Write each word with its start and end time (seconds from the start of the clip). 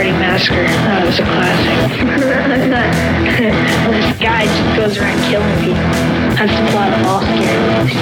Party 0.00 0.12
Massacre. 0.12 0.64
That 0.64 1.04
was 1.04 1.18
a 1.18 1.24
classic. 1.28 1.76
this 3.92 4.16
guy 4.16 4.48
just 4.48 4.72
goes 4.74 4.96
around 4.96 5.20
killing 5.28 5.60
people. 5.60 5.76
That's 6.40 6.56
the 6.56 6.64
plot 6.72 6.96
of 6.96 7.04
all 7.04 7.20
scary 7.20 7.60
movies. 7.68 8.00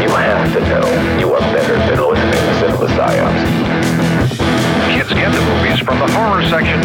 You 0.00 0.08
have 0.16 0.48
to 0.54 0.60
know 0.64 0.88
you 1.20 1.28
are 1.28 1.44
better 1.52 1.76
than 1.76 2.00
listening 2.08 2.40
to 2.40 2.54
Cinema 2.58 2.88
Psyops. 2.88 4.09
Get 5.10 5.32
the 5.32 5.40
movies 5.40 5.80
from 5.80 5.98
the 5.98 6.06
horror 6.12 6.40
section. 6.48 6.78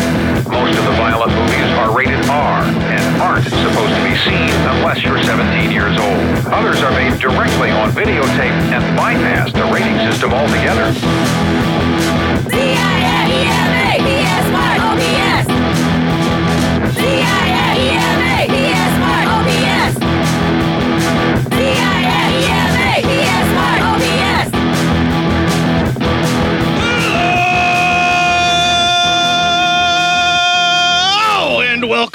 Most 0.50 0.78
of 0.78 0.84
the 0.84 0.96
violent 0.98 1.32
movies 1.32 1.70
are 1.78 1.96
rated 1.96 2.26
R 2.28 2.64
and 2.64 3.22
aren't 3.22 3.46
supposed 3.46 3.94
to 3.94 4.04
be 4.04 4.16
seen 4.26 4.50
unless 4.76 5.04
you're 5.04 5.22
17 5.22 5.70
years 5.70 5.96
old. 6.00 6.48
Others 6.52 6.82
are 6.82 6.92
made 6.92 7.20
directly 7.20 7.70
on 7.70 7.92
videotape 7.92 8.58
and 8.74 8.98
bypass 8.98 9.54
the 9.54 9.64
rating 9.72 9.98
system 10.10 10.34
altogether. 10.34 11.75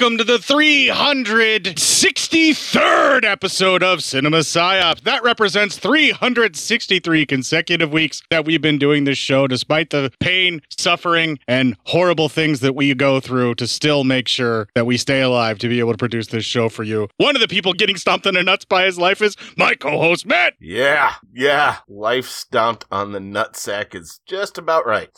Welcome 0.01 0.17
to 0.17 0.25
the 0.25 0.39
363rd 0.39 3.23
episode 3.23 3.83
of 3.83 4.03
Cinema 4.03 4.39
Psyops. 4.39 5.03
That 5.03 5.23
represents 5.23 5.77
363 5.77 7.27
consecutive 7.27 7.93
weeks 7.93 8.23
that 8.31 8.47
we've 8.47 8.63
been 8.63 8.79
doing 8.79 9.05
this 9.05 9.19
show, 9.19 9.47
despite 9.47 9.91
the 9.91 10.11
pain, 10.19 10.63
suffering, 10.79 11.39
and 11.47 11.77
horrible 11.85 12.31
things 12.31 12.61
that 12.61 12.75
we 12.75 12.95
go 12.95 13.21
through 13.21 13.57
to 13.57 13.67
still 13.67 14.05
make 14.05 14.27
sure 14.27 14.69
that 14.75 14.87
we 14.87 14.97
stay 14.97 15.21
alive 15.21 15.59
to 15.59 15.69
be 15.69 15.81
able 15.81 15.93
to 15.93 15.99
produce 15.99 16.29
this 16.29 16.47
show 16.47 16.71
for 16.71 16.83
you. 16.83 17.07
One 17.19 17.37
of 17.37 17.43
the 17.43 17.49
people 17.49 17.75
getting 17.75 17.99
stomped 17.99 18.25
in 18.25 18.33
the 18.33 18.43
nuts 18.43 18.65
by 18.65 18.87
his 18.87 18.99
life 18.99 19.21
is 19.21 19.37
my 19.59 19.75
co-host 19.75 20.25
Matt. 20.25 20.55
Yeah, 20.61 21.13
yeah. 21.35 21.77
Life 21.89 22.27
stomped 22.27 22.87
on 22.91 23.13
the 23.13 23.19
nutsack 23.19 23.95
is 23.95 24.19
just 24.25 24.57
about 24.57 24.87
right. 24.87 25.11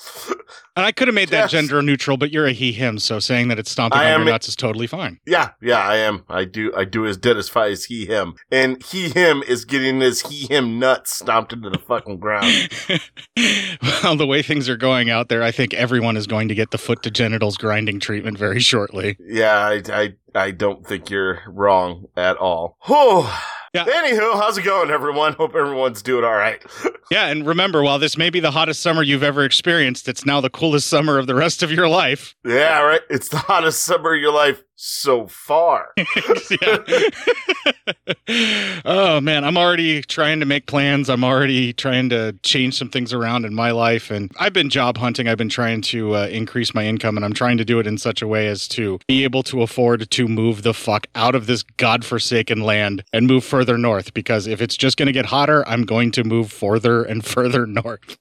And 0.74 0.84
I 0.84 0.90
could 0.90 1.06
have 1.06 1.14
made 1.14 1.28
that 1.28 1.50
gender 1.50 1.80
neutral, 1.82 2.16
but 2.16 2.32
you're 2.32 2.46
a 2.46 2.52
he 2.52 2.72
him, 2.72 2.98
so 2.98 3.20
saying 3.20 3.46
that 3.48 3.60
it's 3.60 3.70
stomping 3.70 4.00
I 4.00 4.14
on 4.14 4.22
your 4.22 4.30
nuts 4.30 4.48
is 4.48 4.56
totally 4.56 4.71
fine. 4.86 5.18
yeah, 5.26 5.50
yeah, 5.60 5.78
I 5.78 5.96
am. 5.96 6.24
I 6.28 6.44
do 6.44 6.72
I 6.76 6.84
do 6.84 7.06
as 7.06 7.16
identify 7.16 7.68
as 7.68 7.84
he 7.84 8.06
him. 8.06 8.34
And 8.50 8.82
he 8.82 9.08
him 9.08 9.42
is 9.42 9.64
getting 9.64 10.00
his 10.00 10.22
he 10.22 10.46
him 10.46 10.78
nuts 10.78 11.16
stomped 11.16 11.52
into 11.52 11.70
the 11.70 11.78
fucking 11.78 12.18
ground. 12.18 12.70
well, 14.02 14.16
the 14.16 14.26
way 14.26 14.42
things 14.42 14.68
are 14.68 14.76
going 14.76 15.10
out 15.10 15.28
there, 15.28 15.42
I 15.42 15.50
think 15.50 15.74
everyone 15.74 16.16
is 16.16 16.26
going 16.26 16.48
to 16.48 16.54
get 16.54 16.70
the 16.70 16.78
foot 16.78 17.02
to 17.02 17.10
genitals 17.10 17.56
grinding 17.56 18.00
treatment 18.00 18.38
very 18.38 18.60
shortly. 18.60 19.16
Yeah, 19.20 19.56
I 19.58 19.82
I 19.88 20.14
I 20.34 20.50
don't 20.50 20.86
think 20.86 21.10
you're 21.10 21.40
wrong 21.46 22.06
at 22.16 22.36
all. 22.36 22.76
Whew. 22.86 23.26
Yeah. 23.72 23.84
Anywho, 23.86 24.34
how's 24.34 24.58
it 24.58 24.64
going, 24.64 24.90
everyone? 24.90 25.32
Hope 25.32 25.54
everyone's 25.54 26.02
doing 26.02 26.24
all 26.24 26.34
right. 26.34 26.62
Yeah, 27.10 27.26
and 27.26 27.46
remember, 27.46 27.82
while 27.82 27.98
this 27.98 28.16
may 28.16 28.30
be 28.30 28.40
the 28.40 28.52
hottest 28.52 28.80
summer 28.80 29.02
you've 29.02 29.22
ever 29.22 29.44
experienced, 29.44 30.08
it's 30.08 30.24
now 30.24 30.40
the 30.40 30.48
coolest 30.48 30.86
summer 30.88 31.18
of 31.18 31.26
the 31.26 31.34
rest 31.34 31.62
of 31.62 31.70
your 31.70 31.86
life. 31.86 32.34
yeah, 32.42 32.80
right. 32.80 33.02
It's 33.10 33.28
the 33.28 33.36
hottest 33.36 33.82
summer 33.82 34.14
of 34.14 34.20
your 34.22 34.32
life 34.32 34.62
so 34.84 35.28
far. 35.28 35.94
oh 38.84 39.20
man, 39.20 39.44
I'm 39.44 39.56
already 39.56 40.02
trying 40.02 40.40
to 40.40 40.46
make 40.46 40.66
plans. 40.66 41.08
I'm 41.08 41.22
already 41.22 41.72
trying 41.72 42.08
to 42.08 42.32
change 42.42 42.76
some 42.76 42.88
things 42.88 43.12
around 43.12 43.44
in 43.44 43.54
my 43.54 43.70
life, 43.70 44.10
and 44.10 44.32
I've 44.40 44.52
been 44.52 44.68
job 44.68 44.96
hunting. 44.98 45.28
I've 45.28 45.38
been 45.38 45.48
trying 45.48 45.82
to 45.82 46.16
uh, 46.16 46.26
increase 46.26 46.74
my 46.74 46.84
income, 46.84 47.16
and 47.16 47.24
I'm 47.24 47.32
trying 47.32 47.58
to 47.58 47.64
do 47.64 47.78
it 47.78 47.86
in 47.86 47.96
such 47.96 48.22
a 48.22 48.26
way 48.26 48.48
as 48.48 48.66
to 48.68 48.98
be 49.06 49.22
able 49.22 49.44
to 49.44 49.62
afford 49.62 50.10
to 50.10 50.26
move 50.26 50.64
the 50.64 50.74
fuck 50.74 51.06
out 51.14 51.36
of 51.36 51.46
this 51.46 51.62
godforsaken 51.62 52.62
land 52.62 53.04
and 53.12 53.28
move 53.28 53.44
further 53.44 53.78
north. 53.78 54.12
Because 54.14 54.48
if 54.48 54.60
it's 54.60 54.76
just 54.76 54.96
going 54.96 55.06
to 55.06 55.12
get 55.12 55.26
hotter, 55.26 55.64
I'm 55.68 55.84
going 55.84 56.10
to 56.12 56.24
move 56.24 56.50
further 56.50 57.04
and 57.04 57.24
further 57.32 57.68
north. 57.68 58.18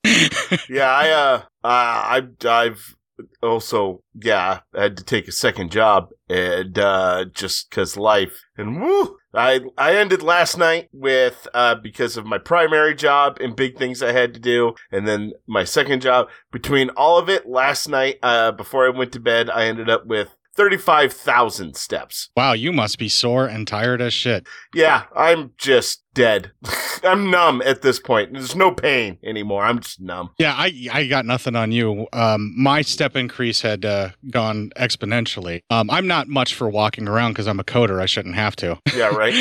yeah, 0.69 0.91
I 0.91 1.09
uh, 1.09 1.41
uh, 1.63 1.67
I 1.67 2.27
I've 2.45 2.95
also 3.41 4.03
yeah 4.13 4.59
I 4.73 4.83
had 4.83 4.97
to 4.97 5.03
take 5.03 5.27
a 5.27 5.31
second 5.31 5.71
job 5.71 6.09
and 6.29 6.77
uh 6.77 7.25
just 7.33 7.69
because 7.69 7.97
life 7.97 8.41
and 8.57 8.81
woo 8.81 9.17
I 9.33 9.61
I 9.77 9.95
ended 9.95 10.21
last 10.21 10.57
night 10.57 10.89
with 10.91 11.47
uh 11.53 11.75
because 11.75 12.17
of 12.17 12.25
my 12.25 12.37
primary 12.37 12.95
job 12.95 13.37
and 13.39 13.55
big 13.55 13.77
things 13.77 14.03
I 14.03 14.11
had 14.11 14.33
to 14.33 14.39
do 14.39 14.73
and 14.91 15.07
then 15.07 15.33
my 15.47 15.63
second 15.63 16.01
job 16.01 16.27
between 16.51 16.89
all 16.91 17.17
of 17.17 17.29
it 17.29 17.47
last 17.47 17.87
night 17.87 18.17
uh 18.23 18.51
before 18.51 18.85
I 18.85 18.89
went 18.89 19.11
to 19.13 19.19
bed 19.19 19.49
I 19.49 19.65
ended 19.65 19.89
up 19.89 20.05
with 20.05 20.35
35,000 20.53 21.75
steps. 21.75 22.29
Wow, 22.35 22.53
you 22.53 22.73
must 22.73 22.99
be 22.99 23.07
sore 23.07 23.47
and 23.47 23.67
tired 23.67 24.01
as 24.01 24.13
shit. 24.13 24.45
Yeah, 24.73 25.05
I'm 25.15 25.51
just 25.57 26.03
dead. 26.13 26.51
I'm 27.03 27.31
numb 27.31 27.61
at 27.65 27.81
this 27.81 27.99
point. 27.99 28.33
There's 28.33 28.55
no 28.55 28.71
pain 28.71 29.17
anymore. 29.23 29.63
I'm 29.63 29.79
just 29.79 29.99
numb. 29.99 30.31
Yeah, 30.37 30.53
I 30.55 30.87
I 30.91 31.07
got 31.07 31.25
nothing 31.25 31.55
on 31.55 31.71
you. 31.71 32.07
Um, 32.13 32.53
my 32.55 32.81
step 32.81 33.15
increase 33.15 33.61
had 33.61 33.85
uh, 33.85 34.09
gone 34.29 34.71
exponentially. 34.77 35.61
Um, 35.69 35.89
I'm 35.89 36.07
not 36.07 36.27
much 36.27 36.53
for 36.53 36.69
walking 36.69 37.07
around 37.07 37.31
because 37.31 37.47
I'm 37.47 37.59
a 37.59 37.63
coder. 37.63 38.01
I 38.01 38.05
shouldn't 38.05 38.35
have 38.35 38.55
to. 38.57 38.79
Yeah, 38.95 39.07
right. 39.07 39.33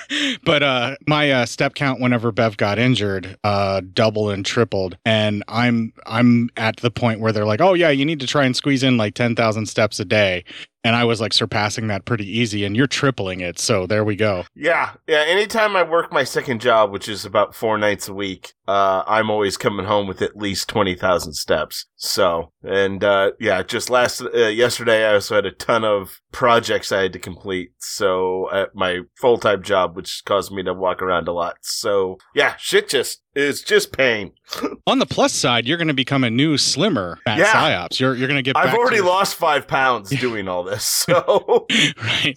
but 0.44 0.62
uh, 0.62 0.96
my 1.06 1.30
uh, 1.30 1.46
step 1.46 1.74
count 1.74 2.00
whenever 2.00 2.32
Bev 2.32 2.56
got 2.56 2.78
injured 2.78 3.36
uh, 3.44 3.80
doubled 3.92 4.32
and 4.32 4.44
tripled, 4.44 4.98
and 5.04 5.42
I'm 5.48 5.92
I'm 6.06 6.50
at 6.56 6.76
the 6.76 6.90
point 6.90 7.20
where 7.20 7.32
they're 7.32 7.46
like, 7.46 7.60
oh 7.60 7.74
yeah, 7.74 7.90
you 7.90 8.04
need 8.04 8.20
to 8.20 8.26
try 8.26 8.44
and 8.44 8.54
squeeze 8.54 8.82
in 8.82 8.96
like 8.96 9.14
ten 9.14 9.34
thousand 9.34 9.66
steps 9.66 9.98
a 10.00 10.04
day. 10.04 10.44
And 10.82 10.96
I 10.96 11.04
was 11.04 11.20
like 11.20 11.34
surpassing 11.34 11.88
that 11.88 12.06
pretty 12.06 12.26
easy, 12.26 12.64
and 12.64 12.74
you're 12.74 12.86
tripling 12.86 13.40
it. 13.40 13.58
So 13.58 13.86
there 13.86 14.04
we 14.04 14.16
go. 14.16 14.44
Yeah, 14.54 14.94
yeah. 15.06 15.24
Anytime 15.26 15.76
I 15.76 15.82
work 15.82 16.10
my 16.10 16.24
second 16.24 16.60
job, 16.60 16.90
which 16.90 17.08
is 17.08 17.26
about 17.26 17.54
four 17.54 17.76
nights 17.76 18.08
a 18.08 18.14
week, 18.14 18.54
uh, 18.66 19.02
I'm 19.06 19.30
always 19.30 19.58
coming 19.58 19.84
home 19.84 20.06
with 20.06 20.22
at 20.22 20.36
least 20.36 20.68
twenty 20.68 20.94
thousand 20.94 21.34
steps. 21.34 21.86
So, 21.96 22.52
and 22.62 23.04
uh, 23.04 23.32
yeah, 23.38 23.62
just 23.62 23.90
last 23.90 24.22
uh, 24.22 24.46
yesterday, 24.46 25.04
I 25.04 25.14
also 25.14 25.34
had 25.34 25.44
a 25.44 25.50
ton 25.50 25.84
of 25.84 26.20
projects 26.32 26.92
I 26.92 27.02
had 27.02 27.12
to 27.12 27.18
complete. 27.18 27.72
So 27.78 28.50
at 28.50 28.74
my 28.74 29.00
full 29.16 29.36
time 29.36 29.62
job, 29.62 29.96
which 29.96 30.22
caused 30.24 30.50
me 30.50 30.62
to 30.62 30.72
walk 30.72 31.02
around 31.02 31.28
a 31.28 31.32
lot. 31.32 31.56
So 31.60 32.16
yeah, 32.34 32.56
shit 32.56 32.88
just 32.88 33.20
is 33.34 33.62
just 33.62 33.96
pain. 33.96 34.32
On 34.86 34.98
the 34.98 35.06
plus 35.06 35.32
side, 35.32 35.66
you're 35.66 35.76
going 35.78 35.88
to 35.88 35.94
become 35.94 36.24
a 36.24 36.30
new 36.30 36.56
slimmer 36.58 37.18
at 37.26 37.38
Yeah. 37.38 37.52
psyops. 37.52 38.00
You're 38.00 38.14
you're 38.16 38.26
going 38.28 38.38
to 38.38 38.42
get. 38.42 38.56
I've 38.56 38.70
to 38.72 38.76
already 38.76 38.96
your- 38.96 39.06
lost 39.06 39.36
five 39.36 39.68
pounds 39.68 40.10
doing 40.20 40.48
all 40.48 40.64
this, 40.64 40.84
so 40.84 41.66
right. 42.02 42.36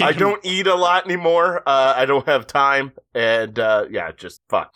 I 0.00 0.12
don't 0.16 0.44
eat 0.44 0.66
a 0.66 0.74
lot 0.74 1.04
anymore. 1.04 1.62
Uh, 1.66 1.94
I 1.96 2.06
don't 2.06 2.26
have 2.26 2.46
time, 2.46 2.92
and 3.14 3.58
uh, 3.58 3.86
yeah, 3.90 4.12
just 4.12 4.40
fuck. 4.48 4.74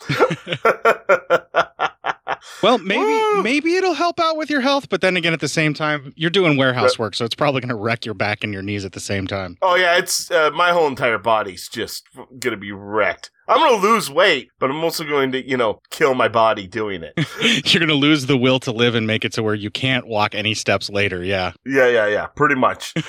Well, 2.62 2.78
maybe 2.78 3.42
maybe 3.42 3.74
it'll 3.76 3.94
help 3.94 4.20
out 4.20 4.36
with 4.36 4.50
your 4.50 4.60
health, 4.60 4.88
but 4.88 5.00
then 5.00 5.16
again, 5.16 5.32
at 5.32 5.40
the 5.40 5.48
same 5.48 5.74
time, 5.74 6.12
you're 6.16 6.30
doing 6.30 6.56
warehouse 6.56 6.98
work, 6.98 7.14
so 7.14 7.24
it's 7.24 7.34
probably 7.34 7.60
going 7.60 7.68
to 7.70 7.74
wreck 7.76 8.04
your 8.04 8.14
back 8.14 8.42
and 8.44 8.52
your 8.52 8.62
knees 8.62 8.84
at 8.84 8.92
the 8.92 9.00
same 9.00 9.26
time. 9.26 9.56
oh 9.62 9.74
yeah, 9.76 9.96
it's 9.96 10.30
uh, 10.30 10.50
my 10.54 10.70
whole 10.70 10.86
entire 10.86 11.18
body's 11.18 11.68
just 11.68 12.04
gonna 12.38 12.56
be 12.56 12.72
wrecked. 12.72 13.30
I'm 13.48 13.58
gonna 13.58 13.82
lose 13.82 14.10
weight, 14.10 14.50
but 14.58 14.70
I'm 14.70 14.82
also 14.84 15.04
going 15.04 15.32
to, 15.32 15.48
you 15.48 15.56
know, 15.56 15.80
kill 15.90 16.14
my 16.14 16.28
body 16.28 16.66
doing 16.66 17.02
it. 17.02 17.14
You're 17.72 17.80
going 17.80 17.88
to 17.88 17.94
lose 17.94 18.26
the 18.26 18.36
will 18.36 18.60
to 18.60 18.72
live 18.72 18.94
and 18.94 19.06
make 19.06 19.24
it 19.24 19.32
to 19.34 19.42
where 19.42 19.54
you 19.54 19.70
can't 19.70 20.06
walk 20.06 20.34
any 20.34 20.54
steps 20.54 20.90
later. 20.90 21.24
Yeah. 21.24 21.52
yeah, 21.64 21.88
yeah, 21.88 22.06
yeah, 22.06 22.26
pretty 22.26 22.54
much. 22.54 22.94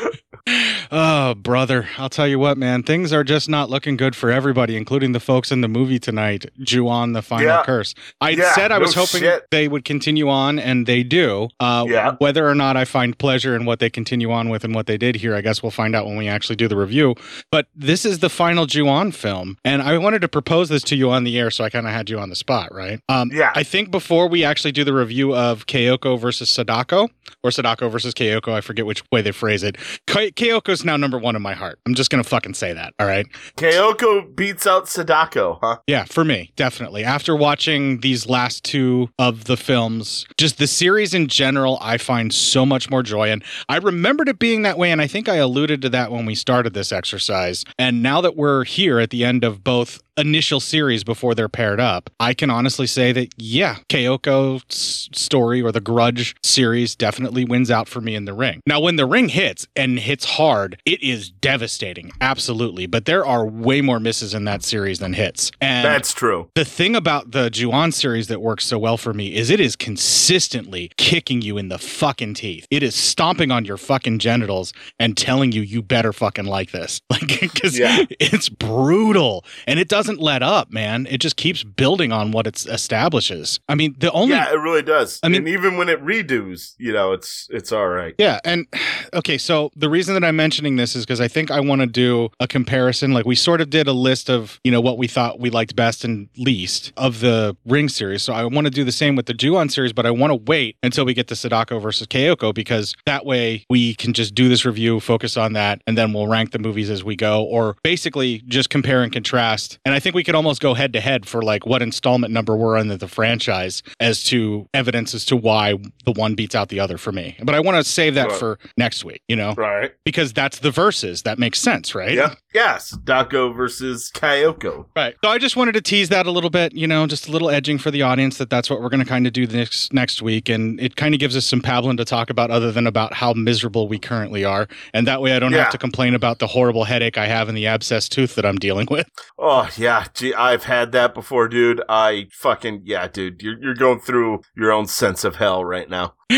Oh, 0.92 1.36
brother, 1.36 1.88
I'll 2.00 2.10
tell 2.10 2.28
you 2.28 2.40
what, 2.40 2.58
man. 2.58 2.82
Things 2.82 3.14
are 3.14 3.24
just 3.24 3.48
not 3.48 3.70
looking 3.70 3.96
good 3.96 4.16
for 4.16 4.32
everybody, 4.32 4.76
including 4.76 5.12
the 5.12 5.20
folks 5.20 5.52
in 5.52 5.62
the 5.62 5.68
movie 5.68 6.00
tonight. 6.00 6.48
Ju-on 6.62 7.14
the 7.14 7.22
Final 7.22 7.46
Yeah. 7.46 7.64
Curse. 7.64 7.94
I 8.22 8.32
Yeah, 8.32 8.52
said 8.56 8.72
I 8.72 8.78
no 8.80 8.86
was 8.86 8.96
hoping 8.96 9.20
shit. 9.22 9.46
they 9.52 9.68
would 9.68 9.86
continue 9.86 10.30
on, 10.30 10.58
and 10.58 10.88
they 10.88 11.04
do. 11.04 11.50
Uh, 11.60 11.86
Yeah. 11.88 12.16
Whether 12.18 12.48
or 12.50 12.56
not 12.56 12.76
I 12.76 12.86
find 12.86 13.16
pleasure 13.16 13.56
in 13.56 13.66
what 13.66 13.78
they 13.80 13.92
continue 13.92 14.32
on 14.32 14.50
with 14.50 14.64
and 14.64 14.74
what 14.74 14.88
they 14.88 14.98
did 14.98 15.18
here, 15.18 15.36
I 15.36 15.42
guess 15.42 15.62
we'll 15.62 15.70
find 15.72 15.96
out 15.96 16.08
when 16.08 16.18
we 16.18 16.28
actually 16.28 16.56
do 16.56 16.68
the 16.68 16.78
review. 16.78 17.14
But 17.52 17.68
this 17.76 18.04
is 18.04 18.18
the 18.18 18.30
final 18.30 18.66
Ju-on 18.66 19.12
film, 19.12 19.58
and 19.64 19.84
I 19.84 19.96
wanted 20.00 20.22
to 20.24 20.28
propose 20.32 20.70
this 20.70 20.84
to 20.84 20.96
you 20.96 21.10
on 21.12 21.24
the 21.24 21.38
air, 21.38 21.52
so 21.52 21.64
I 21.64 21.70
kind 21.70 21.86
of 21.88 21.94
had 21.94 22.10
you 22.10 22.20
on 22.20 22.30
the 22.30 22.36
spot, 22.36 22.74
right? 22.74 23.00
Um, 23.10 23.32
Yeah. 23.34 23.52
I 23.56 23.64
think 23.64 23.92
before 23.92 24.28
we 24.28 24.44
actually 24.44 24.72
do 24.72 24.84
the 24.84 24.94
review 24.94 25.36
of 25.36 25.66
Kyoko 25.68 26.20
versus 26.20 26.50
Sadako, 26.50 27.10
or 27.44 27.52
Sadako 27.52 27.90
versus 27.90 28.14
Kyoko, 28.14 28.54
I 28.54 28.62
forget 28.62 28.86
which 28.86 29.04
way 29.12 29.22
they 29.22 29.32
phrase 29.32 29.64
it. 29.64 29.78
Ky- 30.08 30.32
Kyoko's 30.32 30.86
now 30.86 30.98
number 30.98 31.18
one 31.18 31.36
in 31.36 31.42
my 31.42 31.54
heart. 31.54 31.80
I'm 31.86 31.96
just 31.96 32.10
gonna 32.10 32.24
fucking 32.24 32.54
say 32.54 32.74
that. 32.74 32.94
All 33.00 33.08
right. 33.08 33.26
Kyoko 33.58 34.36
beats 34.36 34.66
out 34.68 34.88
Sadako, 34.88 35.60
huh? 35.62 35.78
Yeah, 35.88 36.06
for 36.06 36.24
me, 36.24 36.52
definitely. 36.56 37.04
After 37.04 37.36
watching 37.36 38.00
these 38.00 38.28
last 38.28 38.64
two 38.64 39.10
of 39.20 39.46
the 39.46 39.58
films, 39.58 40.26
just 40.38 40.58
the 40.58 40.68
series 40.68 41.14
in 41.14 41.28
general, 41.28 41.78
I 41.82 41.98
find 41.98 42.34
so 42.34 42.66
much 42.66 42.90
more 42.90 43.04
joy. 43.04 43.30
And 43.32 43.44
I 43.68 43.78
remembered 43.78 44.30
it 44.30 44.40
being 44.40 44.62
that 44.64 44.78
way. 44.78 44.92
And 44.92 45.02
I 45.02 45.08
think 45.08 45.28
I 45.30 45.36
alluded 45.36 45.82
to 45.84 45.90
that 45.90 46.12
when 46.12 46.26
we 46.26 46.36
started 46.36 46.74
this 46.74 46.92
exercise. 46.92 47.64
And 47.78 48.02
now 48.02 48.22
that 48.22 48.36
we're 48.36 48.64
here 48.64 49.00
at 49.00 49.10
the 49.10 49.24
end 49.26 49.44
of 49.44 49.64
both 49.64 50.02
initial 50.18 50.60
series 50.60 51.04
before 51.04 51.34
they're 51.34 51.48
paired 51.50 51.80
up, 51.80 52.10
I 52.20 52.34
can 52.34 52.50
honestly 52.50 52.88
say 52.88 53.12
that, 53.14 53.34
yeah, 53.38 53.78
Kyoko's 53.88 55.10
story 55.14 55.62
or 55.62 55.72
the 55.72 55.80
Grudge 55.80 56.36
series 56.44 56.96
definitely 56.96 57.19
wins 57.24 57.72
out 57.72 57.88
for 57.88 58.02
me 58.02 58.16
in 58.16 58.26
the 58.26 58.34
ring. 58.34 58.62
Now, 58.66 58.80
when 58.80 58.96
the 58.96 59.06
ring 59.06 59.30
hits 59.30 59.68
and 59.76 60.00
hits 60.00 60.26
hard, 60.26 60.82
it 60.86 61.02
is 61.04 61.30
devastating. 61.30 62.12
Absolutely. 62.22 62.86
But 62.88 63.06
there 63.06 63.26
are 63.26 63.46
way 63.46 63.82
more 63.82 64.00
misses 64.00 64.34
in 64.34 64.46
that 64.46 64.64
series 64.64 65.00
than 65.00 65.14
hits. 65.14 65.52
And 65.62 65.86
That's 65.86 66.14
true. 66.14 66.50
the 66.56 66.66
thing 66.66 66.96
about 66.96 67.32
the 67.32 67.50
Juon 67.50 67.92
series 67.94 68.28
that 68.28 68.42
works 68.42 68.66
so 68.66 68.78
well 68.80 68.98
for 68.98 69.14
me 69.14 69.36
is 69.36 69.50
it 69.50 69.60
is 69.60 69.76
consistently 69.76 70.92
kicking 70.98 71.42
you 71.42 71.58
in 71.58 71.70
the 71.70 71.78
fucking 71.78 72.34
teeth. 72.36 72.66
It 72.70 72.84
is 72.84 72.96
stomping 72.96 73.52
on 73.52 73.66
your 73.66 73.78
fucking 73.78 74.20
genitals 74.20 74.74
and 75.00 75.16
telling 75.18 75.52
you 75.52 75.62
you 75.62 75.82
better 75.82 76.14
fucking 76.14 76.46
like 76.46 76.72
this. 76.72 77.02
Like 77.10 77.54
cuz 77.62 77.78
Yeah. 77.78 78.06
it's 78.20 78.50
brutal 78.50 79.44
and 79.68 79.80
it 79.80 79.88
doesn't 79.88 80.20
let 80.20 80.42
up, 80.44 80.72
man. 80.72 81.08
It 81.10 81.20
just 81.20 81.36
keeps 81.36 81.64
building 81.64 82.12
on 82.12 82.32
what 82.32 82.48
it 82.48 82.66
establishes. 82.68 83.60
I 83.68 83.76
mean, 83.76 83.96
the 84.00 84.12
only 84.12 84.36
yeah, 84.36 84.52
it 84.52 84.58
really 84.58 84.82
does. 84.82 85.20
I 85.24 85.28
mean- 85.28 85.40
and 85.42 85.48
even 85.50 85.78
when 85.78 85.90
it 85.90 86.04
redos, 86.04 86.76
you 86.78 86.92
know, 86.94 87.09
it's 87.12 87.48
it's 87.50 87.72
all 87.72 87.88
right. 87.88 88.16
Yeah, 88.18 88.40
and 88.44 88.68
okay, 89.14 89.38
so 89.38 89.72
the 89.76 89.90
reason 89.90 90.14
that 90.14 90.24
I'm 90.24 90.36
mentioning 90.36 90.76
this 90.76 90.96
is 90.96 91.06
because 91.06 91.22
I 91.22 91.28
think 91.28 91.52
I 91.52 91.60
want 91.60 91.82
to 91.82 91.88
do 91.88 92.30
a 92.40 92.48
comparison. 92.48 93.14
Like 93.14 93.26
we 93.26 93.36
sort 93.36 93.62
of 93.62 93.70
did 93.70 93.88
a 93.88 93.94
list 93.94 94.30
of 94.30 94.60
you 94.64 94.72
know 94.72 94.82
what 94.82 94.98
we 94.98 95.08
thought 95.08 95.40
we 95.40 95.50
liked 95.50 95.76
best 95.76 96.04
and 96.04 96.30
least 96.38 96.92
of 96.98 97.20
the 97.20 97.56
Ring 97.66 97.90
series. 97.90 98.24
So 98.24 98.34
I 98.34 98.46
want 98.46 98.66
to 98.66 98.72
do 98.72 98.84
the 98.84 98.92
same 98.92 99.16
with 99.16 99.26
the 99.26 99.34
Ju-on 99.34 99.70
series, 99.70 99.94
but 99.94 100.06
I 100.06 100.12
want 100.12 100.32
to 100.32 100.36
wait 100.36 100.78
until 100.84 101.06
we 101.06 101.14
get 101.14 101.28
to 101.28 101.36
Sadako 101.36 101.80
versus 101.80 102.08
Kyoko 102.08 102.54
because 102.54 102.94
that 103.06 103.26
way 103.26 103.66
we 103.70 103.96
can 103.96 104.14
just 104.14 104.36
do 104.36 104.50
this 104.50 104.66
review, 104.66 105.00
focus 105.00 105.38
on 105.38 105.54
that, 105.54 105.82
and 105.88 105.98
then 105.98 106.14
we'll 106.14 106.28
rank 106.28 106.52
the 106.52 106.60
movies 106.60 106.90
as 106.90 107.04
we 107.04 107.16
go, 107.16 107.44
or 107.44 107.76
basically 107.84 108.44
just 108.48 108.70
compare 108.70 109.04
and 109.04 109.12
contrast. 109.12 109.80
And 109.86 109.94
I 109.94 110.00
think 110.00 110.16
we 110.16 110.24
could 110.24 110.36
almost 110.36 110.62
go 110.62 110.74
head 110.74 110.94
to 110.94 111.02
head 111.02 111.28
for 111.28 111.42
like 111.42 111.66
what 111.66 111.82
installment 111.82 112.34
number 112.34 112.56
we're 112.56 112.78
in 112.78 112.88
the 112.88 113.08
franchise 113.08 113.84
as 114.00 114.24
to 114.26 114.68
evidence 114.74 115.14
as 115.14 115.26
to 115.26 115.36
why 115.36 115.76
the 116.06 116.12
one 116.12 116.36
beats 116.36 116.56
out 116.56 116.70
the 116.70 116.80
other 116.80 116.98
for 117.00 117.12
me. 117.12 117.36
But 117.42 117.56
I 117.56 117.60
want 117.60 117.78
to 117.78 117.84
save 117.90 118.16
that 118.16 118.30
Right. 118.30 118.38
for 118.40 118.60
next 118.78 119.04
week, 119.04 119.22
you 119.28 119.36
know, 119.36 119.54
Right. 119.58 119.92
because 120.06 120.34
that's 120.34 120.60
the 120.60 120.72
verses. 120.72 121.24
That 121.24 121.40
makes 121.40 121.60
sense, 121.60 121.96
right? 121.96 122.14
Yeah. 122.14 122.36
Yes. 122.54 122.90
Sadako 122.90 123.54
versus 123.54 124.12
Kyoko. 124.14 124.86
Right. 124.96 125.16
So 125.24 125.30
I 125.30 125.38
just 125.38 125.56
wanted 125.56 125.74
to 125.74 125.82
tease 125.82 126.10
that 126.10 126.26
a 126.26 126.32
little 126.32 126.50
bit, 126.50 126.74
you 126.74 126.88
know, 126.88 127.06
just 127.08 127.28
a 127.28 127.32
little 127.32 127.50
edging 127.50 127.78
for 127.78 127.92
the 127.92 128.02
audience 128.02 128.38
that 128.38 128.50
that's 128.50 128.70
what 128.70 128.82
we're 128.82 128.90
going 128.90 129.04
to 129.04 129.06
kind 129.10 129.26
of 129.28 129.34
do 129.34 129.46
next 129.48 129.94
next 129.94 130.22
week, 130.22 130.50
and 130.50 130.80
it 130.80 130.96
kind 130.96 131.14
of 131.14 131.20
gives 131.20 131.36
us 131.38 131.46
some 131.46 131.62
pablin 131.62 131.98
to 131.98 132.06
talk 132.06 132.30
about, 132.30 132.52
other 132.52 132.72
than 132.72 132.86
about 132.88 133.14
how 133.14 133.34
miserable 133.34 133.88
we 133.88 133.98
currently 134.00 134.44
are, 134.44 134.68
and 134.94 135.08
that 135.08 135.22
way 135.22 135.34
I 135.36 135.40
don't 135.40 135.52
Yeah. 135.54 135.64
have 135.64 135.72
to 135.72 135.78
complain 135.78 136.16
about 136.16 136.40
the 136.40 136.48
horrible 136.48 136.84
headache 136.86 137.18
I 137.18 137.28
have 137.28 137.48
and 137.50 137.58
the 137.58 137.68
abscess 137.68 138.10
tooth 138.10 138.36
that 138.36 138.46
I'm 138.46 138.58
dealing 138.58 138.88
with. 138.90 139.08
Oh 139.38 139.70
yeah, 139.78 140.06
gee, 140.14 140.34
I've 140.34 140.64
had 140.64 140.92
that 140.94 141.14
before, 141.14 141.48
dude. 141.48 141.82
I 141.88 142.28
fucking 142.34 142.82
yeah, 142.86 143.08
dude. 143.08 143.42
You're 143.42 143.58
you're 143.62 143.76
going 143.76 144.00
through 144.00 144.42
your 144.58 144.72
own 144.72 144.88
sense 144.88 145.24
of 145.24 145.36
hell 145.38 145.64
right 145.64 145.90
now. 145.90 146.14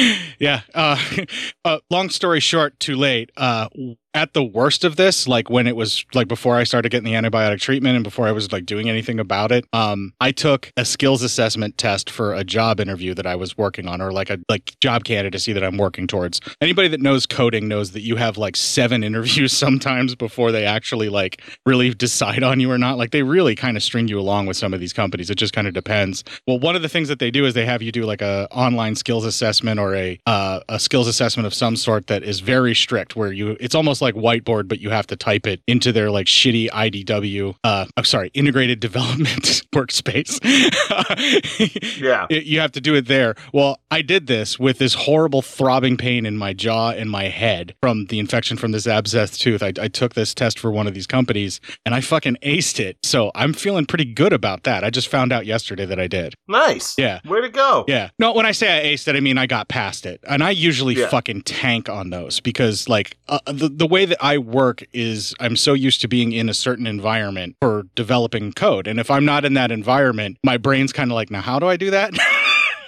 yeah. 0.52 0.62
Uh, 0.74 1.26
uh, 1.66 1.80
long 1.90 2.10
story 2.10 2.40
short, 2.40 2.80
too 2.80 2.96
late. 2.96 3.32
Uh, 3.38 3.68
at 4.14 4.34
the 4.34 4.44
worst 4.44 4.84
of 4.84 4.96
this, 4.96 5.28
like 5.28 5.50
when 5.50 5.68
it 5.68 5.76
was 5.76 6.06
like 6.14 6.28
before 6.28 6.58
I 6.58 6.64
started 6.64 6.90
getting 6.90 7.12
the 7.12 7.18
antibiotic 7.18 7.60
treatment 7.60 7.96
and 7.96 8.04
before 8.04 8.28
I 8.28 8.32
was 8.32 8.52
like 8.52 8.66
doing 8.66 8.90
anything 8.90 9.20
about 9.20 9.52
it, 9.52 9.66
um, 9.74 10.14
I 10.20 10.32
took 10.32 10.72
a 10.76 10.84
skills 10.84 11.24
assessment 11.24 11.78
test 11.78 12.10
for 12.10 12.34
a 12.34 12.44
job 12.44 12.80
interview 12.80 13.14
that 13.14 13.26
I 13.26 13.36
was 13.36 13.58
working 13.58 13.88
on, 13.88 14.02
or 14.02 14.12
like 14.12 14.30
a 14.30 14.40
like 14.50 14.78
job 14.82 15.04
candidacy 15.06 15.54
that 15.54 15.64
I'm 15.64 15.78
working 15.78 16.08
towards. 16.08 16.42
Anybody 16.60 16.90
that 16.90 17.02
knows 17.02 17.26
coding 17.26 17.68
knows 17.68 17.92
that 17.92 18.02
you 18.02 18.18
have 18.18 18.38
like 18.38 18.56
seven 18.56 19.04
interviews 19.12 19.54
sometimes 19.54 20.16
before 20.16 20.52
they 20.52 20.66
actually 20.66 21.10
like 21.10 21.42
really 21.66 21.94
decide 21.94 22.44
on 22.44 22.60
you 22.60 22.72
or 22.72 22.78
not. 22.78 22.98
Like 22.98 23.12
they 23.12 23.24
really 23.24 23.56
kind 23.56 23.78
of 23.78 23.84
string 23.84 24.08
you 24.08 24.20
along 24.20 24.46
with 24.46 24.58
some 24.58 24.74
of 24.74 24.80
these 24.80 24.94
companies. 24.94 25.30
It 25.30 25.36
just 25.36 25.54
kind 25.54 25.68
of 25.68 25.74
depends. 25.74 26.24
Well, 26.48 26.60
one 26.60 26.76
of 26.76 26.82
the 26.82 26.90
things 26.90 27.08
that 27.08 27.20
they 27.20 27.32
do 27.32 27.46
is 27.46 27.54
they 27.54 27.66
have 27.66 27.82
you 27.82 27.92
do 27.92 28.04
like 28.04 28.22
a 28.22 28.48
online 28.52 28.96
skills 28.96 29.26
assessment 29.26 29.80
or 29.80 29.96
a 29.96 30.20
uh, 30.26 30.60
a 30.68 30.80
skills 30.80 31.08
assessment 31.08 31.48
of 31.48 31.54
some 31.54 31.76
sort 31.76 32.08
that 32.08 32.24
is 32.24 32.42
very 32.42 32.76
strict, 32.76 33.16
where 33.16 33.32
you 33.32 33.56
it's 33.60 33.76
almost 33.76 34.01
like 34.02 34.16
whiteboard, 34.16 34.68
but 34.68 34.80
you 34.80 34.90
have 34.90 35.08
to 35.08 35.16
type 35.16 35.46
it 35.48 35.62
into 35.68 35.92
their 35.92 36.10
like 36.12 36.26
shitty 36.28 36.70
IDW. 36.70 37.56
Uh, 37.64 37.86
I'm 37.98 38.06
sorry, 38.06 38.32
integrated 38.34 38.80
development 38.80 39.64
workspace. 39.74 40.40
Yeah. 42.02 42.26
You 42.30 42.60
have 42.60 42.72
to 42.74 42.82
do 42.82 42.96
it 42.96 43.08
there. 43.08 43.36
Well, 43.54 43.80
I 43.90 44.02
did 44.02 44.28
this 44.28 44.58
with 44.60 44.78
this 44.80 44.94
horrible 44.94 45.42
throbbing 45.42 45.98
pain 45.98 46.26
in 46.26 46.38
my 46.38 46.54
jaw 46.54 46.92
and 46.92 47.10
my 47.10 47.26
head 47.26 47.76
from 47.82 48.06
the 48.08 48.20
infection 48.20 48.58
from 48.58 48.72
this 48.72 48.88
abscess 48.88 49.38
tooth. 49.38 49.62
I, 49.62 49.74
I 49.80 49.88
took 49.88 50.14
this 50.14 50.34
test 50.34 50.58
for 50.60 50.72
one 50.72 50.88
of 50.88 50.94
these 50.94 51.08
companies 51.08 51.60
and 51.86 51.94
I 51.94 52.02
fucking 52.02 52.38
aced 52.44 52.80
it. 52.80 52.98
So 53.04 53.32
I'm 53.36 53.54
feeling 53.54 53.86
pretty 53.86 54.06
good 54.06 54.34
about 54.34 54.64
that. 54.64 54.84
I 54.84 54.90
just 54.90 55.08
found 55.10 55.32
out 55.32 55.46
yesterday 55.46 55.86
that 55.86 56.00
I 56.00 56.08
did. 56.08 56.34
Nice. 56.48 56.96
Yeah. 56.98 57.20
Way 57.26 57.42
to 57.42 57.50
go. 57.50 57.86
Yeah. 57.88 58.10
No, 58.20 58.34
when 58.34 58.46
I 58.46 58.52
say 58.52 58.80
I 58.80 58.94
aced 58.94 59.08
it, 59.08 59.16
I 59.16 59.20
mean 59.20 59.38
I 59.38 59.46
got 59.46 59.68
past 59.68 60.06
it. 60.06 60.20
And 60.28 60.44
I 60.44 60.52
usually 60.52 60.96
Yeah. 60.96 61.08
fucking 61.08 61.44
tank 61.44 61.90
on 61.90 62.10
those 62.10 62.40
because, 62.40 62.90
like, 62.90 63.18
uh, 63.28 63.40
the, 63.48 63.70
the 63.70 63.88
way 63.92 64.06
that 64.06 64.18
I 64.24 64.40
work 64.40 64.84
is 64.94 65.36
I'm 65.40 65.56
so 65.56 65.74
used 65.74 66.02
to 66.02 66.08
being 66.08 66.32
in 66.32 66.50
a 66.50 66.54
certain 66.54 66.88
environment 66.88 67.58
for 67.62 67.84
developing 67.94 68.54
code. 68.54 68.88
And 68.88 69.00
if 69.00 69.12
I'm 69.12 69.26
not 69.26 69.46
in 69.46 69.54
that 69.54 69.72
environment, 69.72 70.38
my 70.44 70.58
brain's 70.58 70.94
kind 70.94 71.12
of 71.12 71.16
like, 71.16 71.30
now, 71.30 71.42
how 71.42 71.60
do 71.60 71.68
I 71.68 71.78
do 71.78 71.92
that? 71.92 72.14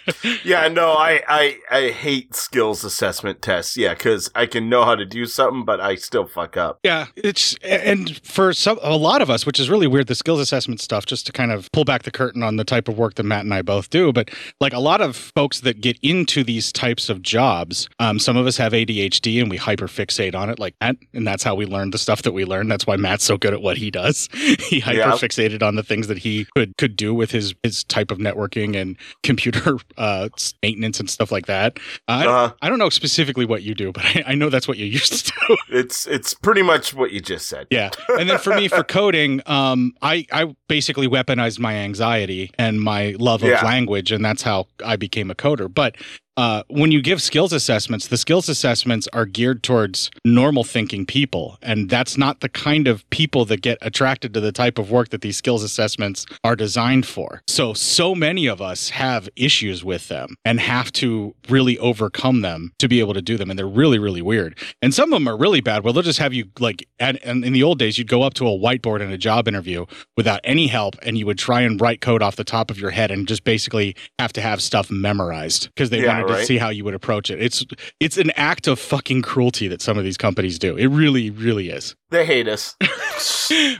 Yeah, 0.43 0.67
no, 0.67 0.91
I, 0.91 1.21
I, 1.27 1.57
I 1.71 1.89
hate 1.89 2.35
skills 2.35 2.83
assessment 2.83 3.41
tests. 3.41 3.77
Yeah, 3.77 3.93
because 3.93 4.29
I 4.35 4.45
can 4.45 4.67
know 4.69 4.83
how 4.83 4.95
to 4.95 5.05
do 5.05 5.25
something, 5.25 5.63
but 5.63 5.79
I 5.79 5.95
still 5.95 6.25
fuck 6.27 6.57
up. 6.57 6.79
Yeah, 6.83 7.07
it's 7.15 7.55
and 7.63 8.17
for 8.25 8.51
some 8.53 8.79
a 8.81 8.97
lot 8.97 9.21
of 9.21 9.29
us, 9.29 9.45
which 9.45 9.59
is 9.59 9.69
really 9.69 9.87
weird, 9.87 10.07
the 10.07 10.15
skills 10.15 10.39
assessment 10.39 10.81
stuff. 10.81 11.05
Just 11.05 11.25
to 11.27 11.31
kind 11.31 11.51
of 11.51 11.71
pull 11.71 11.85
back 11.85 12.03
the 12.03 12.11
curtain 12.11 12.43
on 12.43 12.57
the 12.57 12.63
type 12.63 12.87
of 12.87 12.97
work 12.97 13.15
that 13.15 13.23
Matt 13.23 13.41
and 13.45 13.53
I 13.53 13.61
both 13.61 13.89
do, 13.89 14.11
but 14.11 14.29
like 14.59 14.73
a 14.73 14.79
lot 14.79 15.01
of 15.01 15.15
folks 15.15 15.61
that 15.61 15.81
get 15.81 15.97
into 16.01 16.43
these 16.43 16.71
types 16.71 17.09
of 17.09 17.21
jobs, 17.21 17.87
um, 17.99 18.19
some 18.19 18.35
of 18.37 18.45
us 18.47 18.57
have 18.57 18.73
ADHD 18.73 19.39
and 19.41 19.49
we 19.49 19.57
hyperfixate 19.57 20.35
on 20.35 20.49
it, 20.49 20.59
like 20.59 20.75
Matt, 20.81 20.97
and 21.13 21.25
that's 21.25 21.43
how 21.43 21.55
we 21.55 21.65
learn 21.65 21.91
the 21.91 21.97
stuff 21.97 22.23
that 22.23 22.31
we 22.33 22.43
learn. 22.45 22.67
That's 22.67 22.85
why 22.87 22.95
Matt's 22.97 23.23
so 23.23 23.37
good 23.37 23.53
at 23.53 23.61
what 23.61 23.77
he 23.77 23.89
does. 23.91 24.27
he 24.33 24.77
Yeah. 24.79 25.11
hyperfixated 25.11 25.61
on 25.63 25.75
the 25.75 25.83
things 25.83 26.07
that 26.07 26.17
he 26.19 26.45
could 26.55 26.75
could 26.77 26.95
do 26.95 27.13
with 27.13 27.31
his 27.31 27.53
his 27.63 27.83
type 27.85 28.11
of 28.11 28.17
networking 28.17 28.75
and 28.75 28.97
computer 29.23 29.77
uh, 29.97 30.29
maintenance 30.61 30.99
and 30.99 31.09
stuff 31.09 31.31
like 31.31 31.45
that. 31.47 31.77
Uh, 32.07 32.11
Uh-huh. 32.23 32.53
I 32.61 32.69
don't 32.69 32.79
know 32.79 32.89
specifically 32.89 33.45
what 33.45 33.63
you 33.63 33.73
do, 33.75 33.91
but 33.91 34.03
I, 34.15 34.23
I 34.27 34.35
know 34.35 34.49
that's 34.49 34.67
what 34.67 34.77
you 34.77 34.85
used 34.99 35.25
to 35.27 35.33
do. 35.47 35.57
It's, 35.69 36.07
it's 36.07 36.33
pretty 36.33 36.61
much 36.61 36.93
what 36.93 37.11
you 37.11 37.19
just 37.19 37.47
said. 37.47 37.67
Yeah. 37.69 37.91
And 38.17 38.29
then 38.29 38.37
for 38.39 38.55
me, 38.55 38.67
for 38.67 38.83
coding, 38.99 39.41
um, 39.45 39.93
I, 40.01 40.25
I 40.31 40.55
basically 40.67 41.07
weaponized 41.07 41.59
my 41.59 41.75
anxiety 41.75 42.51
and 42.57 42.79
my 42.81 43.15
love 43.19 43.43
of 43.43 43.49
Yeah. 43.49 43.63
language, 43.63 44.11
and 44.11 44.23
that's 44.23 44.41
how 44.41 44.67
I 44.85 44.95
became 44.95 45.29
a 45.31 45.35
coder. 45.35 45.73
But 45.73 45.95
uh, 46.35 46.63
when 46.67 46.91
you 46.91 47.01
give 47.01 47.21
skills 47.21 47.53
assessments, 47.53 48.07
the 48.07 48.17
skills 48.17 48.49
assessments 48.49 49.07
are 49.13 49.25
geared 49.25 49.61
towards 49.61 50.09
normal 50.25 50.63
thinking 50.63 51.05
people. 51.05 51.57
And 51.61 51.89
that's 51.89 52.17
not 52.17 52.39
the 52.39 52.49
kind 52.49 52.87
of 52.87 53.07
people 53.11 53.45
that 53.45 53.61
get 53.61 53.77
attracted 53.81 54.33
to 54.33 54.39
the 54.39 54.51
type 54.51 54.79
of 54.79 54.89
work 54.89 55.09
that 55.09 55.21
these 55.21 55.37
skills 55.37 55.63
assessments 55.63 56.25
are 56.43 56.55
designed 56.55 57.05
for. 57.05 57.43
So, 57.47 57.73
so 57.73 58.15
many 58.15 58.47
of 58.47 58.61
us 58.61 58.89
have 58.89 59.29
issues 59.35 59.83
with 59.83 60.07
them 60.07 60.35
and 60.43 60.59
have 60.59 60.91
to 60.93 61.35
really 61.49 61.77
overcome 61.77 62.41
them 62.41 62.73
to 62.79 62.87
be 62.87 62.99
able 62.99 63.13
to 63.13 63.21
do 63.21 63.37
them. 63.37 63.49
And 63.49 63.59
they're 63.59 63.67
really, 63.67 63.99
really 63.99 64.21
weird. 64.21 64.57
And 64.81 64.93
some 64.93 65.13
of 65.13 65.17
them 65.17 65.27
are 65.27 65.37
really 65.37 65.61
bad 65.61 65.83
where 65.83 65.93
they'll 65.93 66.01
just 66.01 66.19
have 66.19 66.33
you 66.33 66.45
like, 66.59 66.87
and, 66.99 67.19
and 67.23 67.45
in 67.45 67.53
the 67.53 67.63
old 67.63 67.77
days, 67.77 67.97
you'd 67.97 68.07
go 68.07 68.23
up 68.23 68.33
to 68.35 68.47
a 68.47 68.51
whiteboard 68.57 69.01
in 69.01 69.11
a 69.11 69.17
job 69.17 69.47
interview 69.47 69.85
without 70.17 70.39
any 70.43 70.67
help 70.67 70.95
and 71.03 71.17
you 71.17 71.25
would 71.25 71.37
try 71.37 71.61
and 71.61 71.79
write 71.79 72.01
code 72.01 72.23
off 72.23 72.35
the 72.35 72.43
top 72.43 72.71
of 72.71 72.79
your 72.79 72.91
head 72.91 73.11
and 73.11 73.27
just 73.27 73.43
basically 73.43 73.95
have 74.17 74.33
to 74.33 74.41
have 74.41 74.61
stuff 74.61 74.89
memorized 74.89 75.67
because 75.67 75.89
they 75.89 76.01
Yeah, 76.01 76.07
wanted 76.07 76.22
to 76.27 76.33
right. 76.33 76.47
see 76.47 76.57
how 76.57 76.69
you 76.69 76.83
would 76.83 76.93
approach 76.93 77.29
it. 77.29 77.41
It's 77.41 77.65
it's 77.99 78.17
an 78.17 78.31
act 78.31 78.67
of 78.67 78.79
fucking 78.79 79.21
cruelty 79.21 79.67
that 79.67 79.81
some 79.81 79.97
of 79.97 80.03
these 80.03 80.17
companies 80.17 80.59
do. 80.59 80.75
It 80.75 80.87
really, 80.87 81.29
really 81.29 81.69
is. 81.69 81.95
They 82.13 82.27
hate 82.27 82.47
us. 82.47 82.75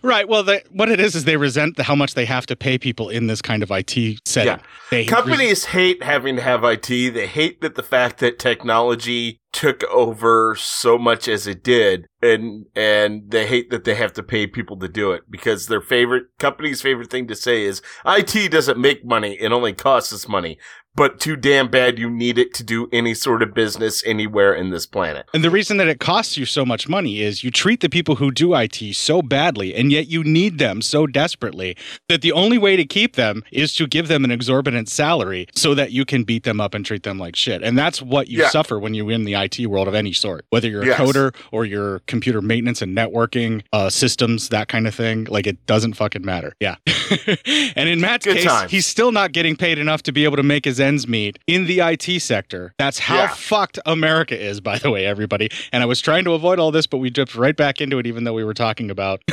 Right. 0.03 0.27
Well, 0.27 0.43
they, 0.43 0.61
what 0.71 0.89
it 0.89 0.99
is 0.99 1.15
is 1.15 1.23
they 1.23 1.37
resent 1.37 1.77
the, 1.77 1.83
how 1.83 1.95
much 1.95 2.13
they 2.13 2.25
have 2.25 2.45
to 2.47 2.55
pay 2.55 2.77
people 2.77 3.09
in 3.09 3.27
this 3.27 3.41
kind 3.41 3.63
of 3.63 3.71
IT 3.71 4.19
setting. 4.25 4.53
Yeah. 4.53 4.59
They 4.91 5.05
Companies 5.05 5.65
hate 5.65 6.03
having 6.03 6.35
to 6.35 6.41
have 6.41 6.63
IT. 6.63 6.87
They 6.87 7.27
hate 7.27 7.61
that 7.61 7.75
the 7.75 7.83
fact 7.83 8.19
that 8.19 8.37
technology 8.37 9.41
took 9.53 9.83
over 9.85 10.55
so 10.55 10.97
much 10.97 11.27
as 11.27 11.47
it 11.47 11.63
did, 11.63 12.07
and 12.21 12.65
and 12.75 13.29
they 13.29 13.47
hate 13.47 13.69
that 13.69 13.85
they 13.85 13.95
have 13.95 14.11
to 14.13 14.23
pay 14.23 14.47
people 14.47 14.77
to 14.79 14.89
do 14.89 15.11
it 15.11 15.23
because 15.29 15.67
their 15.67 15.81
favorite 15.81 16.25
company's 16.39 16.81
favorite 16.81 17.09
thing 17.09 17.27
to 17.27 17.35
say 17.35 17.63
is 17.63 17.81
IT 18.05 18.51
doesn't 18.51 18.79
make 18.79 19.05
money; 19.05 19.37
it 19.39 19.51
only 19.51 19.73
costs 19.73 20.11
us 20.11 20.27
money. 20.27 20.57
But 20.95 21.19
too 21.19 21.35
damn 21.35 21.69
bad 21.69 21.97
you 21.97 22.07
need 22.07 22.37
it 22.37 22.53
to 22.55 22.63
do 22.63 22.87
any 22.91 23.15
sort 23.15 23.41
of 23.41 23.55
business 23.55 24.03
anywhere 24.05 24.53
in 24.53 24.69
this 24.69 24.85
planet. 24.85 25.27
And 25.33 25.43
the 25.43 25.49
reason 25.49 25.77
that 25.77 25.87
it 25.87 25.99
costs 25.99 26.37
you 26.37 26.45
so 26.45 26.65
much 26.65 26.87
money 26.87 27.19
is 27.19 27.43
you 27.43 27.49
treat 27.49 27.79
the 27.79 27.89
people 27.89 28.17
who 28.17 28.22
do 28.31 28.53
IT 28.55 28.95
so 28.95 29.21
badly, 29.21 29.73
and 29.75 29.91
yet 29.91 30.07
you 30.07 30.23
need 30.23 30.57
them 30.57 30.81
so 30.81 31.07
desperately 31.07 31.75
that 32.09 32.21
the 32.21 32.31
only 32.31 32.57
way 32.57 32.75
to 32.75 32.85
keep 32.85 33.15
them 33.15 33.43
is 33.51 33.73
to 33.75 33.87
give 33.87 34.07
them 34.07 34.23
an 34.23 34.31
exorbitant 34.31 34.89
salary 34.89 35.47
so 35.55 35.73
that 35.75 35.91
you 35.91 36.05
can 36.05 36.23
beat 36.23 36.43
them 36.43 36.59
up 36.61 36.73
and 36.73 36.85
treat 36.85 37.03
them 37.03 37.17
like 37.19 37.35
shit. 37.35 37.61
And 37.63 37.77
that's 37.77 38.01
what 38.01 38.27
you 38.27 38.39
Yeah. 38.39 38.49
suffer 38.49 38.79
when 38.79 38.93
you're 38.93 39.11
in 39.11 39.23
the 39.25 39.35
IT 39.35 39.65
world 39.67 39.87
of 39.87 39.95
any 39.95 40.13
sort, 40.13 40.45
whether 40.49 40.67
you're 40.69 40.83
a 40.83 40.87
Yes. 40.87 40.99
coder 40.99 41.35
or 41.51 41.65
you're 41.65 41.99
computer 42.07 42.41
maintenance 42.41 42.81
and 42.81 42.95
networking, 42.95 43.61
uh, 43.71 43.89
systems, 43.89 44.49
that 44.49 44.67
kind 44.67 44.87
of 44.87 44.93
thing. 44.95 45.25
Like 45.29 45.47
it 45.47 45.65
doesn't 45.65 45.93
fucking 45.93 46.25
matter. 46.25 46.53
Yeah. 46.59 46.75
and 47.75 47.89
in 47.89 47.99
Matt's 48.01 48.25
Good 48.25 48.37
case, 48.37 48.45
times. 48.45 48.71
he's 48.71 48.85
still 48.85 49.11
not 49.11 49.31
getting 49.31 49.55
paid 49.55 49.77
enough 49.79 50.03
to 50.03 50.11
be 50.11 50.23
able 50.23 50.37
to 50.37 50.43
make 50.43 50.65
his 50.65 50.79
ends 50.79 51.07
meet 51.07 51.39
in 51.47 51.65
the 51.65 51.81
IT 51.81 52.19
sector. 52.19 52.73
That's 52.77 52.99
how 52.99 53.15
Yeah. 53.15 53.27
fucked 53.33 53.79
America 53.85 54.39
is, 54.39 54.59
by 54.61 54.77
the 54.77 54.89
way, 54.91 55.05
everybody. 55.05 55.49
And 55.71 55.83
I 55.83 55.85
was 55.85 56.01
trying 56.01 56.23
to 56.25 56.33
avoid 56.33 56.59
all 56.59 56.71
this, 56.71 56.87
but 56.87 56.97
we 56.97 57.09
dipped 57.09 57.35
right 57.35 57.55
back 57.55 57.81
into 57.81 57.99
it, 57.99 58.05
even 58.13 58.23
though 58.25 58.33
we 58.33 58.43
were 58.43 58.53
talking 58.53 58.91
about 58.91 59.23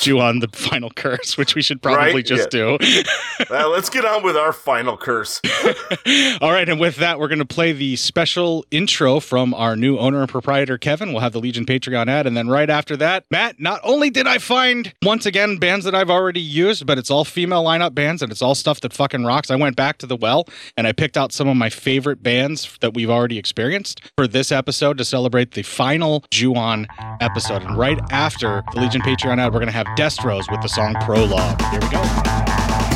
Ju-on 0.00 0.38
the 0.40 0.48
final 0.52 0.90
curse, 0.90 1.36
which 1.36 1.54
we 1.54 1.62
should 1.62 1.82
probably 1.82 2.14
Right? 2.14 2.24
just 2.26 2.50
do. 2.50 2.78
well, 3.50 3.70
let's 3.70 3.90
get 3.90 4.04
on 4.04 4.22
with 4.22 4.36
our 4.36 4.52
final 4.52 4.96
curse. 4.96 5.40
all 6.40 6.52
right. 6.52 6.68
And 6.68 6.78
with 6.78 6.96
that, 6.96 7.18
we're 7.18 7.28
going 7.28 7.38
to 7.40 7.44
play 7.44 7.72
the 7.72 7.96
special 7.96 8.64
intro 8.70 9.18
from 9.18 9.54
our 9.54 9.76
new 9.76 9.98
owner 9.98 10.20
and 10.20 10.28
proprietor, 10.28 10.78
Kevin. 10.78 11.12
We'll 11.12 11.22
have 11.22 11.32
the 11.32 11.40
Legion 11.40 11.64
Patreon 11.66 12.08
ad. 12.08 12.26
And 12.26 12.36
then 12.36 12.48
right 12.48 12.68
after 12.70 12.96
that, 12.98 13.24
Matt, 13.30 13.58
not 13.58 13.80
only 13.82 14.10
did 14.10 14.26
I 14.26 14.38
find, 14.38 14.92
once 15.02 15.26
again, 15.26 15.56
bands 15.56 15.84
that 15.84 15.94
I've 15.94 16.10
already 16.10 16.40
used, 16.40 16.86
but 16.86 16.98
it's 16.98 17.10
all 17.10 17.24
female 17.24 17.64
lineup 17.64 17.94
bands 17.94 18.22
and 18.22 18.30
it's 18.30 18.42
all 18.42 18.54
stuff 18.54 18.80
that 18.82 18.92
fucking 18.92 19.24
rocks. 19.24 19.50
I 19.50 19.56
went 19.56 19.74
back 19.76 19.98
to 19.98 20.06
the 20.06 20.16
well 20.16 20.46
and 20.76 20.86
I 20.86 20.92
picked 20.92 21.16
out 21.16 21.32
some 21.32 21.48
of 21.48 21.56
my 21.56 21.70
favorite 21.70 22.22
bands 22.22 22.76
that 22.80 22.94
we've 22.94 23.10
already 23.10 23.38
experienced 23.38 24.00
for 24.16 24.28
this 24.28 24.52
episode 24.52 24.98
to 24.98 25.04
celebrate 25.04 25.52
the 25.52 25.62
final 25.62 26.24
Ju-On 26.30 26.86
episode. 27.20 27.47
And 27.50 27.78
right 27.78 27.98
after 28.10 28.62
the 28.74 28.80
Legion 28.80 29.00
Patreon 29.00 29.38
ad, 29.38 29.52
we're 29.52 29.60
going 29.60 29.66
to 29.66 29.72
have 29.72 29.86
Destros 29.96 30.50
with 30.50 30.60
the 30.60 30.68
song 30.68 30.94
Prologue. 30.96 31.60
Here 31.70 31.80
we 31.80 31.88
go. 31.88 32.02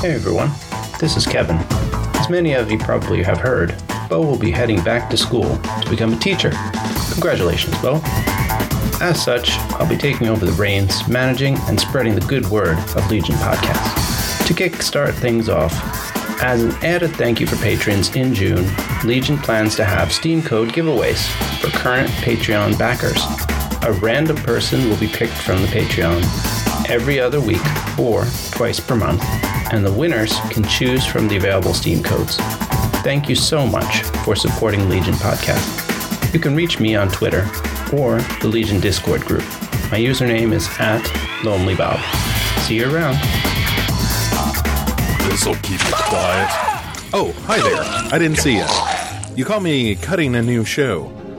Hey 0.00 0.12
everyone, 0.12 0.50
this 1.00 1.16
is 1.16 1.26
Kevin. 1.26 1.56
As 2.16 2.28
many 2.28 2.52
of 2.52 2.70
you 2.70 2.76
probably 2.76 3.22
have 3.22 3.38
heard, 3.38 3.74
Bo 4.10 4.20
will 4.20 4.38
be 4.38 4.50
heading 4.50 4.82
back 4.84 5.08
to 5.10 5.16
school 5.16 5.56
to 5.56 5.86
become 5.88 6.12
a 6.12 6.18
teacher. 6.18 6.52
Congratulations, 7.12 7.76
Bo. 7.80 8.00
As 9.00 9.22
such, 9.24 9.52
I'll 9.74 9.88
be 9.88 9.96
taking 9.96 10.28
over 10.28 10.44
the 10.44 10.52
reins, 10.52 11.08
managing 11.08 11.56
and 11.62 11.80
spreading 11.80 12.14
the 12.14 12.20
good 12.22 12.46
word 12.48 12.76
of 12.94 13.10
Legion 13.10 13.36
Podcast. 13.36 14.46
To 14.48 14.54
kickstart 14.54 15.14
things 15.14 15.48
off, 15.48 15.72
as 16.42 16.62
an 16.64 16.72
added 16.84 17.12
thank 17.12 17.40
you 17.40 17.46
for 17.46 17.56
patrons 17.56 18.14
in 18.14 18.34
June, 18.34 18.68
Legion 19.04 19.38
plans 19.38 19.76
to 19.76 19.84
have 19.84 20.12
Steam 20.12 20.42
Code 20.42 20.70
giveaways 20.70 21.26
for 21.60 21.68
current 21.70 22.10
Patreon 22.10 22.78
backers. 22.78 23.22
A 23.84 23.92
random 23.94 24.36
person 24.36 24.88
will 24.88 24.96
be 24.98 25.08
picked 25.08 25.32
from 25.32 25.60
the 25.60 25.66
Patreon 25.66 26.22
every 26.88 27.18
other 27.18 27.40
week 27.40 27.60
or 27.98 28.24
twice 28.52 28.78
per 28.78 28.94
month, 28.94 29.24
and 29.72 29.84
the 29.84 29.92
winners 29.92 30.38
can 30.50 30.62
choose 30.64 31.04
from 31.04 31.26
the 31.26 31.36
available 31.36 31.74
Steam 31.74 32.00
codes. 32.00 32.36
Thank 33.02 33.28
you 33.28 33.34
so 33.34 33.66
much 33.66 34.02
for 34.24 34.36
supporting 34.36 34.88
Legion 34.88 35.14
Podcast. 35.14 36.32
You 36.32 36.38
can 36.38 36.54
reach 36.54 36.78
me 36.78 36.94
on 36.94 37.08
Twitter 37.08 37.50
or 37.92 38.20
the 38.40 38.46
Legion 38.48 38.80
Discord 38.80 39.22
group. 39.22 39.42
My 39.90 39.98
username 39.98 40.52
is 40.52 40.68
at 40.78 41.02
LonelyBob. 41.42 41.98
See 42.60 42.76
you 42.76 42.84
around. 42.84 43.16
This'll 45.28 45.56
keep 45.56 45.80
it 45.80 45.94
quiet. 45.94 46.48
Oh, 47.12 47.34
hi 47.46 47.58
there. 47.60 47.82
I 48.12 48.18
didn't 48.18 48.38
see 48.38 48.58
you. 48.58 48.66
You 49.34 49.44
call 49.44 49.58
me 49.58 49.96
cutting 49.96 50.36
a 50.36 50.42
new 50.42 50.64
show. 50.64 51.21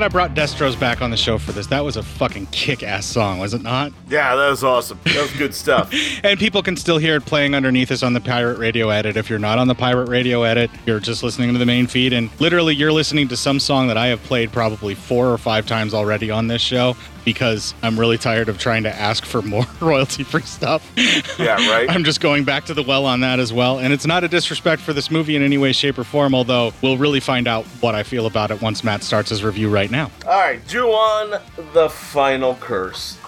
Glad 0.00 0.06
I 0.06 0.12
brought 0.12 0.34
Destros 0.34 0.80
back 0.80 1.02
on 1.02 1.10
the 1.10 1.16
show 1.16 1.36
for 1.36 1.52
this. 1.52 1.66
That 1.66 1.84
was 1.84 1.98
a 1.98 2.02
fucking 2.02 2.46
kick-ass 2.46 3.04
song, 3.04 3.38
was 3.38 3.52
it 3.52 3.60
not? 3.60 3.92
Yeah, 4.08 4.34
that 4.34 4.48
was 4.48 4.64
awesome. 4.64 4.98
That 5.04 5.20
was 5.20 5.32
good 5.32 5.54
stuff. 5.54 5.92
And 6.22 6.38
people 6.38 6.62
can 6.62 6.76
still 6.76 6.98
hear 6.98 7.16
it 7.16 7.24
playing 7.24 7.54
underneath 7.54 7.90
us 7.90 8.02
on 8.02 8.12
the 8.12 8.20
Pirate 8.20 8.58
Radio 8.58 8.90
edit. 8.90 9.16
If 9.16 9.30
you're 9.30 9.38
not 9.38 9.58
on 9.58 9.68
the 9.68 9.74
Pirate 9.74 10.08
Radio 10.08 10.42
edit, 10.42 10.70
you're 10.86 11.00
just 11.00 11.22
listening 11.22 11.52
to 11.52 11.58
the 11.58 11.66
main 11.66 11.86
feed, 11.86 12.12
and 12.12 12.30
literally 12.40 12.74
you're 12.74 12.92
listening 12.92 13.28
to 13.28 13.36
some 13.36 13.58
song 13.58 13.88
that 13.88 13.96
I 13.96 14.06
have 14.08 14.22
played 14.22 14.52
probably 14.52 14.94
four 14.94 15.30
or 15.30 15.38
five 15.38 15.66
times 15.66 15.94
already 15.94 16.30
on 16.30 16.46
this 16.46 16.62
show 16.62 16.94
because 17.24 17.74
I'm 17.82 17.98
really 17.98 18.18
tired 18.18 18.48
of 18.48 18.58
trying 18.58 18.82
to 18.84 18.94
ask 18.94 19.24
for 19.24 19.42
more 19.42 19.64
royalty-free 19.80 20.42
stuff. 20.42 20.90
Yeah, 21.38 21.56
right. 21.70 21.88
I'm 21.90 22.04
just 22.04 22.20
going 22.20 22.44
back 22.44 22.64
to 22.66 22.74
the 22.74 22.82
well 22.82 23.06
on 23.06 23.20
that 23.20 23.38
as 23.38 23.52
well. 23.52 23.78
And 23.78 23.92
it's 23.92 24.06
not 24.06 24.24
a 24.24 24.28
disrespect 24.28 24.82
for 24.82 24.92
this 24.92 25.10
movie 25.10 25.36
in 25.36 25.42
any 25.42 25.58
way, 25.58 25.72
shape, 25.72 25.98
or 25.98 26.04
form, 26.04 26.34
although 26.34 26.72
we'll 26.82 26.98
really 26.98 27.20
find 27.20 27.46
out 27.48 27.64
what 27.80 27.94
I 27.94 28.02
feel 28.02 28.26
about 28.26 28.50
it 28.50 28.60
once 28.60 28.84
Matt 28.84 29.02
starts 29.02 29.30
his 29.30 29.42
review 29.42 29.70
right 29.70 29.90
now. 29.90 30.10
All 30.26 30.38
right, 30.38 30.66
Ju-on, 30.66 31.40
the 31.72 31.88
final 31.88 32.54
curse. 32.56 33.18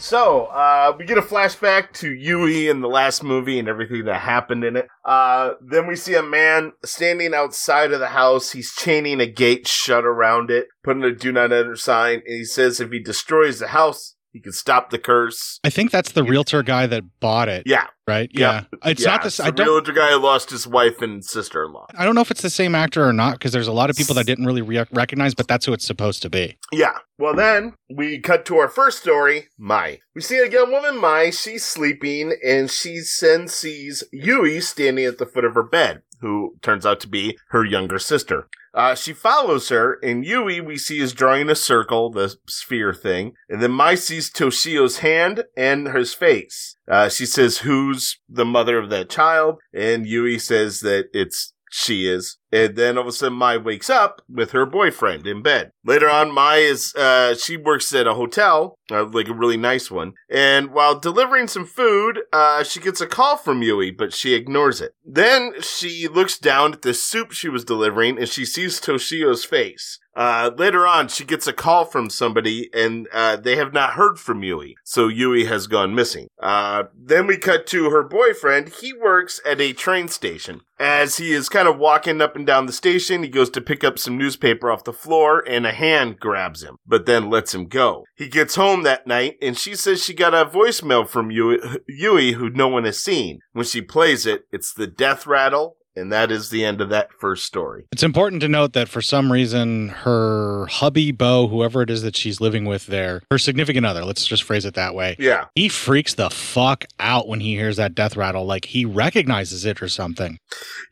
So, 0.00 0.46
uh, 0.46 0.96
we 0.98 1.04
get 1.04 1.18
a 1.18 1.22
flashback 1.22 1.92
to 1.96 2.10
Yui 2.10 2.68
in 2.68 2.80
the 2.80 2.88
last 2.88 3.22
movie 3.22 3.58
and 3.58 3.68
everything 3.68 4.06
that 4.06 4.22
happened 4.22 4.64
in 4.64 4.76
it. 4.76 4.88
Uh, 5.04 5.52
then 5.60 5.86
we 5.86 5.94
see 5.94 6.14
a 6.14 6.22
man 6.22 6.72
standing 6.82 7.34
outside 7.34 7.92
of 7.92 8.00
the 8.00 8.08
house. 8.08 8.52
He's 8.52 8.74
chaining 8.74 9.20
a 9.20 9.26
gate 9.26 9.68
shut 9.68 10.06
around 10.06 10.50
it, 10.50 10.68
putting 10.82 11.04
a 11.04 11.12
do 11.12 11.32
not 11.32 11.52
enter 11.52 11.76
sign, 11.76 12.22
and 12.26 12.34
he 12.34 12.44
says 12.44 12.80
if 12.80 12.90
he 12.90 12.98
destroys 12.98 13.58
the 13.58 13.68
house, 13.68 14.16
he 14.32 14.40
can 14.40 14.52
stop 14.52 14.90
the 14.90 14.98
curse. 14.98 15.58
I 15.64 15.70
think 15.70 15.90
that's 15.90 16.12
the 16.12 16.22
realtor 16.22 16.62
guy 16.62 16.86
that 16.86 17.02
bought 17.20 17.48
it. 17.48 17.64
Yeah. 17.66 17.86
Right? 18.06 18.30
Yeah. 18.32 18.64
It's 18.84 19.02
yeah, 19.02 19.10
not 19.12 19.22
this. 19.22 19.38
it's 19.38 19.46
I 19.46 19.50
the 19.50 19.56
don't. 19.56 19.66
realtor 19.66 19.92
guy 19.92 20.10
who 20.10 20.18
lost 20.18 20.50
his 20.50 20.66
wife 20.66 21.00
and 21.00 21.24
sister-in-law. 21.24 21.86
I 21.96 22.04
don't 22.04 22.14
know 22.14 22.20
if 22.20 22.30
it's 22.30 22.42
the 22.42 22.50
same 22.50 22.74
actor 22.74 23.04
or 23.04 23.12
not 23.12 23.34
because 23.34 23.52
there's 23.52 23.68
a 23.68 23.72
lot 23.72 23.90
of 23.90 23.96
people 23.96 24.14
that 24.16 24.26
didn't 24.26 24.46
really 24.46 24.62
re- 24.62 24.86
recognize, 24.92 25.34
but 25.34 25.48
that's 25.48 25.66
who 25.66 25.72
it's 25.72 25.86
supposed 25.86 26.22
to 26.22 26.30
be. 26.30 26.58
Yeah. 26.72 26.98
Well, 27.18 27.34
then 27.34 27.74
we 27.94 28.18
cut 28.20 28.44
to 28.46 28.56
our 28.56 28.68
first 28.68 29.00
story, 29.00 29.48
Mai. 29.58 30.00
We 30.14 30.22
see 30.22 30.38
a 30.38 30.50
young 30.50 30.72
woman, 30.72 31.00
Mai. 31.00 31.30
She's 31.30 31.64
sleeping, 31.64 32.34
and 32.44 32.70
she 32.70 33.00
then 33.20 33.46
sees 33.46 34.04
Yui 34.12 34.60
standing 34.60 35.04
at 35.04 35.18
the 35.18 35.26
foot 35.26 35.44
of 35.44 35.54
her 35.54 35.62
bed, 35.62 36.02
who 36.20 36.56
turns 36.62 36.86
out 36.86 37.00
to 37.00 37.08
be 37.08 37.38
her 37.48 37.64
younger 37.64 37.98
sister. 37.98 38.48
Uh, 38.72 38.94
she 38.94 39.12
follows 39.12 39.68
her, 39.68 39.98
and 40.02 40.24
Yui 40.24 40.60
we 40.60 40.78
see 40.78 41.00
is 41.00 41.12
drawing 41.12 41.50
a 41.50 41.56
circle, 41.56 42.10
the 42.10 42.36
sphere 42.46 42.94
thing, 42.94 43.32
and 43.48 43.60
then 43.60 43.72
Mai 43.72 43.96
sees 43.96 44.30
Toshio's 44.30 44.98
hand 44.98 45.44
and 45.56 45.88
his 45.88 46.14
face. 46.14 46.76
Uh, 46.88 47.08
she 47.08 47.26
says, 47.26 47.58
"Who's 47.58 48.20
the 48.28 48.44
mother 48.44 48.78
of 48.78 48.90
that 48.90 49.10
child?" 49.10 49.58
And 49.74 50.06
Yui 50.06 50.38
says 50.38 50.80
that 50.80 51.06
it's 51.12 51.52
she 51.70 52.08
is. 52.08 52.38
And 52.52 52.74
then 52.74 52.96
all 52.96 53.02
of 53.02 53.08
a 53.08 53.12
sudden, 53.12 53.38
Mai 53.38 53.56
wakes 53.56 53.88
up 53.88 54.22
with 54.28 54.50
her 54.50 54.66
boyfriend 54.66 55.26
in 55.26 55.42
bed. 55.42 55.70
Later 55.84 56.08
on, 56.08 56.34
Mai 56.34 56.56
is, 56.56 56.94
uh, 56.96 57.36
she 57.36 57.56
works 57.56 57.92
at 57.94 58.08
a 58.08 58.14
hotel, 58.14 58.76
uh, 58.90 59.04
like 59.04 59.28
a 59.28 59.34
really 59.34 59.56
nice 59.56 59.90
one. 59.90 60.14
And 60.28 60.72
while 60.72 60.98
delivering 60.98 61.46
some 61.46 61.64
food, 61.64 62.20
uh, 62.32 62.64
she 62.64 62.80
gets 62.80 63.00
a 63.00 63.06
call 63.06 63.36
from 63.36 63.62
Yui, 63.62 63.92
but 63.92 64.12
she 64.12 64.34
ignores 64.34 64.80
it. 64.80 64.94
Then 65.04 65.62
she 65.62 66.08
looks 66.08 66.38
down 66.38 66.72
at 66.72 66.82
the 66.82 66.92
soup 66.92 67.30
she 67.30 67.48
was 67.48 67.64
delivering 67.64 68.18
and 68.18 68.28
she 68.28 68.44
sees 68.44 68.80
Toshio's 68.80 69.44
face. 69.44 69.99
Uh, 70.20 70.50
later 70.58 70.86
on, 70.86 71.08
she 71.08 71.24
gets 71.24 71.46
a 71.46 71.52
call 71.52 71.86
from 71.86 72.10
somebody 72.10 72.68
and, 72.74 73.08
uh, 73.10 73.36
they 73.36 73.56
have 73.56 73.72
not 73.72 73.94
heard 73.94 74.18
from 74.18 74.42
Yui. 74.42 74.76
So 74.84 75.08
Yui 75.08 75.46
has 75.46 75.66
gone 75.66 75.94
missing. 75.94 76.28
Uh, 76.38 76.84
then 76.94 77.26
we 77.26 77.38
cut 77.38 77.66
to 77.68 77.88
her 77.88 78.02
boyfriend. 78.02 78.68
He 78.68 78.92
works 78.92 79.40
at 79.46 79.62
a 79.62 79.72
train 79.72 80.08
station. 80.08 80.60
As 80.78 81.16
he 81.16 81.32
is 81.32 81.48
kind 81.48 81.66
of 81.66 81.78
walking 81.78 82.20
up 82.20 82.36
and 82.36 82.46
down 82.46 82.66
the 82.66 82.72
station, 82.72 83.22
he 83.22 83.30
goes 83.30 83.48
to 83.50 83.62
pick 83.62 83.82
up 83.82 83.98
some 83.98 84.18
newspaper 84.18 84.70
off 84.70 84.84
the 84.84 84.92
floor 84.92 85.42
and 85.46 85.66
a 85.66 85.72
hand 85.72 86.20
grabs 86.20 86.62
him, 86.62 86.76
but 86.86 87.06
then 87.06 87.30
lets 87.30 87.54
him 87.54 87.64
go. 87.66 88.04
He 88.14 88.28
gets 88.28 88.56
home 88.56 88.82
that 88.82 89.06
night 89.06 89.36
and 89.40 89.56
she 89.56 89.74
says 89.74 90.04
she 90.04 90.12
got 90.12 90.34
a 90.34 90.44
voicemail 90.44 91.08
from 91.08 91.30
Yui, 91.30 91.60
Yui 91.88 92.32
who 92.32 92.50
no 92.50 92.68
one 92.68 92.84
has 92.84 93.02
seen. 93.02 93.40
When 93.52 93.64
she 93.64 93.80
plays 93.80 94.26
it, 94.26 94.42
it's 94.52 94.74
the 94.74 94.86
death 94.86 95.26
rattle 95.26 95.76
And 95.96 96.12
that 96.12 96.30
is 96.30 96.50
the 96.50 96.64
end 96.64 96.80
of 96.80 96.88
that 96.90 97.12
first 97.18 97.44
story. 97.44 97.86
It's 97.92 98.02
important 98.02 98.40
to 98.42 98.48
note 98.48 98.72
that 98.74 98.88
for 98.88 99.02
some 99.02 99.32
reason, 99.32 99.88
her 99.88 100.66
hubby, 100.66 101.10
Bo, 101.12 101.48
whoever 101.48 101.82
it 101.82 101.90
is 101.90 102.02
that 102.02 102.16
she's 102.16 102.40
living 102.40 102.64
with 102.64 102.86
there, 102.86 103.22
her 103.30 103.38
significant 103.38 103.84
other, 103.84 104.04
let's 104.04 104.26
just 104.26 104.42
phrase 104.44 104.64
it 104.64 104.74
that 104.74 104.94
way. 104.94 105.16
Yeah. 105.18 105.46
He 105.54 105.68
freaks 105.68 106.14
the 106.14 106.30
fuck 106.30 106.84
out 106.98 107.28
when 107.28 107.40
he 107.40 107.54
hears 107.56 107.76
that 107.76 107.94
death 107.94 108.16
rattle. 108.16 108.44
Like 108.46 108.66
he 108.66 108.84
recognizes 108.84 109.64
it 109.64 109.82
or 109.82 109.88
something. 109.88 110.38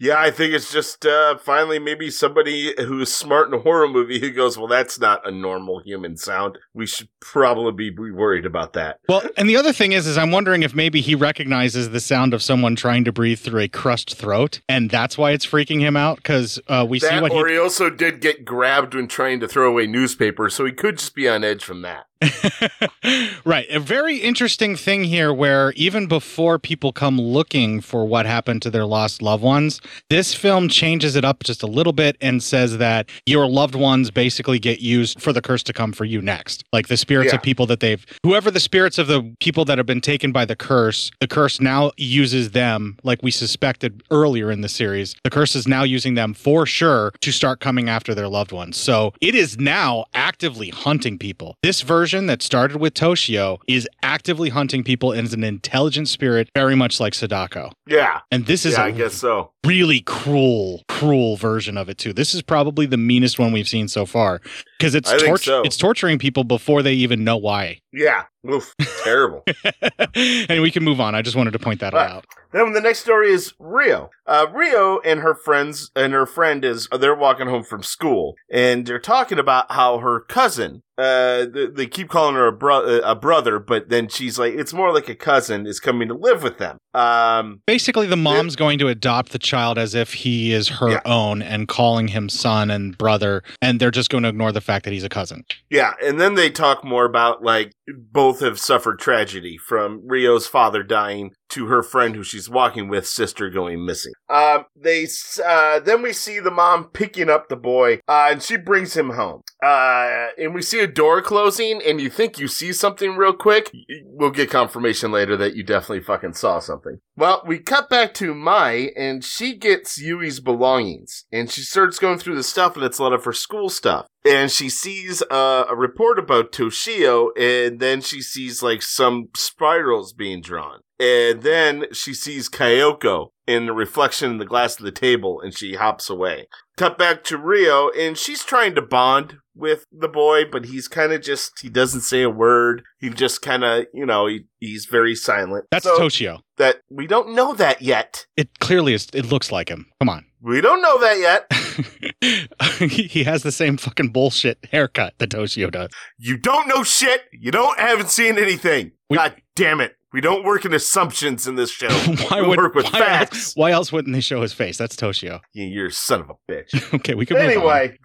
Yeah, 0.00 0.18
I 0.18 0.30
think 0.30 0.52
it's 0.52 0.72
just 0.72 1.06
uh, 1.06 1.38
finally 1.38 1.78
maybe 1.78 2.10
somebody 2.10 2.74
who's 2.78 3.12
smart 3.12 3.48
in 3.48 3.54
a 3.54 3.62
horror 3.62 3.88
movie 3.88 4.18
who 4.18 4.30
goes, 4.30 4.58
well, 4.58 4.68
that's 4.68 4.98
not 4.98 5.26
a 5.26 5.30
normal 5.30 5.80
human 5.80 6.16
sound. 6.16 6.58
We 6.74 6.86
should 6.86 7.08
probably 7.20 7.90
be 7.90 8.10
worried 8.10 8.46
about 8.46 8.72
that. 8.74 8.98
Well, 9.08 9.22
and 9.36 9.48
the 9.48 9.56
other 9.56 9.72
thing 9.72 9.92
is, 9.92 10.06
is 10.06 10.18
I'm 10.18 10.30
wondering 10.30 10.62
if 10.62 10.74
maybe 10.74 11.00
he 11.00 11.14
recognizes 11.14 11.90
the 11.90 12.00
sound 12.00 12.34
of 12.34 12.42
someone 12.42 12.76
trying 12.76 13.04
to 13.04 13.12
breathe 13.12 13.38
through 13.38 13.62
a 13.62 13.68
crushed 13.68 14.16
throat, 14.16 14.60
and 14.68 14.87
that's 14.90 15.16
why 15.18 15.32
it's 15.32 15.46
freaking 15.46 15.80
him 15.80 15.96
out. 15.96 16.16
Because 16.16 16.60
uh, 16.68 16.86
we 16.88 16.98
see 16.98 17.08
that, 17.08 17.22
what 17.22 17.32
he 17.32 17.38
or 17.38 17.48
he 17.48 17.58
also 17.58 17.90
did 17.90 18.20
get 18.20 18.44
grabbed 18.44 18.94
when 18.94 19.08
trying 19.08 19.40
to 19.40 19.48
throw 19.48 19.68
away 19.68 19.86
newspaper, 19.86 20.48
so 20.50 20.64
he 20.64 20.72
could 20.72 20.98
just 20.98 21.14
be 21.14 21.28
on 21.28 21.44
edge 21.44 21.64
from 21.64 21.82
that. 21.82 22.06
right. 23.44 23.66
A 23.70 23.78
very 23.80 24.16
interesting 24.16 24.76
thing 24.76 25.04
here 25.04 25.32
where 25.32 25.72
even 25.72 26.06
before 26.06 26.58
people 26.58 26.92
come 26.92 27.20
looking 27.20 27.80
for 27.80 28.04
what 28.04 28.26
happened 28.26 28.62
to 28.62 28.70
their 28.70 28.84
lost 28.86 29.22
loved 29.22 29.42
ones, 29.42 29.80
this 30.10 30.34
film 30.34 30.68
changes 30.68 31.16
it 31.16 31.24
up 31.24 31.44
just 31.44 31.62
a 31.62 31.66
little 31.66 31.92
bit 31.92 32.16
and 32.20 32.42
says 32.42 32.78
that 32.78 33.08
your 33.26 33.46
loved 33.46 33.74
ones 33.74 34.10
basically 34.10 34.58
get 34.58 34.80
used 34.80 35.20
for 35.20 35.32
the 35.32 35.40
curse 35.40 35.62
to 35.64 35.72
come 35.72 35.92
for 35.92 36.04
you 36.04 36.20
next. 36.20 36.64
Like 36.72 36.88
the 36.88 36.96
spirits 36.96 37.32
Yeah. 37.32 37.36
of 37.36 37.42
people 37.42 37.66
that 37.66 37.80
they've, 37.80 38.04
whoever 38.24 38.50
the 38.50 38.60
spirits 38.60 38.98
of 38.98 39.06
the 39.06 39.34
people 39.40 39.64
that 39.66 39.78
have 39.78 39.86
been 39.86 40.00
taken 40.00 40.32
by 40.32 40.44
the 40.44 40.56
curse, 40.56 41.10
the 41.20 41.28
curse 41.28 41.60
now 41.60 41.92
uses 41.96 42.50
them, 42.50 42.96
like 43.04 43.22
we 43.22 43.30
suspected 43.30 44.02
earlier 44.10 44.50
in 44.50 44.60
the 44.62 44.68
series. 44.68 45.14
The 45.24 45.30
curse 45.30 45.54
is 45.54 45.68
now 45.68 45.82
using 45.84 46.14
them 46.14 46.34
for 46.34 46.66
sure 46.66 47.12
to 47.20 47.30
start 47.32 47.60
coming 47.60 47.88
after 47.88 48.14
their 48.14 48.28
loved 48.28 48.52
ones. 48.52 48.76
So 48.76 49.12
it 49.20 49.34
is 49.34 49.58
now 49.58 50.06
actively 50.14 50.70
hunting 50.70 51.18
people. 51.18 51.56
This 51.62 51.82
version 51.82 52.07
that 52.08 52.42
started 52.42 52.78
with 52.78 52.94
Toshio 52.94 53.58
is 53.66 53.88
actively 54.02 54.48
hunting 54.48 54.82
people 54.82 55.12
and 55.12 55.26
is 55.26 55.34
an 55.34 55.44
intelligent 55.44 56.08
spirit, 56.08 56.48
very 56.54 56.74
much 56.74 57.00
like 57.00 57.14
Sadako. 57.14 57.72
Yeah. 57.86 58.20
And 58.30 58.46
this 58.46 58.64
is 58.64 58.74
yeah, 58.74 58.84
a 58.84 58.86
I 58.86 58.90
guess 58.92 59.14
so. 59.14 59.52
really 59.64 60.00
cruel, 60.00 60.84
cruel 60.88 61.36
version 61.36 61.76
of 61.76 61.88
it 61.88 61.98
too. 61.98 62.12
This 62.12 62.34
is 62.34 62.42
probably 62.42 62.86
the 62.86 62.96
meanest 62.96 63.38
one 63.38 63.52
we've 63.52 63.68
seen 63.68 63.88
so 63.88 64.06
far 64.06 64.40
because 64.78 64.94
it's 64.94 65.10
torture. 65.10 65.36
so. 65.36 65.62
It's 65.62 65.76
torturing 65.76 66.18
people 66.18 66.44
before 66.44 66.82
they 66.82 66.94
even 66.94 67.24
know 67.24 67.36
why. 67.36 67.80
Yeah. 67.92 68.24
Oof. 68.50 68.74
Terrible. 69.04 69.44
and 70.14 70.62
we 70.62 70.70
can 70.70 70.84
move 70.84 71.00
on. 71.00 71.14
I 71.14 71.22
just 71.22 71.36
wanted 71.36 71.52
to 71.52 71.58
point 71.58 71.80
that 71.80 71.92
Right. 71.92 72.10
out. 72.10 72.24
Then 72.52 72.72
the 72.72 72.80
next 72.80 73.00
story 73.00 73.30
is 73.30 73.52
Rio. 73.58 74.08
Uh, 74.26 74.46
Rio 74.52 75.00
and 75.00 75.20
her 75.20 75.34
friends 75.34 75.90
and 75.94 76.12
her 76.14 76.24
friend 76.24 76.64
is 76.64 76.88
they're 76.98 77.14
walking 77.14 77.46
home 77.46 77.62
from 77.62 77.82
school 77.82 78.36
and 78.50 78.86
they're 78.86 78.98
talking 78.98 79.38
about 79.38 79.70
how 79.72 79.98
her 79.98 80.20
cousin. 80.20 80.82
Uh, 80.96 81.46
they, 81.46 81.66
they 81.66 81.86
keep 81.86 82.08
calling 82.08 82.34
her 82.34 82.48
a, 82.48 82.52
bro- 82.52 83.00
a 83.04 83.14
brother, 83.14 83.60
but 83.60 83.88
then 83.88 84.08
she's 84.08 84.36
like, 84.36 84.54
it's 84.54 84.72
more 84.72 84.92
like 84.92 85.08
a 85.08 85.14
cousin 85.14 85.64
is 85.64 85.78
coming 85.78 86.08
to 86.08 86.14
live 86.14 86.42
with 86.42 86.58
them. 86.58 86.76
Um, 86.92 87.60
Basically, 87.66 88.06
the 88.08 88.16
mom's 88.16 88.56
going 88.56 88.80
to 88.80 88.88
adopt 88.88 89.30
the 89.30 89.38
child 89.38 89.78
as 89.78 89.94
if 89.94 90.12
he 90.12 90.52
is 90.52 90.66
her 90.68 91.00
own 91.06 91.40
and 91.40 91.68
calling 91.68 92.08
him 92.08 92.28
son 92.28 92.68
and 92.68 92.98
brother, 92.98 93.44
and 93.62 93.78
they're 93.78 93.92
just 93.92 94.10
going 94.10 94.24
to 94.24 94.28
ignore 94.30 94.50
the 94.50 94.60
fact 94.60 94.84
that 94.86 94.92
he's 94.92 95.04
a 95.04 95.08
cousin. 95.08 95.44
Yeah, 95.70 95.92
and 96.02 96.20
then 96.20 96.34
they 96.34 96.50
talk 96.50 96.82
more 96.82 97.04
about 97.04 97.44
like 97.44 97.70
both 98.10 98.27
have 98.34 98.58
suffered 98.58 98.98
tragedy 98.98 99.56
from 99.56 100.02
Rio's 100.06 100.46
father 100.46 100.82
dying 100.82 101.32
to 101.50 101.66
her 101.66 101.82
friend 101.82 102.14
who 102.14 102.22
she's 102.22 102.48
walking 102.48 102.88
with, 102.88 103.06
sister 103.06 103.48
going 103.50 103.84
missing. 103.84 104.12
Um, 104.28 104.66
they 104.76 105.06
uh, 105.44 105.80
then 105.80 106.02
we 106.02 106.12
see 106.12 106.40
the 106.40 106.50
mom 106.50 106.90
picking 106.90 107.30
up 107.30 107.48
the 107.48 107.56
boy, 107.56 108.00
uh, 108.06 108.28
and 108.30 108.42
she 108.42 108.56
brings 108.56 108.94
him 108.94 109.10
home. 109.10 109.42
Uh, 109.62 110.28
and 110.38 110.54
we 110.54 110.62
see 110.62 110.80
a 110.80 110.86
door 110.86 111.22
closing, 111.22 111.80
and 111.82 112.00
you 112.00 112.10
think 112.10 112.38
you 112.38 112.48
see 112.48 112.72
something 112.72 113.16
real 113.16 113.32
quick. 113.32 113.72
We'll 114.04 114.30
get 114.30 114.50
confirmation 114.50 115.10
later 115.10 115.36
that 115.36 115.56
you 115.56 115.62
definitely 115.62 116.04
fucking 116.04 116.34
saw 116.34 116.58
something. 116.58 116.98
Well, 117.16 117.42
we 117.46 117.58
cut 117.58 117.88
back 117.88 118.14
to 118.14 118.34
Mai, 118.34 118.90
and 118.96 119.24
she 119.24 119.56
gets 119.56 120.00
Yui's 120.00 120.40
belongings, 120.40 121.24
and 121.32 121.50
she 121.50 121.62
starts 121.62 121.98
going 121.98 122.18
through 122.18 122.36
the 122.36 122.42
stuff, 122.42 122.76
and 122.76 122.84
it's 122.84 122.98
a 122.98 123.02
lot 123.02 123.12
of 123.12 123.24
her 123.24 123.32
school 123.32 123.68
stuff. 123.68 124.06
And 124.24 124.50
she 124.50 124.68
sees 124.68 125.22
uh, 125.30 125.64
a 125.68 125.76
report 125.76 126.18
about 126.18 126.52
Toshio, 126.52 127.30
and 127.38 127.80
then 127.80 128.00
she 128.00 128.20
sees 128.20 128.62
like 128.62 128.82
some 128.82 129.28
spirals 129.36 130.12
being 130.12 130.42
drawn. 130.42 130.80
And 131.00 131.42
then 131.42 131.86
she 131.92 132.12
sees 132.12 132.48
Kyoko 132.48 133.28
in 133.46 133.66
the 133.66 133.72
reflection 133.72 134.32
in 134.32 134.38
the 134.38 134.44
glass 134.44 134.78
of 134.78 134.84
the 134.84 134.92
table, 134.92 135.40
and 135.40 135.56
she 135.56 135.74
hops 135.74 136.10
away. 136.10 136.48
Cut 136.76 136.98
back 136.98 137.22
to 137.24 137.38
Rio, 137.38 137.90
and 137.90 138.18
she's 138.18 138.44
trying 138.44 138.74
to 138.74 138.82
bond 138.82 139.36
with 139.58 139.84
the 139.92 140.08
boy, 140.08 140.44
but 140.50 140.66
he's 140.66 140.88
kind 140.88 141.12
of 141.12 141.20
just, 141.22 141.60
he 141.60 141.68
doesn't 141.68 142.02
say 142.02 142.22
a 142.22 142.30
word. 142.30 142.82
He 142.98 143.10
just 143.10 143.42
kind 143.42 143.64
of, 143.64 143.86
you 143.92 144.06
know, 144.06 144.26
he, 144.26 144.44
he's 144.60 144.86
very 144.86 145.14
silent. 145.14 145.66
That's 145.70 145.84
So 145.84 145.98
Toshio. 145.98 146.40
That 146.56 146.80
we 146.90 147.06
don't 147.06 147.34
know 147.34 147.54
that 147.54 147.82
yet. 147.82 148.26
It 148.36 148.58
clearly 148.58 148.94
is. 148.94 149.08
It 149.12 149.26
looks 149.26 149.52
like 149.52 149.68
him. 149.68 149.86
Come 150.00 150.08
on. 150.08 150.24
We 150.40 150.60
don't 150.60 150.80
know 150.80 150.98
that 151.00 151.18
yet. 151.18 152.80
he 152.90 153.04
he 153.04 153.24
has 153.24 153.42
the 153.42 153.52
same 153.52 153.76
fucking 153.76 154.10
bullshit 154.10 154.58
haircut 154.70 155.14
that 155.18 155.30
Toshio 155.30 155.70
does. 155.70 155.90
You 156.16 156.36
don't 156.36 156.68
know 156.68 156.84
shit. 156.84 157.22
You 157.32 157.50
don't 157.50 157.78
haven't 157.78 158.10
seen 158.10 158.38
anything. 158.38 158.92
God 159.12 159.34
damn 159.56 159.80
it. 159.80 159.96
We 160.12 160.20
don't 160.22 160.42
work 160.44 160.64
in 160.64 160.72
assumptions 160.72 161.46
in 161.46 161.56
this 161.56 161.70
show. 161.70 161.88
Why 162.30 162.40
we 162.40 162.48
would 162.48 162.56
work 162.58 162.74
with 162.74 162.86
why 162.86 162.98
facts. 162.98 163.36
Else, 163.36 163.56
why 163.56 163.70
else 163.72 163.92
wouldn't 163.92 164.14
they 164.14 164.20
show 164.22 164.40
his 164.40 164.54
face? 164.54 164.78
That's 164.78 164.96
Toshio. 164.96 165.40
You- 165.52 165.66
You're 165.66 165.86
a 165.88 165.92
son 165.92 166.20
of 166.20 166.30
a 166.30 166.34
bitch. 166.52 166.92
Okay, 166.94 167.14
we 167.14 167.26
can 167.26 167.36
move 167.36 167.44
on. 167.46 167.52
anyway, 167.52 167.98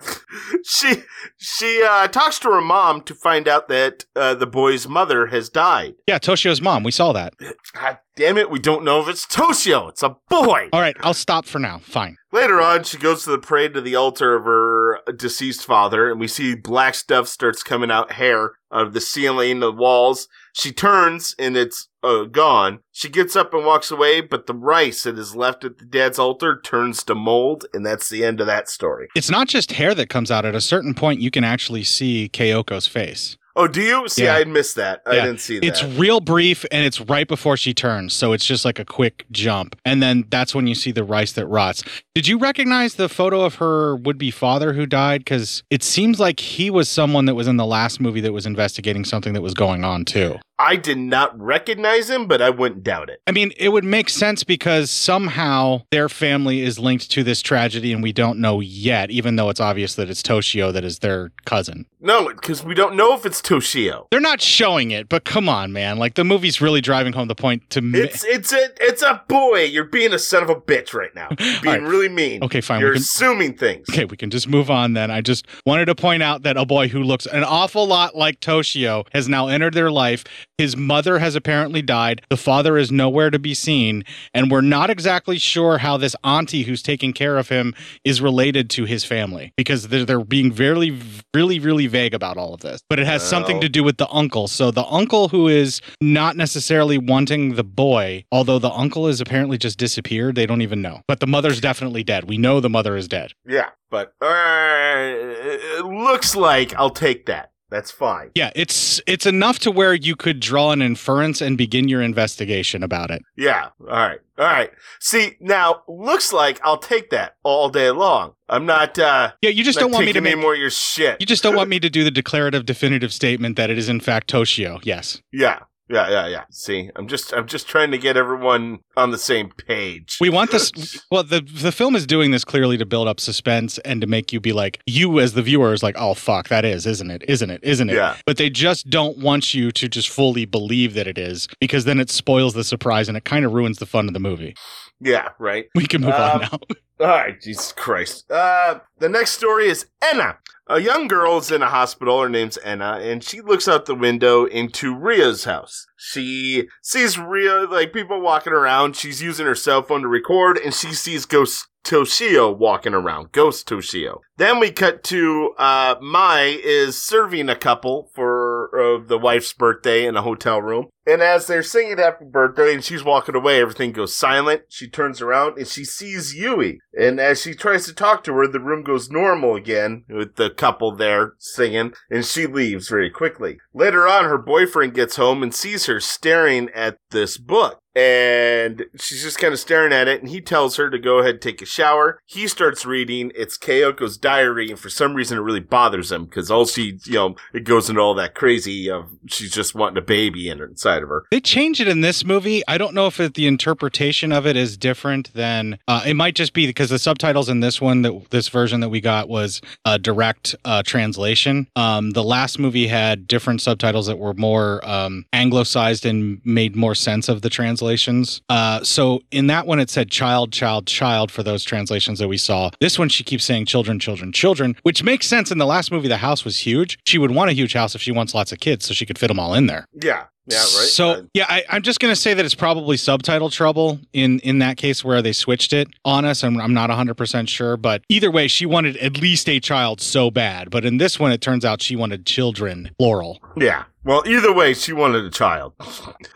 she 0.66 0.96
she 1.38 1.82
uh, 1.88 2.08
talks 2.10 2.40
to 2.40 2.50
her 2.50 2.62
mom 2.62 3.02
to 3.04 3.16
find 3.16 3.48
out 3.48 3.70
that 3.70 4.06
uh, 4.16 4.36
the 4.36 4.46
boy's 4.48 4.88
mother 4.88 5.28
has 5.28 5.50
died. 5.50 5.94
Yeah, 6.08 6.20
Toshio's 6.20 6.62
mom. 6.62 6.84
We 6.84 6.92
saw 6.92 7.14
that. 7.14 7.34
God 7.74 7.98
damn 8.16 8.38
it, 8.38 8.50
we 8.50 8.60
don't 8.60 8.84
know 8.84 9.02
if 9.02 9.08
it's 9.08 9.26
Toshio. 9.26 9.90
It's 9.90 10.04
a 10.04 10.18
boy. 10.30 10.70
All 10.74 10.82
right, 10.82 10.98
I'll 11.02 11.14
stop 11.14 11.46
for 11.46 11.60
now. 11.60 11.80
Fine. 11.80 12.18
Later 12.32 12.62
on, 12.62 12.84
she 12.84 12.98
goes 12.98 13.24
to 13.24 13.32
the 13.32 13.38
parade 13.38 13.74
to 13.74 13.82
the 13.82 13.96
altar 13.96 14.36
of 14.36 14.46
her 14.46 15.00
deceased 15.16 15.66
father, 15.66 16.10
and 16.10 16.20
we 16.20 16.28
see 16.28 16.56
black 16.56 16.96
stuff 16.96 17.28
starts 17.28 17.62
coming 17.62 17.92
out 17.92 18.14
hair 18.14 18.54
out 18.72 18.88
of 18.88 18.94
the 18.94 19.02
ceiling, 19.02 19.60
the 19.60 19.72
walls. 19.72 20.28
She 20.56 20.72
turns, 20.72 21.36
and 21.38 21.56
it's 21.56 21.90
uh, 22.04 22.24
gone. 22.24 22.80
She 22.92 23.10
gets 23.10 23.36
up 23.36 23.54
and 23.54 23.66
walks 23.66 23.92
away, 23.92 24.22
but 24.22 24.48
the 24.48 24.56
rice 24.56 25.04
that 25.04 25.18
is 25.18 25.36
left 25.36 25.64
at 25.64 25.78
the 25.78 25.86
dad's 25.86 26.18
altar 26.18 26.60
turns 26.60 27.04
to 27.04 27.16
mold, 27.16 27.66
and 27.74 27.86
that's 27.86 28.10
the 28.10 28.24
end 28.26 28.42
of 28.42 28.48
that 28.48 28.70
story. 28.70 29.10
It's 29.16 29.30
not 29.30 29.48
just 29.48 29.74
hair 29.74 29.94
that 29.96 30.10
comes 30.10 30.32
out. 30.32 30.46
At 30.46 30.56
a 30.56 30.62
certain 30.62 30.94
point, 30.94 31.22
you 31.22 31.32
can 31.32 31.44
actually 31.44 31.84
see 31.84 32.30
Keioko's 32.30 32.88
face. 32.88 33.38
Oh, 33.56 33.68
do 33.68 33.82
you? 33.82 34.08
See, 34.10 34.24
Yeah. 34.24 34.36
I 34.36 34.46
missed 34.46 34.76
that. 34.78 35.02
I 35.06 35.16
Yeah. 35.16 35.26
didn't 35.26 35.42
see 35.42 35.60
that. 35.60 35.66
It's 35.66 35.84
real 35.84 36.20
brief 36.20 36.66
and 36.72 36.84
it's 36.86 37.00
right 37.02 37.28
before 37.28 37.56
she 37.56 37.74
turns. 37.74 38.14
So 38.14 38.34
it's 38.34 38.46
just 38.46 38.66
like 38.66 38.80
a 38.80 38.86
quick 38.86 39.26
jump. 39.32 39.76
And 39.86 40.02
then 40.02 40.26
that's 40.30 40.56
when 40.56 40.66
you 40.66 40.74
see 40.74 40.92
the 40.92 41.04
rice 41.04 41.34
that 41.34 41.46
rots. 41.46 41.84
Did 42.16 42.28
you 42.28 42.40
recognize 42.40 42.96
the 42.96 43.08
photo 43.10 43.42
of 43.42 43.56
her 43.56 43.96
would 43.96 44.18
be 44.18 44.32
father 44.32 44.74
who 44.74 44.86
died? 44.88 45.22
Because 45.22 45.62
it 45.70 45.84
seems 45.84 46.20
like 46.20 46.40
he 46.40 46.72
was 46.72 46.90
someone 46.90 47.26
that 47.26 47.36
was 47.36 47.48
in 47.48 47.58
the 47.58 47.66
last 47.66 48.02
movie 48.02 48.22
that 48.22 48.34
was 48.34 48.46
investigating 48.48 49.06
something 49.06 49.34
that 49.34 49.42
was 49.42 49.54
going 49.54 49.84
on 49.84 50.04
too. 50.06 50.40
I 50.60 50.76
did 50.76 50.98
not 50.98 51.38
recognize 51.40 52.10
him, 52.10 52.28
but 52.28 52.42
I 52.42 52.50
wouldn't 52.52 52.84
doubt 52.84 53.10
it. 53.10 53.22
I 53.26 53.32
mean, 53.32 53.52
it 53.58 53.70
would 53.70 53.84
make 53.84 54.08
sense 54.10 54.44
because 54.44 54.92
somehow 54.92 55.82
their 55.92 56.10
family 56.10 56.62
is 56.62 56.78
linked 56.80 57.10
to 57.12 57.24
this 57.24 57.42
tragedy 57.42 57.92
and 57.92 58.04
we 58.04 58.14
don't 58.14 58.40
know 58.40 58.60
yet, 58.60 59.10
even 59.10 59.36
though 59.36 59.50
it's 59.50 59.60
obvious 59.60 59.96
that 59.96 60.10
it's 60.10 60.22
Toshio 60.22 60.72
that 60.74 60.84
is 60.84 61.00
their 61.00 61.32
cousin. 61.46 61.86
No, 62.00 62.28
because 62.28 62.64
we 62.64 62.76
don't 62.76 62.96
know 62.96 63.14
if 63.14 63.26
it's 63.26 63.42
Toshio. 63.42 64.08
They're 64.12 64.20
not 64.20 64.42
showing 64.42 64.92
it, 64.92 65.08
but 65.10 65.24
come 65.24 65.48
on, 65.48 65.72
man. 65.72 65.98
Like 65.98 66.16
the 66.16 66.24
movie's 66.24 66.62
really 66.62 66.82
driving 66.82 67.14
home 67.14 67.28
the 67.30 67.36
point 67.36 67.70
to 67.72 67.82
me. 67.82 68.00
It's 68.00 68.24
it's 68.26 68.52
a 68.52 68.68
it's 68.82 69.02
a 69.02 69.24
boy. 69.28 69.64
You're 69.64 69.86
being 69.86 70.14
a 70.14 70.20
son 70.20 70.44
of 70.44 70.50
a 70.50 70.56
bitch 70.56 70.94
right 70.94 71.14
now. 71.16 71.30
You're 71.32 71.38
being 71.62 71.66
right. 71.66 71.82
really 71.82 72.10
mean. 72.10 72.44
Okay, 72.44 72.60
fine, 72.62 72.82
You're 72.82 72.94
can- 72.94 73.02
assuming 73.02 73.56
things. 73.58 73.90
Okay, 73.90 74.06
we 74.06 74.18
can 74.18 74.30
just 74.30 74.48
move 74.50 74.70
on 74.70 74.94
then. 74.94 75.12
I 75.12 75.22
just 75.22 75.48
wanted 75.66 75.86
to 75.86 75.96
point 75.96 76.24
out 76.24 76.44
that 76.44 76.58
a 76.58 76.66
boy 76.66 76.90
who 76.90 77.02
looks 77.04 77.26
an 77.26 77.44
awful 77.44 77.88
lot 77.88 78.16
like 78.16 78.40
Toshio 78.42 79.08
has 79.14 79.30
now 79.30 79.48
entered 79.48 79.74
their 79.74 79.92
life. 79.92 80.26
His 80.60 80.78
mother 80.78 81.18
has 81.18 81.36
apparently 81.36 81.82
died. 81.82 82.22
The 82.30 82.38
father 82.38 82.78
is 82.78 82.92
nowhere 82.92 83.32
to 83.32 83.40
be 83.40 83.56
seen. 83.56 84.04
And 84.36 84.52
we're 84.52 84.62
not 84.62 84.92
exactly 84.92 85.40
sure 85.40 85.80
how 85.80 85.98
this 85.98 86.16
auntie 86.24 86.64
who's 86.64 86.84
taking 86.84 87.12
care 87.12 87.38
of 87.38 87.50
him 87.50 87.74
is 88.04 88.22
related 88.22 88.70
to 88.72 88.86
his 88.86 89.04
family 89.04 89.52
because 89.58 89.88
they're, 89.88 90.06
they're 90.06 90.24
being 90.24 90.52
very, 90.52 90.96
really, 91.34 91.60
really 91.60 91.88
vague 91.88 92.14
about 92.14 92.38
all 92.38 92.54
of 92.54 92.62
this. 92.62 92.82
But 92.88 93.00
it 93.00 93.08
has 93.08 93.24
something 93.24 93.62
to 93.62 93.70
do 93.70 93.84
with 93.84 93.98
the 93.98 94.10
uncle. 94.10 94.48
So 94.48 94.70
the 94.70 94.86
uncle 94.86 95.30
who 95.30 95.48
is 95.48 95.82
not 96.00 96.38
necessarily 96.38 97.00
wanting 97.00 97.56
the 97.56 97.64
boy, 97.64 98.24
although 98.32 98.60
the 98.60 98.72
uncle 98.72 99.08
is 99.08 99.20
apparently 99.22 99.58
just 99.58 99.80
disappeared, 99.80 100.36
they 100.36 100.46
don't 100.46 100.62
even 100.62 100.84
know. 100.84 101.02
But 101.08 101.20
the 101.20 101.28
mother's 101.28 101.62
definitely 101.62 102.04
dead. 102.04 102.26
We 102.26 102.38
know 102.38 102.60
the 102.60 102.70
mother 102.70 102.96
is 102.96 103.08
dead. 103.08 103.32
Yeah, 103.48 103.70
but 103.90 104.14
uh, 104.22 104.28
it 104.28 105.86
looks 105.86 106.36
like 106.36 106.76
I'll 106.76 106.92
take 106.92 107.26
that. 107.26 107.53
That's 107.74 107.90
fine. 107.90 108.30
Yeah, 108.36 108.52
it's 108.56 109.02
it's 109.08 109.26
enough 109.26 109.58
to 109.60 109.72
where 109.72 109.96
you 109.96 110.16
could 110.16 110.40
draw 110.40 110.70
an 110.70 110.84
inference 110.84 111.42
and 111.42 111.58
begin 111.58 111.88
your 111.88 112.04
investigation 112.04 112.84
about 112.84 113.10
it. 113.10 113.24
Yeah. 113.36 113.70
All 113.82 113.88
right. 113.88 114.20
All 114.38 114.46
right. 114.46 114.70
See, 115.00 115.38
now 115.40 115.82
looks 115.88 116.32
like 116.32 116.62
I'll 116.64 116.78
take 116.78 117.10
that 117.10 117.36
all 117.42 117.70
day 117.70 117.90
long. 117.90 118.34
I'm 118.48 118.68
not. 118.68 119.00
uh 119.00 119.32
Yeah, 119.42 119.50
you 119.50 119.64
just 119.64 119.80
don't 119.80 119.92
want 119.92 120.06
me 120.06 120.14
to 120.14 120.22
make 120.22 120.38
more 120.38 120.54
of 120.54 120.60
your 120.60 120.70
shit. 120.70 121.18
You 121.20 121.26
just 121.26 121.42
don't 121.42 121.56
want 121.56 121.68
me 121.68 121.80
to 121.80 121.90
do 121.90 122.04
the 122.04 122.12
declarative 122.12 122.68
definitive 122.68 123.12
statement 123.12 123.56
that 123.58 123.72
it 123.72 123.80
is 123.80 123.90
in 123.90 124.00
fact 124.00 124.30
Toshio. 124.30 124.80
Yes. 124.84 125.24
Yeah. 125.32 125.62
Yeah. 125.90 126.10
Yeah. 126.10 126.28
Yeah. 126.28 126.44
See, 126.50 126.90
I'm 126.96 127.08
just. 127.08 127.34
I'm 127.34 127.48
just 127.48 127.68
trying 127.68 127.92
to 127.92 127.98
get 127.98 128.16
everyone 128.18 128.80
on 128.96 129.12
the 129.12 129.18
same 129.18 129.50
page. 129.68 130.18
We 130.22 130.30
want 130.30 130.52
this 130.52 130.72
well 131.12 131.24
the 131.24 131.42
the 131.42 131.72
film 131.72 131.96
is 131.96 132.06
doing 132.08 132.32
this 132.32 132.44
clearly 132.46 132.78
to 132.78 132.86
build 132.86 133.08
up 133.08 133.20
suspense 133.20 133.78
and 133.80 134.00
to 134.02 134.08
make 134.08 134.32
you 134.32 134.40
be 134.40 134.54
like 134.54 134.80
you 134.86 135.20
as 135.20 135.34
the 135.34 135.42
viewer 135.42 135.74
is 135.74 135.84
like 135.84 135.96
oh 135.98 136.14
fuck 136.14 136.48
that 136.50 136.64
is 136.66 136.86
isn't 136.86 137.10
it 137.12 137.24
isn't 137.28 137.50
it 137.50 137.60
isn't 137.64 137.90
it 137.90 137.96
Yeah. 137.96 138.16
but 138.26 138.38
they 138.38 138.50
just 138.50 138.90
don't 138.90 139.18
want 139.18 139.54
you 139.54 139.72
to 139.72 139.88
just 139.90 140.10
fully 140.10 140.46
believe 140.46 140.94
that 140.94 141.08
it 141.08 141.18
is 141.18 141.48
because 141.60 141.86
then 141.86 142.00
it 142.00 142.10
spoils 142.10 142.54
the 142.54 142.64
surprise 142.64 143.08
and 143.08 143.18
it 143.18 143.26
kind 143.26 143.46
of 143.46 143.54
ruins 143.54 143.80
the 143.80 143.86
fun 143.86 144.08
of 144.08 144.14
the 144.14 144.20
movie. 144.20 144.56
Yeah. 145.04 145.30
Right. 145.40 145.66
We 145.76 145.86
can 145.86 146.02
move 146.02 146.14
on 146.14 146.32
Um, 146.32 146.40
now. 146.42 146.50
All 147.00 147.08
right, 147.08 147.42
Jesus 147.42 147.72
Christ. 147.74 148.30
Uh, 148.32 148.80
the 149.00 149.10
next 149.10 149.32
story 149.32 149.68
is 149.68 149.88
Enna. 150.02 150.38
A 150.68 150.80
young 150.80 151.08
girl 151.10 151.38
is 151.40 151.52
in 151.52 151.62
a 151.62 151.68
hospital. 151.70 152.22
Her 152.22 152.30
name's 152.30 152.58
Enna, 152.64 153.00
and 153.02 153.22
she 153.22 153.42
looks 153.42 153.68
out 153.68 153.86
the 153.86 153.96
window 153.96 154.46
into 154.46 154.96
Rio's 154.96 155.44
house. 155.44 155.86
She 155.98 156.70
sees 156.82 157.20
Ria, 157.20 157.66
like 157.70 157.92
people 157.92 158.22
walking 158.22 158.54
around. 158.54 158.96
She's 158.96 159.22
using 159.22 159.46
her 159.46 159.56
cell 159.56 159.82
phone 159.82 160.04
to 160.04 160.08
record, 160.08 160.58
and 160.58 160.74
she 160.74 160.94
sees 160.94 161.26
Ghost 161.26 161.68
Toshio 161.84 162.56
walking 162.58 162.94
around. 162.94 163.34
Ghost 163.34 163.68
Toshio. 163.68 164.20
Then 164.38 164.58
we 164.60 164.72
cut 164.72 165.04
to 165.06 165.52
uh, 165.58 165.96
Mai 166.02 166.58
is 166.64 167.04
serving 167.04 167.50
a 167.50 167.58
couple 167.58 168.10
for 168.14 168.43
uh, 168.68 169.04
the 169.06 169.18
wife's 169.18 169.54
birthday 169.54 170.06
in 170.06 170.16
a 170.16 170.22
hotel 170.22 170.62
room. 170.62 170.90
And 171.06 171.22
as 171.22 171.48
they're 171.48 171.64
singing 171.64 171.98
happy 171.98 172.26
birthday 172.26 172.74
and 172.74 172.84
she's 172.84 173.04
walking 173.04 173.36
away, 173.36 173.60
everything 173.60 173.92
goes 173.92 174.16
silent. 174.16 174.64
She 174.70 174.88
turns 174.88 175.22
around 175.22 175.58
and 175.58 175.68
she 175.68 175.84
sees 175.84 176.34
Yui. 176.34 176.80
And 176.98 177.20
as 177.20 177.42
she 177.42 177.54
tries 177.54 177.86
to 177.86 177.94
talk 177.94 178.24
to 178.24 178.34
her, 178.36 178.48
the 178.48 178.62
room 178.62 178.84
goes 178.84 179.10
normal 179.10 179.56
again 179.56 180.06
with 180.08 180.36
the 180.36 180.50
couple 180.50 180.96
there 180.96 181.34
singing 181.40 181.94
and 182.10 182.26
she 182.26 182.48
leaves 182.48 182.88
very 182.88 183.10
quickly. 183.10 183.58
Later 183.74 184.08
on, 184.08 184.26
her 184.26 184.38
boyfriend 184.38 184.94
gets 184.94 185.18
home 185.18 185.44
and 185.44 185.54
sees 185.54 185.88
her 185.88 186.00
staring 186.00 186.70
at 186.74 186.98
this 187.12 187.38
book. 187.38 187.83
And 187.96 188.86
she's 188.96 189.22
just 189.22 189.38
kind 189.38 189.54
of 189.54 189.60
staring 189.60 189.94
at 189.94 190.08
it, 190.08 190.22
and 190.22 190.30
he 190.30 190.42
tells 190.42 190.78
her 190.78 190.90
to 190.90 190.98
go 190.98 191.20
ahead 191.20 191.36
and 191.36 191.42
take 191.42 191.62
a 191.62 191.66
shower. 191.66 192.20
He 192.26 192.48
starts 192.48 192.86
reading. 192.86 193.32
It's 193.36 193.58
Kayoko's 193.58 194.18
diary, 194.18 194.70
and 194.70 194.80
for 194.80 194.90
some 194.90 195.14
reason, 195.14 195.38
it 195.38 195.42
really 195.42 195.60
bothers 195.60 196.12
him 196.12 196.26
because 196.26 196.50
all 196.50 196.66
she, 196.66 197.00
you 197.06 197.14
know, 197.14 197.36
it 197.54 197.64
goes 197.66 197.90
into 197.90 198.02
all 198.02 198.16
that 198.16 198.34
crazy 198.36 198.90
of 198.90 199.10
she's 199.28 199.52
just 199.52 199.76
wanting 199.76 199.98
a 199.98 200.06
baby 200.06 200.50
in 200.50 200.60
inside 200.62 201.04
of 201.04 201.10
her. 201.10 201.26
They 201.30 201.40
change 201.40 201.80
it 201.80 201.88
in 201.88 202.02
this 202.02 202.26
movie. 202.26 202.64
I 202.68 202.78
don't 202.78 202.94
know 202.94 203.08
if 203.08 203.20
it, 203.20 203.36
the 203.36 203.48
interpretation 203.48 204.32
of 204.32 204.48
it 204.48 204.56
is 204.58 204.76
different 204.78 205.34
than 205.34 205.78
uh, 205.88 206.04
it 206.06 206.16
might 206.16 206.36
just 206.36 206.54
be 206.54 206.66
because 206.66 206.90
the 206.90 207.00
subtitles 207.00 207.50
in 207.50 207.60
this 207.60 207.80
one 207.80 208.02
that 208.04 208.30
this 208.32 208.50
version 208.50 208.80
that 208.80 208.90
we 208.90 209.02
got 209.02 209.30
was 209.30 209.62
a 209.86 210.00
direct 210.00 210.56
uh, 210.66 210.82
translation. 210.84 211.68
Um, 211.76 212.12
the 212.12 212.24
last 212.24 212.58
movie 212.60 212.88
had 212.88 213.28
different 213.28 213.62
subtitles 213.62 214.08
that 214.08 214.18
were 214.18 214.34
more 214.34 214.88
um, 214.88 215.26
anglicized 215.34 216.06
and 216.06 216.42
made 216.44 216.76
more 216.76 216.96
sense 216.96 217.30
of 217.30 217.42
the 217.42 217.50
translations. 217.84 218.42
Uh, 218.50 218.84
so 218.84 219.22
in 219.32 219.48
that 219.48 219.68
one, 219.68 219.80
it 219.80 219.90
said 219.90 220.10
child, 220.10 220.52
child, 220.54 220.88
child 220.88 221.32
for 221.32 221.44
those 221.44 221.64
translations 221.64 222.20
that 222.20 222.28
we 222.28 222.38
saw. 222.38 222.70
This 222.80 222.98
one, 222.98 223.10
she 223.10 223.24
keeps 223.24 223.44
saying 223.44 223.66
children, 223.66 224.00
children, 224.00 224.32
children, 224.32 224.76
which 224.84 225.04
makes 225.04 225.28
sense. 225.28 225.52
In 225.52 225.58
the 225.58 225.66
last 225.66 225.92
movie, 225.92 226.08
the 226.08 226.18
house 226.18 226.46
was 226.46 226.58
huge. 226.60 226.98
She 227.06 227.18
would 227.18 227.32
want 227.32 227.50
a 227.50 227.54
huge 227.54 227.74
house 227.74 227.94
if 227.96 228.02
she 228.02 228.12
wants 228.12 228.34
lots 228.34 228.52
of 228.52 228.60
kids, 228.60 228.86
so 228.86 228.94
she 228.94 229.06
could 229.06 229.20
fit 229.20 229.28
them 229.28 229.40
all 229.40 229.54
in 229.54 229.68
there. 229.68 229.86
Yeah, 229.94 230.26
yeah, 230.48 230.58
right. 230.58 230.66
So 230.68 231.10
Uh, 231.10 231.22
yeah, 231.34 231.46
I, 231.50 231.64
I'm 231.70 231.82
just 231.82 232.00
gonna 232.00 232.16
say 232.16 232.34
that 232.34 232.46
it's 232.46 232.56
probably 232.56 232.98
subtitle 232.98 233.50
trouble 233.50 234.00
in 234.14 234.40
in 234.40 234.60
that 234.60 234.78
case 234.78 235.04
where 235.04 235.22
they 235.22 235.34
switched 235.34 235.74
it 235.74 235.88
on 236.06 236.26
us. 236.26 236.44
I'm, 236.44 236.60
I'm 236.60 236.74
not 236.74 236.90
100 236.90 237.16
percent 237.16 237.50
sure, 237.50 237.78
but 237.78 238.04
either 238.10 238.32
way, 238.32 238.48
she 238.48 238.66
wanted 238.66 238.98
at 238.98 239.20
least 239.20 239.50
a 239.50 239.60
child 239.60 240.00
so 240.02 240.32
bad. 240.32 240.70
But 240.70 240.86
in 240.86 240.98
this 240.98 241.20
one, 241.20 241.32
it 241.32 241.42
turns 241.42 241.66
out 241.66 241.82
she 241.82 241.96
wanted 241.96 242.26
children, 242.26 242.92
plural. 242.98 243.42
yeah. 243.58 243.84
Well, 244.06 244.24
either 244.28 244.54
way, 244.54 244.74
she 244.74 244.92
wanted 244.94 245.24
a 245.24 245.30
child. 245.30 245.74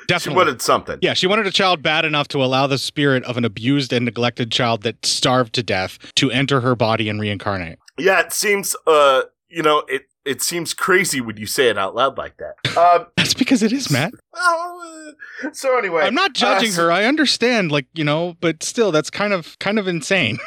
Definitely. 0.07 0.19
She 0.19 0.29
wanted 0.29 0.61
something. 0.61 0.99
Yeah, 1.01 1.13
she 1.13 1.27
wanted 1.27 1.47
a 1.47 1.51
child 1.51 1.83
bad 1.83 2.05
enough 2.05 2.27
to 2.29 2.43
allow 2.43 2.67
the 2.67 2.77
spirit 2.77 3.23
of 3.25 3.37
an 3.37 3.43
abused 3.45 3.91
and 3.91 4.05
neglected 4.05 4.51
child 4.51 4.83
that 4.83 5.05
starved 5.05 5.53
to 5.55 5.63
death 5.63 5.97
to 6.15 6.31
enter 6.31 6.61
her 6.61 6.75
body 6.75 7.09
and 7.09 7.19
reincarnate. 7.19 7.79
Yeah, 7.97 8.21
it 8.21 8.31
seems. 8.31 8.75
Uh, 8.85 9.23
you 9.49 9.63
know, 9.63 9.83
it 9.87 10.03
it 10.23 10.41
seems 10.41 10.73
crazy 10.73 11.21
when 11.21 11.37
you 11.37 11.45
say 11.45 11.69
it 11.69 11.77
out 11.77 11.95
loud 11.95 12.17
like 12.17 12.37
that. 12.37 12.55
Um, 12.77 13.07
That's 13.17 13.33
because 13.33 13.63
it 13.63 13.73
is, 13.73 13.89
Matt. 13.89 14.13
oh, 14.35 15.13
uh, 15.43 15.51
so 15.51 15.79
anyway, 15.79 16.03
I'm 16.03 16.13
not 16.13 16.33
judging 16.33 16.69
uh, 16.69 16.73
so- 16.73 16.83
her. 16.83 16.91
I 16.91 17.05
understand, 17.05 17.71
like 17.71 17.87
you 17.95 18.03
know, 18.03 18.35
but 18.39 18.61
still, 18.61 18.91
that's 18.91 19.09
kind 19.09 19.33
of 19.33 19.57
kind 19.57 19.79
of 19.79 19.87
insane. 19.87 20.37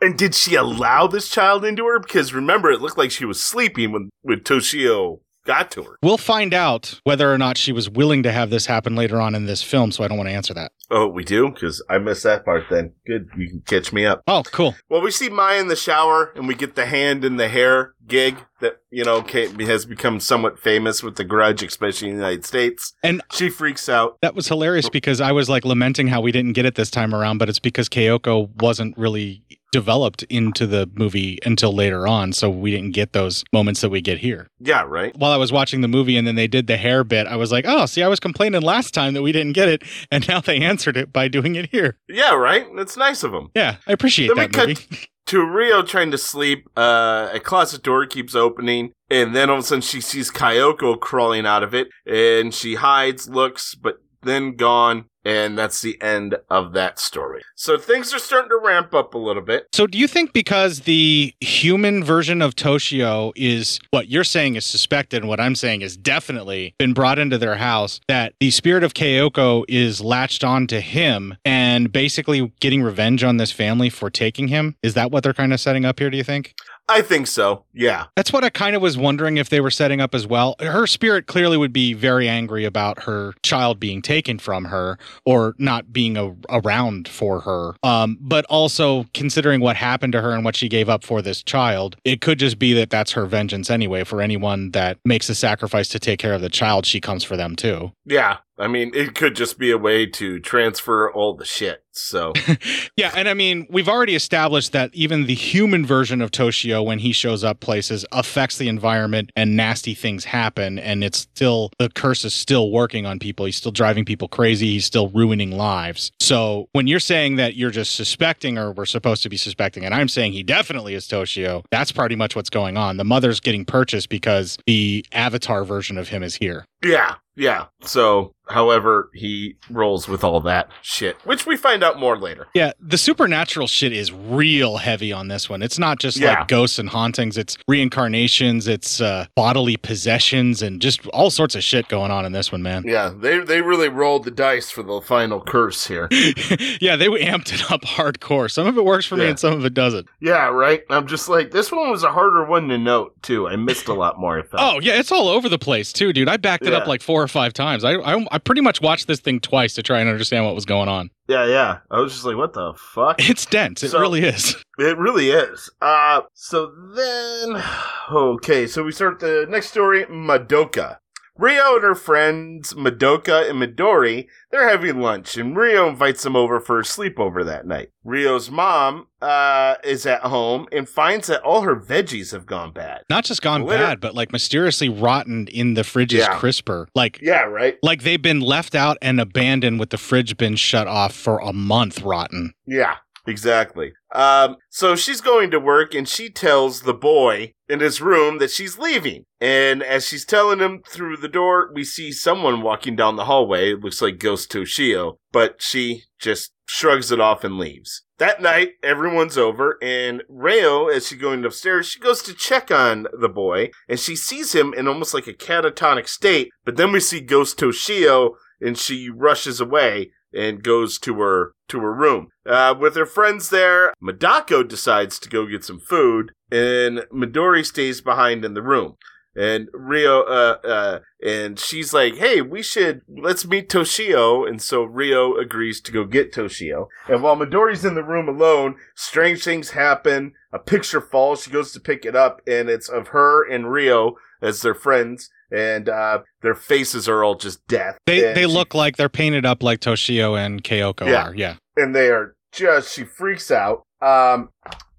And 0.00 0.16
did 0.16 0.34
she 0.34 0.54
allow 0.54 1.06
this 1.06 1.28
child 1.28 1.64
into 1.64 1.84
her? 1.86 1.98
Because 1.98 2.32
remember, 2.32 2.70
it 2.70 2.80
looked 2.80 2.98
like 2.98 3.10
she 3.10 3.24
was 3.24 3.40
sleeping 3.40 3.92
when 3.92 4.10
when 4.22 4.40
Toshio 4.40 5.20
got 5.48 5.70
to 5.72 5.82
her. 5.82 5.98
We'll 6.02 6.18
find 6.18 6.52
out 6.52 7.00
whether 7.04 7.32
or 7.32 7.38
not 7.38 7.56
she 7.56 7.72
was 7.72 7.88
willing 7.88 8.22
to 8.22 8.30
have 8.30 8.50
this 8.50 8.66
happen 8.66 8.94
later 8.94 9.20
on 9.20 9.34
in 9.34 9.46
this 9.46 9.62
film, 9.62 9.90
so 9.90 10.04
I 10.04 10.08
don't 10.08 10.18
want 10.18 10.28
to 10.28 10.34
answer 10.34 10.52
that. 10.54 10.72
Oh, 10.90 11.08
we 11.08 11.24
do? 11.24 11.50
Because 11.50 11.82
I 11.88 11.98
missed 11.98 12.22
that 12.22 12.44
part 12.44 12.64
then. 12.70 12.92
Good. 13.06 13.28
You 13.36 13.48
can 13.48 13.62
catch 13.62 13.92
me 13.92 14.04
up. 14.06 14.22
Oh, 14.26 14.42
cool. 14.52 14.74
Well, 14.88 15.00
we 15.00 15.10
see 15.10 15.28
Maya 15.28 15.60
in 15.60 15.68
the 15.68 15.76
shower 15.76 16.32
and 16.36 16.46
we 16.46 16.54
get 16.54 16.76
the 16.76 16.86
hand 16.86 17.24
in 17.24 17.36
the 17.36 17.48
hair 17.48 17.94
gig 18.06 18.36
that, 18.60 18.80
you 18.90 19.04
know, 19.04 19.22
Kate 19.22 19.58
has 19.60 19.84
become 19.84 20.20
somewhat 20.20 20.58
famous 20.58 21.02
with 21.02 21.16
the 21.16 21.24
grudge, 21.24 21.62
especially 21.62 22.08
in 22.08 22.16
the 22.16 22.22
United 22.22 22.46
States. 22.46 22.94
And 23.02 23.22
she 23.30 23.50
freaks 23.50 23.88
out. 23.88 24.18
That 24.22 24.34
was 24.34 24.48
hilarious 24.48 24.88
because 24.88 25.20
I 25.20 25.32
was 25.32 25.48
like 25.48 25.64
lamenting 25.64 26.08
how 26.08 26.20
we 26.20 26.32
didn't 26.32 26.54
get 26.54 26.64
it 26.64 26.74
this 26.74 26.90
time 26.90 27.14
around, 27.14 27.38
but 27.38 27.48
it's 27.48 27.58
because 27.58 27.88
Kyoko 27.88 28.50
wasn't 28.60 28.96
really 28.96 29.42
developed 29.72 30.22
into 30.24 30.66
the 30.66 30.90
movie 30.94 31.38
until 31.44 31.74
later 31.74 32.06
on, 32.06 32.32
so 32.32 32.48
we 32.48 32.70
didn't 32.70 32.92
get 32.92 33.12
those 33.12 33.44
moments 33.52 33.80
that 33.80 33.90
we 33.90 34.00
get 34.00 34.18
here. 34.18 34.48
Yeah, 34.58 34.82
right. 34.82 35.16
While 35.16 35.32
I 35.32 35.36
was 35.36 35.52
watching 35.52 35.80
the 35.80 35.88
movie 35.88 36.16
and 36.16 36.26
then 36.26 36.34
they 36.34 36.48
did 36.48 36.66
the 36.66 36.76
hair 36.76 37.04
bit, 37.04 37.26
I 37.26 37.36
was 37.36 37.52
like, 37.52 37.64
"Oh, 37.68 37.86
see, 37.86 38.02
I 38.02 38.08
was 38.08 38.20
complaining 38.20 38.62
last 38.62 38.94
time 38.94 39.14
that 39.14 39.22
we 39.22 39.32
didn't 39.32 39.52
get 39.52 39.68
it, 39.68 39.82
and 40.10 40.26
now 40.28 40.40
they 40.40 40.58
answered 40.58 40.96
it 40.96 41.12
by 41.12 41.28
doing 41.28 41.54
it 41.54 41.70
here." 41.70 41.98
Yeah, 42.08 42.34
right. 42.34 42.66
That's 42.76 42.96
nice 42.96 43.22
of 43.22 43.32
them. 43.32 43.50
Yeah, 43.54 43.76
I 43.86 43.92
appreciate 43.92 44.28
Then 44.28 44.50
that 44.50 44.56
movie. 44.56 45.08
to 45.26 45.44
Rio 45.44 45.82
trying 45.82 46.10
to 46.10 46.18
sleep. 46.18 46.68
Uh, 46.76 47.28
a 47.32 47.40
closet 47.40 47.82
door 47.82 48.06
keeps 48.06 48.34
opening, 48.34 48.92
and 49.10 49.36
then 49.36 49.50
all 49.50 49.58
of 49.58 49.64
a 49.64 49.66
sudden 49.66 49.82
she 49.82 50.00
sees 50.00 50.30
Kyoko 50.30 50.98
crawling 50.98 51.46
out 51.46 51.62
of 51.62 51.74
it, 51.74 51.88
and 52.06 52.54
she 52.54 52.76
hides, 52.76 53.28
looks, 53.28 53.74
but 53.74 53.98
then 54.22 54.56
gone, 54.56 55.04
and 55.28 55.58
that's 55.58 55.82
the 55.82 56.00
end 56.00 56.36
of 56.48 56.72
that 56.72 56.98
story. 56.98 57.42
So 57.54 57.76
things 57.76 58.14
are 58.14 58.18
starting 58.18 58.48
to 58.48 58.56
ramp 58.56 58.94
up 58.94 59.12
a 59.12 59.18
little 59.18 59.42
bit. 59.42 59.66
So, 59.72 59.86
do 59.86 59.98
you 59.98 60.08
think 60.08 60.32
because 60.32 60.80
the 60.80 61.34
human 61.40 62.02
version 62.02 62.40
of 62.40 62.54
Toshio 62.54 63.32
is 63.36 63.78
what 63.90 64.08
you're 64.08 64.24
saying 64.24 64.56
is 64.56 64.64
suspected, 64.64 65.18
and 65.18 65.28
what 65.28 65.38
I'm 65.38 65.54
saying 65.54 65.82
is 65.82 65.96
definitely 65.96 66.74
been 66.78 66.94
brought 66.94 67.18
into 67.18 67.36
their 67.36 67.56
house, 67.56 68.00
that 68.08 68.32
the 68.40 68.50
spirit 68.50 68.82
of 68.82 68.94
Kyoko 68.94 69.64
is 69.68 70.00
latched 70.00 70.44
on 70.44 70.66
to 70.68 70.80
him 70.80 71.36
and 71.44 71.92
basically 71.92 72.50
getting 72.60 72.82
revenge 72.82 73.22
on 73.22 73.36
this 73.36 73.52
family 73.52 73.90
for 73.90 74.08
taking 74.08 74.48
him? 74.48 74.76
Is 74.82 74.94
that 74.94 75.10
what 75.10 75.24
they're 75.24 75.34
kind 75.34 75.52
of 75.52 75.60
setting 75.60 75.84
up 75.84 75.98
here, 75.98 76.08
do 76.08 76.16
you 76.16 76.24
think? 76.24 76.54
I 76.88 77.02
think 77.02 77.26
so. 77.26 77.64
Yeah. 77.74 78.06
That's 78.16 78.32
what 78.32 78.44
I 78.44 78.48
kind 78.48 78.74
of 78.74 78.80
was 78.80 78.96
wondering 78.96 79.36
if 79.36 79.50
they 79.50 79.60
were 79.60 79.70
setting 79.70 80.00
up 80.00 80.14
as 80.14 80.26
well. 80.26 80.56
Her 80.58 80.86
spirit 80.86 81.26
clearly 81.26 81.58
would 81.58 81.72
be 81.72 81.92
very 81.92 82.28
angry 82.28 82.64
about 82.64 83.02
her 83.02 83.34
child 83.42 83.78
being 83.78 84.00
taken 84.00 84.38
from 84.38 84.66
her 84.66 84.98
or 85.26 85.54
not 85.58 85.92
being 85.92 86.16
a, 86.16 86.34
around 86.48 87.06
for 87.06 87.40
her. 87.40 87.74
Um, 87.82 88.16
but 88.20 88.46
also 88.46 89.04
considering 89.12 89.60
what 89.60 89.76
happened 89.76 90.14
to 90.14 90.22
her 90.22 90.32
and 90.32 90.44
what 90.44 90.56
she 90.56 90.68
gave 90.68 90.88
up 90.88 91.04
for 91.04 91.20
this 91.20 91.42
child, 91.42 91.96
it 92.04 92.22
could 92.22 92.38
just 92.38 92.58
be 92.58 92.72
that 92.74 92.88
that's 92.88 93.12
her 93.12 93.26
vengeance 93.26 93.70
anyway. 93.70 94.02
For 94.04 94.22
anyone 94.22 94.70
that 94.70 94.98
makes 95.04 95.28
a 95.28 95.34
sacrifice 95.34 95.88
to 95.90 95.98
take 95.98 96.18
care 96.18 96.32
of 96.32 96.40
the 96.40 96.48
child, 96.48 96.86
she 96.86 97.00
comes 97.00 97.22
for 97.22 97.36
them 97.36 97.54
too. 97.54 97.92
Yeah. 98.06 98.38
I 98.58 98.66
mean, 98.66 98.90
it 98.92 99.14
could 99.14 99.36
just 99.36 99.58
be 99.58 99.70
a 99.70 99.78
way 99.78 100.06
to 100.06 100.40
transfer 100.40 101.12
all 101.12 101.34
the 101.34 101.44
shit. 101.44 101.84
So, 102.00 102.32
Yeah, 102.96 103.12
and 103.14 103.28
I 103.28 103.34
mean, 103.34 103.66
we've 103.70 103.88
already 103.88 104.14
established 104.14 104.72
that 104.72 104.90
even 104.92 105.26
the 105.26 105.34
human 105.34 105.86
version 105.86 106.20
of 106.20 106.30
Toshio, 106.30 106.84
when 106.84 106.98
he 106.98 107.12
shows 107.12 107.44
up 107.44 107.60
places, 107.60 108.04
affects 108.12 108.58
the 108.58 108.68
environment 108.68 109.30
and 109.36 109.56
nasty 109.56 109.94
things 109.94 110.24
happen. 110.24 110.78
And 110.78 111.04
it's 111.04 111.18
still, 111.18 111.70
the 111.78 111.88
curse 111.88 112.24
is 112.24 112.34
still 112.34 112.70
working 112.70 113.06
on 113.06 113.18
people. 113.18 113.46
He's 113.46 113.56
still 113.56 113.72
driving 113.72 114.04
people 114.04 114.28
crazy. 114.28 114.72
He's 114.72 114.86
still 114.86 115.08
ruining 115.10 115.52
lives. 115.52 116.10
So 116.20 116.68
when 116.72 116.86
you're 116.86 116.98
saying 117.00 117.36
that 117.36 117.54
you're 117.56 117.70
just 117.70 117.94
suspecting, 117.94 118.58
or 118.58 118.72
we're 118.72 118.86
supposed 118.86 119.22
to 119.22 119.28
be 119.28 119.36
suspecting, 119.36 119.84
and 119.84 119.94
I'm 119.94 120.08
saying 120.08 120.32
he 120.32 120.42
definitely 120.42 120.94
is 120.94 121.06
Toshio, 121.06 121.64
that's 121.70 121.92
pretty 121.92 122.16
much 122.16 122.34
what's 122.34 122.50
going 122.50 122.76
on. 122.76 122.96
The 122.96 123.04
mother's 123.04 123.40
getting 123.40 123.64
purchased 123.64 124.08
because 124.08 124.58
the 124.66 125.04
avatar 125.12 125.64
version 125.64 125.98
of 125.98 126.08
him 126.08 126.22
is 126.22 126.36
here. 126.36 126.64
yeah. 126.84 127.16
Yeah. 127.38 127.66
So, 127.82 128.34
however, 128.48 129.08
he 129.14 129.56
rolls 129.70 130.08
with 130.08 130.24
all 130.24 130.40
that 130.40 130.68
shit, 130.82 131.16
which 131.24 131.46
we 131.46 131.56
find 131.56 131.84
out 131.84 131.98
more 132.00 132.18
later. 132.18 132.48
Yeah, 132.54 132.72
the 132.80 132.98
supernatural 132.98 133.68
shit 133.68 133.92
is 133.92 134.10
real 134.12 134.78
heavy 134.78 135.12
on 135.12 135.28
this 135.28 135.48
one. 135.48 135.62
It's 135.62 135.78
not 135.78 136.00
just 136.00 136.16
Yeah. 136.18 136.40
like 136.40 136.48
ghosts 136.48 136.78
and 136.78 136.88
hauntings, 136.88 137.38
it's 137.38 137.56
reincarnations, 137.68 138.66
it's 138.66 139.00
uh, 139.00 139.26
bodily 139.36 139.76
possessions, 139.76 140.62
and 140.62 140.80
just 140.80 141.06
all 141.08 141.30
sorts 141.30 141.54
of 141.54 141.62
shit 141.62 141.88
going 141.88 142.10
on 142.10 142.24
in 142.24 142.32
this 142.32 142.50
one, 142.50 142.62
man. 142.62 142.82
Yeah, 142.86 143.12
they 143.16 143.38
they 143.40 143.60
really 143.62 143.88
rolled 143.88 144.24
the 144.24 144.30
dice 144.30 144.70
for 144.70 144.82
the 144.82 145.00
final 145.00 145.40
curse 145.40 145.86
here. 145.86 146.08
yeah, 146.80 146.96
they 146.96 147.08
amped 147.08 147.52
it 147.54 147.70
up 147.70 147.82
hardcore. 147.82 148.50
Some 148.50 148.66
of 148.66 148.76
it 148.76 148.84
works 148.84 149.06
for 149.06 149.16
me 149.16 149.28
and 149.28 149.38
some 149.38 149.52
of 149.54 149.64
it 149.64 149.74
doesn't. 149.74 150.08
yeah, 150.20 150.48
right. 150.48 150.82
I'm 150.90 151.06
just 151.06 151.28
like 151.28 151.50
this 151.52 151.70
one 151.70 151.90
was 151.90 152.02
a 152.02 152.10
harder 152.10 152.44
one 152.44 152.68
to 152.68 152.78
note 152.78 153.22
too. 153.22 153.46
I 153.48 153.56
missed 153.56 153.88
a 153.88 153.94
lot 153.94 154.18
more. 154.18 154.38
I 154.38 154.42
felt. 154.42 154.62
Oh, 154.62 154.80
yeah, 154.80 154.98
it's 154.98 155.12
all 155.12 155.28
over 155.28 155.48
the 155.48 155.58
place, 155.58 155.92
too, 155.92 156.12
dude. 156.12 156.28
I 156.28 156.36
backed 156.36 156.66
it 156.66 156.72
up 156.72 156.86
like 156.86 157.02
four 157.02 157.22
or 157.28 157.32
five 157.32 157.52
times. 157.52 157.84
I, 157.84 157.92
I, 157.94 158.26
I 158.32 158.38
pretty 158.38 158.60
much 158.60 158.80
watched 158.80 159.06
this 159.06 159.20
thing 159.20 159.40
twice 159.40 159.74
to 159.74 159.82
try 159.82 160.00
and 160.00 160.08
understand 160.08 160.44
what 160.44 160.54
was 160.54 160.64
going 160.64 160.88
on. 160.88 161.10
Yeah, 161.28 161.46
yeah. 161.46 161.78
I 161.90 162.00
was 162.00 162.12
just 162.12 162.24
like, 162.24 162.36
what 162.36 162.54
the 162.54 162.72
fuck? 162.74 163.16
It's 163.28 163.44
dense. 163.46 163.82
It 163.82 163.90
So- 163.90 164.00
really 164.00 164.24
is. 164.24 164.56
It 164.78 164.96
really 164.96 165.30
is. 165.30 165.68
Uh 165.82 166.20
so 166.34 166.72
then 166.94 167.62
okay, 168.12 168.66
so 168.66 168.82
we 168.84 168.92
start 168.92 169.18
the 169.20 169.46
next 169.48 169.70
story, 169.70 170.04
Madoka. 170.04 170.98
Rio 171.38 171.76
and 171.76 171.84
her 171.84 171.94
friends 171.94 172.74
Madoka 172.74 173.48
and 173.48 173.62
Midori, 173.62 174.26
they're 174.50 174.68
having 174.68 175.00
lunch, 175.00 175.36
and 175.36 175.56
Rio 175.56 175.88
invites 175.88 176.24
them 176.24 176.34
over 176.34 176.58
for 176.60 176.80
a 176.80 176.82
sleepover 176.82 177.44
that 177.44 177.64
night. 177.66 177.90
Rio's 178.04 178.50
mom 178.50 179.06
uh, 179.22 179.76
is 179.84 180.04
at 180.04 180.22
home 180.22 180.66
and 180.72 180.88
finds 180.88 181.28
that 181.28 181.40
all 181.42 181.62
her 181.62 181.76
veggies 181.76 182.32
have 182.32 182.44
gone 182.44 182.72
bad. 182.72 183.02
Not 183.08 183.24
just 183.24 183.40
gone 183.40 183.66
bad, 183.66 184.00
but 184.00 184.14
like 184.14 184.32
mysteriously 184.32 184.88
rotten 184.88 185.46
in 185.48 185.74
the 185.74 185.84
fridge's 185.84 186.20
Yeah. 186.20 186.38
crisper. 186.38 186.88
Like, 186.94 187.20
Yeah, 187.22 187.42
right. 187.44 187.76
like 187.84 188.02
they've 188.02 188.20
been 188.20 188.40
left 188.40 188.74
out 188.74 188.98
and 189.00 189.20
abandoned 189.20 189.78
with 189.78 189.90
the 189.90 189.98
fridge 189.98 190.36
been 190.36 190.56
shut 190.56 190.88
off 190.88 191.14
for 191.14 191.38
a 191.38 191.52
month 191.52 192.02
rotten. 192.02 192.52
Yeah, 192.66 192.96
exactly. 193.26 193.92
Um, 194.14 194.56
so 194.70 194.96
she's 194.96 195.20
going 195.20 195.50
to 195.50 195.60
work 195.60 195.94
and 195.94 196.08
she 196.08 196.30
tells 196.30 196.82
the 196.82 196.94
boy 196.94 197.52
in 197.68 197.80
his 197.80 198.00
room 198.00 198.38
that 198.38 198.50
she's 198.50 198.78
leaving. 198.78 199.24
And 199.40 199.82
as 199.82 200.06
she's 200.06 200.24
telling 200.24 200.58
him 200.58 200.82
through 200.88 201.18
the 201.18 201.28
door, 201.28 201.70
we 201.72 201.84
see 201.84 202.12
someone 202.12 202.62
walking 202.62 202.96
down 202.96 203.16
the 203.16 203.26
hallway. 203.26 203.72
It 203.72 203.80
looks 203.80 204.00
like 204.00 204.18
Ghost 204.18 204.50
Toshio, 204.50 205.16
but 205.30 205.60
she 205.60 206.04
just 206.18 206.52
shrugs 206.66 207.12
it 207.12 207.20
off 207.20 207.44
and 207.44 207.58
leaves. 207.58 208.04
That 208.18 208.42
night, 208.42 208.70
everyone's 208.82 209.38
over, 209.38 209.78
and 209.80 210.24
Reo, 210.28 210.88
as 210.88 211.06
she's 211.06 211.20
going 211.20 211.44
upstairs, 211.44 211.86
she 211.86 212.00
goes 212.00 212.20
to 212.22 212.34
check 212.34 212.68
on 212.72 213.06
the 213.18 213.28
boy, 213.28 213.70
and 213.88 214.00
she 214.00 214.16
sees 214.16 214.56
him 214.56 214.74
in 214.74 214.88
almost 214.88 215.14
like 215.14 215.28
a 215.28 215.32
catatonic 215.32 216.08
state. 216.08 216.50
But 216.64 216.76
then 216.76 216.90
we 216.90 216.98
see 216.98 217.20
Ghost 217.20 217.58
Toshio, 217.58 218.32
and 218.60 218.76
she 218.76 219.08
rushes 219.08 219.60
away 219.60 220.10
and 220.32 220.62
goes 220.62 220.98
to 220.98 221.20
her 221.20 221.52
to 221.68 221.80
her 221.80 221.94
room. 221.94 222.28
Uh, 222.46 222.74
with 222.78 222.96
her 222.96 223.06
friends 223.06 223.50
there, 223.50 223.92
Madoka 224.02 224.66
decides 224.66 225.18
to 225.18 225.28
go 225.28 225.46
get 225.46 225.64
some 225.64 225.80
food, 225.80 226.32
and 226.50 227.00
Midori 227.12 227.64
stays 227.64 228.00
behind 228.00 228.44
in 228.44 228.54
the 228.54 228.62
room. 228.62 228.96
And 229.38 229.68
Rio, 229.72 230.22
uh, 230.22 230.56
uh, 230.64 230.98
and 231.24 231.58
she's 231.60 231.92
like, 231.94 232.16
"Hey, 232.16 232.40
we 232.42 232.62
should 232.62 233.02
let's 233.08 233.46
meet 233.46 233.68
Toshio." 233.68 234.48
And 234.48 234.60
so 234.60 234.82
Rio 234.82 235.36
agrees 235.36 235.80
to 235.82 235.92
go 235.92 236.04
get 236.04 236.32
Toshio. 236.32 236.88
And 237.08 237.22
while 237.22 237.36
Midori's 237.36 237.84
in 237.84 237.94
the 237.94 238.02
room 238.02 238.28
alone, 238.28 238.76
strange 238.96 239.44
things 239.44 239.70
happen. 239.70 240.32
A 240.52 240.58
picture 240.58 241.00
falls. 241.00 241.42
She 241.44 241.50
goes 241.50 241.72
to 241.72 241.80
pick 241.80 242.04
it 242.04 242.16
up, 242.16 242.40
and 242.46 242.68
it's 242.68 242.88
of 242.88 243.08
her 243.08 243.48
and 243.48 243.70
Rio 243.70 244.16
as 244.42 244.62
their 244.62 244.74
friends, 244.74 245.30
and 245.52 245.88
uh, 245.88 246.20
their 246.42 246.54
faces 246.54 247.08
are 247.08 247.22
all 247.22 247.34
just 247.36 247.64
death. 247.68 247.98
They 248.06 248.26
And 248.26 248.36
they 248.36 248.42
she 248.42 248.46
look 248.46 248.74
like 248.74 248.96
they're 248.96 249.08
painted 249.08 249.44
up 249.46 249.62
like 249.62 249.80
Toshio 249.80 250.36
and 250.38 250.64
Kyoko 250.64 251.06
Yeah. 251.06 251.28
are. 251.28 251.34
Yeah. 251.34 251.54
and 251.76 251.94
they 251.94 252.08
are 252.10 252.34
just 252.52 252.94
she 252.94 253.04
freaks 253.04 253.50
out. 253.52 253.82
Um, 254.00 254.48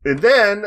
and 0.05 0.19
then 0.19 0.65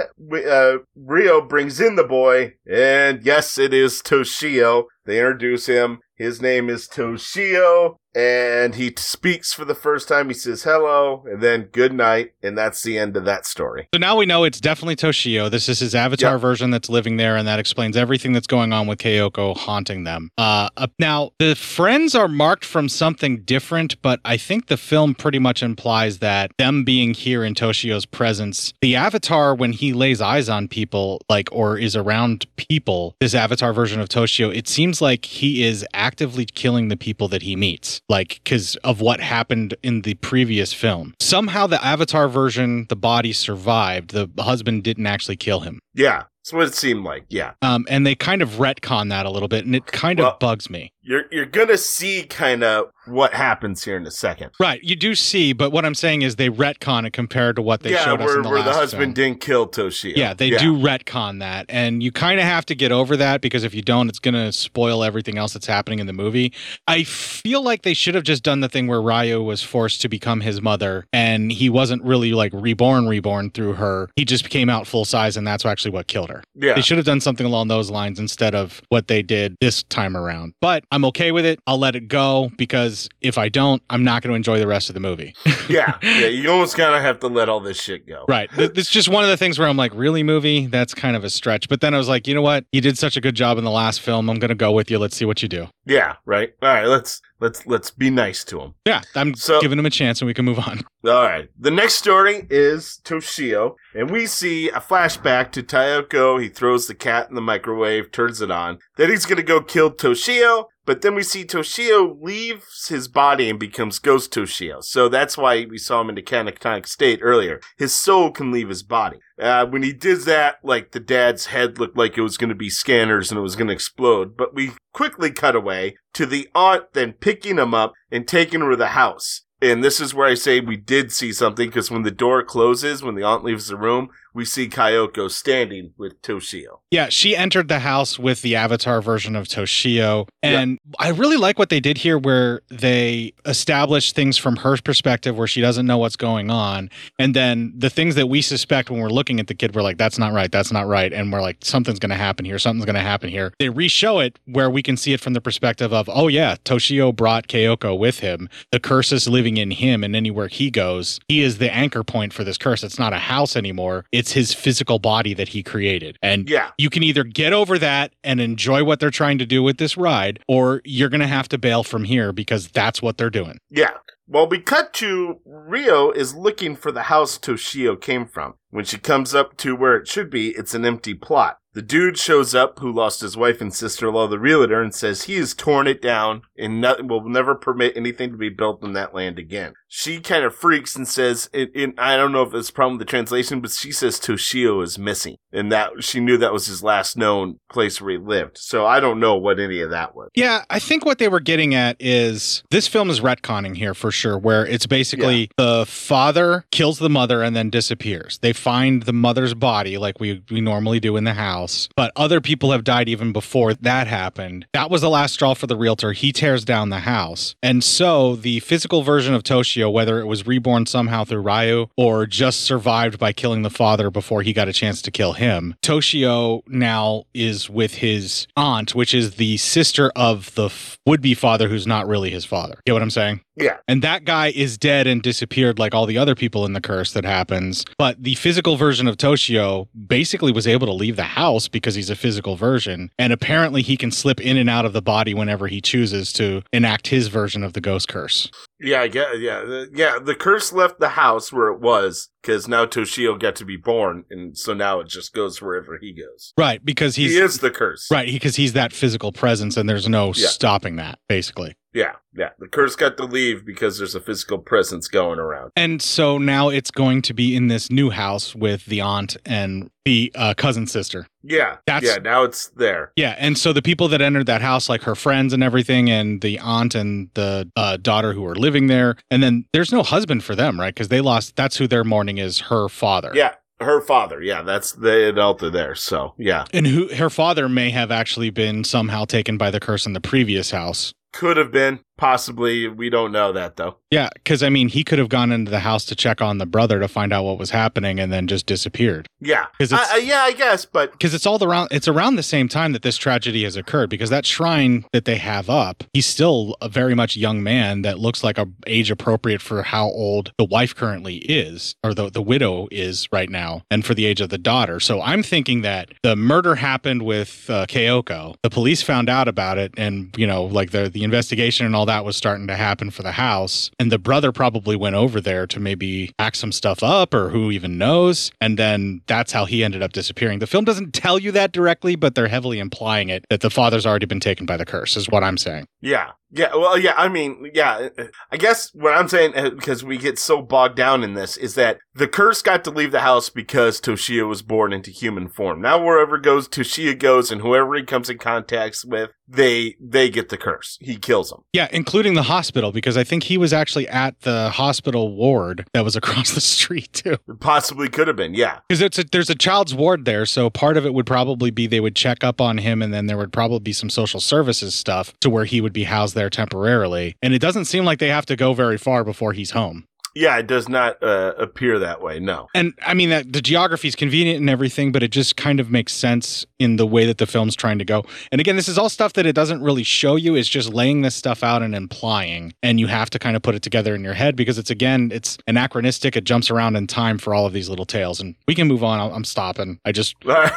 uh, 0.48 0.78
Rio 0.94 1.40
brings 1.40 1.80
in 1.80 1.96
the 1.96 2.04
boy, 2.04 2.54
and 2.70 3.24
yes, 3.24 3.58
it 3.58 3.72
is 3.72 4.02
Toshio. 4.02 4.84
They 5.04 5.18
introduce 5.18 5.66
him. 5.66 6.00
His 6.16 6.40
name 6.40 6.70
is 6.70 6.86
Toshio, 6.86 7.96
and 8.14 8.74
he 8.76 8.92
speaks 8.96 9.52
for 9.52 9.64
the 9.64 9.74
first 9.74 10.06
time. 10.06 10.28
He 10.28 10.34
says 10.34 10.62
hello, 10.62 11.24
and 11.26 11.42
then 11.42 11.62
good 11.72 11.92
night, 11.92 12.32
and 12.42 12.56
that's 12.56 12.82
the 12.84 12.96
end 12.98 13.16
of 13.16 13.24
that 13.24 13.44
story. 13.44 13.88
So 13.92 13.98
now 13.98 14.16
we 14.16 14.26
know 14.26 14.44
it's 14.44 14.60
definitely 14.60 14.94
Toshio. 14.94 15.50
This 15.50 15.68
is 15.68 15.80
his 15.80 15.94
avatar 15.96 16.32
Yep. 16.34 16.40
version 16.40 16.70
that's 16.70 16.88
living 16.88 17.16
there, 17.16 17.36
and 17.36 17.48
that 17.48 17.58
explains 17.58 17.96
everything 17.96 18.32
that's 18.34 18.46
going 18.46 18.72
on 18.72 18.86
with 18.86 18.98
Kyoko 18.98 19.56
haunting 19.56 20.04
them. 20.04 20.28
Uh, 20.38 20.68
uh, 20.76 20.86
now 21.00 21.32
the 21.40 21.56
friends 21.56 22.14
are 22.14 22.28
marked 22.28 22.64
from 22.64 22.88
something 22.88 23.42
different, 23.42 24.00
but 24.02 24.20
I 24.24 24.36
think 24.36 24.66
the 24.68 24.76
film 24.76 25.14
pretty 25.16 25.40
much 25.40 25.62
implies 25.62 26.18
that 26.18 26.52
them 26.58 26.84
being 26.84 27.14
here 27.14 27.42
in 27.42 27.54
Toshio's 27.54 28.06
presence, 28.06 28.72
the 28.80 28.94
avatar 28.94 29.54
when 29.56 29.72
he 29.72 29.92
lays 29.92 30.20
eyes 30.20 30.48
on 30.48 30.68
people, 30.68 31.20
like 31.28 31.48
or 31.50 31.76
is 31.78 31.96
around 31.96 32.46
people, 32.56 33.16
this 33.20 33.34
avatar 33.34 33.72
version 33.72 34.00
of 34.00 34.08
Toshio, 34.08 34.54
it 34.54 34.68
seems 34.68 34.91
like 35.00 35.24
he 35.24 35.64
is 35.64 35.86
actively 35.94 36.44
killing 36.44 36.88
the 36.88 36.96
people 36.96 37.28
that 37.28 37.42
he 37.42 37.56
meets, 37.56 38.00
like 38.08 38.40
because 38.42 38.76
of 38.76 39.00
what 39.00 39.20
happened 39.20 39.74
in 39.82 40.02
the 40.02 40.14
previous 40.14 40.72
film. 40.72 41.14
Somehow 41.20 41.66
the 41.66 41.84
avatar 41.84 42.28
version, 42.28 42.86
the 42.88 42.96
body 42.96 43.32
survived. 43.32 44.10
The 44.10 44.28
husband 44.38 44.84
didn't 44.84 45.06
actually 45.06 45.36
kill 45.36 45.60
him. 45.60 45.78
Yeah, 45.94 46.24
that's 46.42 46.52
what 46.52 46.66
it 46.68 46.74
seemed 46.74 47.04
like. 47.04 47.24
Yeah, 47.28 47.52
Um, 47.62 47.86
and 47.88 48.06
they 48.06 48.14
kind 48.14 48.42
of 48.42 48.50
retcon 48.52 49.10
that 49.10 49.26
a 49.26 49.30
little 49.30 49.48
bit, 49.48 49.64
and 49.64 49.74
it 49.76 49.86
kind 49.86 50.18
Well- 50.18 50.30
of 50.32 50.38
bugs 50.38 50.70
me. 50.70 50.92
you're 51.04 51.24
you're 51.32 51.44
gonna 51.46 51.76
see 51.76 52.22
kind 52.22 52.62
of 52.62 52.86
what 53.06 53.34
happens 53.34 53.82
here 53.82 53.96
in 53.96 54.06
a 54.06 54.10
second. 54.12 54.50
Right, 54.60 54.80
you 54.84 54.94
do 54.94 55.16
see, 55.16 55.52
but 55.52 55.70
what 55.72 55.84
I'm 55.84 55.96
saying 55.96 56.22
is 56.22 56.36
they 56.36 56.48
retcon 56.48 57.04
it 57.04 57.12
compared 57.12 57.56
to 57.56 57.62
what 57.62 57.80
they 57.80 57.90
yeah, 57.90 58.04
showed 58.04 58.20
us 58.20 58.26
where, 58.28 58.36
in 58.36 58.42
the 58.42 58.48
where 58.48 58.58
last 58.60 58.66
the 58.66 58.72
husband 58.74 59.16
film. 59.16 59.30
didn't 59.30 59.40
kill 59.40 59.66
Toshio. 59.66 60.16
Yeah, 60.16 60.32
they 60.32 60.50
do 60.50 60.76
retcon 60.78 61.40
that, 61.40 61.66
and 61.68 62.04
you 62.04 62.12
kind 62.12 62.38
of 62.38 62.46
have 62.46 62.64
to 62.66 62.76
get 62.76 62.92
over 62.92 63.16
that 63.16 63.40
because 63.40 63.64
if 63.64 63.74
you 63.74 63.82
don't, 63.82 64.08
it's 64.08 64.20
going 64.20 64.34
to 64.34 64.52
spoil 64.52 65.02
everything 65.02 65.36
else 65.38 65.52
that's 65.54 65.66
happening 65.66 65.98
in 65.98 66.06
the 66.06 66.12
movie. 66.12 66.52
I 66.86 67.02
feel 67.02 67.62
like 67.64 67.82
they 67.82 67.94
should 67.94 68.14
have 68.14 68.22
just 68.22 68.44
done 68.44 68.60
the 68.60 68.68
thing 68.68 68.86
where 68.86 69.02
Ryo 69.02 69.42
was 69.42 69.60
forced 69.60 70.00
to 70.02 70.08
become 70.08 70.40
his 70.40 70.62
mother, 70.62 71.04
and 71.12 71.50
he 71.50 71.68
wasn't 71.68 72.04
really 72.04 72.32
like 72.32 72.52
reborn, 72.54 73.08
reborn 73.08 73.50
through 73.50 73.72
her. 73.72 74.08
He 74.14 74.24
just 74.24 74.48
came 74.48 74.70
out 74.70 74.86
full 74.86 75.04
size, 75.04 75.36
and 75.36 75.44
that's 75.44 75.66
actually 75.66 75.81
what 75.90 76.06
killed 76.06 76.30
her. 76.30 76.42
Yeah. 76.54 76.74
They 76.74 76.80
should 76.80 76.96
have 76.96 77.06
done 77.06 77.20
something 77.20 77.46
along 77.46 77.68
those 77.68 77.90
lines 77.90 78.18
instead 78.18 78.54
of 78.54 78.80
what 78.88 79.08
they 79.08 79.22
did 79.22 79.56
this 79.60 79.82
time 79.84 80.16
around. 80.16 80.54
But 80.60 80.84
I'm 80.92 81.04
okay 81.06 81.32
with 81.32 81.44
it. 81.44 81.58
I'll 81.66 81.78
let 81.78 81.96
it 81.96 82.08
go 82.08 82.50
because 82.56 83.08
if 83.20 83.38
I 83.38 83.48
don't, 83.48 83.82
I'm 83.90 84.04
not 84.04 84.22
going 84.22 84.32
to 84.32 84.36
enjoy 84.36 84.58
the 84.58 84.66
rest 84.66 84.88
of 84.90 84.94
the 84.94 85.00
movie. 85.00 85.34
yeah, 85.68 85.98
yeah. 86.02 86.26
You 86.26 86.50
almost 86.50 86.76
kind 86.76 86.94
of 86.94 87.02
have 87.02 87.20
to 87.20 87.28
let 87.28 87.48
all 87.48 87.60
this 87.60 87.80
shit 87.80 88.06
go. 88.06 88.24
Right. 88.28 88.50
It's 88.56 88.90
just 88.90 89.08
one 89.08 89.24
of 89.24 89.30
the 89.30 89.36
things 89.36 89.58
where 89.58 89.68
I'm 89.68 89.76
like, 89.76 89.92
really, 89.94 90.22
movie? 90.22 90.66
That's 90.66 90.94
kind 90.94 91.16
of 91.16 91.24
a 91.24 91.30
stretch. 91.30 91.68
But 91.68 91.80
then 91.80 91.94
I 91.94 91.98
was 91.98 92.08
like, 92.08 92.26
you 92.26 92.34
know 92.34 92.42
what? 92.42 92.64
You 92.72 92.80
did 92.80 92.98
such 92.98 93.16
a 93.16 93.20
good 93.20 93.34
job 93.34 93.58
in 93.58 93.64
the 93.64 93.70
last 93.70 94.00
film. 94.00 94.28
I'm 94.28 94.38
going 94.38 94.48
to 94.50 94.54
go 94.54 94.72
with 94.72 94.90
you. 94.90 94.98
Let's 94.98 95.16
see 95.16 95.24
what 95.24 95.42
you 95.42 95.48
do. 95.48 95.68
Yeah, 95.84 96.16
right. 96.26 96.52
All 96.62 96.68
right, 96.68 96.86
let's 96.86 97.20
let's 97.40 97.66
let's 97.66 97.90
be 97.90 98.08
nice 98.08 98.44
to 98.44 98.60
him. 98.60 98.74
Yeah, 98.86 99.02
I'm 99.16 99.34
So- 99.34 99.60
giving 99.60 99.78
him 99.78 99.86
a 99.86 99.90
chance 99.90 100.20
and 100.20 100.26
we 100.26 100.34
can 100.34 100.44
move 100.44 100.58
on. 100.60 100.80
All 101.04 101.24
right. 101.24 101.48
The 101.58 101.70
next 101.72 101.94
story 101.94 102.46
is 102.50 103.00
Toshio, 103.04 103.74
and 103.94 104.10
we 104.10 104.26
see 104.26 104.68
a 104.68 104.80
flashback 104.80 105.52
to 105.52 105.62
Takeo. 105.62 106.38
He 106.38 106.48
throws 106.48 106.86
the 106.86 106.94
cat 106.94 107.28
in 107.28 107.34
the 107.34 107.40
microwave, 107.40 108.10
turns 108.10 108.40
it 108.40 108.50
on. 108.50 108.78
Then 108.96 109.10
he's 109.10 109.26
gonna 109.26 109.42
go 109.42 109.60
kill 109.60 109.90
Toshio, 109.90 110.66
but 110.84 111.02
then 111.02 111.14
we 111.14 111.22
see 111.22 111.44
Toshio 111.44 112.20
leaves 112.20 112.88
his 112.88 113.06
body 113.06 113.48
and 113.48 113.58
becomes 113.58 113.98
Ghost 113.98 114.32
Toshio. 114.32 114.82
So 114.82 115.08
that's 115.08 115.38
why 115.38 115.64
we 115.64 115.78
saw 115.78 116.00
him 116.00 116.08
in 116.08 116.16
the 116.16 116.22
catatonic 116.22 116.88
state 116.88 117.20
earlier. 117.22 117.60
His 117.78 117.94
soul 117.94 118.32
can 118.32 118.50
leave 118.50 118.68
his 118.68 118.82
body. 118.82 119.18
Uh, 119.40 119.66
when 119.66 119.82
he 119.82 119.92
did 119.92 120.22
that, 120.22 120.56
like 120.64 120.92
the 120.92 121.00
dad's 121.00 121.46
head 121.46 121.78
looked 121.78 121.96
like 121.96 122.18
it 122.18 122.22
was 122.22 122.36
gonna 122.36 122.54
be 122.54 122.70
scanners 122.70 123.30
and 123.30 123.38
it 123.38 123.42
was 123.42 123.56
gonna 123.56 123.72
explode. 123.72 124.36
But 124.36 124.54
we 124.54 124.72
quickly 124.92 125.30
cut 125.30 125.54
away 125.54 125.96
to 126.14 126.26
the 126.26 126.48
aunt 126.54 126.92
then 126.92 127.12
picking 127.12 127.58
him 127.58 127.74
up 127.74 127.92
and 128.10 128.26
taking 128.26 128.60
him 128.60 128.70
to 128.70 128.76
the 128.76 128.88
house. 128.88 129.42
And 129.62 129.82
this 129.82 130.00
is 130.00 130.12
where 130.12 130.26
I 130.26 130.34
say 130.34 130.58
we 130.58 130.76
did 130.76 131.12
see 131.12 131.32
something 131.32 131.68
because 131.68 131.88
when 131.88 132.02
the 132.02 132.10
door 132.10 132.42
closes, 132.42 133.00
when 133.00 133.14
the 133.14 133.22
aunt 133.22 133.44
leaves 133.44 133.68
the 133.68 133.76
room, 133.76 134.08
we 134.34 134.44
see 134.44 134.68
Kyoko 134.68 135.30
standing 135.30 135.92
with 135.96 136.20
Toshio. 136.22 136.80
Yeah, 136.90 137.08
she 137.08 137.36
entered 137.36 137.68
the 137.68 137.80
house 137.80 138.18
with 138.18 138.42
the 138.42 138.56
avatar 138.56 139.02
version 139.02 139.36
of 139.36 139.46
Toshio. 139.46 140.28
And 140.42 140.78
I 140.98 141.10
really 141.10 141.36
like 141.36 141.58
what 141.58 141.68
they 141.68 141.80
did 141.80 141.98
here 141.98 142.18
where 142.18 142.62
they 142.68 143.34
established 143.44 144.14
things 144.14 144.38
from 144.38 144.56
her 144.56 144.76
perspective 144.78 145.36
where 145.36 145.46
she 145.46 145.60
doesn't 145.60 145.86
know 145.86 145.98
what's 145.98 146.16
going 146.16 146.50
on. 146.50 146.90
And 147.18 147.34
then 147.34 147.72
the 147.76 147.90
things 147.90 148.14
that 148.14 148.28
we 148.28 148.40
suspect 148.42 148.90
when 148.90 149.00
we're 149.00 149.10
looking 149.10 149.38
at 149.38 149.46
the 149.46 149.54
kid, 149.54 149.74
we're 149.74 149.82
like, 149.82 149.98
that's 149.98 150.18
not 150.18 150.32
right, 150.32 150.50
that's 150.50 150.72
not 150.72 150.86
right. 150.86 151.12
And 151.12 151.32
we're 151.32 151.42
like, 151.42 151.58
something's 151.60 151.98
going 151.98 152.10
to 152.10 152.16
happen 152.16 152.44
here, 152.44 152.58
something's 152.58 152.86
going 152.86 152.94
to 152.94 153.00
happen 153.00 153.28
here. 153.28 153.52
They 153.58 153.68
re-show 153.68 154.20
it 154.20 154.38
where 154.46 154.70
we 154.70 154.82
can 154.82 154.96
see 154.96 155.12
it 155.12 155.20
from 155.20 155.34
the 155.34 155.40
perspective 155.40 155.92
of, 155.92 156.08
oh 156.12 156.28
yeah, 156.28 156.56
Toshio 156.64 157.14
brought 157.14 157.48
Kyoko 157.48 157.98
with 157.98 158.20
him. 158.20 158.48
The 158.70 158.80
curse 158.80 159.12
is 159.12 159.28
living 159.28 159.56
in 159.56 159.70
him 159.70 160.02
and 160.02 160.16
anywhere 160.16 160.48
he 160.48 160.70
goes, 160.70 161.20
he 161.28 161.42
is 161.42 161.58
the 161.58 161.72
anchor 161.72 162.02
point 162.02 162.32
for 162.32 162.44
this 162.44 162.58
curse. 162.58 162.82
It's 162.82 162.98
not 162.98 163.12
a 163.12 163.18
house 163.18 163.56
anymore. 163.56 164.04
It's 164.12 164.21
it's 164.22 164.30
his 164.32 164.54
physical 164.54 165.00
body 165.00 165.34
that 165.34 165.48
he 165.48 165.64
created. 165.64 166.16
And 166.22 166.48
Yeah. 166.48 166.70
you 166.78 166.90
can 166.90 167.02
either 167.02 167.24
get 167.24 167.52
over 167.52 167.76
that 167.80 168.12
and 168.22 168.40
enjoy 168.40 168.84
what 168.84 169.00
they're 169.00 169.10
trying 169.10 169.38
to 169.38 169.46
do 169.46 169.64
with 169.64 169.78
this 169.78 169.96
ride, 169.96 170.38
or 170.46 170.80
you're 170.84 171.08
going 171.08 171.20
to 171.22 171.26
have 171.26 171.48
to 171.48 171.58
bail 171.58 171.82
from 171.82 172.04
here 172.04 172.32
because 172.32 172.68
that's 172.68 173.02
what 173.02 173.18
they're 173.18 173.30
doing. 173.30 173.58
Yeah. 173.68 173.90
Well, 174.28 174.48
we 174.48 174.60
cut 174.60 174.92
to 174.94 175.40
Rio 175.44 176.12
is 176.12 176.36
looking 176.36 176.76
for 176.76 176.92
the 176.92 177.02
house 177.02 177.36
Toshio 177.36 178.00
came 178.00 178.24
from. 178.24 178.54
When 178.72 178.86
she 178.86 178.96
comes 178.96 179.34
up 179.34 179.58
to 179.58 179.76
where 179.76 179.96
it 179.96 180.08
should 180.08 180.30
be, 180.30 180.48
it's 180.52 180.72
an 180.72 180.86
empty 180.86 181.12
plot. 181.12 181.58
The 181.74 181.82
dude 181.82 182.18
shows 182.18 182.54
up 182.54 182.78
who 182.80 182.92
lost 182.92 183.22
his 183.22 183.36
wife 183.36 183.62
and 183.62 183.72
sister-in-law, 183.72 184.28
the 184.28 184.38
realtor, 184.38 184.82
and 184.82 184.94
says 184.94 185.22
he 185.22 185.36
has 185.36 185.54
torn 185.54 185.86
it 185.86 186.02
down 186.02 186.42
and 186.58 186.82
not, 186.82 187.06
will 187.06 187.26
never 187.26 187.54
permit 187.54 187.96
anything 187.96 188.30
to 188.30 188.36
be 188.36 188.50
built 188.50 188.84
on 188.84 188.92
that 188.92 189.14
land 189.14 189.38
again. 189.38 189.72
She 189.88 190.20
kind 190.20 190.44
of 190.44 190.54
freaks 190.54 190.96
and 190.96 191.08
says, 191.08 191.48
it, 191.52 191.70
it, 191.74 191.94
I 191.96 192.16
don't 192.16 192.32
know 192.32 192.42
if 192.42 192.52
it's 192.52 192.68
a 192.68 192.72
problem 192.72 192.98
with 192.98 193.06
the 193.06 193.10
translation, 193.10 193.60
but 193.60 193.70
she 193.70 193.90
says 193.90 194.20
Toshio 194.20 194.82
is 194.82 194.98
missing 194.98 195.36
and 195.50 195.72
that 195.72 196.02
she 196.04 196.20
knew 196.20 196.36
that 196.38 196.52
was 196.52 196.66
his 196.66 196.82
last 196.82 197.16
known 197.16 197.58
place 197.70 198.00
where 198.00 198.12
he 198.12 198.18
lived. 198.18 198.58
So 198.58 198.86
I 198.86 199.00
don't 199.00 199.20
know 199.20 199.36
what 199.36 199.58
any 199.58 199.80
of 199.80 199.90
that 199.90 200.14
was. 200.14 200.28
Yeah, 200.34 200.64
I 200.68 200.78
think 200.78 201.04
what 201.04 201.18
they 201.18 201.28
were 201.28 201.40
getting 201.40 201.74
at 201.74 201.96
is 202.00 202.62
this 202.70 202.86
film 202.86 203.08
is 203.08 203.20
retconning 203.20 203.76
here 203.76 203.94
for 203.94 204.10
sure, 204.10 204.38
where 204.38 204.66
it's 204.66 204.86
basically 204.86 205.50
the 205.56 205.86
father 205.86 206.64
kills 206.70 206.98
the 206.98 207.10
mother 207.10 207.42
and 207.42 207.56
then 207.56 207.70
disappears. 207.70 208.38
They 208.38 208.52
find 208.62 209.02
the 209.02 209.12
mother's 209.12 209.54
body 209.54 209.98
like 209.98 210.20
we, 210.20 210.40
we 210.48 210.60
normally 210.60 211.00
do 211.00 211.16
in 211.16 211.24
the 211.24 211.34
house, 211.34 211.88
but 211.96 212.12
other 212.14 212.40
people 212.40 212.70
have 212.70 212.84
died 212.84 213.08
even 213.08 213.32
before 213.32 213.74
that 213.74 214.06
happened. 214.06 214.66
That 214.72 214.88
was 214.88 215.00
the 215.00 215.10
last 215.10 215.34
straw 215.34 215.54
for 215.54 215.66
the 215.66 215.76
realtor. 215.76 216.12
He 216.12 216.32
tears 216.32 216.64
down 216.64 216.90
the 216.90 217.00
house. 217.00 217.56
And 217.62 217.82
so 217.82 218.36
the 218.36 218.60
physical 218.60 219.02
version 219.02 219.34
of 219.34 219.42
Toshio, 219.42 219.92
whether 219.92 220.20
it 220.20 220.26
was 220.26 220.46
reborn 220.46 220.86
somehow 220.86 221.24
through 221.24 221.42
Ryu 221.42 221.88
or 221.96 222.26
just 222.26 222.60
survived 222.60 223.18
by 223.18 223.32
killing 223.32 223.62
the 223.62 223.70
father 223.70 224.10
before 224.10 224.42
he 224.42 224.52
got 224.52 224.68
a 224.68 224.72
chance 224.72 225.02
to 225.02 225.10
kill 225.10 225.32
him, 225.32 225.74
Toshio 225.82 226.62
now 226.68 227.24
is 227.34 227.68
with 227.68 227.94
his 227.94 228.46
aunt, 228.56 228.94
which 228.94 229.12
is 229.12 229.34
the 229.34 229.56
sister 229.56 230.12
of 230.14 230.54
the 230.54 230.66
f- 230.66 230.98
would-be 231.04 231.34
father 231.34 231.68
who's 231.68 231.86
not 231.86 232.06
really 232.06 232.30
his 232.30 232.44
father. 232.44 232.78
Get 232.86 232.92
what 232.92 233.02
I'm 233.02 233.10
saying? 233.10 233.40
Yeah. 233.56 233.76
And 233.86 234.02
that 234.02 234.24
guy 234.24 234.48
is 234.48 234.78
dead 234.78 235.06
and 235.06 235.22
disappeared 235.22 235.78
like 235.78 235.94
all 235.94 236.06
the 236.06 236.16
other 236.18 236.34
people 236.34 236.64
in 236.64 236.72
the 236.72 236.80
curse 236.80 237.12
that 237.12 237.24
happens. 237.24 237.84
But 237.98 238.22
the 238.22 238.34
physical 238.36 238.76
version 238.76 239.06
of 239.06 239.16
Toshio 239.16 239.88
basically 240.06 240.52
was 240.52 240.66
able 240.66 240.86
to 240.86 240.92
leave 240.92 241.16
the 241.16 241.22
house 241.22 241.68
because 241.68 241.94
he's 241.94 242.08
a 242.10 242.16
physical 242.16 242.56
version. 242.56 243.10
And 243.18 243.32
apparently 243.32 243.82
he 243.82 243.96
can 243.96 244.10
slip 244.10 244.40
in 244.40 244.56
and 244.56 244.70
out 244.70 244.86
of 244.86 244.92
the 244.94 245.02
body 245.02 245.34
whenever 245.34 245.66
he 245.66 245.80
chooses 245.80 246.32
to 246.34 246.62
enact 246.72 247.08
his 247.08 247.28
version 247.28 247.62
of 247.62 247.74
the 247.74 247.80
ghost 247.80 248.08
curse. 248.08 248.50
Yeah, 248.80 249.02
I 249.02 249.08
get, 249.08 249.38
yeah, 249.38 249.60
the, 249.60 249.90
yeah. 249.94 250.18
The 250.18 250.34
curse 250.34 250.72
left 250.72 250.98
the 250.98 251.10
house 251.10 251.52
where 251.52 251.68
it 251.68 251.78
was 251.80 252.30
because 252.42 252.66
now 252.66 252.84
Toshio 252.84 253.38
got 253.38 253.54
to 253.56 253.64
be 253.64 253.76
born, 253.76 254.24
and 254.28 254.58
so 254.58 254.74
now 254.74 254.98
it 254.98 255.06
just 255.06 255.32
goes 255.32 255.62
wherever 255.62 255.98
he 256.00 256.12
goes. 256.12 256.52
Right, 256.58 256.84
because 256.84 257.14
he's 257.14 257.30
he 257.32 257.38
is 257.38 257.60
the 257.60 257.70
curse. 257.70 258.08
Right, 258.10 258.26
because 258.26 258.56
he's 258.56 258.72
that 258.72 258.92
physical 258.92 259.30
presence 259.30 259.76
and 259.76 259.88
there's 259.88 260.08
no 260.08 260.32
Yeah. 260.34 260.48
stopping 260.48 260.96
that, 260.96 261.20
basically. 261.28 261.76
Yeah, 261.94 262.12
yeah. 262.34 262.50
The 262.58 262.68
curse 262.68 262.96
got 262.96 263.16
to 263.18 263.24
leave 263.24 263.66
because 263.66 263.98
there's 263.98 264.14
a 264.14 264.20
physical 264.20 264.58
presence 264.58 265.08
going 265.08 265.38
around. 265.38 265.72
And 265.76 266.00
so 266.00 266.38
now 266.38 266.68
it's 266.68 266.90
going 266.90 267.20
to 267.22 267.34
be 267.34 267.54
in 267.54 267.68
this 267.68 267.90
new 267.90 268.10
house 268.10 268.54
with 268.54 268.86
the 268.86 269.00
aunt 269.02 269.36
and 269.44 269.90
the 270.04 270.32
uh, 270.34 270.54
cousin 270.56 270.86
sister. 270.86 271.26
Yeah, 271.42 271.76
That's- 271.86 272.10
yeah. 272.10 272.22
Now 272.22 272.44
it's 272.44 272.68
there. 272.70 273.12
Yeah, 273.16 273.34
and 273.38 273.58
so 273.58 273.72
the 273.72 273.82
people 273.82 274.08
that 274.08 274.22
entered 274.22 274.46
that 274.46 274.62
house, 274.62 274.88
like 274.88 275.02
her 275.02 275.14
friends 275.14 275.52
and 275.52 275.62
everything, 275.62 276.10
and 276.10 276.40
the 276.40 276.58
aunt 276.60 276.94
and 276.94 277.28
the 277.34 277.70
uh, 277.76 277.98
daughter 277.98 278.32
who 278.32 278.42
were 278.42 278.56
living 278.56 278.86
there, 278.86 279.16
and 279.30 279.42
then 279.42 279.66
there's 279.72 279.92
no 279.92 280.02
husband 280.02 280.44
for 280.44 280.54
them, 280.54 280.80
right? 280.80 280.94
Because 280.94 281.08
they 281.08 281.20
lost. 281.20 281.56
That's 281.56 281.76
who 281.76 281.86
their 281.86 282.04
mourning 282.04 282.38
is. 282.38 282.58
Her 282.60 282.88
father. 282.88 283.32
Yeah, 283.34 283.54
her 283.80 284.00
father. 284.00 284.42
Yeah, 284.42 284.62
that's 284.62 284.92
the 284.92 285.28
adult 285.28 285.60
there. 285.72 285.94
So 285.94 286.34
yeah, 286.38 286.64
And 286.72 286.86
who 286.86 287.14
her 287.14 287.30
father 287.30 287.68
may 287.68 287.90
have 287.90 288.10
actually 288.10 288.50
been 288.50 288.84
somehow 288.84 289.24
taken 289.24 289.58
by 289.58 289.70
the 289.70 289.80
curse 289.80 290.06
in 290.06 290.14
the 290.14 290.20
previous 290.20 290.70
house. 290.70 291.12
Could 291.32 291.56
have 291.56 291.72
been 291.72 292.00
possibly. 292.22 292.86
We 292.88 293.10
don't 293.10 293.32
know 293.32 293.52
that 293.52 293.76
though. 293.76 293.96
Yeah, 294.12 294.28
because 294.34 294.62
I 294.62 294.68
mean, 294.68 294.88
he 294.88 295.02
could 295.02 295.18
have 295.18 295.28
gone 295.28 295.50
into 295.50 295.70
the 295.70 295.80
house 295.80 296.04
to 296.06 296.14
check 296.14 296.40
on 296.40 296.58
the 296.58 296.66
brother 296.66 297.00
to 297.00 297.08
find 297.08 297.32
out 297.32 297.44
what 297.44 297.58
was 297.58 297.70
happening, 297.70 298.20
and 298.20 298.32
then 298.32 298.46
just 298.46 298.64
disappeared. 298.66 299.26
Yeah, 299.40 299.64
'Cause 299.78 299.92
it's- 299.92 300.08
I- 300.12 300.16
I- 300.16 300.18
yeah, 300.20 300.42
I 300.42 300.52
guess, 300.52 300.84
but 300.84 301.10
because 301.12 301.34
it's 301.34 301.46
all 301.46 301.62
around 301.62 301.88
it's 301.90 302.06
around 302.06 302.36
the 302.36 302.42
same 302.44 302.68
time 302.68 302.92
that 302.92 303.02
this 303.02 303.16
tragedy 303.16 303.64
has 303.64 303.74
occurred 303.76 304.08
because 304.08 304.30
that 304.30 304.46
shrine 304.46 305.04
that 305.12 305.24
they 305.24 305.36
have 305.36 305.68
up 305.68 306.04
he's 306.14 306.26
still 306.26 306.76
a 306.80 306.88
very 306.88 307.14
much 307.14 307.36
young 307.36 307.62
man 307.62 308.02
that 308.02 308.18
looks 308.20 308.44
like 308.44 308.56
a 308.58 308.66
age 308.86 309.10
appropriate 309.10 309.60
for 309.60 309.82
how 309.82 310.04
old 310.06 310.52
the 310.58 310.64
wife 310.64 310.94
currently 310.94 311.36
is 311.38 311.94
or 312.04 312.14
the, 312.14 312.30
the 312.30 312.40
widow 312.42 312.86
is 312.92 313.26
right 313.32 313.50
now 313.50 313.82
and 313.90 314.04
for 314.06 314.14
the 314.14 314.26
age 314.26 314.40
of 314.40 314.48
the 314.48 314.58
daughter 314.58 315.00
so 315.00 315.20
i'm 315.22 315.42
thinking 315.42 315.82
that 315.82 316.10
the 316.22 316.36
murder 316.36 316.76
happened 316.76 317.22
with 317.22 317.68
uh, 317.68 317.84
the 317.92 318.70
police 318.70 319.02
found 319.02 319.28
out 319.28 319.48
about 319.48 319.76
it 319.78 319.92
and 319.96 320.32
you 320.36 320.46
know 320.46 320.64
like 320.64 320.90
the 320.92 321.08
the 321.08 321.24
investigation 321.24 321.84
and 321.86 321.94
all 321.96 322.06
that 322.06 322.11
was 322.20 322.36
starting 322.36 322.66
to 322.68 322.76
happen 322.76 323.10
for 323.10 323.22
the 323.22 323.32
house. 323.32 323.90
And 323.98 324.12
the 324.12 324.18
brother 324.18 324.52
probably 324.52 324.96
went 324.96 325.16
over 325.16 325.40
there 325.40 325.66
to 325.66 325.80
maybe 325.80 326.32
act 326.38 326.56
some 326.56 326.72
stuff 326.72 327.02
up 327.02 327.34
or 327.34 327.50
who 327.50 327.70
even 327.70 327.98
knows. 327.98 328.52
And 328.60 328.78
then 328.78 329.22
that's 329.26 329.52
how 329.52 329.64
he 329.64 329.82
ended 329.82 330.02
up 330.02 330.12
disappearing. 330.12 330.60
The 330.60 330.66
film 330.66 330.84
doesn't 330.84 331.12
tell 331.12 331.38
you 331.38 331.52
that 331.52 331.72
directly 331.72 332.16
but 332.16 332.34
they're 332.34 332.48
heavily 332.48 332.78
implying 332.78 333.28
it 333.28 333.44
that 333.50 333.60
the 333.60 333.70
father's 333.70 334.06
already 334.06 334.26
been 334.26 334.40
taken 334.40 334.66
by 334.66 334.76
the 334.76 334.84
curse 334.84 335.16
is 335.16 335.28
what 335.28 335.42
i'm 335.42 335.56
saying. 335.56 335.86
Yeah. 336.00 336.32
Yeah. 336.52 336.74
Well, 336.74 336.98
yeah. 336.98 337.14
I 337.16 337.28
mean, 337.28 337.70
yeah. 337.74 338.08
I 338.50 338.56
guess 338.56 338.90
what 338.94 339.14
I'm 339.14 339.28
saying, 339.28 339.56
uh, 339.56 339.70
because 339.70 340.04
we 340.04 340.18
get 340.18 340.38
so 340.38 340.62
bogged 340.62 340.96
down 340.96 341.22
in 341.24 341.34
this, 341.34 341.56
is 341.56 341.74
that 341.76 341.98
the 342.14 342.28
curse 342.28 342.62
got 342.62 342.84
to 342.84 342.90
leave 342.90 343.10
the 343.12 343.20
house 343.20 343.48
because 343.48 344.00
Toshio 344.00 344.48
was 344.48 344.62
born 344.62 344.92
into 344.92 345.10
human 345.10 345.48
form. 345.48 345.80
Now, 345.80 346.02
wherever 346.04 346.38
goes 346.38 346.68
Toshio 346.68 347.18
goes, 347.18 347.50
and 347.50 347.62
whoever 347.62 347.94
he 347.94 348.02
comes 348.02 348.28
in 348.28 348.38
contact 348.38 348.98
with, 349.06 349.30
they 349.48 349.96
they 350.00 350.30
get 350.30 350.48
the 350.50 350.56
curse. 350.56 350.98
He 351.00 351.16
kills 351.16 351.50
them. 351.50 351.62
yeah 351.72 351.88
including 351.92 352.34
the 352.34 352.44
hospital 352.44 352.90
because 352.92 353.16
i 353.18 353.24
think 353.24 353.42
he 353.44 353.58
was 353.58 353.72
actually 353.72 354.08
at 354.08 354.40
the 354.42 354.70
hospital 354.70 355.34
ward 355.34 355.86
that 355.92 356.04
was 356.04 356.16
across 356.22 356.52
the 356.52 356.60
street 356.60 357.12
too 357.12 357.36
Possibly 357.60 358.08
could 358.08 358.28
have 358.28 358.36
been. 358.36 358.54
Yeah. 358.54 358.78
because 358.88 359.00
it's 359.02 359.18
a, 359.18 359.24
there's 359.30 359.50
a 359.50 359.54
child's 359.54 359.94
ward 359.94 360.24
there 360.24 360.46
so 360.46 360.70
part 360.70 360.96
of 360.96 361.04
it 361.04 361.12
would 361.12 361.26
probably 361.26 361.70
be 361.70 361.86
they 361.86 362.00
would 362.00 362.16
check 362.16 362.42
up 362.44 362.60
on 362.60 362.78
him 362.78 363.02
and 363.02 363.12
then 363.12 363.26
there 363.26 363.36
would 363.36 363.52
probably 363.52 363.80
be 363.80 363.92
some 363.92 364.08
social 364.10 364.40
services 364.40 364.94
stuff 364.94 365.32
to 365.40 365.50
where 365.50 365.64
he 365.66 365.80
would 365.80 365.92
be 365.92 366.04
housed 366.04 366.34
there 366.34 366.41
temporarily 366.50 367.36
and 367.42 367.52
it 367.54 367.58
doesn't 367.60 367.84
seem 367.86 368.04
like 368.04 368.18
they 368.18 368.28
have 368.28 368.46
to 368.46 368.56
go 368.56 368.72
very 368.74 368.98
far 368.98 369.24
before 369.24 369.52
he's 369.52 369.70
home 369.72 370.04
Yeah. 370.34 370.56
It 370.56 370.66
does 370.66 370.88
not 370.88 371.22
uh, 371.22 371.52
appear 371.58 371.98
that 371.98 372.22
way. 372.22 372.40
No. 372.40 372.68
and 372.74 372.94
I 373.06 373.12
mean 373.12 373.28
that 373.28 373.52
the 373.52 373.60
geography 373.60 374.08
is 374.08 374.16
convenient 374.16 374.60
and 374.60 374.70
everything, 374.70 375.12
but 375.12 375.22
it 375.22 375.30
just 375.30 375.56
kind 375.56 375.78
of 375.78 375.90
makes 375.90 376.14
sense 376.14 376.64
in 376.82 376.96
the 376.96 377.06
way 377.06 377.24
that 377.26 377.38
the 377.38 377.46
film's 377.46 377.74
trying 377.76 377.98
to 377.98 378.04
go. 378.04 378.24
And 378.50 378.60
again, 378.60 378.76
this 378.76 378.88
is 378.88 378.98
all 378.98 379.08
stuff 379.08 379.32
that 379.34 379.46
it 379.46 379.54
doesn't 379.54 379.82
really 379.82 380.02
show 380.02 380.36
you. 380.36 380.54
It's 380.56 380.68
just 380.68 380.92
laying 380.92 381.22
this 381.22 381.34
stuff 381.34 381.62
out 381.62 381.82
and 381.82 381.94
implying, 381.94 382.74
and 382.82 383.00
you 383.00 383.06
have 383.06 383.30
to 383.30 383.38
kind 383.38 383.56
of 383.56 383.62
put 383.62 383.74
it 383.74 383.82
together 383.82 384.14
in 384.14 384.22
your 384.24 384.34
head 384.34 384.56
because 384.56 384.76
it's 384.78 384.90
again, 384.90 385.30
it's 385.32 385.56
anachronistic. 385.66 386.36
It 386.36 386.44
jumps 386.44 386.70
around 386.70 386.96
in 386.96 387.06
time 387.06 387.38
for 387.38 387.54
all 387.54 387.64
of 387.66 387.72
these 387.72 387.88
little 387.88 388.04
tales, 388.06 388.40
and 388.40 388.54
we 388.68 388.74
can 388.74 388.86
move 388.88 389.02
on. 389.02 389.18
I'll- 389.20 389.32
I'm 389.34 389.44
stopping. 389.44 389.98
I 390.04 390.12
just 390.12 390.34
yeah. 390.44 390.70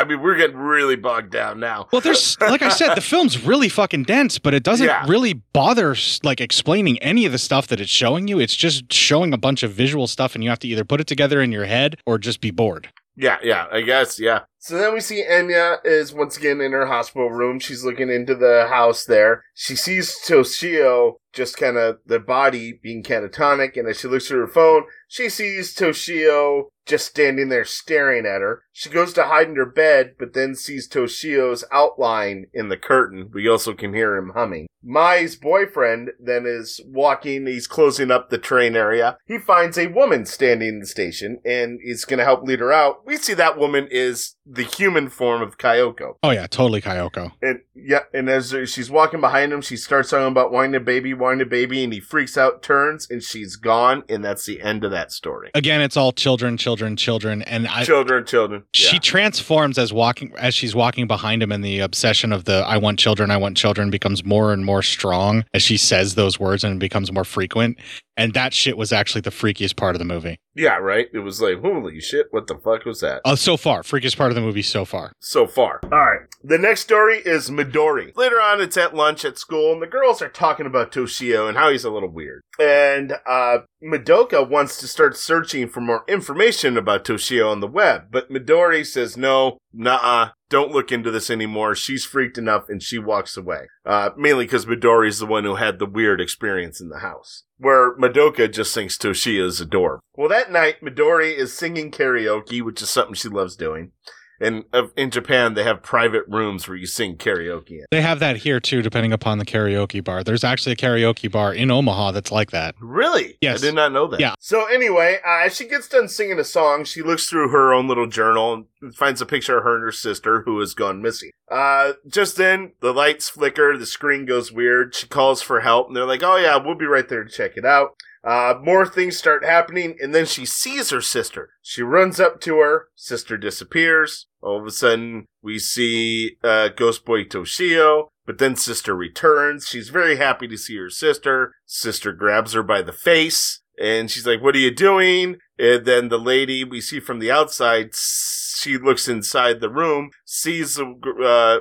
I 0.00 0.04
mean, 0.06 0.20
we're 0.20 0.36
getting 0.36 0.56
really 0.56 0.96
bogged 0.96 1.30
down 1.30 1.60
now. 1.60 1.88
well, 1.92 2.00
there's 2.00 2.38
like 2.40 2.62
I 2.62 2.68
said, 2.68 2.94
the 2.94 3.00
film's 3.12 3.42
really 3.44 3.68
fucking 3.68 4.04
dense, 4.04 4.38
but 4.38 4.54
it 4.54 4.62
doesn't 4.62 4.86
Yeah. 4.86 5.04
really 5.06 5.34
bother 5.52 5.96
like 6.22 6.40
explaining 6.40 6.98
any 6.98 7.26
of 7.26 7.32
the 7.32 7.38
stuff 7.38 7.66
that 7.68 7.80
it's 7.80 7.90
showing 7.90 8.28
you. 8.28 8.38
It's 8.40 8.54
just 8.56 8.92
showing 8.92 9.32
a 9.32 9.38
bunch 9.38 9.62
of 9.62 9.72
visual 9.72 10.06
stuff, 10.06 10.34
and 10.34 10.42
you 10.44 10.50
have 10.50 10.58
to 10.60 10.68
either 10.68 10.84
put 10.84 11.00
it 11.00 11.06
together 11.06 11.40
in 11.40 11.52
your 11.52 11.64
head 11.64 11.96
or 12.06 12.18
just 12.18 12.40
be 12.40 12.50
bored. 12.50 12.88
Yeah, 13.16 13.38
yeah, 13.42 13.66
I 13.70 13.82
guess, 13.82 14.18
yeah. 14.18 14.40
So 14.64 14.78
then 14.78 14.94
we 14.94 15.00
see 15.00 15.22
Enya 15.22 15.84
is 15.84 16.14
once 16.14 16.38
again 16.38 16.62
in 16.62 16.72
her 16.72 16.86
hospital 16.86 17.28
room. 17.28 17.58
She's 17.58 17.84
looking 17.84 18.08
into 18.08 18.34
the 18.34 18.68
house 18.70 19.04
there. 19.04 19.44
She 19.52 19.76
sees 19.76 20.18
Toshio 20.24 21.16
just 21.34 21.56
kind 21.58 21.76
of 21.76 21.98
the 22.06 22.18
body 22.18 22.72
being 22.72 23.02
catatonic, 23.02 23.76
and 23.76 23.88
as 23.88 24.00
she 24.00 24.08
looks 24.08 24.30
at 24.30 24.36
her 24.36 24.46
phone, 24.46 24.84
she 25.08 25.28
sees 25.28 25.74
Toshio 25.74 26.68
just 26.86 27.06
standing 27.06 27.48
there 27.48 27.64
staring 27.64 28.24
at 28.24 28.40
her. 28.40 28.62
She 28.72 28.88
goes 28.88 29.12
to 29.14 29.24
hide 29.24 29.48
in 29.48 29.56
her 29.56 29.66
bed, 29.66 30.14
but 30.18 30.32
then 30.32 30.54
sees 30.54 30.88
Toshio's 30.88 31.64
outline 31.72 32.46
in 32.52 32.68
the 32.68 32.76
curtain. 32.76 33.30
We 33.32 33.48
also 33.48 33.74
can 33.74 33.94
hear 33.94 34.16
him 34.16 34.32
humming. 34.34 34.66
Mai's 34.86 35.34
boyfriend 35.34 36.10
then 36.20 36.44
is 36.46 36.78
walking, 36.86 37.46
he's 37.46 37.66
closing 37.66 38.10
up 38.10 38.28
the 38.28 38.36
train 38.36 38.76
area. 38.76 39.16
He 39.24 39.38
finds 39.38 39.78
a 39.78 39.86
woman 39.86 40.26
standing 40.26 40.68
in 40.68 40.80
the 40.80 40.86
station 40.86 41.40
and 41.44 41.80
is 41.82 42.04
going 42.04 42.18
to 42.18 42.24
help 42.24 42.42
lead 42.42 42.60
her 42.60 42.72
out. 42.72 43.06
We 43.06 43.16
see 43.16 43.32
that 43.34 43.58
woman 43.58 43.88
is 43.90 44.34
the 44.54 44.62
human 44.62 45.08
form 45.08 45.42
of 45.42 45.58
Kyoko. 45.58 46.16
Oh 46.22 46.30
yeah, 46.30 46.46
totally 46.46 46.80
Kyoko. 46.80 47.32
And 47.42 47.60
yeah, 47.74 48.00
and 48.12 48.28
as 48.28 48.54
she's 48.66 48.90
walking 48.90 49.20
behind 49.20 49.52
him, 49.52 49.60
she 49.60 49.76
starts 49.76 50.10
talking 50.10 50.26
about 50.26 50.52
wanting 50.52 50.74
a 50.74 50.80
baby, 50.80 51.12
wanting 51.14 51.42
a 51.42 51.46
baby, 51.46 51.82
and 51.84 51.92
he 51.92 52.00
freaks 52.00 52.38
out, 52.38 52.62
turns, 52.62 53.08
and 53.10 53.22
she's 53.22 53.56
gone, 53.56 54.04
and 54.08 54.24
that's 54.24 54.46
the 54.46 54.60
end 54.60 54.84
of 54.84 54.90
that 54.92 55.12
story. 55.12 55.50
Again, 55.54 55.80
it's 55.80 55.96
all 55.96 56.12
children, 56.12 56.56
children, 56.56 56.96
children, 56.96 57.42
and 57.42 57.66
I, 57.66 57.84
children, 57.84 58.24
children. 58.24 58.64
she 58.72 58.98
transforms 58.98 59.78
as 59.78 59.92
walking 59.92 60.32
as 60.38 60.54
she's 60.54 60.74
walking 60.74 61.06
behind 61.06 61.42
him, 61.42 61.52
and 61.52 61.64
the 61.64 61.80
obsession 61.80 62.32
of 62.32 62.44
the 62.44 62.64
"I 62.66 62.76
want 62.76 62.98
children, 62.98 63.30
I 63.30 63.36
want 63.36 63.56
children" 63.56 63.90
becomes 63.90 64.24
more 64.24 64.52
and 64.52 64.64
more 64.64 64.82
strong 64.82 65.44
as 65.52 65.62
she 65.62 65.76
says 65.76 66.14
those 66.14 66.38
words 66.38 66.64
and 66.64 66.78
becomes 66.78 67.12
more 67.12 67.24
frequent. 67.24 67.78
And 68.16 68.32
that 68.34 68.54
shit 68.54 68.76
was 68.76 68.92
actually 68.92 69.22
the 69.22 69.30
freakiest 69.30 69.76
part 69.76 69.94
of 69.94 69.98
the 69.98 70.04
movie. 70.04 70.38
Yeah, 70.54 70.76
right. 70.76 71.08
It 71.12 71.18
was 71.18 71.40
like, 71.40 71.60
holy 71.60 72.00
shit, 72.00 72.28
what 72.30 72.46
the 72.46 72.56
fuck 72.56 72.84
was 72.84 73.00
that? 73.00 73.22
Uh, 73.24 73.34
so 73.34 73.56
far, 73.56 73.82
freakiest 73.82 74.16
part 74.16 74.30
of 74.30 74.36
the 74.36 74.40
movie 74.40 74.62
so 74.62 74.84
far. 74.84 75.12
so 75.20 75.46
far. 75.48 75.80
All 75.84 75.98
right. 75.98 76.20
The 76.44 76.58
next 76.58 76.82
story 76.82 77.18
is 77.18 77.50
Midori. 77.50 78.16
Later 78.16 78.40
on, 78.40 78.60
it's 78.60 78.76
at 78.76 78.94
lunch 78.94 79.24
at 79.24 79.38
school, 79.38 79.72
and 79.72 79.82
the 79.82 79.86
girls 79.86 80.22
are 80.22 80.28
talking 80.28 80.66
about 80.66 80.92
Toshio 80.92 81.48
and 81.48 81.56
how 81.58 81.70
he's 81.70 81.84
a 81.84 81.90
little 81.90 82.08
weird. 82.08 82.42
And 82.60 83.14
uh, 83.26 83.58
Madoka 83.82 84.48
wants 84.48 84.78
to 84.78 84.86
start 84.86 85.16
searching 85.16 85.68
for 85.68 85.80
more 85.80 86.04
information 86.06 86.76
about 86.76 87.04
Toshio 87.04 87.50
on 87.50 87.58
the 87.60 87.66
web, 87.66 88.04
but 88.12 88.30
Midori 88.30 88.86
says, 88.86 89.16
no, 89.16 89.58
nah, 89.72 90.30
don't 90.50 90.70
look 90.70 90.92
into 90.92 91.10
this 91.10 91.30
anymore. 91.30 91.74
She's 91.74 92.04
freaked 92.04 92.38
enough, 92.38 92.68
and 92.68 92.80
she 92.80 92.98
walks 92.98 93.36
away. 93.36 93.66
Uh, 93.84 94.10
mainly 94.16 94.44
because 94.44 94.66
Midori's 94.66 95.18
the 95.18 95.26
one 95.26 95.42
who 95.42 95.56
had 95.56 95.80
the 95.80 95.86
weird 95.86 96.20
experience 96.20 96.80
in 96.80 96.90
the 96.90 97.00
house. 97.00 97.42
Where 97.64 97.96
Madoka 97.96 98.52
just 98.52 98.74
thinks 98.74 98.98
Toshio 98.98 99.46
is 99.46 99.58
adorable. 99.58 100.02
Well, 100.16 100.28
that 100.28 100.52
night, 100.52 100.82
Midori 100.82 101.34
is 101.34 101.54
singing 101.54 101.90
karaoke, 101.90 102.60
which 102.60 102.82
is 102.82 102.90
something 102.90 103.14
she 103.14 103.30
loves 103.30 103.56
doing. 103.56 103.92
And 104.40 104.64
uh, 104.72 104.88
in 104.96 105.10
Japan, 105.10 105.54
they 105.54 105.62
have 105.62 105.82
private 105.82 106.24
rooms 106.28 106.66
where 106.68 106.76
you 106.76 106.86
sing 106.86 107.16
karaoke 107.16 107.70
in. 107.70 107.84
They 107.90 108.02
have 108.02 108.18
that 108.20 108.38
here 108.38 108.60
too, 108.60 108.82
depending 108.82 109.12
upon 109.12 109.38
the 109.38 109.44
karaoke 109.44 110.02
bar. 110.02 110.24
There's 110.24 110.44
actually 110.44 110.72
a 110.72 110.76
karaoke 110.76 111.30
bar 111.30 111.54
in 111.54 111.70
Omaha 111.70 112.12
that's 112.12 112.32
like 112.32 112.50
that. 112.50 112.74
Really? 112.80 113.38
Yes. 113.40 113.62
I 113.62 113.66
did 113.66 113.74
not 113.74 113.92
know 113.92 114.06
that. 114.08 114.20
Yeah. 114.20 114.34
So 114.40 114.66
anyway, 114.66 115.18
uh, 115.26 115.46
as 115.46 115.56
she 115.56 115.66
gets 115.68 115.88
done 115.88 116.08
singing 116.08 116.38
a 116.38 116.44
song, 116.44 116.84
she 116.84 117.02
looks 117.02 117.28
through 117.28 117.50
her 117.50 117.72
own 117.72 117.86
little 117.86 118.06
journal 118.06 118.66
and 118.82 118.94
finds 118.94 119.20
a 119.20 119.26
picture 119.26 119.58
of 119.58 119.64
her 119.64 119.76
and 119.76 119.84
her 119.84 119.92
sister 119.92 120.42
who 120.42 120.58
has 120.60 120.74
gone 120.74 121.00
missing. 121.00 121.30
Uh, 121.50 121.92
just 122.08 122.36
then, 122.36 122.72
the 122.80 122.92
lights 122.92 123.28
flicker, 123.28 123.76
the 123.76 123.86
screen 123.86 124.26
goes 124.26 124.50
weird. 124.50 124.94
She 124.94 125.06
calls 125.06 125.42
for 125.42 125.60
help, 125.60 125.88
and 125.88 125.96
they're 125.96 126.06
like, 126.06 126.22
"Oh 126.22 126.36
yeah, 126.36 126.56
we'll 126.56 126.74
be 126.74 126.86
right 126.86 127.08
there 127.08 127.22
to 127.22 127.30
check 127.30 127.56
it 127.56 127.64
out." 127.64 127.96
Uh, 128.24 128.54
more 128.62 128.86
things 128.86 129.18
start 129.18 129.44
happening, 129.44 129.96
and 130.00 130.14
then 130.14 130.24
she 130.24 130.46
sees 130.46 130.90
her 130.90 131.02
sister. 131.02 131.50
She 131.60 131.82
runs 131.82 132.18
up 132.18 132.40
to 132.42 132.58
her. 132.58 132.88
Sister 132.94 133.36
disappears. 133.36 134.26
All 134.40 134.58
of 134.58 134.66
a 134.66 134.70
sudden, 134.70 135.26
we 135.42 135.58
see 135.58 136.36
uh, 136.42 136.68
Ghost 136.68 137.04
Boy 137.04 137.24
Toshio. 137.24 138.08
But 138.26 138.38
then 138.38 138.56
sister 138.56 138.94
returns. 138.96 139.66
She's 139.68 139.90
very 139.90 140.16
happy 140.16 140.48
to 140.48 140.56
see 140.56 140.78
her 140.78 140.88
sister. 140.88 141.52
Sister 141.66 142.12
grabs 142.12 142.54
her 142.54 142.62
by 142.62 142.80
the 142.80 142.92
face. 142.92 143.60
And 143.78 144.10
she's 144.10 144.26
like, 144.26 144.40
what 144.40 144.54
are 144.54 144.60
you 144.60 144.70
doing? 144.70 145.38
And 145.58 145.84
then 145.84 146.08
the 146.08 146.18
lady 146.18 146.64
we 146.64 146.80
see 146.80 147.00
from 147.00 147.18
the 147.18 147.30
outside, 147.30 147.90
she 147.94 148.78
looks 148.78 149.08
inside 149.08 149.60
the 149.60 149.68
room, 149.68 150.10
sees 150.24 150.78
uh, 150.78 150.84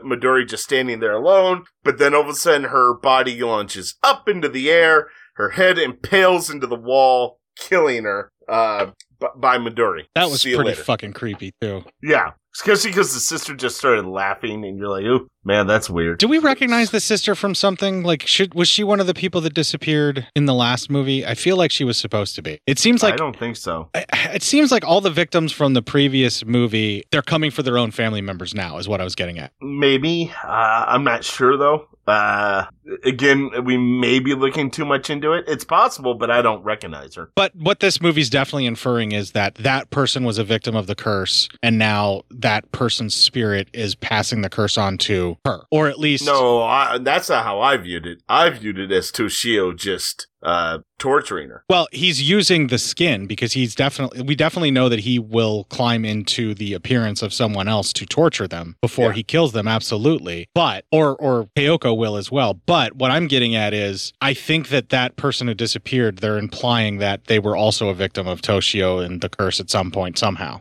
Midori 0.05 0.47
just 0.47 0.63
standing 0.63 0.99
there 0.99 1.13
alone. 1.13 1.65
But 1.83 1.97
then 1.97 2.13
all 2.13 2.21
of 2.21 2.29
a 2.29 2.33
sudden 2.35 2.69
her 2.69 2.93
body 2.93 3.41
launches 3.41 3.95
up 4.03 4.29
into 4.29 4.47
the 4.47 4.69
air. 4.69 5.07
Her 5.35 5.49
head 5.49 5.77
impales 5.79 6.49
into 6.49 6.67
the 6.67 6.75
wall, 6.75 7.39
killing 7.57 8.03
her, 8.03 8.31
uh, 8.47 8.87
b- 9.19 9.27
by 9.35 9.57
Midori. 9.57 10.03
That 10.15 10.29
was 10.29 10.43
pretty 10.43 10.57
later. 10.57 10.83
fucking 10.83 11.13
creepy 11.13 11.53
too. 11.61 11.83
Yeah. 12.01 12.31
Especially 12.55 12.91
because 12.91 13.15
the 13.15 13.19
sister 13.19 13.55
just 13.55 13.77
started 13.77 14.05
laughing 14.05 14.63
and 14.63 14.77
you're 14.77 14.87
like, 14.87 15.05
oh, 15.05 15.25
man, 15.43 15.65
that's 15.65 15.89
weird. 15.89 16.19
Do 16.19 16.27
we 16.27 16.37
recognize 16.37 16.91
the 16.91 16.99
sister 16.99 17.33
from 17.33 17.55
something? 17.55 18.03
Like, 18.03 18.27
should 18.27 18.53
was 18.53 18.67
she 18.67 18.83
one 18.83 18.99
of 18.99 19.07
the 19.07 19.15
people 19.15 19.41
that 19.41 19.55
disappeared 19.55 20.27
in 20.35 20.45
the 20.45 20.53
last 20.53 20.87
movie? 20.87 21.25
I 21.25 21.33
feel 21.33 21.57
like 21.57 21.71
she 21.71 21.83
was 21.83 21.97
supposed 21.97 22.35
to 22.35 22.43
be. 22.43 22.59
It 22.67 22.77
seems 22.77 23.01
like 23.01 23.15
I 23.15 23.17
don't 23.17 23.35
think 23.35 23.55
so. 23.55 23.89
it 23.95 24.43
seems 24.43 24.71
like 24.71 24.85
all 24.85 25.01
the 25.01 25.09
victims 25.09 25.51
from 25.51 25.73
the 25.73 25.81
previous 25.81 26.45
movie 26.45 27.01
they're 27.11 27.23
coming 27.23 27.49
for 27.49 27.63
their 27.63 27.79
own 27.79 27.89
family 27.89 28.21
members 28.21 28.53
now. 28.53 28.77
Is 28.77 28.87
what 28.87 29.01
I 29.01 29.03
was 29.03 29.15
getting 29.15 29.39
at. 29.39 29.51
Maybe. 29.59 30.31
Uh, 30.43 30.85
I'm 30.87 31.03
not 31.03 31.23
sure 31.23 31.57
though. 31.57 31.87
Uh, 32.07 32.65
again, 33.03 33.49
we 33.63 33.77
may 33.77 34.19
be 34.19 34.35
looking 34.35 34.69
too 34.69 34.85
much 34.85 35.09
into 35.09 35.31
it. 35.33 35.45
It's 35.47 35.63
possible, 35.63 36.15
but 36.15 36.29
I 36.29 36.41
don't 36.41 36.63
recognize 36.63 37.15
her. 37.15 37.29
But 37.35 37.55
what 37.55 37.79
this 37.79 38.01
movie's 38.01 38.29
definitely 38.29 38.65
inferring 38.65 39.11
is 39.11 39.31
that 39.31 39.55
that 39.55 39.89
person 39.89 40.23
was 40.23 40.37
a 40.37 40.43
victim 40.43 40.75
of 40.75 40.87
the 40.87 40.95
curse, 40.95 41.47
and 41.61 41.77
now 41.77 42.23
that 42.29 42.71
person's 42.71 43.15
spirit 43.15 43.69
is 43.73 43.95
passing 43.95 44.41
the 44.41 44.49
curse 44.49 44.77
on 44.77 44.97
to 44.99 45.37
her, 45.45 45.61
or 45.71 45.87
at 45.87 45.99
least 45.99 46.25
No, 46.25 46.61
I, 46.61 46.97
that's 46.97 47.29
not 47.29 47.43
how 47.43 47.61
I 47.61 47.77
viewed 47.77 48.05
it. 48.05 48.21
I 48.27 48.49
viewed 48.49 48.79
it 48.79 48.91
as 48.91 49.11
Toshio 49.11 49.75
just 49.75 50.27
uh, 50.43 50.79
torturing 50.99 51.49
her. 51.49 51.63
Well, 51.69 51.87
he's 51.91 52.21
using 52.21 52.67
the 52.67 52.77
skin 52.77 53.25
because 53.27 53.53
he's 53.53 53.75
definitely 53.75 54.21
we 54.21 54.35
definitely 54.35 54.71
know 54.71 54.89
that 54.89 54.99
he 54.99 55.19
will 55.19 55.65
climb 55.65 56.05
into 56.05 56.53
the 56.53 56.73
appearance 56.73 57.21
of 57.21 57.33
someone 57.33 57.67
else 57.67 57.93
to 57.93 58.05
torture 58.05 58.47
them 58.47 58.75
before 58.81 59.13
he 59.13 59.23
kills 59.23 59.53
them 59.53 59.67
absolutely. 59.67 60.49
But 60.53 60.85
or 60.91 61.15
or 61.15 61.49
Keoko 61.57 61.97
will 61.97 62.17
as 62.17 62.31
well. 62.31 62.53
But 62.53 62.95
what 62.95 63.11
I'm 63.11 63.27
getting 63.27 63.55
at 63.55 63.73
is 63.73 64.13
I 64.21 64.33
think 64.33 64.69
that 64.69 64.89
that 64.89 65.15
person 65.15 65.47
who 65.47 65.53
disappeared 65.53 66.17
they're 66.17 66.37
implying 66.37 66.97
that 66.97 67.25
they 67.25 67.39
were 67.39 67.55
also 67.55 67.89
a 67.89 67.93
victim 67.93 68.27
of 68.27 68.41
Toshio 68.41 69.03
and 69.03 69.21
the 69.21 69.29
curse 69.29 69.59
at 69.59 69.69
some 69.69 69.91
point 69.91 70.17
somehow. 70.17 70.59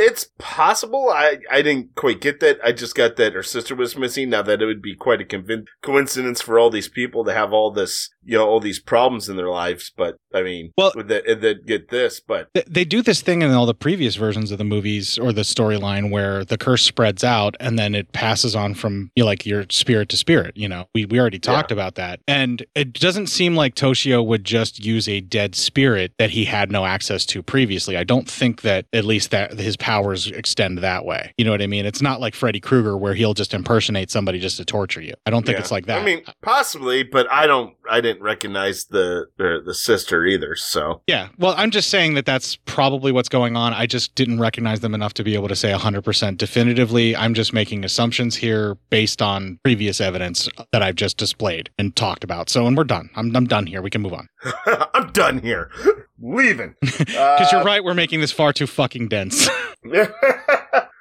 It's 0.00 0.30
possible. 0.38 1.10
I, 1.10 1.38
I 1.50 1.62
didn't 1.62 1.94
quite 1.94 2.20
get 2.20 2.40
that. 2.40 2.58
I 2.64 2.72
just 2.72 2.94
got 2.94 3.16
that 3.16 3.34
her 3.34 3.42
sister 3.42 3.74
was 3.74 3.96
missing. 3.96 4.30
Now 4.30 4.42
that 4.42 4.62
it 4.62 4.66
would 4.66 4.82
be 4.82 4.96
quite 4.96 5.20
a 5.20 5.24
convin- 5.24 5.66
coincidence 5.82 6.40
for 6.40 6.58
all 6.58 6.70
these 6.70 6.88
people 6.88 7.24
to 7.24 7.32
have 7.32 7.52
all 7.52 7.70
this, 7.70 8.10
you 8.24 8.36
know, 8.38 8.46
all 8.48 8.60
these 8.60 8.80
problems 8.80 9.28
in 9.28 9.36
their 9.36 9.48
lives. 9.48 9.92
But 9.96 10.16
I 10.34 10.42
mean, 10.42 10.72
Well- 10.76 10.92
that, 10.96 11.40
that 11.40 11.66
get 11.66 11.90
this? 11.90 12.20
But 12.20 12.48
Th- 12.54 12.66
They 12.66 12.84
do 12.84 13.02
this 13.02 13.20
thing 13.20 13.42
in 13.42 13.50
all 13.50 13.66
the 13.66 13.74
previous 13.74 14.16
versions 14.16 14.50
of 14.50 14.58
the 14.58 14.64
movies 14.64 15.18
or 15.18 15.32
the 15.32 15.42
storyline 15.42 16.10
where 16.10 16.44
the 16.44 16.58
curse 16.58 16.82
spreads 16.82 17.22
out 17.24 17.56
and 17.60 17.78
then 17.78 17.94
it 17.94 18.12
passes 18.12 18.56
on 18.56 18.74
from 18.74 19.10
you 19.14 19.22
know, 19.22 19.26
like 19.26 19.44
your 19.46 19.64
spirit 19.70 20.08
to 20.10 20.16
spirit. 20.16 20.56
You 20.56 20.68
know, 20.68 20.86
we, 20.94 21.04
we 21.04 21.20
already 21.20 21.38
talked 21.38 21.70
about 21.72 21.96
that. 21.96 22.20
And 22.26 22.64
it 22.74 22.94
doesn't 22.94 23.26
seem 23.26 23.54
like 23.54 23.74
Toshio 23.74 24.24
would 24.24 24.44
just 24.44 24.84
use 24.84 25.08
a 25.08 25.20
dead 25.20 25.54
spirit 25.54 26.12
that 26.18 26.30
he 26.30 26.44
had 26.46 26.70
no 26.70 26.84
access 26.86 27.26
to 27.26 27.42
previously. 27.42 27.96
I 27.96 28.04
don't 28.04 28.28
think 28.28 28.62
that 28.62 28.86
at 28.92 29.04
least 29.04 29.30
that 29.30 29.58
his 29.58 29.76
powers 29.90 30.28
extend 30.28 30.78
that 30.78 31.04
way. 31.04 31.34
You 31.36 31.44
know 31.44 31.50
what 31.50 31.60
I 31.60 31.66
mean? 31.66 31.84
It's 31.84 32.00
not 32.00 32.20
like 32.20 32.34
Freddy 32.36 32.60
Krueger 32.60 32.96
where 32.96 33.14
he'll 33.14 33.34
just 33.34 33.52
impersonate 33.52 34.08
somebody 34.08 34.38
just 34.38 34.56
to 34.58 34.64
torture 34.64 35.00
you. 35.00 35.14
I 35.26 35.30
don't 35.30 35.44
think 35.44 35.56
Yeah. 35.56 35.62
it's 35.62 35.72
like 35.72 35.86
that. 35.86 36.00
I 36.00 36.04
mean, 36.04 36.22
possibly, 36.42 37.02
but 37.02 37.30
I 37.30 37.46
don't. 37.48 37.74
I 37.90 38.00
didn't 38.00 38.22
recognize 38.22 38.84
the 38.84 39.26
the, 39.36 39.60
the 39.66 39.74
sister 39.74 40.24
either. 40.24 40.54
So 40.54 41.02
Yeah. 41.08 41.28
Well, 41.38 41.54
I'm 41.56 41.72
just 41.72 41.90
saying 41.90 42.14
that 42.14 42.24
that's 42.24 42.54
probably 42.66 43.10
what's 43.10 43.28
going 43.28 43.56
on. 43.56 43.72
I 43.74 43.86
just 43.86 44.14
didn't 44.14 44.38
recognize 44.38 44.78
them 44.78 44.94
enough 44.94 45.14
to 45.14 45.24
be 45.24 45.34
able 45.34 45.48
to 45.48 45.56
say 45.56 45.72
100% 45.72 46.36
definitively. 46.38 47.16
I'm 47.16 47.34
just 47.34 47.52
making 47.52 47.84
assumptions 47.84 48.36
here 48.36 48.76
based 48.90 49.20
on 49.20 49.58
previous 49.64 50.00
evidence 50.00 50.48
that 50.70 50.82
I've 50.82 50.94
just 50.94 51.16
displayed 51.16 51.68
and 51.78 51.96
talked 51.96 52.22
about. 52.22 52.48
So, 52.48 52.66
and 52.68 52.76
we're 52.76 52.84
done. 52.84 53.10
I'm, 53.16 53.34
I'm 53.34 53.46
done 53.46 53.66
here. 53.66 53.82
We 53.82 53.90
can 53.90 54.02
move 54.02 54.12
on. 54.12 54.28
I'm 54.94 55.10
done 55.10 55.38
here. 55.40 55.70
Leaving. 56.20 56.74
Because 57.10 57.50
you're 57.50 57.64
right. 57.64 57.82
We're 57.82 57.94
making 57.94 58.20
this 58.20 58.32
far 58.32 58.52
too 58.52 58.66
fucking 58.66 59.08
dense. 59.08 59.48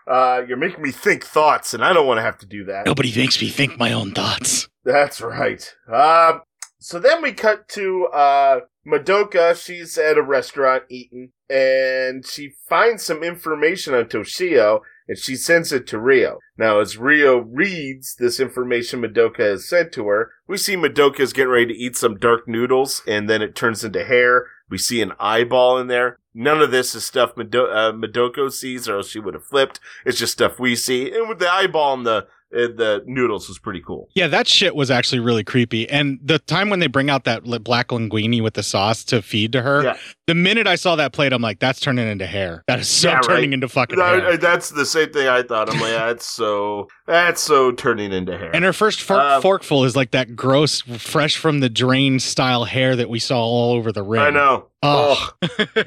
uh, 0.08 0.42
you're 0.48 0.58
making 0.58 0.82
me 0.82 0.92
think 0.92 1.26
thoughts, 1.26 1.74
and 1.74 1.84
I 1.84 1.94
don't 1.94 2.08
want 2.08 2.18
to 2.18 2.22
have 2.22 2.38
to 2.40 2.46
do 2.46 2.64
that. 2.66 2.86
Nobody 2.86 3.14
makes 3.16 3.42
me 3.42 3.50
think 3.50 3.78
my 3.78 3.92
own 3.92 4.14
thoughts. 4.14 4.70
That's 4.86 5.22
right. 5.22 5.76
Um, 5.92 6.42
so 6.80 7.00
then 7.00 7.22
we 7.22 7.34
cut 7.34 7.68
to 7.70 8.06
uh, 8.08 8.60
Madoka. 8.88 9.62
She's 9.62 9.98
at 9.98 10.18
a 10.18 10.24
restaurant 10.24 10.84
eating, 10.90 11.32
and 11.50 12.26
she 12.26 12.54
finds 12.68 13.04
some 13.04 13.24
information 13.24 13.94
on 13.94 14.06
Toshio, 14.06 14.80
and 15.08 15.18
she 15.18 15.36
sends 15.36 15.74
it 15.74 15.86
to 15.88 16.00
Rio. 16.00 16.40
Now, 16.58 16.80
as 16.80 16.98
Rio 16.98 17.40
reads 17.40 18.16
this 18.16 18.40
information 18.40 19.02
Madoka 19.02 19.40
has 19.40 19.68
sent 19.68 19.92
to 19.94 20.08
her, 20.08 20.32
we 20.48 20.58
see 20.58 20.76
Madoka's 20.76 21.34
getting 21.34 21.52
ready 21.52 21.68
to 21.68 21.78
eat 21.78 21.98
some 21.98 22.18
dark 22.18 22.48
noodles, 22.48 23.04
and 23.06 23.30
then 23.30 23.42
it 23.42 23.56
turns 23.56 23.84
into 23.84 24.06
hair. 24.06 24.48
We 24.70 24.78
see 24.78 25.02
an 25.02 25.14
eyeball 25.20 25.78
in 25.78 25.88
there. 25.88 26.20
None 26.34 26.62
of 26.62 26.72
this 26.72 26.94
is 26.96 27.06
stuff 27.06 27.36
Mado- 27.36 27.72
uh, 27.72 27.92
Madoka 27.92 28.52
sees, 28.52 28.88
or 28.88 28.98
else 28.98 29.10
she 29.10 29.20
would 29.20 29.34
have 29.34 29.44
flipped. 29.46 29.80
It's 30.06 30.20
just 30.20 30.34
stuff 30.34 30.60
we 30.60 30.76
see. 30.76 31.12
And 31.12 31.28
with 31.28 31.40
the 31.40 31.52
eyeball 31.52 31.96
and 31.96 32.06
the 32.06 32.28
uh, 32.56 32.68
the 32.76 33.04
noodles 33.06 33.48
was 33.48 33.60
pretty 33.60 33.82
cool. 33.86 34.10
Yeah, 34.16 34.28
that 34.28 34.48
shit 34.48 34.76
was 34.76 34.90
actually 34.90 35.20
really 35.20 35.44
creepy. 35.44 35.88
And 35.90 36.20
the 36.24 36.40
time 36.40 36.70
when 36.70 36.80
they 36.80 36.88
bring 36.88 37.10
out 37.10 37.24
that 37.26 37.44
black 37.64 37.90
linguine 37.90 38.42
with 38.42 38.56
the 38.56 38.64
sauce 38.64 39.04
to 39.06 39.22
feed 39.22 39.52
to 39.52 39.62
her, 39.62 39.84
Yeah. 39.84 39.98
the 40.26 40.34
minute 40.36 40.66
I 40.66 40.76
saw 40.76 40.96
that 40.96 41.14
plate, 41.14 41.32
I'm 41.32 41.42
like, 41.42 41.60
that's 41.60 41.80
turning 41.80 42.08
into 42.08 42.26
hair. 42.26 42.64
That 42.68 42.80
is 42.80 42.88
so 42.88 43.10
Yeah, 43.10 43.16
right. 43.16 43.24
turning 43.24 43.54
into 43.54 43.68
fucking 43.68 43.98
That- 44.00 44.24
hair. 44.24 44.38
that's 44.38 44.70
the 44.72 44.86
same 44.86 45.12
thing 45.12 45.28
I 45.28 45.44
thought. 45.44 45.70
I'm 45.72 45.80
like, 45.80 45.92
that's 45.96 46.26
so 46.26 46.88
that's 47.06 47.42
so 47.42 47.72
turning 47.72 48.12
into 48.12 48.38
hair. 48.38 48.50
And 48.56 48.64
her 48.66 48.74
first 48.74 49.02
fork, 49.02 49.20
Um, 49.22 49.42
forkful 49.44 49.84
is 49.86 49.96
like 49.96 50.12
that 50.12 50.36
gross, 50.36 50.82
fresh 50.82 51.38
from 51.38 51.60
the 51.60 51.70
drain 51.70 52.20
style 52.20 52.64
hair 52.66 52.96
that 52.96 53.10
we 53.10 53.20
saw 53.20 53.40
all 53.40 53.74
over 53.76 53.92
the 53.92 54.02
ring. 54.04 54.22
I 54.22 54.30
know. 54.32 54.69
Oh, 54.82 55.32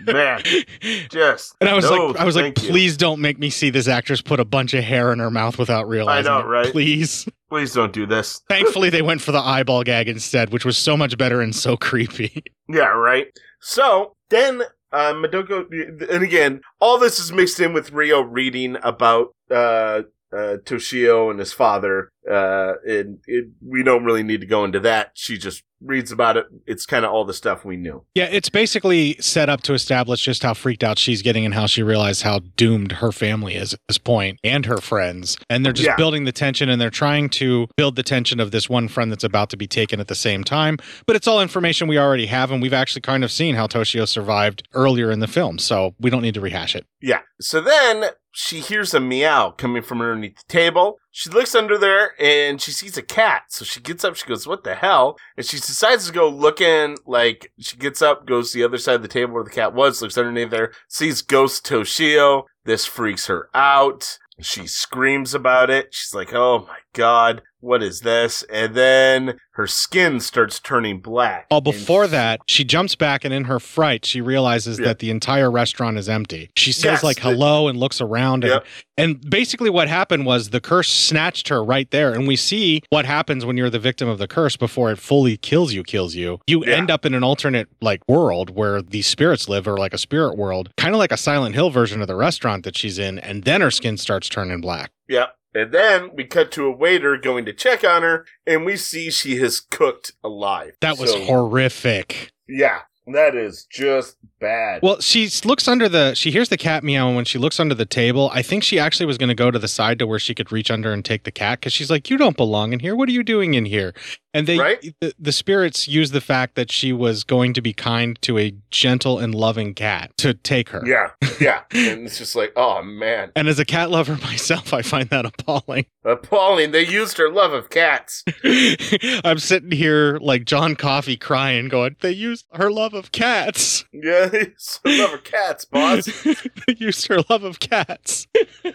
man, 0.07 0.43
just 1.11 1.55
and 1.63 1.71
I 1.71 1.75
was 1.75 1.91
no, 1.91 2.09
like, 2.09 2.17
I 2.17 2.25
was 2.25 2.37
like, 2.37 2.57
thank 2.57 2.63
you. 2.65 2.71
please 2.71 2.99
don't 2.99 3.21
make 3.21 3.39
me 3.39 3.49
see 3.49 3.71
this 3.71 3.89
actress 3.89 4.21
put 4.21 4.39
a 4.39 4.45
bunch 4.45 4.75
of 4.75 4.85
hair 4.85 5.13
in 5.15 5.19
her 5.19 5.31
mouth 5.31 5.59
without 5.59 5.89
realizing. 5.89 6.31
I 6.31 6.41
know, 6.41 6.47
it. 6.47 6.51
right? 6.51 6.71
Please. 6.71 7.27
please 7.49 7.73
don't 7.73 7.93
do 7.93 8.05
this. 8.05 8.43
Thankfully, 8.51 8.91
they 8.91 9.01
went 9.01 9.23
for 9.23 9.33
the 9.33 9.39
eyeball 9.39 9.83
gag 9.83 10.09
instead, 10.09 10.53
which 10.53 10.67
was 10.67 10.77
so 10.77 10.95
much 10.95 11.17
better 11.17 11.41
and 11.41 11.55
so 11.55 11.77
creepy. 11.79 12.43
Yeah, 12.69 12.89
right. 12.89 13.29
So 13.61 14.15
then 14.29 14.63
uh, 14.93 15.15
Madoka, 15.15 15.65
and 16.11 16.23
again, 16.23 16.61
all 16.81 16.99
this 16.99 17.19
is 17.19 17.33
mixed 17.33 17.61
in 17.61 17.73
with 17.73 17.93
Rio 17.93 18.21
reading 18.21 18.77
about 18.83 19.35
uh, 19.51 20.03
uh, 20.33 20.57
Toshio 20.65 21.31
and 21.31 21.39
his 21.39 21.53
father. 21.53 22.11
Uh, 22.31 22.75
and 22.87 23.19
it, 23.27 23.47
we 23.67 23.83
don't 23.83 24.05
really 24.05 24.23
need 24.23 24.41
to 24.41 24.47
go 24.47 24.65
into 24.65 24.79
that. 24.81 25.11
She 25.15 25.37
just 25.37 25.65
reads 25.81 26.13
about 26.13 26.37
it. 26.37 26.47
It's 26.65 26.87
kind 26.87 27.05
of 27.05 27.11
all 27.11 27.25
the 27.25 27.35
stuff 27.35 27.65
we 27.65 27.77
knew. 27.77 28.05
Yeah, 28.15 28.29
it's 28.31 28.49
basically 28.49 29.17
set 29.19 29.49
up 29.49 29.63
to 29.63 29.75
establish 29.75 30.23
just 30.25 30.45
how 30.45 30.55
freaked 30.55 30.85
out 30.85 30.97
she's 31.01 31.23
getting 31.23 31.45
and 31.45 31.53
how 31.53 31.67
she 31.67 31.83
realized 31.83 32.23
how 32.23 32.39
doomed 32.57 32.93
her 32.93 33.11
family 33.11 33.57
is 33.57 33.73
at 33.75 33.81
this 33.89 33.99
point 33.99 34.39
and 34.45 34.65
her 34.67 34.77
friends. 34.79 35.37
And 35.51 35.65
they're 35.67 35.73
just 35.73 35.89
Yeah. 35.89 35.97
building 35.97 36.23
the 36.25 36.31
tension 36.31 36.69
and 36.69 36.81
they're 36.81 36.91
trying 36.91 37.29
to 37.31 37.67
build 37.77 37.97
the 37.97 38.05
tension 38.05 38.39
of 38.39 38.53
this 38.53 38.69
one 38.71 38.87
friend 38.87 39.11
that's 39.11 39.25
about 39.25 39.51
to 39.51 39.57
be 39.57 39.67
taken 39.67 39.99
at 39.99 40.07
the 40.07 40.15
same 40.15 40.45
time. 40.45 40.79
But 41.07 41.17
it's 41.17 41.27
all 41.27 41.43
information 41.43 41.89
we 41.89 41.99
already 41.99 42.27
have 42.27 42.53
and 42.53 42.63
we've 42.63 42.73
actually 42.73 43.03
kind 43.03 43.25
of 43.25 43.33
seen 43.33 43.57
how 43.57 43.67
Toshio 43.67 44.07
survived 44.07 44.69
earlier 44.75 45.11
in 45.11 45.19
the 45.19 45.27
film. 45.27 45.59
So 45.59 45.97
we 45.99 46.11
don't 46.11 46.23
need 46.23 46.35
to 46.35 46.41
rehash 46.41 46.77
it. 46.77 46.87
Yeah. 47.01 47.23
So 47.41 47.61
then 47.61 48.05
she 48.33 48.61
hears 48.61 48.95
a 48.95 49.01
meow 49.01 49.51
coming 49.51 49.83
from 49.83 50.01
underneath 50.01 50.37
the 50.37 50.53
table. 50.53 50.99
She 51.11 51.29
looks 51.29 51.55
under 51.55 51.77
there 51.77 52.13
and 52.21 52.61
she 52.61 52.71
sees 52.71 52.97
a 52.97 53.03
cat. 53.03 53.45
So 53.49 53.65
she 53.65 53.81
gets 53.81 54.05
up. 54.05 54.17
She 54.17 54.27
goes, 54.27 54.47
"What 54.47 54.65
the 54.65 54.75
hell?" 54.75 55.19
And 55.37 55.45
she 55.45 55.59
decides 55.59 56.07
to 56.07 56.13
go 56.13 56.29
looking. 56.29 56.97
Like 57.07 57.53
she 57.61 57.77
gets 57.77 58.01
up, 58.01 58.27
goes 58.27 58.51
to 58.51 58.59
the 58.59 58.65
other 58.65 58.79
side 58.79 58.97
of 58.97 59.03
the 59.03 59.09
table 59.09 59.35
where 59.35 59.45
the 59.45 59.51
cat 59.51 59.75
was. 59.75 60.01
Looks 60.01 60.17
underneath 60.17 60.51
there, 60.51 60.73
sees 60.89 61.21
Ghost 61.21 61.67
Toshio. 61.67 62.45
This 62.65 62.87
freaks 62.87 63.27
her 63.27 63.49
out. 63.55 64.19
She 64.41 64.67
screams 64.67 65.35
about 65.35 65.69
it. 65.69 65.95
She's 65.95 66.15
like, 66.15 66.33
"Oh 66.33 66.67
my 66.67 66.79
god, 66.93 67.43
what 67.61 67.83
is 67.83 68.01
this?" 68.01 68.43
And 68.53 68.75
then 68.75 69.39
her 69.53 69.67
skin 69.67 70.19
starts 70.21 70.59
turning 70.59 71.01
black. 71.01 71.47
Oh, 71.51 71.61
before 71.61 72.07
that, 72.07 72.41
she 72.47 72.65
jumps 72.65 72.95
back 72.95 73.25
and 73.25 73.33
in 73.35 73.45
her 73.45 73.61
fright, 73.61 74.05
she 74.07 74.21
realizes 74.21 74.79
Yeah. 74.79 74.87
that 74.87 74.99
the 75.01 75.11
entire 75.11 75.51
restaurant 75.51 75.99
is 75.99 76.09
empty. 76.09 76.51
She 76.57 76.73
says 76.73 76.85
Yes, 76.85 77.03
like 77.03 77.19
hello 77.21 77.69
and 77.69 77.79
looks 77.79 78.01
around 78.01 78.45
and 78.45 78.53
Yep. 78.55 78.67
and 78.97 79.31
basically 79.31 79.69
what 79.71 79.89
happened 79.89 80.25
was 80.27 80.51
the 80.51 80.61
curse 80.61 80.89
snatched 80.89 81.49
her 81.49 81.63
right 81.63 81.91
there 81.91 82.13
and 82.13 82.27
we 82.27 82.37
see 82.37 82.83
what 82.91 83.05
happens 83.05 83.45
when 83.45 83.57
you're 83.57 83.71
the 83.71 83.79
victim 83.79 84.09
of 84.09 84.19
the 84.19 84.27
curse 84.29 84.57
before 84.57 84.91
it 84.91 84.99
fully 84.99 85.37
kills 85.37 85.73
you 85.75 85.83
kills 85.83 86.15
you. 86.15 86.41
You 86.47 86.65
Yeah. 86.65 86.77
end 86.77 86.91
up 86.91 87.05
in 87.05 87.15
an 87.15 87.23
alternate 87.23 87.69
like 87.83 88.01
world 88.09 88.51
where 88.51 88.81
these 88.81 89.07
spirits 89.07 89.49
live 89.49 89.69
or 89.69 89.77
like 89.77 89.93
a 89.93 89.99
spirit 89.99 90.37
world, 90.39 90.71
kind 90.79 90.95
of 90.95 90.99
like 90.99 91.13
a 91.13 91.17
Silent 91.19 91.55
Hill 91.55 91.71
version 91.71 92.01
of 92.01 92.09
the 92.09 92.17
restaurant 92.17 92.65
that 92.65 92.77
she's 92.77 92.99
in 92.99 93.19
and 93.19 93.45
then 93.45 93.61
her 93.61 93.71
skin 93.71 93.97
starts 93.99 94.29
turning 94.29 94.61
black. 94.63 94.91
Yep. 95.09 95.35
And 95.55 95.73
then 95.73 96.11
we 96.15 96.25
cut 96.25 96.51
to 96.53 96.67
a 96.67 96.71
waiter 96.71 97.17
going 97.17 97.45
to 97.45 97.53
check 97.53 97.85
on 97.85 98.03
her, 98.03 98.27
and 98.47 98.65
we 98.65 98.77
see 98.77 99.11
she 99.11 99.37
has 99.37 99.61
cooked 99.61 100.13
alive. 100.25 100.77
That 100.81 100.99
was 100.99 101.13
So, 101.13 101.23
horrific. 101.25 102.33
Yeah, 102.49 102.81
that 103.07 103.35
is 103.35 103.67
just 103.71 104.17
bad. 104.41 104.81
Well, 104.83 105.01
she 105.01 105.29
looks 105.45 105.69
under 105.69 105.89
the. 105.89 106.15
She 106.15 106.31
hears 106.31 106.49
the 106.49 106.57
cat 106.57 106.83
meow, 106.83 107.09
and 107.09 107.17
when 107.17 107.25
she 107.25 107.39
looks 107.39 107.61
under 107.61 107.75
the 107.75 107.85
table, 107.85 108.31
I 108.33 108.43
think 108.43 108.63
she 108.63 108.79
actually 108.79 109.07
was 109.07 109.19
going 109.19 109.29
to 109.29 109.35
go 109.35 109.51
to 109.51 109.59
the 109.59 109.69
side 109.69 109.99
to 109.99 110.07
where 110.07 110.19
she 110.19 110.35
could 110.35 110.53
reach 110.53 110.71
under 110.71 110.93
and 110.93 111.05
take 111.05 111.25
the 111.25 111.31
cat 111.31 111.61
because 111.61 111.73
she's 111.73 111.91
like, 111.91 112.09
"You 112.09 112.17
don't 112.17 112.37
belong 112.37 112.73
in 112.73 112.81
here. 112.81 112.97
What 112.97 113.09
are 113.09 113.13
you 113.13 113.23
doing 113.23 113.55
in 113.55 113.67
here?" 113.67 113.93
And 114.35 114.47
they, 114.47 114.59
Right? 114.59 114.95
the, 115.01 115.13
the 115.19 115.33
spirits 115.33 115.87
use 115.89 116.11
the 116.11 116.21
fact 116.21 116.55
that 116.55 116.71
she 116.73 116.93
was 116.93 117.23
going 117.25 117.53
to 117.55 117.61
be 117.61 117.73
kind 117.75 118.21
to 118.23 118.39
a 118.39 118.55
gentle 118.71 119.19
and 119.19 119.35
loving 119.35 119.75
cat 119.75 120.11
to 120.19 120.33
take 120.35 120.71
her. 120.71 120.83
yeah, 120.87 121.11
yeah. 121.41 121.63
and 121.73 122.07
it's 122.07 122.17
just 122.19 122.35
like, 122.35 122.53
oh 122.57 122.83
man, 122.83 123.31
And 123.37 123.47
as 123.49 123.59
a 123.59 123.65
cat 123.65 123.91
lover 123.91 124.17
myself, 124.23 124.73
I 124.73 124.81
find 124.83 125.11
that 125.11 125.27
appalling. 125.27 125.85
appalling. 126.05 126.71
They 126.71 126.87
used 126.87 127.19
her 127.19 127.31
love 127.31 127.53
of 127.53 127.69
cats. 127.71 128.25
I'm 129.25 129.39
sitting 129.39 129.71
here 129.71 130.19
like 130.23 130.45
John 130.45 130.77
Coffey 130.77 131.17
crying, 131.17 131.69
going, 131.69 131.97
"They 132.01 132.13
used 132.13 132.47
her 132.55 132.71
love 132.73 132.95
of 132.95 133.13
cats. 133.13 133.85
Yeah, 133.93 134.31
it's 134.33 134.81
her 134.85 134.91
love 134.99 135.13
of 135.15 135.25
cats, 135.25 135.65
boss. 135.65 136.07
they 136.25 136.75
used 136.79 137.07
her 137.09 137.19
love 137.29 137.45
of 137.45 137.61
cats." 137.61 138.27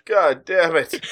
God 0.05 0.45
damn 0.45 0.75
it. 0.75 1.03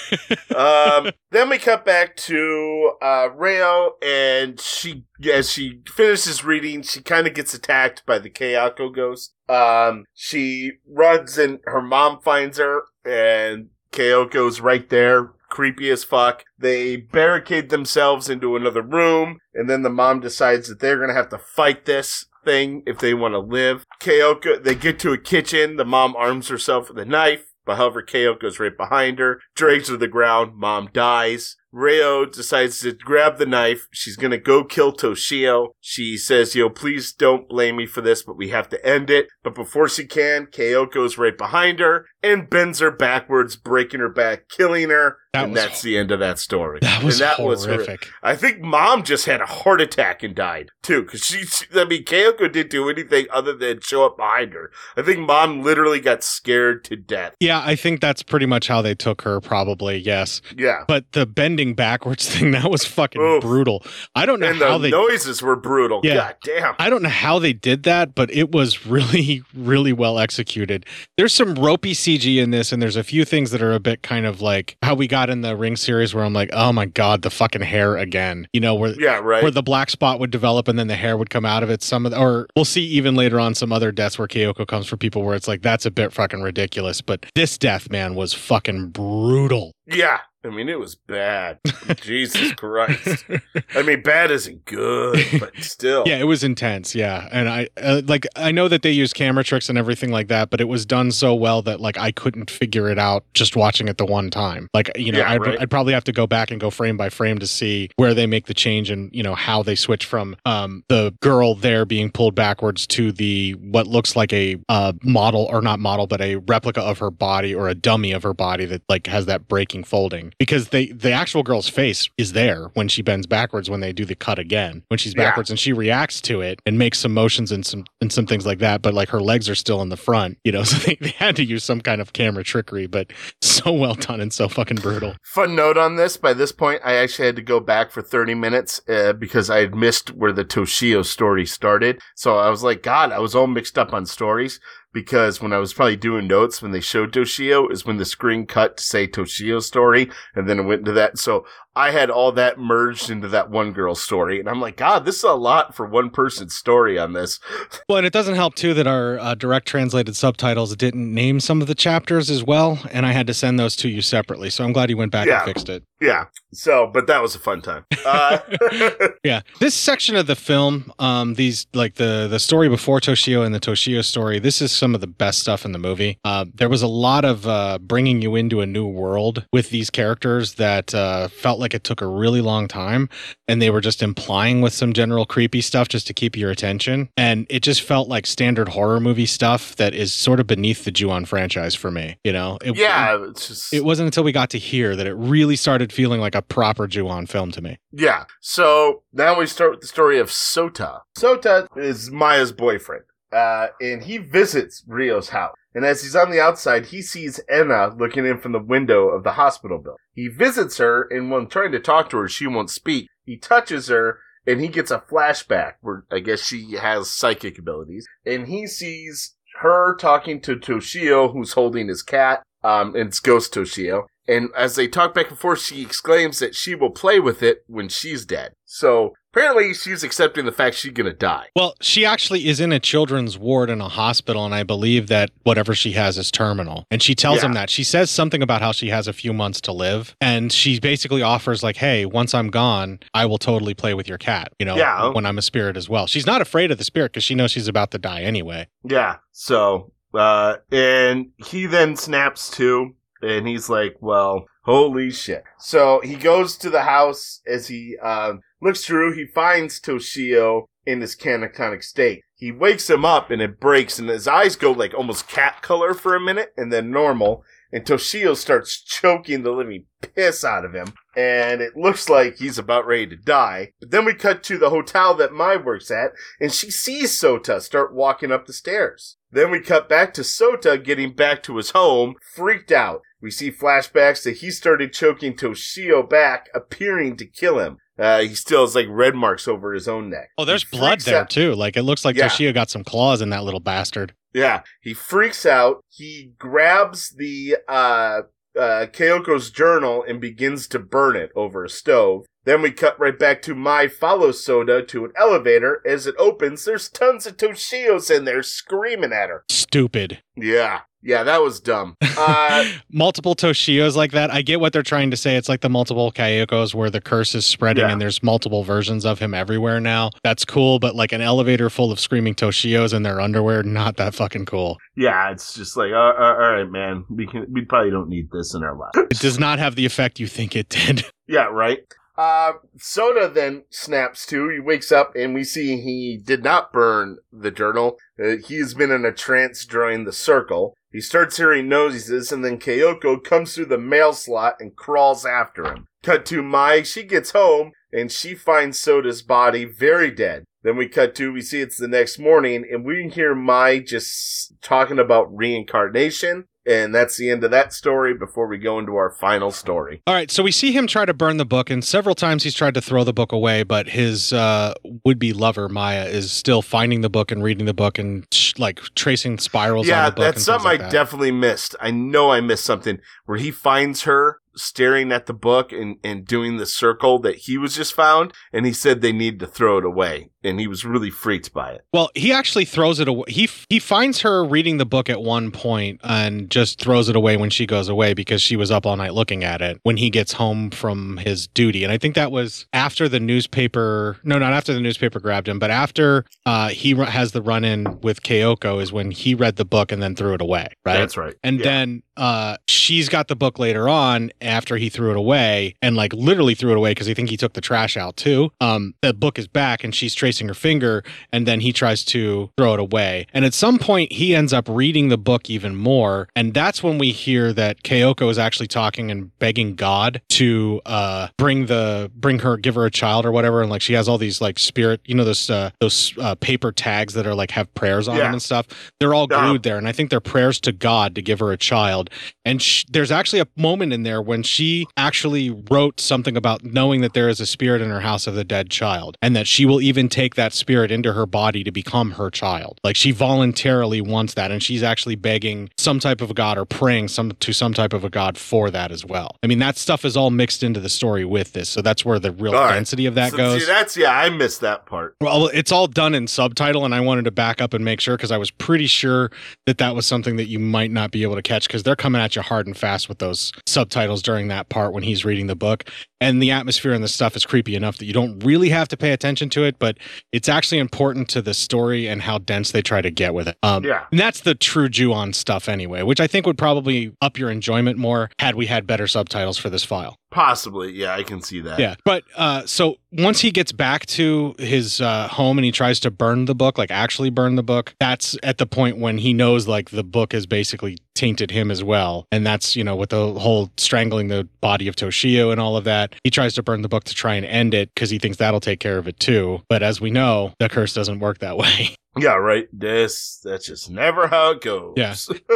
Um, 0.56 1.12
then 1.32 1.50
we 1.50 1.58
cut 1.58 1.84
back 1.86 2.16
to 2.18 2.92
uh, 3.02 3.30
Rio, 3.36 3.94
and 4.02 4.35
she, 4.60 5.06
as 5.32 5.52
she 5.52 5.82
finishes 5.88 6.44
reading, 6.44 6.82
she 6.82 7.02
kind 7.02 7.28
of 7.28 7.34
gets 7.34 7.54
attacked 7.54 8.06
by 8.06 8.20
the 8.20 8.30
Kayako 8.30 8.94
ghost. 8.94 9.34
Um, 9.48 10.06
she 10.14 10.74
runs, 10.88 11.38
and 11.38 11.60
her 11.66 11.82
mom 11.82 12.22
finds 12.22 12.58
her, 12.58 12.84
and 13.06 13.70
Kayoko's 13.92 14.62
right 14.62 14.88
there. 14.90 15.32
Creepy 15.50 15.90
as 15.90 16.04
fuck. 16.04 16.44
They 16.58 16.98
barricade 16.98 17.70
themselves 17.70 18.30
into 18.30 18.56
another 18.56 18.82
room, 18.82 19.40
and 19.54 19.70
then 19.70 19.84
the 19.84 19.90
mom 19.90 20.20
decides 20.20 20.68
that 20.68 20.80
they're 20.80 21.00
gonna 21.00 21.14
have 21.14 21.30
to 21.30 21.38
fight 21.38 21.86
this 21.86 22.26
thing 22.44 22.84
if 22.86 23.00
they 23.00 23.14
want 23.14 23.34
to 23.34 23.40
live. 23.40 23.86
Kayoko, 24.02 24.64
they 24.64 24.76
get 24.76 25.00
to 25.00 25.14
a 25.14 25.18
kitchen. 25.18 25.78
The 25.78 25.86
mom 25.86 26.16
arms 26.16 26.48
herself 26.48 26.90
with 26.90 27.00
a 27.00 27.06
knife. 27.06 27.46
But 27.66 27.78
however, 27.78 28.04
Kayoko's 28.04 28.60
right 28.60 28.76
behind 28.76 29.18
her, 29.18 29.42
drags 29.56 29.88
her 29.88 29.96
to 29.96 29.98
the 29.98 30.08
ground. 30.08 30.56
Mom 30.56 30.90
dies. 30.94 31.58
Rio 31.76 32.26
decides 32.26 32.80
to 32.80 32.94
grab 32.94 33.38
the 33.38 33.46
knife. 33.46 33.88
She's 33.92 34.16
gonna 34.16 34.38
go 34.38 34.64
kill 34.64 34.94
Toshio. 34.94 35.70
She 35.82 36.16
says, 36.18 36.56
yo, 36.56 36.70
please 36.70 37.12
don't 37.12 37.50
blame 37.50 37.76
me 37.76 37.86
for 37.86 38.00
this, 38.02 38.24
but 38.24 38.38
we 38.38 38.50
have 38.50 38.70
to 38.70 38.86
end 38.86 39.10
it. 39.10 39.28
But 39.44 39.56
before 39.56 39.90
she 39.90 40.06
can, 40.06 40.46
Kayoko's 40.46 41.18
right 41.18 41.38
behind 41.38 41.80
her 41.80 42.06
and 42.24 42.50
bends 42.50 42.80
her 42.80 42.92
backwards, 42.92 43.56
breaking 43.58 44.00
her 44.00 44.10
back, 44.10 44.48
killing 44.50 44.90
her. 44.90 45.18
That 45.34 45.44
and 45.44 45.54
was 45.54 45.62
that's 45.64 45.82
the 45.82 45.98
end 45.98 46.12
of 46.12 46.20
that 46.20 46.40
story. 46.40 46.80
That 46.82 47.04
was 47.04 47.20
and 47.20 47.30
that 47.30 47.44
was 47.44 47.66
horrific. 47.66 48.08
I 48.24 48.38
think 48.38 48.62
mom 48.62 49.04
just 49.04 49.26
had 49.26 49.42
a 49.42 49.46
heart 49.46 49.82
attack 49.82 50.24
and 50.24 50.34
died 50.34 50.70
too, 50.82 51.04
because 51.04 51.26
she, 51.26 51.44
she- 51.46 51.66
I 51.76 51.84
mean, 51.84 52.06
Kayoko 52.06 52.50
didn't 52.52 52.70
do 52.72 52.90
anything 52.90 53.28
other 53.34 53.54
than 53.54 53.82
show 53.82 54.06
up 54.06 54.16
behind 54.16 54.54
her. 54.54 54.72
I 54.96 55.02
think 55.02 55.20
mom 55.20 55.62
literally 55.62 56.00
got 56.00 56.24
scared 56.24 56.86
to 56.86 56.96
death. 56.96 57.36
Yeah, 57.42 57.62
I 57.64 57.76
think 57.76 58.00
that's 58.00 58.24
pretty 58.24 58.46
much 58.46 58.70
how 58.70 58.82
they 58.82 58.96
took 58.96 59.24
her, 59.24 59.42
probably, 59.42 59.98
yes. 59.98 60.42
Yeah. 60.56 60.86
But 60.88 61.12
the 61.12 61.26
bending 61.26 61.65
backwards 61.74 62.30
thing, 62.34 62.52
that 62.52 62.70
was 62.70 62.86
fucking 62.86 63.22
Oof. 63.22 63.42
brutal. 63.42 63.84
I 64.16 64.26
don't 64.26 64.40
know 64.40 64.48
And 64.50 64.60
how 64.60 64.78
the 64.78 64.84
they 64.84 64.92
noises 64.92 65.42
were 65.42 65.56
brutal. 65.56 66.02
Yeah. 66.04 66.16
God 66.16 66.36
damn. 66.44 66.76
I 66.80 66.90
don't 66.90 67.02
know 67.02 67.10
how 67.10 67.40
they 67.40 67.54
did 67.54 67.84
that, 67.84 68.14
but 68.16 68.32
it 68.32 68.52
was 68.52 68.86
really, 68.86 69.42
really 69.56 69.94
well 69.94 70.20
executed. 70.20 70.86
There's 71.18 71.34
some 71.34 71.56
ropey 71.56 71.94
CG 71.94 72.38
in 72.42 72.52
this, 72.52 72.72
and 72.72 72.82
there's 72.82 72.96
a 72.96 73.04
few 73.04 73.26
things 73.26 73.52
that 73.52 73.62
are 73.62 73.74
a 73.74 73.80
bit 73.80 74.04
kind 74.04 74.26
of 74.26 74.42
like 74.42 74.78
how 74.84 74.96
we 74.96 75.08
got 75.08 75.30
in 75.30 75.42
the 75.42 75.56
Ring 75.56 75.76
series, 75.76 76.14
where 76.14 76.24
I'm 76.24 76.34
like, 76.34 76.50
oh 76.54 76.72
my 76.72 76.86
god, 76.86 77.22
the 77.22 77.30
fucking 77.30 77.62
hair 77.62 77.98
again. 77.98 78.48
You 78.54 78.60
know, 78.62 78.76
where 78.76 78.94
Yeah, 79.00 79.20
right. 79.20 79.42
where 79.42 79.52
the 79.52 79.64
black 79.64 79.90
spot 79.90 80.20
would 80.20 80.32
develop 80.32 80.68
and 80.68 80.78
then 80.78 80.88
the 80.88 80.96
hair 80.96 81.18
would 81.18 81.30
come 81.30 81.46
out 81.46 81.64
of 81.64 81.70
it. 81.70 81.82
Some 81.82 82.06
of 82.06 82.12
the, 82.12 82.20
or 82.20 82.48
we'll 82.56 82.66
see 82.66 82.84
even 82.86 83.16
later 83.16 83.40
on 83.40 83.56
some 83.56 83.72
other 83.72 83.92
deaths 83.92 84.20
where 84.20 84.28
Kyoko 84.28 84.68
comes 84.68 84.86
for 84.88 84.98
people 84.98 85.24
where 85.24 85.36
it's 85.36 85.48
like 85.48 85.62
that's 85.62 85.86
a 85.86 85.92
bit 85.92 86.12
fucking 86.14 86.42
ridiculous. 86.42 87.02
But 87.02 87.26
this 87.36 87.58
death, 87.58 87.90
man, 87.90 88.16
was 88.16 88.34
fucking 88.34 88.90
brutal. 88.90 89.72
yeah. 89.88 90.20
I 90.46 90.50
mean, 90.50 90.70
it 90.70 90.80
was 90.80 90.96
bad. 90.96 91.60
Jesus 91.98 92.54
Christ. 92.58 93.26
I 93.76 93.82
mean, 93.82 94.02
bad 94.02 94.32
isn't 94.32 94.66
good, 94.66 95.26
but 95.40 95.52
still. 95.58 96.04
Yeah, 96.06 96.18
it 96.18 96.26
was 96.26 96.44
intense. 96.44 96.94
Yeah, 96.94 97.28
and 97.32 97.50
I 97.50 97.70
uh, 97.82 98.02
like 98.06 98.28
I 98.36 98.52
know 98.52 98.68
that 98.68 98.82
they 98.82 98.92
use 98.92 99.12
camera 99.14 99.44
tricks 99.44 99.70
and 99.70 99.78
everything 99.78 100.12
like 100.12 100.28
that, 100.28 100.50
but 100.50 100.62
it 100.62 100.66
was 100.66 100.86
done 100.86 101.12
so 101.12 101.34
well 101.34 101.62
that 101.64 101.80
like 101.82 101.98
I 101.98 102.12
couldn't 102.12 102.52
figure 102.52 102.90
it 102.90 103.00
out 103.00 103.26
just 103.34 103.56
watching 103.56 103.88
it 103.88 103.98
the 103.98 104.06
one 104.06 104.30
time. 104.30 104.70
Like 104.74 104.92
you 104.98 105.12
know, 105.12 105.20
Yeah, 105.20 105.32
I'd, 105.32 105.42
right. 105.42 105.62
I'd 105.62 105.70
probably 105.72 105.94
have 105.94 106.04
to 106.06 106.12
go 106.12 106.28
back 106.28 106.52
and 106.52 106.60
go 106.60 106.70
frame 106.70 106.98
by 106.98 107.10
frame 107.10 107.40
to 107.40 107.48
see 107.48 107.90
where 107.96 108.14
they 108.14 108.28
make 108.28 108.46
the 108.46 108.54
change 108.54 108.90
and 108.90 109.10
you 109.14 109.24
know 109.24 109.36
how 109.36 109.64
they 109.64 109.76
switch 109.76 110.06
from 110.06 110.36
um 110.46 110.84
the 110.90 111.14
girl 111.22 111.56
there 111.56 111.86
being 111.86 112.12
pulled 112.12 112.36
backwards 112.36 112.86
to 112.88 113.12
the 113.12 113.54
what 113.54 113.88
looks 113.88 114.16
like 114.16 114.32
a 114.34 114.58
uh 114.70 114.94
model 115.04 115.48
or 115.52 115.62
not 115.62 115.80
model 115.80 116.06
but 116.08 116.22
a 116.22 116.36
replica 116.36 116.82
of 116.82 117.00
her 117.00 117.10
body 117.10 117.54
or 117.56 117.68
a 117.68 117.76
dummy 117.76 118.12
of 118.12 118.24
her 118.24 118.34
body 118.34 118.66
that 118.66 118.82
like 118.90 119.08
has 119.08 119.26
that 119.26 119.48
breaking 119.48 119.84
folding 119.84 120.34
because 120.38 120.70
they 120.70 120.88
the 120.88 121.12
actual 121.12 121.44
girl's 121.44 121.70
face 121.70 122.10
is 122.18 122.34
there 122.34 122.66
when 122.74 122.88
she 122.88 123.02
bends 123.02 123.28
backwards 123.28 123.70
when 123.70 123.80
they 123.80 123.94
do 123.94 124.06
the 124.06 124.16
cut 124.16 124.40
again 124.40 124.84
when 124.90 124.98
she's 124.98 125.14
Yeah. 125.16 125.24
backwards 125.30 125.50
and 125.50 125.60
she 125.60 125.74
reacts 125.74 126.22
to 126.22 126.42
it 126.42 126.60
and 126.66 126.78
makes 126.78 127.00
some 127.00 127.14
motions 127.14 127.52
and 127.52 127.66
some 127.66 127.86
and 128.02 128.12
some 128.12 128.26
things 128.26 128.46
like 128.46 128.60
that 128.60 128.82
but 128.82 128.94
like 128.94 129.10
her 129.10 129.22
legs 129.22 129.50
are 129.50 129.56
still 129.56 129.82
in 129.82 129.90
the 129.90 129.98
front 129.98 130.38
you 130.44 130.52
know 130.52 130.64
so 130.66 130.78
they, 130.86 130.96
they 131.02 131.10
had 131.10 131.36
to 131.36 131.44
use 131.44 131.64
some 131.64 131.82
kind 131.82 132.02
of 132.02 132.14
camera 132.14 132.44
trickery 132.44 132.88
but 132.88 133.12
so 133.42 133.72
well 133.72 133.96
done 133.96 134.22
and 134.22 134.34
so 134.34 134.48
fucking 134.48 134.78
brutal 134.78 135.16
Fun 135.24 135.56
note 135.56 135.78
on 135.78 135.96
this. 135.98 136.16
By 136.18 136.34
this 136.34 136.52
point, 136.54 136.82
I 136.86 136.94
actually 136.96 137.26
had 137.26 137.36
to 137.36 137.42
go 137.42 137.60
back 137.60 137.92
for 137.92 138.02
30 138.02 138.36
minutes 138.36 138.80
uh, 138.88 139.12
because 139.14 139.50
I 139.50 139.60
had 139.60 139.76
missed 139.76 140.12
where 140.14 140.32
the 140.32 140.46
Toshio 140.46 141.04
story 141.04 141.46
started. 141.46 142.00
So 142.16 142.38
I 142.38 142.50
was 142.50 142.64
like, 142.64 142.82
God, 142.82 143.12
I 143.12 143.20
was 143.20 143.36
all 143.36 143.48
mixed 143.48 143.78
up 143.78 143.92
on 143.94 144.06
stories 144.06 144.60
because 144.96 145.42
when 145.42 145.52
I 145.52 145.58
was 145.58 145.74
probably 145.74 145.98
doing 145.98 146.26
notes 146.26 146.62
when 146.62 146.72
they 146.72 146.80
showed 146.80 147.12
Toshio 147.12 147.70
is 147.70 147.86
when 147.86 147.98
the 147.98 148.06
screen 148.06 148.46
cut 148.46 148.78
to 148.78 148.84
say 148.84 149.06
Toshio's 149.06 149.68
story 149.68 150.10
and 150.34 150.48
then 150.48 150.58
it 150.58 150.64
went 150.64 150.80
into 150.80 150.94
that. 150.94 151.20
So 151.20 151.46
I 151.76 151.92
had 151.92 152.10
all 152.10 152.32
that 152.34 152.58
merged 152.58 153.10
into 153.10 153.28
that 153.30 153.50
one 153.50 153.74
girl's 153.74 154.02
story, 154.02 154.40
and 154.40 154.48
I'm 154.50 154.62
like, 154.62 154.78
God, 154.78 155.06
this 155.06 155.18
is 155.18 155.24
a 155.24 155.34
lot 155.34 155.76
for 155.76 155.86
one 155.86 156.10
person's 156.10 156.56
story 156.56 156.98
on 156.98 157.14
this. 157.14 157.40
Well, 157.88 157.98
and 158.00 158.08
it 158.08 158.14
doesn't 158.14 158.36
help 158.36 158.56
too 158.56 158.74
that 158.74 158.88
our 158.88 159.20
uh, 159.20 159.36
direct 159.36 159.68
translated 159.68 160.16
subtitles 160.16 160.76
didn't 160.76 161.14
name 161.14 161.40
some 161.40 161.62
of 161.62 161.68
the 161.68 161.76
chapters 161.76 162.32
as 162.32 162.44
well, 162.44 162.80
and 162.92 163.06
I 163.06 163.12
had 163.12 163.28
to 163.28 163.34
send 163.34 163.60
those 163.60 163.76
to 163.78 163.90
you 163.90 164.02
separately. 164.02 164.50
So 164.50 164.64
I'm 164.64 164.74
glad 164.74 164.90
you 164.90 164.98
went 164.98 165.12
back 165.12 165.28
Yeah. 165.28 165.44
and 165.44 165.46
fixed 165.46 165.70
it. 165.70 165.84
Yeah. 166.02 166.26
So, 166.52 166.88
but 166.92 167.06
that 167.08 167.22
was 167.22 167.36
a 167.36 167.40
fun 167.40 167.62
time. 167.62 167.86
Uh, 168.06 168.38
Yeah, 169.24 169.42
this 169.60 169.74
section 169.74 170.16
of 170.16 170.28
the 170.28 170.36
film, 170.36 170.92
um, 171.00 171.34
these 171.34 171.66
like 171.74 171.96
the 171.96 172.28
the 172.30 172.40
story 172.40 172.70
before 172.70 173.00
Toshio 173.00 173.44
and 173.44 173.54
the 173.56 173.60
Toshio 173.60 174.04
story, 174.06 174.38
this 174.38 174.62
is 174.62 174.72
some 174.72 174.94
of 174.94 175.02
the 175.02 175.08
best 175.08 175.40
stuff 175.40 175.66
in 175.66 175.72
the 175.72 175.80
movie. 175.80 176.20
Uh, 176.24 176.46
there 176.54 176.70
was 176.70 176.84
a 176.84 176.88
lot 176.88 177.26
of 177.26 177.48
uh, 177.48 177.80
bringing 177.82 178.22
you 178.22 178.36
into 178.36 178.62
a 178.62 178.68
new 178.68 178.86
world 178.88 179.46
with 179.52 179.72
these 179.72 179.90
characters 179.90 180.56
that 180.56 180.94
uh, 180.94 181.28
felt 181.30 181.60
like 181.60 181.65
it 181.74 181.84
took 181.84 182.02
a 182.02 182.08
really 182.08 182.42
long 182.42 182.68
time, 182.68 183.10
and 183.48 183.62
they 183.62 183.70
were 183.70 183.82
just 183.82 184.04
implying 184.04 184.62
with 184.62 184.74
some 184.74 184.94
general 184.94 185.26
creepy 185.26 185.62
stuff 185.62 185.88
just 185.88 186.08
to 186.08 186.14
keep 186.14 186.38
your 186.38 186.52
attention, 186.52 187.10
and 187.18 187.46
it 187.50 187.62
just 187.62 187.82
felt 187.82 188.08
like 188.08 188.26
standard 188.26 188.70
horror 188.70 189.00
movie 189.00 189.26
stuff 189.26 189.76
that 189.78 189.94
is 189.94 190.14
sort 190.14 190.40
of 190.40 190.48
beneath 190.48 190.84
the 190.84 190.92
Ju-on 190.92 191.26
franchise 191.26 191.76
for 191.76 191.92
me. 191.92 192.18
You 192.24 192.34
know, 192.34 192.58
it, 192.64 192.78
yeah, 192.78 193.18
it's 193.30 193.48
just 193.48 193.74
It 193.74 193.84
wasn't 193.86 194.08
until 194.08 194.24
we 194.24 194.32
got 194.32 194.50
to 194.52 194.60
here 194.60 194.96
that 194.96 195.08
it 195.08 195.14
really 195.14 195.56
started 195.56 195.92
feeling 195.92 196.22
like 196.22 196.36
a 196.36 196.42
proper 196.42 196.88
Ju-on 196.88 197.26
film 197.26 197.52
to 197.52 197.62
me. 197.62 197.80
Yeah. 197.92 198.26
So 198.42 199.04
now 199.14 199.40
we 199.40 199.46
start 199.48 199.72
with 199.72 199.82
the 199.82 199.88
story 199.88 200.20
of 200.20 200.30
Sota. 200.30 201.02
Sota 201.18 201.68
is 201.78 202.12
Maya's 202.12 202.52
boyfriend, 202.52 203.04
uh, 203.36 203.68
and 203.82 204.04
he 204.04 204.18
visits 204.18 204.84
Rio's 204.88 205.30
house. 205.30 205.56
And 205.74 205.84
as 205.86 206.02
he's 206.02 206.16
on 206.16 206.32
the 206.32 206.40
outside, 206.40 206.88
he 206.88 207.02
sees 207.02 207.42
Enna 207.50 207.94
looking 207.94 208.26
in 208.26 208.40
from 208.40 208.54
the 208.54 208.64
window 208.64 209.10
of 209.10 209.24
the 209.26 209.34
hospital 209.34 209.78
building. 209.78 209.98
He 210.14 210.30
visits 210.30 210.78
her, 210.78 211.04
and 211.12 211.30
when 211.30 211.48
trying 211.48 211.74
to 211.74 211.80
talk 211.82 212.10
to 212.10 212.18
her, 212.18 212.30
she 212.30 212.48
won't 212.48 212.70
speak. 212.70 213.10
He 213.26 213.38
touches 213.38 213.90
her, 213.90 214.20
and 214.48 214.62
he 214.62 214.70
gets 214.70 214.90
a 214.90 215.00
flashback 215.00 215.74
where 215.82 216.06
I 216.10 216.20
guess 216.20 216.46
she 216.46 216.74
has 216.74 217.12
psychic 217.12 217.60
abilities, 217.60 218.08
and 218.26 218.48
he 218.48 218.68
sees 218.68 219.36
her 219.60 219.96
talking 219.96 220.40
to 220.42 220.56
Toshio, 220.56 221.34
who's 221.34 221.54
holding 221.54 221.90
his 221.90 222.04
cat. 222.04 222.42
Um, 222.64 222.96
it's 222.96 223.20
Ghost 223.20 223.54
Toshio. 223.54 224.06
And 224.28 224.50
as 224.58 224.76
they 224.76 224.88
talk 224.88 225.14
back 225.14 225.30
and 225.30 225.38
forth, 225.38 225.62
she 225.62 225.82
exclaims 225.82 226.40
that 226.40 226.56
she 226.56 226.74
will 226.76 226.90
play 226.90 227.20
with 227.20 227.44
it 227.44 227.64
when 227.68 227.90
she's 227.90 228.26
dead. 228.26 228.54
So 228.66 229.14
apparently, 229.32 229.74
she's 229.74 230.04
accepting 230.04 230.46
the 230.46 230.52
fact 230.52 230.76
she's 230.76 230.92
gonna 230.92 231.14
die. 231.14 231.48
Well, 231.56 231.76
she 231.80 232.06
actually 232.06 232.48
is 232.48 232.60
in 232.60 232.72
a 232.72 232.80
children's 232.80 233.38
ward 233.38 233.70
in 233.70 233.80
a 233.82 233.88
hospital, 233.88 234.44
and 234.44 234.54
I 234.56 234.64
believe 234.64 235.08
that 235.08 235.30
whatever 235.44 235.76
she 235.76 235.92
has 235.92 236.18
is 236.18 236.32
terminal. 236.32 236.86
And 236.90 237.04
she 237.04 237.14
tells 237.16 237.44
him 237.44 237.54
that. 237.54 237.70
She 237.70 237.84
says 237.84 238.10
something 238.10 238.42
about 238.42 238.62
how 238.62 238.72
she 238.72 238.90
has 238.90 239.08
a 239.08 239.14
few 239.14 239.32
months 239.32 239.62
to 239.62 239.72
live. 239.72 240.16
And 240.20 240.52
she 240.52 240.80
basically 240.80 241.22
offers, 241.22 241.62
like, 241.64 241.78
hey, 241.78 242.06
once 242.06 242.34
I'm 242.34 242.50
gone, 242.50 243.00
I 243.14 243.28
will 243.28 243.38
totally 243.38 243.76
play 243.76 243.94
with 243.94 244.10
your 244.10 244.18
cat, 244.18 244.52
you 244.60 244.66
know, 244.66 244.76
Yeah. 244.76 245.10
when 245.10 245.26
I'm 245.26 245.38
a 245.38 245.44
spirit 245.44 245.78
as 245.78 245.88
well. 245.88 246.08
She's 246.08 246.26
not 246.26 246.42
afraid 246.42 246.72
of 246.72 246.78
the 246.80 246.84
spirit 246.84 247.12
because 247.14 247.24
she 247.24 247.36
knows 247.36 247.52
she's 247.52 247.68
about 247.68 247.92
to 247.92 248.00
die 248.00 248.24
anyway. 248.24 248.68
Yeah. 248.84 249.18
So, 249.32 249.92
uh, 250.14 250.56
and 250.72 251.28
he 251.46 251.66
then 251.68 251.96
snaps 251.96 252.50
to, 252.58 252.96
and 253.26 253.48
he's 253.48 253.70
like, 253.70 253.96
well, 254.00 254.46
holy 254.64 255.12
shit. 255.12 255.44
So 255.60 256.02
he 256.04 256.16
goes 256.16 256.58
to 256.58 256.70
the 256.70 256.84
house 256.84 257.42
as 257.48 257.68
he, 257.68 257.98
um, 258.02 258.42
looks 258.62 258.86
through, 258.86 259.14
he 259.14 259.26
finds 259.26 259.80
Toshio 259.80 260.68
in 260.86 261.00
this 261.00 261.16
catatonic 261.16 261.84
state. 261.84 262.22
He 262.36 262.52
wakes 262.52 262.90
him 262.90 263.06
up 263.06 263.32
and 263.32 263.42
it 263.42 263.60
breaks 263.60 263.98
and 263.98 264.10
his 264.10 264.28
eyes 264.28 264.56
go 264.56 264.72
like 264.72 264.94
almost 264.94 265.28
cat 265.28 265.62
color 265.62 265.94
for 265.94 266.16
a 266.16 266.20
minute 266.20 266.54
and 266.58 266.72
then 266.72 266.92
normal. 266.92 267.44
And 267.72 267.84
Toshio 267.84 268.36
starts 268.36 268.82
choking 268.82 269.44
the 269.44 269.52
living 269.52 269.86
piss 270.02 270.46
out 270.46 270.66
of 270.66 270.74
him. 270.74 270.94
And 271.18 271.62
it 271.62 271.76
looks 271.76 272.10
like 272.10 272.38
he's 272.38 272.58
about 272.58 272.86
ready 272.86 273.08
to 273.08 273.16
die. 273.16 273.72
But 273.80 273.92
then 273.92 274.06
we 274.06 274.14
cut 274.14 274.44
to 274.44 274.58
the 274.58 274.70
hotel 274.70 275.16
that 275.16 275.34
Mai 275.34 275.58
works 275.58 275.90
at 275.92 276.12
and 276.40 276.52
she 276.52 276.70
sees 276.72 277.12
Sota 277.12 277.62
start 277.62 277.94
walking 277.94 278.32
up 278.32 278.46
the 278.46 278.54
stairs. 278.54 279.18
Then 279.36 279.52
we 279.52 279.60
cut 279.60 279.90
back 279.90 280.14
to 280.14 280.22
Sota 280.22 280.82
getting 280.82 281.14
back 281.14 281.44
to 281.44 281.58
his 281.58 281.72
home, 281.72 282.16
freaked 282.34 282.72
out. 282.72 283.02
We 283.22 283.30
see 283.32 283.52
flashbacks 283.52 284.24
that 284.24 284.38
he 284.38 284.50
started 284.50 284.94
choking 284.94 285.34
Toshio 285.36 286.10
back, 286.10 286.48
appearing 286.56 287.18
to 287.18 287.26
kill 287.26 287.60
him. 287.60 287.78
Uh, 288.00 288.22
he 288.22 288.34
still 288.34 288.62
has 288.66 288.76
like 288.76 288.88
red 288.90 289.14
marks 289.14 289.46
over 289.46 289.74
his 289.74 289.90
own 289.90 290.10
neck. 290.10 290.30
Oh, 290.38 290.46
there's 290.46 290.64
blood 290.64 291.02
there 291.02 291.22
out- 291.22 291.30
too. 291.30 291.54
Like, 291.54 291.76
it 291.76 291.84
looks 291.84 292.06
like 292.06 292.16
Yeah. 292.16 292.30
Toshio 292.30 292.54
got 292.54 292.70
some 292.70 292.86
claws 292.86 293.22
in 293.22 293.30
that 293.32 293.44
little 293.44 293.60
bastard. 293.60 294.14
Yeah, 294.34 294.62
he 294.82 294.94
freaks 294.94 295.46
out. 295.46 295.84
He 295.90 296.32
grabs 296.40 297.10
the 297.18 297.58
uh, 297.68 298.22
uh, 298.58 298.86
Keoko's 298.88 299.50
journal 299.52 300.04
and 300.08 300.22
begins 300.22 300.68
to 300.70 300.80
burn 300.80 301.18
it 301.18 301.32
over 301.36 301.66
a 301.66 301.70
stove. 301.70 302.26
Then 302.46 302.62
we 302.62 302.72
cut 302.72 303.00
right 303.00 303.18
back 303.18 303.42
to 303.44 303.56
Mai 303.56 303.88
follow 303.88 304.30
Sota 304.30 304.88
to 304.88 305.06
an 305.06 305.12
elevator. 305.18 305.82
As 305.86 306.06
it 306.08 306.16
opens, 306.18 306.66
there's 306.66 306.90
tons 306.90 307.26
of 307.26 307.38
Toshios 307.38 308.16
in 308.16 308.26
there 308.26 308.44
screaming 308.44 309.12
at 309.14 309.30
her. 309.30 309.44
Stupid. 309.50 310.22
Yeah, 310.38 310.82
yeah, 311.02 311.24
that 311.24 311.42
was 311.42 311.60
dumb. 311.60 311.96
Uh, 312.02 312.66
multiple 312.92 313.36
Toshios 313.36 313.96
like 313.96 314.12
that. 314.12 314.32
I 314.32 314.42
get 314.42 314.60
what 314.60 314.74
they're 314.74 314.84
trying 314.84 315.12
to 315.12 315.18
say. 315.18 315.38
It's 315.38 315.50
like 315.50 315.62
the 315.62 315.70
multiple 315.70 316.12
Kayokos 316.12 316.74
where 316.76 316.90
the 316.90 317.02
curse 317.02 317.34
is 317.36 317.46
spreading 317.46 317.84
Yeah. 317.86 317.92
and 317.92 318.02
there's 318.02 318.22
multiple 318.22 318.64
versions 318.64 319.06
of 319.06 319.20
him 319.20 319.34
everywhere 319.34 319.80
now. 319.80 320.12
That's 320.24 320.46
cool, 320.46 320.78
but 320.80 320.96
like 320.96 321.12
an 321.14 321.22
elevator 321.22 321.70
full 321.70 321.92
of 321.92 322.00
screaming 322.00 322.36
Toshios 322.36 322.94
in 322.94 323.04
their 323.04 323.20
underwear, 323.22 323.64
not 323.64 323.98
that 323.98 324.14
fucking 324.14 324.46
cool. 324.46 324.78
yeah, 324.96 325.32
it's 325.32 325.54
just 325.56 325.76
like, 325.78 325.92
uh, 325.92 325.96
uh, 325.96 326.38
all 326.40 326.52
right, 326.54 326.70
man, 326.70 327.06
we 327.10 327.26
can, 327.28 327.46
we 327.52 327.66
probably 327.66 327.92
don't 327.92 328.10
need 328.10 328.30
this 328.32 328.54
in 328.54 328.64
our 328.64 328.76
lives. 328.78 328.92
It 329.10 329.20
does 329.20 329.40
not 329.40 329.58
have 329.60 329.76
the 329.76 329.86
effect 329.86 330.20
you 330.20 330.28
think 330.28 330.56
it 330.56 330.70
did. 330.70 331.06
Yeah, 331.28 331.46
right. 331.46 331.80
Uh, 332.18 332.54
Sota 332.78 333.34
then 333.34 333.64
snaps 333.70 334.26
to. 334.28 334.50
He 334.50 334.60
wakes 334.60 334.92
up 334.92 335.14
and 335.16 335.34
we 335.34 335.44
see 335.44 335.82
he 335.82 336.18
did 336.18 336.44
not 336.44 336.72
burn 336.72 337.18
the 337.32 337.52
journal. 337.52 337.98
Uh, 338.24 338.38
he's 338.38 338.74
been 338.74 338.92
in 338.92 339.06
a 339.06 339.12
trance 339.12 339.66
during 339.66 340.06
the 340.06 340.14
circle. 340.14 340.76
He 340.92 341.02
starts 341.02 341.38
hearing 341.38 341.68
noises 341.68 342.32
and 342.32 342.44
then 342.44 342.58
Kyoko 342.58 343.22
comes 343.22 343.54
through 343.54 343.66
the 343.66 343.78
mail 343.78 344.14
slot 344.14 344.56
and 344.60 344.76
crawls 344.76 345.26
after 345.26 345.66
him. 345.66 345.88
Cut 346.04 346.26
to 346.28 346.42
Mai. 346.42 346.84
She 346.84 347.04
gets 347.04 347.32
home 347.32 347.74
and 347.92 348.12
she 348.12 348.34
finds 348.34 348.80
Sota's 348.80 349.22
body 349.22 349.66
very 349.66 350.12
dead. 350.12 350.46
Then 350.64 350.78
we 350.78 350.88
cut 350.88 351.14
to, 351.16 351.34
we 351.34 351.42
see 351.42 351.62
it's 351.62 351.78
the 351.78 351.88
next 351.88 352.18
morning 352.18 352.66
and 352.72 352.86
we 352.86 353.10
hear 353.10 353.36
Mai 353.36 353.80
just 353.80 354.54
talking 354.62 355.00
about 355.00 355.36
reincarnation. 355.36 356.46
And 356.68 356.94
that's 356.94 357.18
the 357.18 357.30
end 357.30 357.44
of 357.44 357.52
that 357.52 357.74
story 357.74 358.14
before 358.14 358.48
we 358.48 358.58
go 358.58 358.80
into 358.80 358.96
our 358.96 359.12
final 359.12 359.52
story. 359.52 360.02
All 360.08 360.14
right, 360.14 360.32
so 360.32 360.42
we 360.42 360.52
see 360.52 360.72
him 360.72 360.88
try 360.88 361.06
to 361.06 361.14
burn 361.14 361.38
the 361.38 361.46
book, 361.46 361.70
and 361.70 361.84
several 361.84 362.16
times 362.16 362.44
he's 362.44 362.56
tried 362.56 362.74
to 362.74 362.82
throw 362.82 363.04
the 363.04 363.14
book 363.14 363.32
away, 363.32 363.64
but 363.64 363.90
his 363.90 364.34
uh, 364.34 364.74
would-be 365.04 365.34
lover 365.34 365.70
Maya 365.70 366.06
is 366.06 366.32
still 366.32 366.62
finding 366.62 367.02
the 367.02 367.10
book 367.10 367.32
and 367.32 367.44
reading 367.44 367.66
the 367.66 367.74
book 367.74 368.00
and 368.00 368.26
sh- 368.34 368.54
like 368.58 368.80
tracing 368.96 369.38
spirals 369.38 369.88
yeah, 369.88 370.00
on 370.00 370.06
the 370.06 370.12
book. 370.16 370.26
that's 370.26 370.44
something 370.44 370.70
things 370.70 370.82
I 370.82 370.84
that. 370.84 370.92
definitely 370.92 371.32
missed. 371.32 371.76
I 371.80 371.92
know 371.92 372.32
I 372.32 372.42
missed 372.42 372.66
something 372.66 373.00
where 373.26 373.38
he 373.38 373.52
finds 373.52 374.04
her 374.04 374.40
staring 374.56 375.12
at 375.12 375.26
the 375.26 375.34
book 375.34 375.72
and, 375.72 375.98
and 376.04 376.26
doing 376.26 376.58
the 376.58 376.66
circle 376.66 377.20
that 377.20 377.36
he 377.36 377.58
was 377.58 377.76
just 377.76 377.94
found, 377.94 378.34
and 378.54 378.66
he 378.66 378.74
said 378.74 379.02
they 379.02 379.12
need 379.12 379.40
to 379.40 379.48
throw 379.48 379.78
it 379.78 379.86
away, 379.86 380.30
and 380.44 380.60
he 380.60 380.68
was 380.68 380.86
really 380.86 381.10
freaked 381.10 381.54
by 381.54 381.72
it. 381.72 381.86
Well, 381.94 382.10
he 382.16 382.32
actually 382.32 382.66
throws 382.66 383.00
it 383.00 383.08
away. 383.08 383.26
He 383.28 383.50
he 383.70 383.80
finds 383.80 384.22
her 384.22 384.44
reading 384.46 384.78
the 384.78 384.86
book 384.86 385.10
at 385.10 385.22
one 385.22 385.52
point 385.52 386.00
and 386.04 386.50
just 386.50 386.80
throws 386.80 387.10
it 387.10 387.16
away 387.16 387.38
when 387.38 387.50
she 387.50 387.66
goes 387.66 387.90
away 387.90 388.14
because 388.14 388.42
she 388.42 388.56
was 388.56 388.72
up 388.72 388.86
all 388.86 388.96
night 388.98 389.14
looking 389.14 389.44
at 389.44 389.62
it 389.62 389.80
when 389.84 389.98
he 389.98 390.10
gets 390.10 390.34
home 390.34 390.70
from 390.72 391.18
his 391.18 391.48
duty. 391.48 391.84
And 391.84 391.92
I 391.92 391.98
think 391.98 392.16
that 392.16 392.32
was 392.32 392.68
after 392.74 393.08
the 393.10 393.20
newspaper. 393.20 394.18
No, 394.24 394.38
not 394.38 394.54
after 394.54 394.74
the 394.74 394.80
newspaper 394.80 395.20
grabbed 395.20 395.48
him, 395.48 395.60
but 395.60 395.72
after 395.72 396.26
uh, 396.46 396.70
he 396.70 396.94
has 396.96 397.32
the 397.32 397.42
run 397.42 397.64
in 397.64 398.00
with 398.02 398.22
Keoko 398.22 398.82
is 398.82 398.92
when 398.92 399.12
he 399.12 399.34
read 399.36 399.56
the 399.56 399.66
book 399.66 399.92
and 399.92 400.02
then 400.02 400.16
threw 400.16 400.34
it 400.34 400.42
away. 400.42 400.68
Right. 400.86 400.98
That's 400.98 401.18
right. 401.18 401.36
And 401.44 401.60
Yeah. 401.60 401.64
then 401.64 402.04
uh, 402.18 402.58
she's 402.68 403.10
got 403.10 403.28
the 403.28 403.36
book 403.36 403.60
later 403.60 403.90
on 403.90 404.32
after 404.46 404.78
he 404.78 404.90
threw 404.90 405.12
it 405.12 405.18
away 405.18 405.76
and 405.82 405.96
like 405.96 406.14
literally 406.14 406.56
threw 406.56 406.72
it 406.72 406.78
away 406.78 406.92
because 406.92 407.10
I 407.10 407.14
think 407.14 407.30
he 407.30 407.38
took 407.38 407.54
the 407.54 407.62
trash 407.62 407.98
out 407.98 408.16
too. 408.18 408.52
Um, 408.62 408.94
the 409.02 409.14
book 409.14 409.38
is 409.40 409.48
back 409.48 409.84
and 409.84 409.94
she's 409.94 410.14
tracing 410.16 410.48
her 410.48 410.54
finger 410.54 411.04
and 411.32 411.48
then 411.48 411.60
he 411.62 411.74
tries 411.74 412.04
to 412.06 412.52
throw 412.58 412.74
it 412.76 412.80
away. 412.80 413.28
And 413.34 413.44
at 413.46 413.54
some 413.54 413.80
point, 413.80 414.12
he 414.12 414.36
ends 414.36 414.54
up 414.54 414.68
reading 414.70 415.10
the 415.10 415.18
book 415.18 415.50
even 415.50 415.76
more. 415.76 416.28
And 416.36 416.54
that's 416.54 416.84
when 416.84 416.98
we 416.98 417.12
hear 417.12 417.52
that 417.54 417.84
Keoko 417.84 418.30
is 418.30 418.38
actually 418.38 418.68
talking 418.68 419.12
and 419.12 419.38
begging 419.40 419.76
God 419.76 420.22
to 420.30 420.82
uh, 420.86 421.28
bring 421.38 421.66
the 421.66 422.12
bring 422.16 422.40
her, 422.40 422.58
give 422.58 422.76
her 422.76 422.86
a 422.86 422.92
child 422.92 423.26
or 423.26 423.32
whatever. 423.32 423.62
And 423.62 423.70
like 423.70 423.82
she 423.82 423.94
has 423.94 424.08
all 424.08 424.18
these 424.18 424.42
like 424.42 424.60
spirit, 424.60 425.02
you 425.06 425.16
know, 425.16 425.24
those 425.24 425.50
uh, 425.50 425.72
those 425.80 426.14
uh, 426.20 426.36
paper 426.36 426.72
tags 426.72 427.14
that 427.16 427.26
are 427.26 427.36
like 427.36 427.52
have 427.52 427.74
prayers 427.74 428.08
on 428.08 428.18
Yeah. 428.18 428.24
them 428.24 428.34
and 428.34 428.42
stuff. 428.42 428.68
They're 429.00 429.14
all 429.14 429.28
glued 429.28 429.64
there, 429.64 429.78
and 429.78 429.88
I 429.88 429.92
think 429.92 430.10
they're 430.10 430.20
prayers 430.20 430.60
to 430.62 430.72
God 430.72 431.16
to 431.16 431.22
give 431.22 431.40
her 431.40 431.52
a 431.52 431.58
child. 431.58 432.10
And 432.44 432.62
sh- 432.62 432.86
there's 432.90 433.12
actually 433.12 433.40
a 433.40 433.48
moment 433.58 433.94
in 433.94 434.04
there 434.04 434.22
when 434.22 434.35
when 434.36 434.44
she 434.44 434.86
actually 434.98 435.50
wrote 435.72 436.02
something 436.02 436.36
about 436.36 436.62
knowing 436.62 437.00
that 437.00 437.14
there 437.14 437.30
is 437.30 437.40
a 437.40 437.46
spirit 437.46 437.82
in 437.82 437.90
her 437.90 438.02
house 438.02 438.28
of 438.28 438.36
the 438.36 438.44
dead 438.44 438.70
child 438.70 439.18
and 439.22 439.34
that 439.34 439.48
she 439.48 439.66
will 439.66 439.80
even 439.80 440.10
take 440.10 440.36
that 440.36 440.52
spirit 440.52 440.92
into 440.92 441.14
her 441.14 441.26
body 441.26 441.64
to 441.64 441.72
become 441.72 442.12
her 442.12 442.30
child. 442.30 442.82
Like 442.84 442.98
she 442.98 443.12
voluntarily 443.12 444.02
wants 444.02 444.34
that 444.34 444.52
and 444.52 444.62
she's 444.62 444.84
actually 444.84 445.16
begging 445.16 445.70
some 445.78 446.02
type 446.02 446.20
of 446.20 446.32
a 446.32 446.34
god 446.34 446.58
or 446.58 446.66
praying 446.66 447.08
some 447.08 447.32
to 447.32 447.54
some 447.54 447.74
type 447.74 447.94
of 447.94 448.04
a 448.04 448.10
god 448.10 448.38
for 448.38 448.70
that 448.72 448.92
as 448.92 449.06
well. 449.06 449.38
I 449.42 449.48
mean 449.48 449.60
that 449.60 449.78
stuff 449.78 450.04
is 450.04 450.18
all 450.18 450.32
mixed 450.32 450.64
into 450.64 450.82
the 450.82 450.90
story 450.90 451.24
with 451.24 451.54
this. 451.54 451.70
So 451.70 451.82
that's 451.82 452.04
where 452.04 452.20
the 452.20 452.34
real 452.34 452.52
right. 452.52 452.74
density 452.74 453.06
of 453.06 453.16
that 453.16 453.32
So, 453.32 453.38
goes. 453.38 453.62
See, 453.62 453.66
that's 453.68 453.96
yeah, 453.96 454.12
I 454.12 454.30
missed 454.30 454.60
that 454.60 454.86
part. 454.86 455.16
Well, 455.22 455.48
it's 455.54 455.72
all 455.72 455.88
done 455.88 456.14
in 456.14 456.28
subtitle, 456.28 456.84
and 456.84 456.94
I 456.94 457.00
wanted 457.00 457.24
to 457.24 457.32
back 457.32 457.62
up 457.62 457.74
and 457.74 457.86
make 457.86 458.02
sure 458.02 458.18
because 458.18 458.34
I 458.34 458.38
was 458.38 458.52
pretty 458.52 458.88
sure 458.88 459.32
that 459.66 459.78
that 459.78 459.96
was 459.96 460.06
something 460.06 460.36
that 460.36 460.48
you 460.48 460.60
might 460.60 460.92
not 460.92 461.12
be 461.12 461.24
able 461.24 461.36
to 461.36 461.42
catch 461.42 461.68
because 461.68 461.84
they're 461.84 461.96
coming 461.96 462.22
at 462.22 462.36
you 462.36 462.42
hard 462.42 462.68
and 462.68 462.76
fast 462.76 463.08
with 463.08 463.20
those 463.20 463.54
subtitles 463.66 464.25
during 464.26 464.50
that 464.50 464.68
part 464.70 464.92
when 464.92 465.04
he's 465.04 465.24
reading 465.24 465.48
the 465.48 465.56
book. 465.56 465.90
And 466.26 466.42
the 466.42 466.52
atmosphere 466.52 466.92
and 466.92 467.04
the 467.04 467.08
stuff 467.08 467.36
is 467.36 467.46
creepy 467.46 467.76
enough 467.76 467.98
that 467.98 468.06
you 468.06 468.14
don't 468.14 468.44
really 468.44 468.70
have 468.70 468.88
to 468.90 468.98
pay 468.98 469.12
attention 469.12 469.50
to 469.50 469.64
it, 469.64 469.78
but 469.78 469.98
it's 470.32 470.50
actually 470.50 470.80
important 470.80 471.30
to 471.30 471.42
the 471.42 471.54
story 471.54 472.08
and 472.08 472.22
how 472.22 472.40
dense 472.40 472.72
they 472.72 472.82
try 472.82 473.02
to 473.02 473.12
get 473.12 473.34
with 473.34 473.48
it. 473.48 473.58
Um, 473.64 473.84
Yeah. 473.84 474.06
And 474.12 474.20
that's 474.20 474.42
the 474.42 474.56
true 474.56 474.90
Ju-on 474.90 475.34
stuff 475.34 475.70
anyway, 475.70 476.02
which 476.02 476.20
I 476.20 476.28
think 476.28 476.48
would 476.48 476.58
probably 476.58 477.16
up 477.22 477.38
your 477.38 477.52
enjoyment 477.52 477.98
more 477.98 478.30
had 478.40 478.56
we 478.56 478.66
had 478.66 478.88
better 478.88 479.08
subtitles 479.08 479.58
for 479.58 479.70
this 479.70 479.84
file. 479.84 480.18
Possibly, 480.32 480.92
yeah, 480.92 481.14
I 481.14 481.24
can 481.24 481.42
see 481.42 481.62
that. 481.62 481.80
Yeah. 481.80 481.96
But 482.04 482.24
uh, 482.36 482.66
so 482.66 482.98
once 483.14 483.40
he 483.40 483.52
gets 483.52 483.72
back 483.72 484.06
to 484.08 484.54
his 484.58 485.00
uh, 485.00 485.30
home 485.30 485.58
and 485.58 485.64
he 485.64 485.72
tries 485.72 486.00
to 486.02 486.12
burn 486.12 486.46
the 486.46 486.56
book, 486.56 486.78
like 486.78 486.92
actually 486.92 487.30
burn 487.30 487.56
the 487.56 487.64
book, 487.64 487.96
that's 488.00 488.38
at 488.44 488.58
the 488.58 488.66
point 488.66 488.98
when 488.98 489.20
he 489.20 489.34
knows 489.34 489.68
like 489.68 489.92
the 489.92 490.04
book 490.04 490.34
has 490.34 490.46
basically 490.46 490.98
tainted 491.14 491.52
him 491.52 491.72
as 491.72 491.84
well. 491.84 492.28
And 492.34 492.46
that's, 492.46 492.76
you 492.76 492.84
know, 492.84 492.98
with 492.98 493.12
the 493.12 493.34
whole 493.34 493.72
strangling 493.78 494.28
the 494.28 494.50
body 494.60 494.90
of 494.90 494.98
Toshio 494.98 495.52
and 495.52 495.62
all 495.62 495.78
of 495.78 495.86
that. 495.86 496.15
He 496.24 496.30
tries 496.30 496.54
to 496.56 496.64
burn 496.64 496.82
the 496.82 496.90
book 496.90 497.04
to 497.06 497.14
try 497.14 497.36
and 497.36 497.46
end 497.46 497.74
it 497.74 497.94
because 497.94 498.10
he 498.10 498.20
thinks 498.20 498.38
that'll 498.38 498.60
take 498.60 498.80
care 498.80 498.98
of 498.98 499.08
it 499.08 499.20
too. 499.20 499.62
But 499.70 499.84
as 499.84 500.00
we 500.02 500.12
know, 500.12 500.54
the 500.60 500.70
curse 500.70 500.94
doesn't 500.94 501.20
work 501.20 501.40
that 501.40 501.58
way. 501.58 501.96
Yeah, 502.18 502.36
right. 502.36 502.68
This 502.72 503.42
that's 503.44 503.66
just 503.66 503.90
never 503.90 504.28
how 504.28 504.52
it 504.52 504.62
goes. 504.62 504.94
Yeah. 504.96 505.16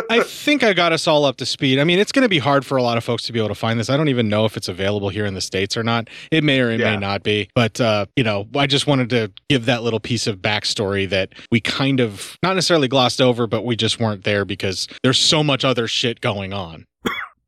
I 0.10 0.22
think 0.26 0.62
I 0.62 0.74
got 0.74 0.91
us 0.91 1.07
all 1.07 1.24
up 1.24 1.38
to 1.38 1.45
speed. 1.45 1.80
I 1.80 1.86
mean, 1.86 1.99
it's 1.99 2.12
going 2.12 2.24
to 2.24 2.30
be 2.30 2.39
hard 2.39 2.66
for 2.66 2.78
a 2.78 2.84
lot 2.84 2.97
of 2.97 3.03
folks 3.05 3.24
to 3.24 3.34
be 3.34 3.39
able 3.39 3.47
to 3.47 3.55
find 3.55 3.80
this. 3.80 3.89
I 3.89 3.95
don't 3.95 4.10
even 4.10 4.28
know 4.28 4.43
if 4.43 4.57
it's 4.57 4.68
available 4.68 5.07
here 5.07 5.26
in 5.26 5.36
the 5.36 5.41
States 5.41 5.78
or 5.78 5.84
not. 5.84 6.10
It 6.32 6.43
may 6.43 6.60
or 6.60 6.70
it 6.70 6.82
may 6.82 6.97
not 6.97 7.24
be. 7.24 7.49
But, 7.55 7.80
uh, 7.80 8.07
you 8.18 8.24
know, 8.26 8.45
I 8.55 8.68
just 8.68 8.88
wanted 8.88 9.10
to 9.12 9.32
give 9.49 9.68
that 9.68 9.84
little 9.84 10.01
piece 10.01 10.28
of 10.28 10.39
backstory 10.39 11.10
that 11.10 11.30
we 11.49 11.62
kind 11.62 12.01
of 12.01 12.38
not 12.43 12.55
necessarily 12.55 12.89
glossed 12.89 13.22
over, 13.22 13.47
but 13.47 13.64
we 13.64 13.78
just 13.78 13.99
weren't 13.99 14.26
there 14.26 14.43
because 14.43 14.88
there's 15.01 15.20
so 15.20 15.43
much 15.43 15.64
other 15.64 15.88
shit 15.88 16.20
going 16.20 16.51
on. 16.51 16.86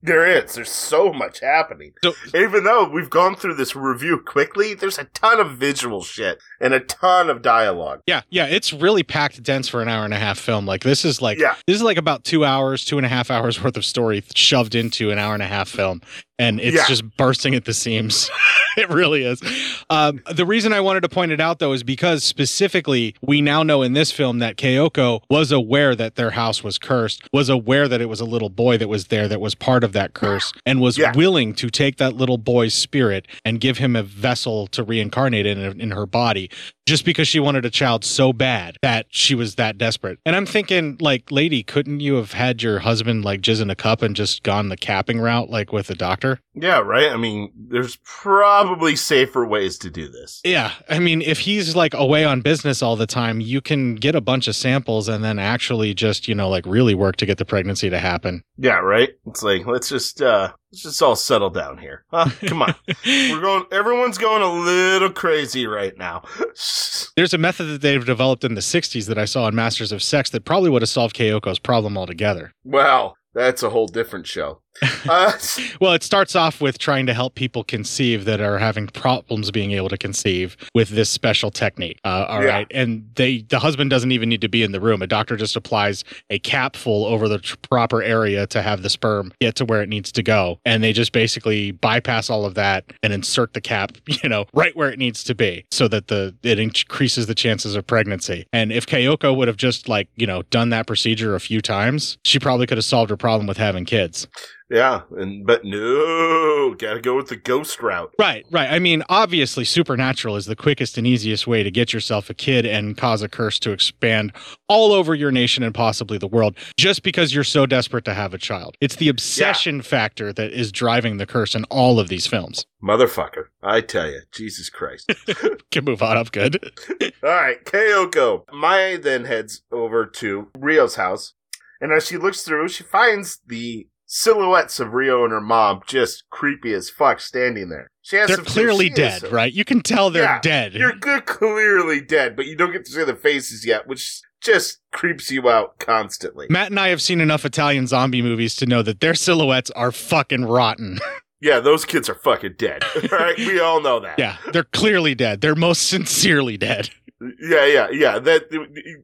There 0.04 0.26
is. 0.26 0.56
There's 0.56 0.72
so 0.72 1.14
much 1.14 1.40
happening. 1.42 1.94
So- 2.04 2.14
Even 2.34 2.64
though 2.64 2.86
we've 2.90 3.10
gone 3.10 3.36
through 3.36 3.54
this 3.56 3.76
review 3.76 4.18
quickly, 4.20 4.74
there's 4.74 4.98
a 4.98 5.04
ton 5.06 5.40
of 5.40 5.52
visual 5.58 6.04
shit 6.04 6.42
and 6.60 6.74
a 6.74 6.80
ton 6.80 7.30
of 7.30 7.42
dialogue. 7.42 8.02
Yeah, 8.08 8.22
yeah, 8.30 8.46
it's 8.48 8.74
really 8.74 9.04
packed 9.04 9.42
dense 9.44 9.68
for 9.68 9.82
an 9.82 9.88
hour 9.88 10.04
and 10.06 10.14
a 10.14 10.18
half 10.18 10.40
film. 10.40 10.66
Like 10.66 10.84
this 10.84 11.06
is 11.06 11.22
like 11.22 11.38
Yeah. 11.40 11.56
this 11.68 11.76
is 11.76 11.84
like 11.84 11.98
about 11.98 12.24
two 12.24 12.44
hours, 12.46 12.84
two 12.84 12.98
and 12.98 13.06
a 13.06 13.10
half 13.10 13.30
hours 13.30 13.64
worth 13.64 13.78
of 13.78 13.86
story 13.86 14.24
shoved 14.36 14.74
into 14.76 15.12
an 15.12 15.20
hour 15.20 15.34
and 15.34 15.44
a 15.44 15.48
half 15.48 15.70
film, 15.70 16.02
and 16.42 16.60
it's 16.60 16.76
Yeah. 16.76 16.88
just 16.88 17.04
bursting 17.18 17.54
at 17.56 17.66
the 17.66 17.74
seams. 17.74 18.30
it 18.78 18.90
really 18.90 19.24
is. 19.24 19.42
Um, 19.90 20.22
the 20.32 20.46
reason 20.46 20.74
I 20.74 20.82
wanted 20.82 21.02
to 21.02 21.10
point 21.10 21.32
it 21.32 21.40
out 21.40 21.60
though 21.60 21.74
is 21.74 21.84
because 21.84 22.24
specifically 22.24 23.16
we 23.22 23.42
now 23.42 23.64
know 23.64 23.82
in 23.82 23.94
this 23.94 24.12
film 24.12 24.40
that 24.40 24.58
Keoko 24.58 25.22
was 25.30 25.52
aware 25.52 25.96
that 25.96 26.16
their 26.16 26.32
house 26.32 26.64
was 26.64 26.78
cursed, 26.78 27.24
was 27.32 27.48
aware 27.50 27.88
that 27.88 28.02
it 28.02 28.08
was 28.10 28.20
a 28.20 28.26
little 28.26 28.50
boy 28.50 28.78
that 28.78 28.88
was 28.90 29.08
there 29.08 29.28
that 29.28 29.40
was 29.40 29.56
part 29.56 29.84
of 29.84 29.94
that 29.94 30.14
curse, 30.14 30.52
and 30.66 30.82
was 30.82 30.98
Yeah. 30.98 31.14
willing 31.16 31.54
to 31.56 31.70
take 31.70 31.98
that 31.98 32.16
little 32.16 32.38
boy's 32.38 32.74
spirit 32.74 33.28
and 33.46 33.60
give 33.60 33.78
him 33.78 33.96
a 33.96 34.04
vessel 34.04 34.68
to 34.68 34.84
reincarnate 34.84 35.46
in 35.46 35.80
in 35.80 35.92
her 35.92 36.06
body 36.06 36.50
just 36.86 37.06
because 37.06 37.28
she 37.28 37.40
wanted 37.40 37.66
a 37.66 37.70
child 37.70 38.04
so 38.04 38.34
bad 38.34 38.78
that 38.82 39.06
she 39.10 39.36
was 39.36 39.56
that 39.56 39.78
desperate. 39.78 40.20
And 40.26 40.36
I'm 40.36 40.46
thinking, 40.46 40.98
like, 41.00 41.32
lady, 41.32 41.64
couldn't 41.64 42.00
you 42.00 42.16
have 42.16 42.34
had 42.34 42.62
your 42.62 42.80
husband 42.80 43.24
like 43.24 43.42
jizz 43.42 43.62
in 43.62 43.70
a 43.70 43.76
cup 43.76 44.02
and 44.02 44.16
just 44.16 44.44
gone 44.44 44.70
the 44.70 44.78
capping 44.78 45.20
route, 45.20 45.50
like 45.50 45.72
with 45.72 45.90
a 45.90 45.96
doctor? 45.96 46.40
Yeah, 46.54 46.80
right? 46.80 47.12
I 47.12 47.18
mean, 47.18 47.52
there's 47.56 47.98
probably 48.04 48.96
safer 48.96 49.46
ways 49.46 49.78
to 49.80 49.90
do 49.90 50.10
this. 50.10 50.42
Yeah. 50.44 50.74
I 50.90 51.00
mean, 51.00 51.22
if 51.22 51.40
he's 51.40 51.76
like 51.76 51.94
away 51.94 52.26
on 52.26 52.42
business 52.42 52.82
all 52.82 52.96
the 52.96 53.08
time, 53.08 53.40
you 53.40 53.62
can 53.62 53.96
get 53.96 54.16
a 54.16 54.22
bunch 54.22 54.48
of 54.48 54.56
samples 54.56 55.08
and 55.08 55.24
then 55.24 55.40
actually 55.40 55.94
just, 55.94 56.28
you 56.28 56.36
know, 56.36 56.50
like 56.50 56.66
really 56.66 56.94
work 56.94 57.16
to 57.18 57.26
get 57.26 57.38
the 57.38 57.46
pregnancy 57.46 57.90
to 57.90 58.00
happen. 58.00 58.44
Yeah, 58.58 58.80
right? 58.80 59.12
It's 59.28 59.44
like, 59.44 59.66
let's 59.66 59.88
just, 59.88 60.22
uh, 60.22 60.52
let's 60.72 60.84
just 60.84 61.02
all 61.02 61.16
settle 61.16 61.50
down 61.50 61.78
here. 61.78 62.04
Huh? 62.12 62.30
Come 62.46 62.64
on. 62.64 62.76
We're 63.06 63.42
going, 63.42 63.64
everyone's 63.72 64.18
going 64.18 64.42
a 64.42 64.52
little 64.52 65.10
crazy 65.10 65.68
right 65.68 65.98
now. 65.98 66.24
There's 67.16 67.34
a 67.34 67.38
method 67.38 67.66
that 67.66 67.82
they've 67.82 68.06
developed 68.06 68.44
in 68.44 68.56
the 68.56 68.62
60s 68.62 69.08
that 69.08 69.18
I 69.18 69.26
saw 69.26 69.48
in 69.48 69.56
Masters 69.56 69.92
of 69.92 70.04
Sex 70.04 70.30
that 70.32 70.46
probably 70.46 70.70
would 70.70 70.82
have 70.82 70.90
solved 70.90 71.16
Keiko's 71.16 71.60
problem 71.60 71.98
altogether. 71.98 72.54
Well, 72.64 73.16
that's 73.34 73.64
a 73.64 73.70
whole 73.70 73.88
different 73.88 74.28
show. 74.28 74.62
Uh, 75.08 75.32
Well, 75.82 75.94
it 75.94 76.04
starts 76.04 76.36
off 76.36 76.62
with 76.62 76.78
trying 76.78 77.06
to 77.08 77.14
help 77.14 77.36
people 77.36 77.64
conceive 77.64 78.26
that 78.26 78.40
are 78.42 78.58
having 78.60 78.88
problems 78.88 79.52
being 79.52 79.72
able 79.72 79.90
to 79.90 79.98
conceive 79.98 80.56
with 80.76 80.90
this 80.90 81.10
special 81.10 81.50
technique. 81.52 82.00
Uh, 82.04 82.26
all 82.28 82.44
right, 82.44 82.68
Yeah. 82.70 82.82
and 82.82 83.10
they 83.16 83.40
the 83.42 83.60
husband 83.60 83.90
doesn't 83.90 84.12
even 84.12 84.30
need 84.30 84.42
to 84.42 84.48
be 84.50 84.64
in 84.64 84.72
the 84.72 84.80
room. 84.80 85.02
A 85.02 85.08
doctor 85.08 85.36
just 85.38 85.56
applies 85.56 86.04
a 86.30 86.40
capful 86.40 87.06
over 87.06 87.28
the 87.28 87.40
proper 87.70 88.02
area 88.04 88.46
to 88.48 88.62
have 88.62 88.82
the 88.84 88.90
sperm 88.90 89.34
get 89.42 89.56
to 89.56 89.66
where 89.66 89.82
it 89.82 89.90
needs 89.90 90.12
to 90.14 90.24
go, 90.24 90.60
and 90.66 90.84
they 90.84 90.94
just 90.94 91.12
basically 91.12 91.72
bypass 91.72 92.30
all 92.30 92.46
of 92.46 92.54
that 92.56 92.86
and 93.04 93.12
insert 93.14 93.54
the 93.54 93.62
cap, 93.62 93.94
you 94.24 94.30
know, 94.30 94.46
right 94.54 94.76
where 94.76 94.92
it 94.92 95.00
needs 95.00 95.24
to 95.24 95.36
be, 95.36 95.66
so 95.72 95.88
that 95.88 96.08
the 96.08 96.36
it 96.44 96.60
increases 96.60 97.28
the 97.28 97.36
chances 97.36 97.76
of 97.76 97.86
pregnancy. 97.88 98.46
And 98.54 98.72
if 98.72 98.86
Kayoko 98.86 99.36
would 99.36 99.48
have 99.48 99.58
just 99.58 99.88
like 99.90 100.08
you 100.16 100.28
know 100.28 100.44
done 100.44 100.70
that 100.70 100.88
procedure 100.88 101.36
a 101.36 101.40
few 101.40 101.62
times, 101.62 102.18
she 102.24 102.40
probably 102.40 102.68
could 102.68 102.78
have 102.78 102.86
solved 102.86 103.10
her 103.10 103.18
problem 103.18 103.48
with 103.48 103.58
having 103.58 103.86
kids. 103.86 104.28
Yeah, 104.72 105.02
and, 105.18 105.46
but 105.46 105.66
no, 105.66 106.74
gotta 106.76 107.02
go 107.02 107.18
with 107.18 107.28
the 107.28 107.36
ghost 107.36 107.82
route. 107.82 108.14
Right, 108.18 108.46
right. 108.50 108.72
I 108.72 108.80
mean, 108.80 109.04
obviously, 109.10 109.66
supernatural 109.66 110.38
is 110.38 110.46
the 110.46 110.56
quickest 110.56 110.98
and 110.98 111.06
easiest 111.06 111.46
way 111.46 111.62
to 111.62 111.70
get 111.70 111.92
yourself 111.92 112.30
a 112.30 112.34
kid 112.34 112.66
and 112.66 112.96
cause 112.96 113.22
a 113.22 113.28
curse 113.28 113.60
to 113.60 113.72
expand 113.72 114.32
all 114.70 114.94
over 114.94 115.14
your 115.14 115.30
nation 115.30 115.62
and 115.62 115.76
possibly 115.76 116.18
the 116.18 116.28
world 116.28 116.56
just 116.78 117.04
because 117.04 117.34
you're 117.34 117.44
so 117.44 117.66
desperate 117.66 118.06
to 118.06 118.14
have 118.14 118.34
a 118.34 118.38
child. 118.38 118.78
It's 118.80 118.96
the 118.96 119.10
obsession 119.10 119.82
factor 119.82 120.32
that 120.32 120.54
is 120.54 120.72
driving 120.72 121.18
the 121.18 121.26
curse 121.26 121.54
in 121.54 121.66
all 121.66 122.00
of 122.00 122.08
these 122.08 122.26
films. 122.26 122.66
Motherfucker. 122.82 123.48
I 123.62 123.82
tell 123.82 124.10
you, 124.10 124.22
Jesus 124.32 124.70
Christ. 124.70 125.12
Can 125.72 125.84
move 125.84 126.02
on 126.02 126.16
up 126.16 126.32
good. 126.32 126.72
All 127.24 127.30
right, 127.30 127.64
Kyoko. 127.66 128.46
Maya 128.54 128.98
then 128.98 129.26
heads 129.26 129.64
over 129.72 130.06
to 130.06 130.48
Rio's 130.58 130.96
house, 130.96 131.34
and 131.82 131.92
as 131.92 132.08
she 132.08 132.18
looks 132.18 132.44
through, 132.44 132.70
she 132.70 132.84
finds 132.84 133.40
the 133.46 133.88
silhouettes 134.14 134.80
of 134.82 134.94
Rio 134.94 135.24
and 135.24 135.32
her 135.32 135.40
mom 135.40 135.82
just 135.88 136.26
creepy 136.30 136.74
as 136.74 136.90
fuck 136.90 137.22
standing 137.22 137.70
there. 137.70 137.90
She 138.02 138.18
asks 138.18 138.36
They're 138.36 138.44
clearly 138.44 138.88
she 138.88 139.02
is- 139.02 139.22
dead, 139.22 139.32
right? 139.32 139.52
You 139.54 139.64
can 139.64 139.82
tell 139.82 140.10
they're 140.10 140.24
Yeah, 140.24 140.42
dead. 140.42 140.74
You're 140.74 140.92
good, 140.94 141.26
clearly 141.26 142.02
dead, 142.02 142.36
but 142.36 142.46
you 142.46 142.56
don't 142.58 142.74
get 142.74 142.84
to 142.86 142.92
see 142.92 143.04
their 143.06 143.16
faces 143.16 143.66
yet, 143.66 143.88
which 143.88 144.22
just 144.42 144.80
creeps 144.92 145.32
you 145.32 145.50
out 145.50 145.80
constantly. 145.80 146.48
Matt 146.50 146.72
and 146.72 146.80
I 146.80 146.90
have 146.90 147.02
seen 147.02 147.22
enough 147.22 147.46
Italian 147.46 147.88
zombie 147.88 148.22
movies 148.22 148.56
to 148.58 148.66
know 148.66 148.82
that 148.82 149.00
their 149.00 149.14
silhouettes 149.16 149.72
are 149.72 149.92
fucking 149.92 150.46
rotten. 150.46 151.00
Yeah, 151.44 151.60
those 151.60 151.86
kids 151.86 152.08
are 152.08 152.14
fucking 152.14 152.54
dead. 152.60 152.84
All 153.12 153.18
right, 153.18 153.36
we 153.36 153.60
all 153.60 153.82
know 153.82 154.00
that. 154.02 154.20
yeah, 154.20 154.38
they're 154.54 154.64
clearly 154.64 155.16
dead. 155.16 155.42
They're 155.42 155.56
most 155.56 155.88
sincerely 155.90 156.56
dead. 156.56 156.92
Yeah, 157.20 157.66
yeah, 157.66 157.88
yeah. 157.90 158.20
That 158.20 158.44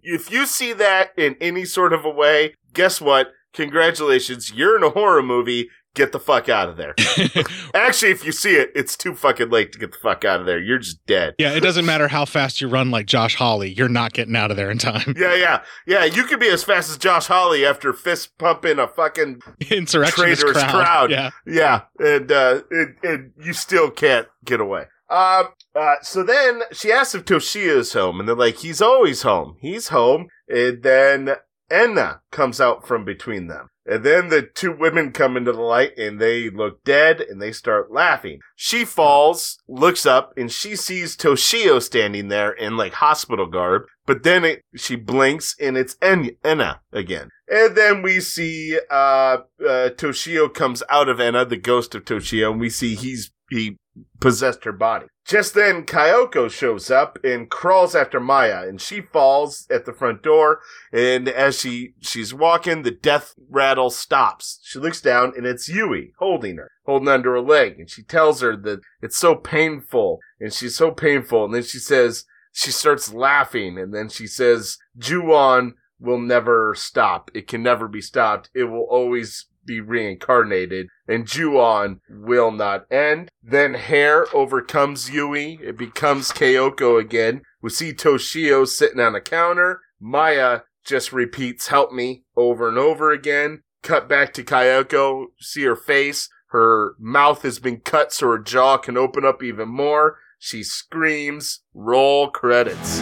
if 0.03 0.29
you 0.31 0.45
see 0.45 0.71
that 0.73 1.13
in 1.17 1.35
any 1.41 1.65
sort 1.65 1.93
of 1.93 2.05
a 2.05 2.11
way, 2.11 2.53
guess 2.73 3.01
what? 3.01 3.31
Congratulations, 3.53 4.51
you're 4.53 4.77
in 4.77 4.83
a 4.83 4.89
horror 4.89 5.23
movie. 5.23 5.69
Get 5.95 6.11
the 6.11 6.19
fuck 6.19 6.47
out 6.47 6.69
of 6.69 6.77
there. 6.77 6.93
Actually, 7.73 8.11
if 8.11 8.23
you 8.23 8.31
see 8.31 8.51
it, 8.55 8.71
it's 8.75 8.95
too 8.95 9.15
fucking 9.15 9.49
late 9.49 9.71
to 9.71 9.79
get 9.79 9.91
the 9.91 9.97
fuck 9.97 10.23
out 10.23 10.39
of 10.39 10.45
there. 10.45 10.59
You're 10.59 10.77
just 10.77 11.03
dead. 11.07 11.33
Yeah, 11.39 11.53
it 11.55 11.61
doesn't 11.61 11.87
matter 11.87 12.07
how 12.07 12.23
fast 12.25 12.61
you 12.61 12.67
run 12.67 12.91
like 12.91 13.07
Josh 13.07 13.33
Hawley, 13.33 13.71
you're 13.73 13.89
not 13.89 14.13
getting 14.13 14.35
out 14.35 14.51
of 14.51 14.57
there 14.57 14.69
in 14.69 14.77
time. 14.77 15.15
Yeah, 15.17 15.33
yeah, 15.33 15.63
yeah. 15.87 16.03
You 16.05 16.25
could 16.25 16.39
be 16.39 16.49
as 16.49 16.63
fast 16.63 16.91
as 16.91 16.99
Josh 16.99 17.25
Hawley 17.25 17.65
after 17.65 17.93
fist 17.93 18.37
pumping 18.37 18.77
a 18.77 18.87
fucking 18.87 19.41
Insurrectionist 19.71 20.41
traitorous 20.41 20.61
crowd. 20.63 20.71
crowd. 20.85 21.11
Yeah. 21.11 21.29
yeah, 21.47 21.81
and 21.97 22.31
uh, 22.31 22.61
and, 22.69 22.95
and 23.01 23.31
you 23.43 23.53
still 23.53 23.89
can't 23.89 24.27
get 24.45 24.61
away. 24.61 24.83
Um. 25.09 25.47
Uh. 25.75 25.95
So 26.03 26.21
then 26.21 26.61
she 26.73 26.91
asks 26.91 27.15
if 27.15 27.25
Toshio 27.25 27.77
is 27.77 27.93
home, 27.93 28.19
and 28.19 28.29
they're 28.29 28.35
like, 28.35 28.57
"He's 28.57 28.83
always 28.83 29.23
home. 29.23 29.57
He's 29.61 29.87
home." 29.87 30.27
And 30.47 30.83
then 30.83 31.29
Enna 31.69 32.21
comes 32.31 32.61
out 32.61 32.87
from 32.87 33.05
between 33.05 33.47
them. 33.47 33.69
And 33.89 34.03
then 34.03 34.27
the 34.27 34.41
two 34.41 34.75
women 34.77 35.13
come 35.13 35.37
into 35.37 35.53
the 35.53 35.61
light 35.61 35.97
and 35.97 36.19
they 36.19 36.49
look 36.49 36.83
dead 36.83 37.21
and 37.21 37.41
they 37.41 37.53
start 37.53 37.91
laughing. 37.91 38.39
She 38.55 38.83
falls, 38.83 39.59
looks 39.67 40.05
up, 40.05 40.33
and 40.35 40.51
she 40.51 40.75
sees 40.75 41.15
Toshio 41.15 41.81
standing 41.81 42.27
there 42.27 42.51
in 42.51 42.75
like 42.75 42.93
hospital 42.95 43.47
garb. 43.47 43.83
But 44.05 44.23
then 44.23 44.43
it, 44.43 44.63
she 44.75 44.97
blinks 44.97 45.55
and 45.59 45.77
it's 45.77 45.95
en- 46.01 46.31
Enna 46.43 46.81
again. 46.91 47.29
And 47.49 47.77
then 47.77 48.01
we 48.01 48.19
see, 48.19 48.77
uh, 48.91 49.37
uh, 49.65 49.89
Toshio 49.95 50.53
comes 50.53 50.83
out 50.89 51.07
of 51.07 51.21
Enna, 51.21 51.45
the 51.45 51.55
ghost 51.55 51.95
of 51.95 52.03
Toshio, 52.03 52.51
and 52.51 52.59
we 52.59 52.69
see 52.69 52.95
he's, 52.95 53.31
he 53.49 53.77
possessed 54.19 54.63
her 54.65 54.71
body. 54.71 55.07
Just 55.25 55.53
then, 55.53 55.83
Kyoko 55.85 56.49
shows 56.49 56.89
up 56.89 57.19
and 57.23 57.49
crawls 57.49 57.95
after 57.95 58.19
Maya, 58.19 58.67
and 58.67 58.79
she 58.79 59.01
falls 59.01 59.67
at 59.69 59.85
the 59.85 59.91
front 59.91 60.23
door. 60.23 60.59
And 60.93 61.27
as 61.27 61.59
she 61.59 61.93
she's 61.99 62.33
walking, 62.33 62.83
the 62.83 62.91
death 62.91 63.33
rattle 63.49 63.89
stops. 63.89 64.59
She 64.63 64.79
looks 64.79 65.01
down, 65.01 65.33
and 65.35 65.45
it's 65.45 65.67
Yui 65.67 66.13
holding 66.19 66.57
her, 66.57 66.71
holding 66.85 67.09
under 67.09 67.33
her 67.33 67.41
leg, 67.41 67.79
and 67.79 67.89
she 67.89 68.03
tells 68.03 68.41
her 68.41 68.55
that 68.55 68.79
it's 69.01 69.17
so 69.17 69.35
painful, 69.35 70.19
and 70.39 70.53
she's 70.53 70.77
so 70.77 70.91
painful. 70.91 71.45
And 71.45 71.53
then 71.53 71.63
she 71.63 71.79
says 71.79 72.23
she 72.53 72.71
starts 72.71 73.13
laughing, 73.13 73.77
and 73.77 73.93
then 73.93 74.09
she 74.09 74.27
says, 74.27 74.77
"Ju-on 74.97 75.73
will 75.99 76.19
never 76.19 76.73
stop. 76.75 77.31
It 77.33 77.47
can 77.47 77.63
never 77.63 77.87
be 77.87 78.01
stopped. 78.01 78.49
It 78.53 78.65
will 78.65 78.87
always 78.89 79.47
be 79.67 79.81
reincarnated, 79.81 80.87
and 81.07 81.27
Ju-on 81.27 82.01
will 82.09 82.49
not 82.51 82.91
end. 82.91 83.29
Then 83.43 83.75
Hair 83.75 84.25
overcomes 84.33 85.11
Yui. 85.11 85.59
It 85.61 85.77
becomes 85.77 86.31
Kyoko 86.31 86.99
again. 86.99 87.43
We 87.61 87.69
see 87.69 87.93
Toshio 87.93 88.67
sitting 88.67 88.99
on 88.99 89.13
a 89.13 89.21
counter. 89.21 89.81
Maya 89.99 90.61
just 90.83 91.11
repeats 91.13 91.67
help 91.67 91.91
me 91.91 92.23
over 92.35 92.69
and 92.69 92.77
over 92.77 93.11
again. 93.11 93.61
Cut 93.83 94.09
back 94.09 94.33
to 94.33 94.43
Kyoko. 94.43 95.27
See 95.39 95.63
her 95.63 95.75
face. 95.75 96.29
Her 96.51 96.95
mouth 96.97 97.41
has 97.41 97.59
been 97.59 97.81
cut 97.81 98.13
so 98.13 98.27
her 98.27 98.39
jaw 98.39 98.77
can 98.77 98.97
open 98.97 99.25
up 99.25 99.43
even 99.43 99.67
more. 99.67 100.17
She 100.39 100.63
screams. 100.63 101.59
Roll 101.73 102.29
credits. 102.29 103.01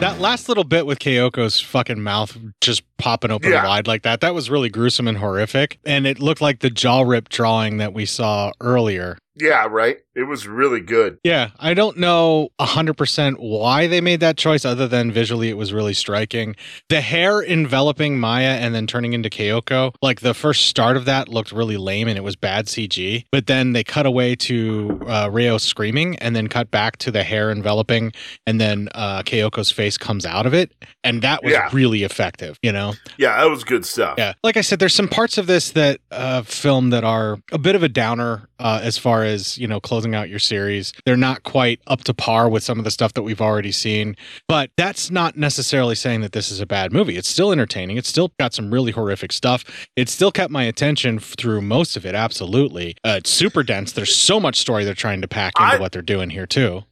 That 0.00 0.20
last 0.20 0.48
little 0.50 0.62
bit 0.64 0.84
with 0.84 0.98
Kyoko's 0.98 1.58
fucking 1.58 2.02
mouth 2.02 2.36
just 2.60 2.82
popping 2.98 3.30
open 3.30 3.50
Yeah. 3.50 3.64
wide 3.64 3.86
like 3.86 4.02
that, 4.02 4.20
that 4.20 4.34
was 4.34 4.50
really 4.50 4.68
gruesome 4.68 5.08
and 5.08 5.16
horrific. 5.16 5.78
And 5.86 6.06
it 6.06 6.20
looked 6.20 6.42
like 6.42 6.60
the 6.60 6.68
jaw 6.68 7.00
rip 7.00 7.30
drawing 7.30 7.78
that 7.78 7.94
we 7.94 8.04
saw 8.04 8.52
earlier. 8.60 9.16
Yeah, 9.38 9.66
right? 9.70 9.98
It 10.14 10.22
was 10.24 10.46
really 10.48 10.80
good. 10.80 11.18
Yeah, 11.22 11.50
I 11.58 11.74
don't 11.74 11.98
know 11.98 12.48
100% 12.60 13.36
why 13.38 13.86
they 13.86 14.00
made 14.00 14.20
that 14.20 14.36
choice 14.36 14.64
other 14.64 14.88
than 14.88 15.12
visually 15.12 15.48
it 15.50 15.56
was 15.56 15.72
really 15.72 15.92
striking. 15.92 16.56
The 16.88 17.00
hair 17.02 17.42
enveloping 17.42 18.18
Maya 18.18 18.56
and 18.60 18.74
then 18.74 18.86
turning 18.86 19.12
into 19.12 19.28
Kyoko, 19.28 19.94
like 20.02 20.20
the 20.20 20.32
first 20.34 20.66
start 20.68 20.96
of 20.96 21.04
that 21.04 21.28
looked 21.28 21.52
really 21.52 21.76
lame 21.76 22.08
and 22.08 22.16
it 22.16 22.22
was 22.22 22.34
bad 22.36 22.66
CG. 22.66 23.24
But 23.30 23.46
then 23.46 23.72
they 23.72 23.84
cut 23.84 24.06
away 24.06 24.36
to 24.36 25.00
uh, 25.06 25.28
Ryo 25.30 25.58
screaming 25.58 26.16
and 26.18 26.34
then 26.34 26.46
cut 26.48 26.70
back 26.70 26.96
to 26.98 27.10
the 27.10 27.22
hair 27.22 27.50
enveloping 27.50 28.12
and 28.46 28.60
then 28.60 28.88
uh, 28.94 29.22
Kyoko's 29.22 29.70
face 29.70 29.98
comes 29.98 30.24
out 30.24 30.46
of 30.46 30.54
it. 30.54 30.72
And 31.04 31.20
that 31.22 31.42
was 31.44 31.52
Yeah. 31.52 31.68
really 31.72 32.04
effective, 32.04 32.58
you 32.62 32.72
know? 32.72 32.94
Yeah, 33.18 33.36
that 33.36 33.50
was 33.50 33.64
good 33.64 33.84
stuff. 33.84 34.14
Yeah, 34.18 34.32
like 34.42 34.56
I 34.56 34.60
said, 34.62 34.78
there's 34.78 34.94
some 34.94 35.08
parts 35.08 35.36
of 35.38 35.46
this 35.46 35.72
that 35.72 36.00
uh, 36.10 36.42
film 36.42 36.90
that 36.90 37.04
are 37.04 37.38
a 37.52 37.58
bit 37.58 37.74
of 37.74 37.82
a 37.82 37.88
downer 37.88 38.48
uh, 38.58 38.80
as 38.82 38.96
far 38.96 39.22
as 39.24 39.25
you 39.58 39.66
know 39.66 39.80
closing 39.80 40.14
out 40.14 40.28
your 40.28 40.38
series. 40.38 40.92
They're 41.04 41.16
not 41.16 41.42
quite 41.42 41.80
up 41.86 42.04
to 42.04 42.14
par 42.14 42.48
with 42.48 42.62
some 42.62 42.78
of 42.78 42.84
the 42.84 42.90
stuff 42.90 43.14
that 43.14 43.22
we've 43.22 43.40
already 43.40 43.72
seen, 43.72 44.16
but 44.48 44.70
that's 44.76 45.10
not 45.10 45.36
necessarily 45.36 45.94
saying 45.94 46.20
that 46.22 46.32
this 46.32 46.50
is 46.50 46.60
a 46.60 46.66
bad 46.66 46.92
movie. 46.92 47.16
It's 47.16 47.28
still 47.28 47.52
entertaining. 47.52 47.96
It's 47.96 48.08
still 48.08 48.32
got 48.38 48.54
some 48.54 48.72
really 48.72 48.92
horrific 48.92 49.32
stuff. 49.32 49.64
It 49.96 50.08
still 50.08 50.30
kept 50.32 50.50
my 50.50 50.64
attention 50.64 51.18
through 51.18 51.60
most 51.62 51.96
of 51.96 52.04
it. 52.06 52.14
Absolutely, 52.14 52.96
uh, 53.04 53.16
it's 53.18 53.30
super 53.30 53.62
dense. 53.62 53.92
There's 53.92 54.14
so 54.14 54.38
much 54.40 54.56
story 54.58 54.84
they're 54.84 54.94
trying 54.94 55.20
to 55.22 55.28
pack 55.28 55.54
into 55.58 55.74
I- 55.74 55.78
what 55.78 55.92
they're 55.92 56.02
doing 56.02 56.30
here 56.30 56.46
too. 56.46 56.84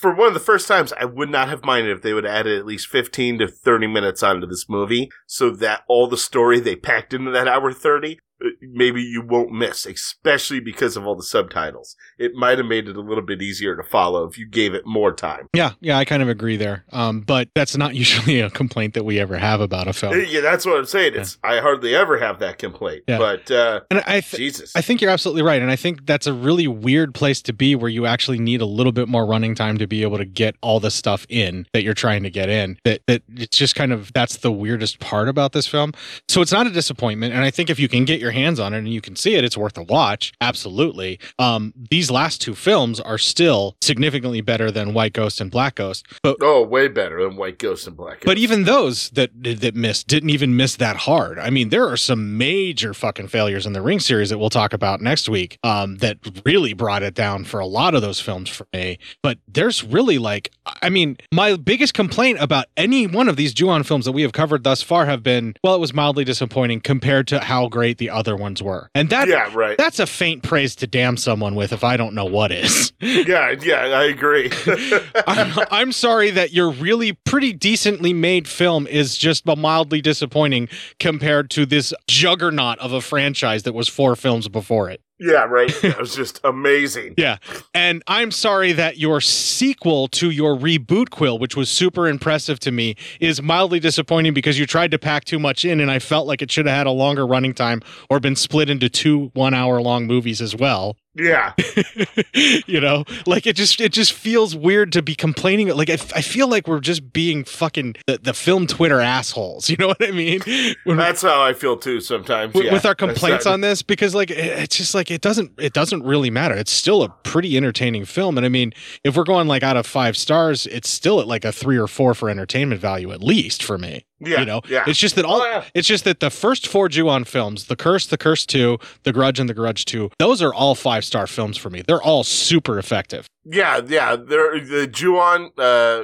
for 0.00 0.14
one 0.14 0.28
of 0.28 0.34
the 0.34 0.40
first 0.40 0.66
times, 0.66 0.94
I 0.98 1.04
would 1.04 1.28
not 1.28 1.48
have 1.50 1.62
minded 1.62 1.92
if 1.94 2.00
they 2.02 2.14
would 2.14 2.24
have 2.24 2.32
added 2.34 2.58
at 2.58 2.64
least 2.64 2.86
15 2.88 3.38
to 3.40 3.46
30 3.48 3.86
minutes 3.86 4.22
onto 4.22 4.46
this 4.46 4.64
movie 4.66 5.10
so 5.26 5.50
that 5.50 5.82
all 5.88 6.06
the 6.06 6.16
story 6.16 6.58
they 6.58 6.74
packed 6.74 7.12
into 7.12 7.30
that 7.32 7.46
hour 7.46 7.70
30, 7.70 8.14
uh, 8.14 8.16
maybe 8.60 9.02
you 9.02 9.22
won't 9.22 9.52
miss, 9.52 9.86
especially 9.86 10.60
because 10.60 10.96
of 10.96 11.06
all 11.06 11.14
the 11.14 11.22
subtitles. 11.22 11.96
It 12.18 12.34
might 12.34 12.58
have 12.58 12.66
made 12.66 12.88
it 12.88 12.96
a 12.96 13.00
little 13.00 13.24
bit 13.24 13.42
easier 13.42 13.76
to 13.76 13.82
follow 13.82 14.24
if 14.24 14.38
you 14.38 14.46
gave 14.46 14.74
it 14.74 14.86
more 14.86 15.12
time. 15.12 15.48
Yeah, 15.54 15.72
yeah, 15.80 15.98
I 15.98 16.04
kind 16.04 16.22
of 16.22 16.28
agree 16.28 16.56
there. 16.56 16.84
Um, 16.92 17.20
but 17.20 17.48
that's 17.54 17.76
not 17.76 17.94
usually 18.00 18.40
a 18.40 18.50
complaint 18.50 18.94
that 18.94 19.04
we 19.04 19.18
ever 19.18 19.36
have 19.38 19.60
about 19.60 19.88
a 19.88 19.92
film. 19.92 20.14
Yeah, 20.26 20.40
that's 20.40 20.66
what 20.66 20.76
I'm 20.76 20.86
saying. 20.86 21.14
It's 21.14 21.38
I 21.42 21.60
hardly 21.60 21.94
ever 21.94 22.18
have 22.18 22.38
that 22.40 22.58
complaint. 22.58 23.04
Yeah. 23.06 23.18
But 23.18 23.50
uh, 23.50 23.80
And 23.90 24.02
I 24.06 24.20
th- 24.20 24.36
Jesus. 24.36 24.74
I 24.74 24.80
think 24.80 25.00
you're 25.00 25.10
absolutely 25.10 25.42
right, 25.42 25.60
and 25.60 25.70
I 25.70 25.76
think 25.76 26.06
that's 26.06 26.26
a 26.26 26.32
really 26.32 26.66
weird 26.66 27.14
place 27.14 27.42
to 27.42 27.52
be, 27.52 27.74
where 27.74 27.90
you 27.90 28.06
actually 28.06 28.38
need 28.38 28.60
a 28.60 28.66
little 28.66 28.92
bit 28.92 29.08
more 29.08 29.26
running 29.26 29.54
time 29.54 29.78
to 29.78 29.86
be 29.86 30.02
able 30.02 30.18
to 30.18 30.24
get 30.24 30.56
all 30.60 30.80
the 30.80 30.90
stuff 30.90 31.26
in 31.28 31.66
that 31.72 31.82
you're 31.82 31.94
trying 31.94 32.22
to 32.22 32.30
get 32.30 32.48
in. 32.48 32.78
That 32.84 33.02
that 33.06 33.22
it's 33.36 33.56
just 33.56 33.74
kind 33.74 33.92
of 33.92 34.12
that's 34.12 34.38
the 34.38 34.52
weirdest 34.52 35.00
part 35.00 35.28
about 35.28 35.52
this 35.52 35.66
film. 35.66 35.92
So 36.28 36.40
it's 36.40 36.52
not 36.52 36.66
a 36.66 36.70
disappointment, 36.70 37.34
and 37.34 37.44
I 37.44 37.50
think 37.50 37.70
if 37.70 37.78
you 37.78 37.88
can 37.88 38.04
get 38.04 38.20
your 38.20 38.29
hands 38.30 38.60
on 38.60 38.74
it 38.74 38.78
and 38.78 38.92
you 38.92 39.00
can 39.00 39.16
see 39.16 39.34
it, 39.34 39.44
it's 39.44 39.56
worth 39.56 39.76
a 39.78 39.82
watch. 39.82 40.32
Absolutely. 40.40 41.18
Um, 41.38 41.72
these 41.90 42.10
last 42.10 42.40
two 42.40 42.54
films 42.54 43.00
are 43.00 43.18
still 43.18 43.76
significantly 43.82 44.40
better 44.40 44.70
than 44.70 44.94
White 44.94 45.12
Ghost 45.12 45.40
and 45.40 45.50
Black 45.50 45.74
Ghost, 45.76 46.06
but 46.22 46.36
oh, 46.40 46.62
way 46.62 46.88
better 46.88 47.22
than 47.22 47.36
White 47.36 47.58
Ghost 47.58 47.86
and 47.86 47.96
Black 47.96 48.20
Ghost. 48.20 48.26
but 48.26 48.38
even 48.38 48.64
those 48.64 49.10
that 49.10 49.30
that 49.42 49.74
missed 49.74 50.06
didn't 50.06 50.30
even 50.30 50.56
miss 50.56 50.76
that 50.76 50.96
hard. 50.96 51.38
I 51.38 51.50
mean, 51.50 51.68
there 51.70 51.88
are 51.88 51.96
some 51.96 52.36
major 52.38 52.94
fucking 52.94 53.28
failures 53.28 53.66
in 53.66 53.72
the 53.72 53.82
Ring 53.82 54.00
series 54.00 54.30
that 54.30 54.38
we'll 54.38 54.50
talk 54.50 54.72
about 54.72 55.00
next 55.00 55.28
week. 55.28 55.58
Um, 55.62 55.96
that 55.98 56.18
really 56.44 56.72
brought 56.72 57.02
it 57.02 57.14
down 57.14 57.44
for 57.44 57.60
a 57.60 57.66
lot 57.66 57.94
of 57.94 58.02
those 58.02 58.20
films 58.20 58.48
for 58.48 58.66
me. 58.72 58.98
But 59.22 59.38
there's 59.48 59.82
really 59.84 60.18
like, 60.18 60.50
I 60.82 60.88
mean, 60.88 61.16
my 61.32 61.56
biggest 61.56 61.94
complaint 61.94 62.38
about 62.40 62.66
any 62.76 63.06
one 63.06 63.28
of 63.28 63.36
these 63.36 63.52
Ju-on 63.54 63.82
films 63.82 64.04
that 64.04 64.12
we 64.12 64.22
have 64.22 64.32
covered 64.32 64.64
thus 64.64 64.82
far 64.82 65.06
have 65.06 65.22
been, 65.22 65.54
well, 65.62 65.74
it 65.74 65.80
was 65.80 65.92
mildly 65.94 66.24
disappointing 66.24 66.80
compared 66.80 67.26
to 67.28 67.40
how 67.40 67.68
great 67.68 67.98
the 67.98 68.10
other 68.10 68.19
ones 68.36 68.62
were, 68.62 68.90
and 68.94 69.10
that 69.10 69.28
Yeah, 69.28 69.50
right. 69.54 69.76
That's 69.76 69.98
a 69.98 70.06
faint 70.06 70.42
praise 70.42 70.76
to 70.76 70.86
damn 70.86 71.16
someone 71.16 71.54
with 71.54 71.72
if 71.72 71.84
I 71.84 71.96
don't 71.96 72.14
know 72.14 72.24
what 72.24 72.52
is. 72.52 72.92
yeah, 73.00 73.54
yeah, 73.60 73.82
I 73.86 74.04
agree. 74.04 74.50
I'm, 75.26 75.66
I'm 75.70 75.92
sorry 75.92 76.30
that 76.30 76.52
your 76.52 76.70
really 76.70 77.12
pretty 77.12 77.52
decently 77.52 78.12
made 78.12 78.46
film 78.48 78.86
is 78.86 79.16
just 79.16 79.46
mildly 79.46 80.00
disappointing 80.00 80.68
compared 80.98 81.50
to 81.50 81.66
this 81.66 81.92
juggernaut 82.08 82.78
of 82.78 82.92
a 82.92 83.00
franchise 83.00 83.62
that 83.64 83.72
was 83.72 83.88
four 83.88 84.16
films 84.16 84.48
before 84.48 84.90
it. 84.90 85.00
Yeah, 85.20 85.44
right. 85.44 85.70
It 85.84 85.98
was 85.98 86.14
just 86.14 86.40
amazing. 86.44 87.14
Yeah. 87.16 87.38
And 87.74 88.02
I'm 88.06 88.30
sorry 88.30 88.72
that 88.72 88.96
your 88.98 89.20
sequel 89.20 90.08
to 90.08 90.30
your 90.30 90.56
reboot 90.56 91.10
quill, 91.10 91.38
which 91.38 91.56
was 91.56 91.68
super 91.68 92.08
impressive 92.08 92.58
to 92.60 92.70
me, 92.70 92.96
is 93.20 93.42
mildly 93.42 93.80
disappointing 93.80 94.34
because 94.34 94.58
you 94.58 94.66
tried 94.66 94.90
to 94.92 94.98
pack 94.98 95.24
too 95.24 95.38
much 95.38 95.64
in 95.64 95.80
and 95.80 95.90
I 95.90 95.98
felt 95.98 96.26
like 96.26 96.42
it 96.42 96.50
should 96.50 96.66
have 96.66 96.76
had 96.76 96.86
a 96.86 96.90
longer 96.90 97.26
running 97.26 97.54
time 97.54 97.82
or 98.08 98.18
been 98.18 98.36
split 98.36 98.70
into 98.70 98.88
two 98.88 99.30
one 99.34 99.52
hour 99.52 99.82
long 99.82 100.06
movies 100.06 100.40
as 100.40 100.56
well. 100.56 100.96
Yeah. 101.14 101.54
you 102.66 102.80
know 102.80 103.04
like 103.26 103.46
it 103.46 103.56
just 103.56 103.80
it 103.80 103.92
just 103.92 104.12
feels 104.12 104.54
weird 104.54 104.92
to 104.92 105.02
be 105.02 105.14
complaining 105.16 105.68
like 105.68 105.90
i, 105.90 105.94
I 105.94 106.22
feel 106.22 106.48
like 106.48 106.68
we're 106.68 106.78
just 106.80 107.12
being 107.12 107.42
fucking 107.44 107.96
the, 108.06 108.18
the 108.18 108.32
film 108.32 108.66
twitter 108.68 109.00
assholes 109.00 109.68
you 109.70 109.76
know 109.76 109.88
what 109.88 110.02
i 110.06 110.12
mean 110.12 110.40
When- 110.84 110.96
That's 110.96 111.22
how 111.22 111.42
I 111.42 111.52
feel 111.52 111.76
too 111.76 112.00
sometimes. 112.00 112.54
with, 112.54 112.64
yeah. 112.66 112.72
with 112.72 112.86
our 112.86 112.94
complaints 112.94 113.44
on 113.46 113.60
this 113.60 113.82
because 113.82 114.14
like 114.14 114.30
it- 114.30 114.38
it's 114.38 114.76
just 114.76 114.94
like 114.94 115.10
it 115.10 115.20
doesn't 115.20 115.52
it 115.58 115.72
doesn't 115.72 116.04
really 116.04 116.30
matter 116.30 116.54
it's 116.54 116.72
still 116.72 117.02
a 117.02 117.08
pretty 117.08 117.56
entertaining 117.56 118.04
film 118.04 118.36
and 118.36 118.46
i 118.46 118.48
mean 118.48 118.72
if 119.02 119.16
we're 119.16 119.24
going 119.24 119.48
like 119.48 119.62
out 119.64 119.76
of 119.76 119.86
five 119.86 120.16
stars 120.16 120.66
it's 120.66 120.88
still 120.88 121.20
at 121.20 121.26
like 121.26 121.44
a 121.44 121.50
three 121.52 121.76
or 121.78 121.88
four 121.88 122.14
for 122.14 122.30
entertainment 122.30 122.80
value 122.80 123.10
at 123.12 123.20
least 123.22 123.62
for 123.64 123.76
me 123.78 124.04
Yeah, 124.20 124.40
you 124.40 124.46
know 124.46 124.60
yeah. 124.68 124.84
it's 124.86 124.98
just 124.98 125.14
that 125.16 125.24
all 125.24 125.40
Oh, 125.40 125.44
yeah. 125.46 125.64
it's 125.74 125.88
just 125.88 126.04
that 126.04 126.20
the 126.20 126.30
first 126.30 126.66
four 126.68 126.88
Ju-on 126.88 127.24
films 127.24 127.66
the 127.66 127.76
curse 127.76 128.06
the 128.06 128.18
curse 128.18 128.44
2 128.44 128.78
the 129.04 129.12
grudge 129.12 129.40
and 129.40 129.48
the 129.48 129.54
grudge 129.54 129.84
2 129.86 130.10
those 130.18 130.42
are 130.42 130.52
all 130.52 130.74
five 130.74 131.04
star 131.04 131.26
films 131.26 131.56
for 131.56 131.70
me 131.70 131.82
they're 131.82 132.02
all 132.02 132.22
super 132.24 132.78
effective 132.78 133.26
Yeah, 133.44 133.80
yeah. 133.86 134.16
They're, 134.16 134.60
the 134.60 134.86
Ju-on, 134.86 135.50
uh, 135.56 136.02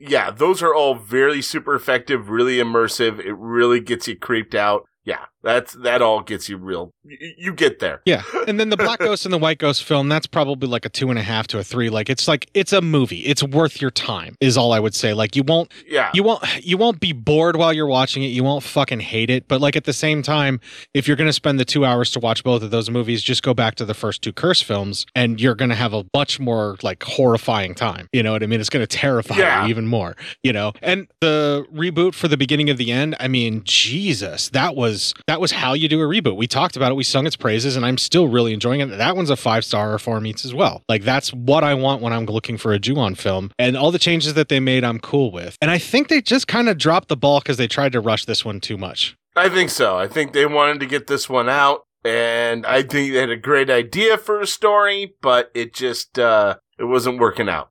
yeah, 0.00 0.30
those 0.30 0.62
are 0.62 0.72
all 0.74 0.94
very 0.94 1.42
super 1.42 1.74
effective, 1.74 2.30
really 2.30 2.58
immersive. 2.58 3.18
It 3.18 3.34
really 3.36 3.80
gets 3.80 4.06
you 4.06 4.16
creeped 4.16 4.54
out. 4.54 4.86
Yeah, 5.04 5.24
that's 5.42 5.74
that 5.74 6.02
all 6.02 6.20
gets 6.22 6.48
you 6.48 6.56
real. 6.56 6.92
You, 7.04 7.16
you 7.38 7.54
get 7.54 7.78
there. 7.78 8.02
Yeah. 8.04 8.22
And 8.46 8.58
then 8.58 8.70
the 8.70 8.76
Black 8.78 8.98
Ghost 8.98 9.24
and 9.24 9.32
the 9.32 9.38
White 9.38 9.58
Ghost 9.58 9.84
film, 9.84 10.08
that's 10.08 10.26
probably 10.26 10.68
like 10.68 10.84
a 10.84 10.88
two 10.88 11.10
and 11.10 11.18
a 11.18 11.22
half 11.22 11.46
to 11.48 11.58
a 11.58 11.64
three. 11.64 11.90
Like 11.90 12.10
it's 12.10 12.26
like 12.28 12.50
it's 12.54 12.72
a 12.72 12.80
movie. 12.80 13.20
It's 13.20 13.42
worth 13.42 13.80
your 13.80 13.90
time, 13.90 14.34
is 14.40 14.56
all 14.56 14.72
I 14.72 14.80
would 14.80 14.94
say. 14.94 15.14
Like 15.14 15.36
you 15.36 15.42
won't 15.44 15.72
Yeah. 15.86 16.10
you 16.14 16.22
won't 16.22 16.42
you 16.64 16.76
won't 16.76 17.00
be 17.00 17.12
bored 17.12 17.56
while 17.56 17.72
you're 17.72 17.86
watching 17.86 18.22
it. 18.22 18.28
You 18.28 18.42
won't 18.44 18.62
fucking 18.64 19.00
hate 19.00 19.30
it. 19.30 19.46
But 19.48 19.60
like 19.60 19.76
at 19.76 19.84
the 19.84 19.92
same 19.92 20.22
time, 20.22 20.60
if 20.94 21.06
you're 21.06 21.16
gonna 21.16 21.32
spend 21.32 21.60
the 21.60 21.64
two 21.64 21.84
hours 21.84 22.10
to 22.12 22.20
watch 22.20 22.42
both 22.42 22.62
of 22.62 22.70
those 22.70 22.90
movies, 22.90 23.22
just 23.22 23.42
go 23.42 23.54
back 23.54 23.76
to 23.76 23.84
the 23.84 23.94
first 23.94 24.22
two 24.22 24.32
curse 24.32 24.60
films 24.60 25.06
and 25.14 25.40
you're 25.40 25.54
gonna 25.54 25.74
have 25.76 25.94
a 25.94 26.04
much 26.16 26.40
more 26.40 26.76
like 26.82 27.02
horrifying 27.02 27.74
time. 27.74 28.08
You 28.12 28.22
know 28.22 28.32
what 28.32 28.42
I 28.42 28.46
mean? 28.46 28.60
It's 28.60 28.70
gonna 28.70 28.86
terrify 28.86 29.36
Yeah. 29.36 29.62
you 29.64 29.70
even 29.70 29.86
more. 29.86 30.16
You 30.42 30.52
know? 30.52 30.72
And 30.82 31.06
the 31.20 31.64
reboot 31.72 32.14
for 32.14 32.26
the 32.28 32.36
beginning 32.36 32.70
of 32.70 32.76
the 32.76 32.90
end, 32.90 33.14
I 33.20 33.28
mean, 33.28 33.62
Jesus, 33.64 34.48
that 34.50 34.74
was 34.74 35.14
that 35.26 35.37
was 35.40 35.52
how 35.52 35.74
you 35.74 35.88
do 35.88 36.00
a 36.00 36.04
reboot. 36.04 36.36
We 36.36 36.46
talked 36.46 36.76
about 36.76 36.92
it, 36.92 36.94
we 36.94 37.04
sung 37.04 37.26
its 37.26 37.36
praises, 37.36 37.76
and 37.76 37.84
I'm 37.84 37.98
still 37.98 38.28
really 38.28 38.52
enjoying 38.52 38.80
it. 38.80 38.86
That 38.86 39.16
one's 39.16 39.30
a 39.30 39.36
five 39.36 39.64
star 39.64 39.98
for 39.98 40.20
meets 40.20 40.44
as 40.44 40.54
well. 40.54 40.82
Like 40.88 41.02
that's 41.02 41.32
what 41.32 41.64
I 41.64 41.74
want 41.74 42.02
when 42.02 42.12
I'm 42.12 42.26
looking 42.26 42.56
for 42.56 42.72
a 42.72 42.78
Ju-on 42.78 43.14
film. 43.14 43.50
And 43.58 43.76
all 43.76 43.90
the 43.90 43.98
changes 43.98 44.34
that 44.34 44.48
they 44.48 44.60
made, 44.60 44.84
I'm 44.84 44.98
cool 44.98 45.30
with. 45.30 45.56
And 45.60 45.70
I 45.70 45.78
think 45.78 46.08
they 46.08 46.20
just 46.20 46.48
kind 46.48 46.68
of 46.68 46.78
dropped 46.78 47.08
the 47.08 47.16
ball 47.16 47.40
because 47.40 47.56
they 47.56 47.68
tried 47.68 47.92
to 47.92 48.00
rush 48.00 48.24
this 48.24 48.44
one 48.44 48.60
too 48.60 48.76
much. 48.76 49.16
I 49.36 49.48
think 49.48 49.70
so. 49.70 49.96
I 49.96 50.08
think 50.08 50.32
they 50.32 50.46
wanted 50.46 50.80
to 50.80 50.86
get 50.86 51.06
this 51.06 51.28
one 51.28 51.48
out, 51.48 51.86
and 52.04 52.66
I 52.66 52.82
think 52.82 53.12
they 53.12 53.20
had 53.20 53.30
a 53.30 53.36
great 53.36 53.70
idea 53.70 54.18
for 54.18 54.40
a 54.40 54.46
story, 54.46 55.14
but 55.22 55.50
it 55.54 55.74
just 55.74 56.18
uh 56.18 56.56
it 56.78 56.84
wasn't 56.84 57.18
working 57.18 57.48
out. 57.48 57.70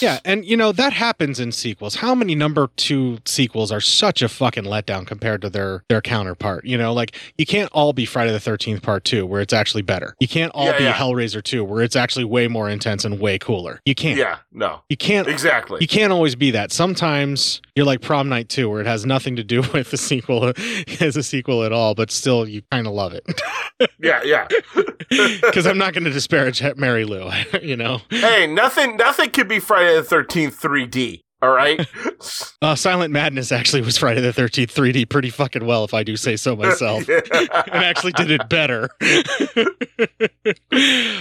Yeah, 0.00 0.20
and 0.24 0.44
you 0.44 0.56
know 0.56 0.72
that 0.72 0.92
happens 0.92 1.40
in 1.40 1.52
sequels. 1.52 1.96
How 1.96 2.14
many 2.14 2.34
number 2.34 2.68
two 2.76 3.18
sequels 3.24 3.72
are 3.72 3.80
such 3.80 4.22
a 4.22 4.28
fucking 4.28 4.64
letdown 4.64 5.06
compared 5.06 5.42
to 5.42 5.50
their 5.50 5.84
their 5.88 6.00
counterpart? 6.00 6.64
You 6.64 6.78
know, 6.78 6.92
like 6.92 7.16
you 7.36 7.46
can't 7.46 7.70
all 7.72 7.92
be 7.92 8.04
Friday 8.04 8.32
the 8.32 8.40
Thirteenth 8.40 8.82
Part 8.82 9.04
Two, 9.04 9.26
where 9.26 9.40
it's 9.40 9.52
actually 9.52 9.82
better. 9.82 10.14
You 10.20 10.28
can't 10.28 10.52
all 10.54 10.66
Yeah, 10.66 10.78
be 10.78 10.84
yeah. 10.84 10.94
Hellraiser 10.94 11.42
Two, 11.42 11.64
where 11.64 11.82
it's 11.82 11.96
actually 11.96 12.24
way 12.24 12.48
more 12.48 12.68
intense 12.68 13.04
and 13.04 13.18
way 13.18 13.38
cooler. 13.38 13.80
You 13.84 13.94
can't. 13.94 14.18
Yeah, 14.18 14.38
no. 14.52 14.82
You 14.88 14.96
can't 14.96 15.28
Exactly. 15.28 15.78
You 15.80 15.88
can't 15.88 16.12
always 16.12 16.34
be 16.36 16.50
that. 16.52 16.72
Sometimes 16.72 17.60
you're 17.74 17.86
like 17.86 18.00
Prom 18.00 18.28
Night 18.28 18.48
2, 18.48 18.68
where 18.68 18.80
it 18.80 18.86
has 18.86 19.06
nothing 19.06 19.36
to 19.36 19.44
do 19.44 19.62
with 19.72 19.90
the 19.90 19.96
sequel 19.96 20.52
as 21.00 21.16
a 21.16 21.22
sequel 21.22 21.64
at 21.64 21.72
all, 21.72 21.94
but 21.94 22.10
still 22.10 22.48
you 22.48 22.62
kind 22.70 22.86
of 22.86 22.92
love 22.92 23.12
it. 23.12 23.24
Yeah, 23.98 24.22
yeah. 24.24 24.48
Because 25.08 25.66
I'm 25.66 25.78
not 25.78 25.94
going 25.94 26.04
to 26.04 26.10
disparage 26.10 26.62
Mary 26.76 27.04
Lou, 27.04 27.30
you 27.62 27.76
know. 27.76 28.00
hey, 28.10 28.46
nothing 28.46 28.96
nothing 28.96 29.30
could 29.30 29.47
be 29.48 29.58
Friday 29.58 29.94
the 29.96 30.02
thirteenth 30.02 30.60
3D. 30.60 31.20
All 31.40 31.50
right. 31.50 31.86
Uh, 32.60 32.74
Silent 32.74 33.12
Madness 33.12 33.52
actually 33.52 33.82
was 33.82 33.96
Friday 33.96 34.20
the 34.20 34.32
13th 34.32 34.72
3D 34.72 35.08
pretty 35.08 35.30
fucking 35.30 35.64
well, 35.64 35.84
if 35.84 35.94
I 35.94 36.02
do 36.02 36.16
say 36.16 36.34
so 36.34 36.56
myself. 36.56 37.08
and 37.08 37.48
actually 37.72 38.10
did 38.10 38.32
it 38.32 38.48
better. 38.48 38.88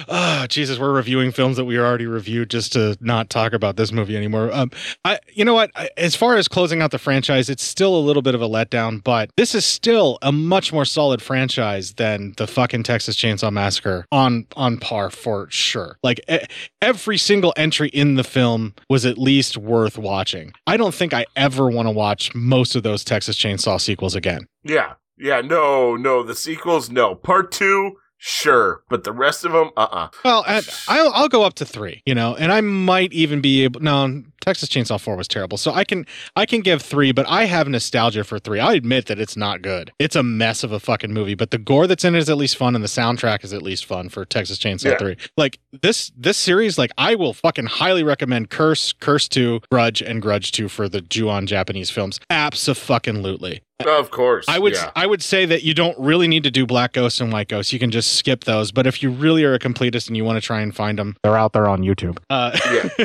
oh, 0.09 0.45
Jesus, 0.49 0.79
we're 0.79 0.93
reviewing 0.93 1.31
films 1.31 1.57
that 1.57 1.65
we 1.65 1.77
already 1.77 2.07
reviewed 2.07 2.49
just 2.49 2.73
to 2.73 2.97
not 3.01 3.29
talk 3.29 3.53
about 3.53 3.75
this 3.77 3.91
movie 3.91 4.17
anymore. 4.17 4.51
Um, 4.51 4.71
I, 5.05 5.19
you 5.31 5.45
know 5.45 5.53
what? 5.53 5.69
I, 5.75 5.89
as 5.95 6.15
far 6.15 6.37
as 6.37 6.47
closing 6.47 6.81
out 6.81 6.89
the 6.89 6.97
franchise, 6.97 7.51
it's 7.51 7.63
still 7.63 7.95
a 7.95 8.01
little 8.01 8.23
bit 8.23 8.33
of 8.33 8.41
a 8.41 8.49
letdown, 8.49 9.03
but 9.03 9.29
this 9.37 9.53
is 9.53 9.63
still 9.63 10.17
a 10.23 10.31
much 10.31 10.73
more 10.73 10.85
solid 10.85 11.21
franchise 11.21 11.93
than 11.93 12.33
the 12.37 12.47
fucking 12.47 12.81
Texas 12.81 13.15
Chainsaw 13.15 13.51
Massacre 13.51 14.05
on 14.11 14.47
on 14.55 14.77
par 14.79 15.11
for 15.11 15.47
sure. 15.51 15.97
Like 16.01 16.19
e- 16.27 16.39
every 16.81 17.19
single 17.19 17.53
entry 17.55 17.89
in 17.89 18.15
the 18.15 18.23
film 18.23 18.73
was 18.89 19.05
at 19.05 19.19
least 19.19 19.55
worth 19.57 19.99
watching. 20.07 20.53
I 20.65 20.77
don't 20.77 20.93
think 20.95 21.13
I 21.13 21.25
ever 21.35 21.69
want 21.69 21.87
to 21.87 21.91
watch 21.91 22.33
most 22.33 22.75
of 22.75 22.83
those 22.83 23.03
Texas 23.03 23.37
Chainsaw 23.37 23.79
sequels 23.79 24.15
again. 24.15 24.47
yeah. 24.63 24.93
Yeah, 25.19 25.41
no, 25.41 25.95
no. 25.95 26.21
The 26.21 26.35
sequels, 26.35 26.91
no. 26.91 27.15
Part 27.15 27.51
two, 27.51 27.93
sure. 28.17 28.83
But 28.87 29.03
the 29.03 29.11
rest 29.11 29.45
of 29.45 29.51
them, 29.51 29.71
uh 29.75 29.87
uh 29.91 30.07
Well, 30.23 30.43
and 30.47 30.63
I'll 30.87 31.11
I'll 31.11 31.27
go 31.27 31.41
up 31.41 31.55
to 31.55 31.65
three, 31.65 32.03
you 32.05 32.13
know, 32.13 32.35
and 32.35 32.51
I 32.51 32.61
might 32.61 33.11
even 33.13 33.41
be 33.41 33.63
able. 33.63 33.81
No, 33.81 34.21
Texas 34.41 34.69
Chainsaw 34.69 34.99
Four 34.99 35.15
was 35.17 35.27
terrible, 35.27 35.57
so 35.57 35.73
I 35.73 35.83
can 35.83 36.05
I 36.35 36.45
can 36.45 36.61
give 36.61 36.81
three, 36.81 37.11
but 37.11 37.25
I 37.27 37.45
have 37.45 37.67
nostalgia 37.67 38.23
for 38.23 38.39
three. 38.39 38.59
I 38.59 38.73
admit 38.73 39.07
that 39.07 39.19
it's 39.19 39.35
not 39.37 39.61
good. 39.61 39.91
It's 39.99 40.15
a 40.15 40.23
mess 40.23 40.63
of 40.63 40.71
a 40.71 40.79
fucking 40.79 41.13
movie, 41.13 41.35
but 41.35 41.51
the 41.51 41.57
gore 41.57 41.87
that's 41.87 42.03
in 42.05 42.15
it 42.15 42.19
is 42.19 42.29
at 42.29 42.37
least 42.37 42.55
fun, 42.57 42.75
and 42.75 42.83
the 42.83 42.87
soundtrack 42.89 43.43
is 43.43 43.53
at 43.53 43.61
least 43.61 43.85
fun 43.85 44.09
for 44.09 44.25
Texas 44.25 44.57
Chainsaw 44.57 44.91
Yeah. 44.91 44.97
Three. 44.97 45.17
Like 45.35 45.59
this 45.81 46.11
this 46.17 46.37
series, 46.37 46.77
like 46.77 46.91
I 46.97 47.15
will 47.15 47.33
fucking 47.33 47.65
highly 47.65 48.03
recommend 48.03 48.49
Curse, 48.49 48.93
Curse 48.93 49.27
Two, 49.27 49.61
Grudge, 49.71 50.01
and 50.01 50.21
Grudge 50.21 50.51
Two 50.51 50.69
for 50.69 50.87
the 50.87 51.01
Ju-on 51.01 51.45
Japanese 51.47 51.89
films. 51.89 52.19
Absolutely. 52.29 53.61
Of 53.85 54.09
course. 54.09 54.45
I 54.47 54.57
would 54.57 54.73
Yeah. 54.73 54.89
I 54.95 55.05
would 55.05 55.21
say 55.21 55.45
that 55.45 55.61
you 55.63 55.75
don't 55.75 55.95
really 55.99 56.27
need 56.27 56.43
to 56.43 56.51
do 56.51 56.65
Black 56.65 56.93
Ghost 56.93 57.21
and 57.21 57.31
White 57.31 57.47
Ghost. 57.47 57.71
You 57.71 57.77
can 57.77 57.91
just 57.91 58.13
skip 58.15 58.43
those. 58.45 58.71
But 58.71 58.87
if 58.87 59.03
you 59.03 59.11
really 59.11 59.43
are 59.43 59.53
a 59.53 59.59
completist 59.59 60.07
and 60.07 60.17
you 60.17 60.25
want 60.25 60.41
to 60.41 60.45
try 60.45 60.61
and 60.61 60.75
find 60.75 60.97
them, 60.97 61.15
they're 61.23 61.37
out 61.37 61.53
there 61.53 61.67
on 61.67 61.81
YouTube. 61.83 62.17
Uh, 62.27 62.57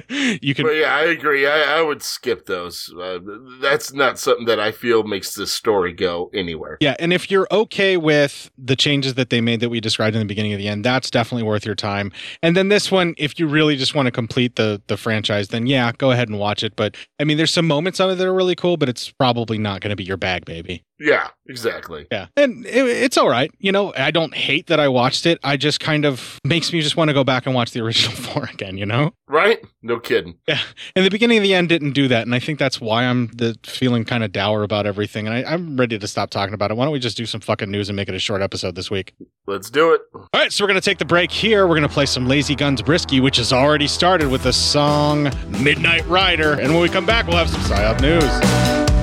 you 0.40 0.54
can. 0.54 0.64
But 0.64 0.72
yeah, 0.76 0.94
I 0.96 1.02
agree. 1.22 1.46
I, 1.46 1.78
I 1.78 1.82
would 1.82 2.02
skip 2.02 2.46
those. 2.46 2.92
Uh, 3.00 3.20
that's 3.60 3.92
not 3.92 4.18
something 4.18 4.46
that 4.46 4.58
I 4.58 4.72
feel 4.72 5.04
makes 5.04 5.34
this 5.34 5.52
story 5.52 5.92
go 5.92 6.30
anywhere. 6.34 6.78
Yeah, 6.80 6.96
and 6.98 7.12
if 7.12 7.30
you're 7.30 7.46
okay 7.52 7.96
with 7.96 8.50
the 8.58 8.74
changes 8.74 9.14
that 9.14 9.30
they 9.30 9.40
made 9.40 9.60
that 9.60 9.68
we 9.68 9.80
described 9.80 10.16
in 10.16 10.20
the 10.20 10.26
beginning 10.26 10.52
of 10.52 10.58
the 10.58 10.66
end, 10.66 10.84
that's 10.84 11.10
definitely 11.10 11.44
worth 11.44 11.64
your 11.64 11.76
time. 11.76 12.10
And 12.42 12.56
then 12.56 12.68
this 12.68 12.90
one, 12.90 13.14
if 13.18 13.38
you 13.38 13.46
really 13.46 13.76
just 13.76 13.94
want 13.94 14.06
to 14.06 14.10
complete 14.12 14.56
the 14.56 14.82
the 14.88 14.96
franchise, 14.96 15.48
then 15.48 15.66
yeah, 15.66 15.92
go 15.92 16.10
ahead 16.10 16.28
and 16.28 16.38
watch 16.38 16.64
it. 16.64 16.74
But 16.74 16.96
I 17.20 17.24
mean, 17.24 17.36
there's 17.36 17.54
some 17.54 17.66
moments 17.68 18.00
of 18.00 18.10
it 18.10 18.16
that 18.16 18.26
are 18.26 18.34
really 18.34 18.56
cool, 18.56 18.76
but 18.76 18.88
it's 18.88 19.10
probably 19.10 19.58
not 19.58 19.80
going 19.80 19.90
to 19.90 19.96
be 19.96 20.04
your 20.04 20.16
bag, 20.16 20.44
baby. 20.44 20.82
Yeah, 21.02 21.28
exactly. 21.48 22.06
Yeah, 22.12 22.28
and 22.36 22.64
it, 22.64 22.86
it's 22.86 23.18
all 23.18 23.28
right. 23.28 23.50
You 23.58 23.72
know, 23.72 23.92
I 23.96 24.12
don't 24.12 24.32
hate 24.32 24.68
that 24.68 24.78
I 24.78 24.86
watched 24.86 25.26
it. 25.26 25.40
I 25.42 25.56
just 25.56 25.80
kind 25.80 26.04
of 26.04 26.38
makes 26.44 26.72
me 26.72 26.80
just 26.80 26.96
want 26.96 27.08
to 27.08 27.14
go 27.14 27.24
back 27.24 27.44
and 27.44 27.54
watch 27.56 27.72
the 27.72 27.80
original 27.80 28.14
four 28.16 28.44
again. 28.44 28.78
You 28.78 28.86
know. 28.86 29.12
Right? 29.26 29.64
No 29.82 29.98
kidding. 29.98 30.38
Yeah, 30.46 30.60
and 30.94 31.04
the 31.04 31.10
beginning 31.10 31.38
of 31.38 31.42
the 31.42 31.54
end 31.54 31.68
didn't 31.68 31.92
do 31.92 32.06
that, 32.06 32.22
and 32.24 32.34
I 32.34 32.38
think 32.38 32.60
that's 32.60 32.80
why 32.80 33.04
I'm 33.04 33.28
the 33.34 33.58
feeling 33.64 34.04
kind 34.04 34.22
of 34.22 34.30
dour 34.30 34.62
about 34.62 34.86
everything, 34.86 35.26
and 35.26 35.34
I, 35.34 35.52
I'm 35.52 35.76
ready 35.76 35.98
to 35.98 36.06
stop 36.06 36.30
talking 36.30 36.54
about 36.54 36.70
it. 36.70 36.76
Why 36.76 36.84
don't 36.84 36.92
we 36.92 37.00
just 37.00 37.16
do 37.16 37.26
some 37.26 37.40
fucking 37.40 37.70
news 37.70 37.88
and 37.88 37.96
make 37.96 38.08
it 38.08 38.14
a 38.14 38.20
short 38.20 38.40
episode 38.40 38.76
this 38.76 38.88
week? 38.88 39.12
Let's 39.48 39.70
do 39.70 39.92
it. 39.94 40.02
All 40.14 40.28
right, 40.32 40.52
so 40.52 40.62
we're 40.62 40.68
gonna 40.68 40.80
take 40.80 40.98
the 40.98 41.04
break 41.04 41.32
here. 41.32 41.66
We're 41.66 41.74
gonna 41.74 41.88
play 41.88 42.06
some 42.06 42.28
Lazy 42.28 42.54
Guns 42.54 42.80
Brisky, 42.80 43.20
which 43.20 43.38
has 43.38 43.52
already 43.52 43.88
started 43.88 44.28
with 44.28 44.44
the 44.44 44.52
song 44.52 45.32
Midnight 45.48 46.06
Rider, 46.06 46.52
and 46.52 46.72
when 46.72 46.80
we 46.80 46.88
come 46.88 47.06
back, 47.06 47.26
we'll 47.26 47.38
have 47.38 47.50
some 47.50 47.62
psyop 47.62 48.00
news. 48.00 49.01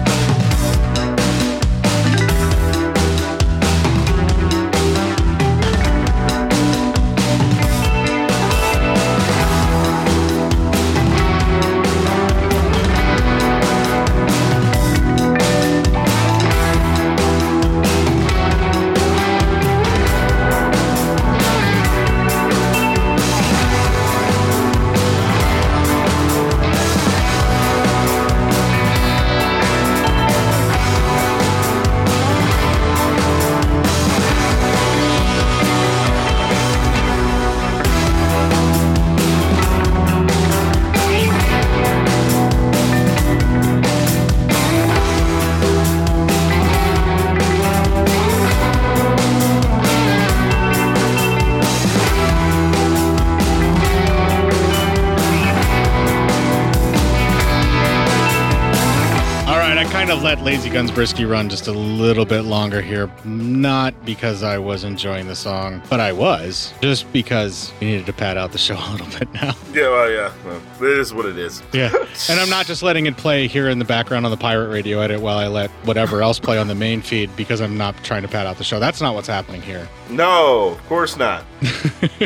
Lazy 60.49 60.71
Guns 60.71 60.89
Brisky 60.89 61.29
run 61.29 61.47
just 61.47 61.67
a 61.67 61.71
little 61.71 62.25
bit 62.25 62.41
longer 62.41 62.81
here, 62.81 63.07
not 63.23 63.93
because 64.03 64.41
I 64.41 64.57
was 64.57 64.83
enjoying 64.83 65.27
the 65.27 65.35
song, 65.35 65.79
but 65.91 65.99
I 65.99 66.11
was, 66.11 66.73
just 66.81 67.13
because 67.13 67.71
we 67.79 67.85
needed 67.85 68.07
to 68.07 68.13
pad 68.13 68.35
out 68.35 68.51
the 68.51 68.57
show 68.57 68.73
a 68.79 68.89
little 68.91 69.05
bit 69.19 69.31
now. 69.31 69.53
Yeah, 69.73 69.89
well, 69.89 70.09
yeah. 70.09 70.33
Well, 70.43 70.59
it 70.81 70.97
is 70.97 71.13
what 71.13 71.27
it 71.27 71.37
is. 71.37 71.61
Yeah. 71.71 71.93
And 72.29 72.39
I'm 72.39 72.49
not 72.49 72.65
just 72.65 72.81
letting 72.81 73.05
it 73.05 73.15
play 73.15 73.45
here 73.45 73.69
in 73.69 73.77
the 73.77 73.85
background 73.85 74.25
on 74.25 74.31
the 74.31 74.37
pirate 74.37 74.69
radio 74.69 75.01
edit 75.01 75.21
while 75.21 75.37
I 75.37 75.45
let 75.45 75.69
whatever 75.85 76.23
else 76.23 76.39
play 76.39 76.57
on 76.57 76.67
the 76.67 76.73
main 76.73 77.03
feed 77.03 77.29
because 77.35 77.61
I'm 77.61 77.77
not 77.77 77.95
trying 78.03 78.23
to 78.23 78.27
pad 78.27 78.47
out 78.47 78.57
the 78.57 78.63
show. 78.63 78.79
That's 78.79 79.01
not 79.01 79.13
what's 79.13 79.27
happening 79.27 79.61
here. 79.61 79.87
No, 80.09 80.69
of 80.69 80.87
course 80.87 81.17
not. 81.17 81.43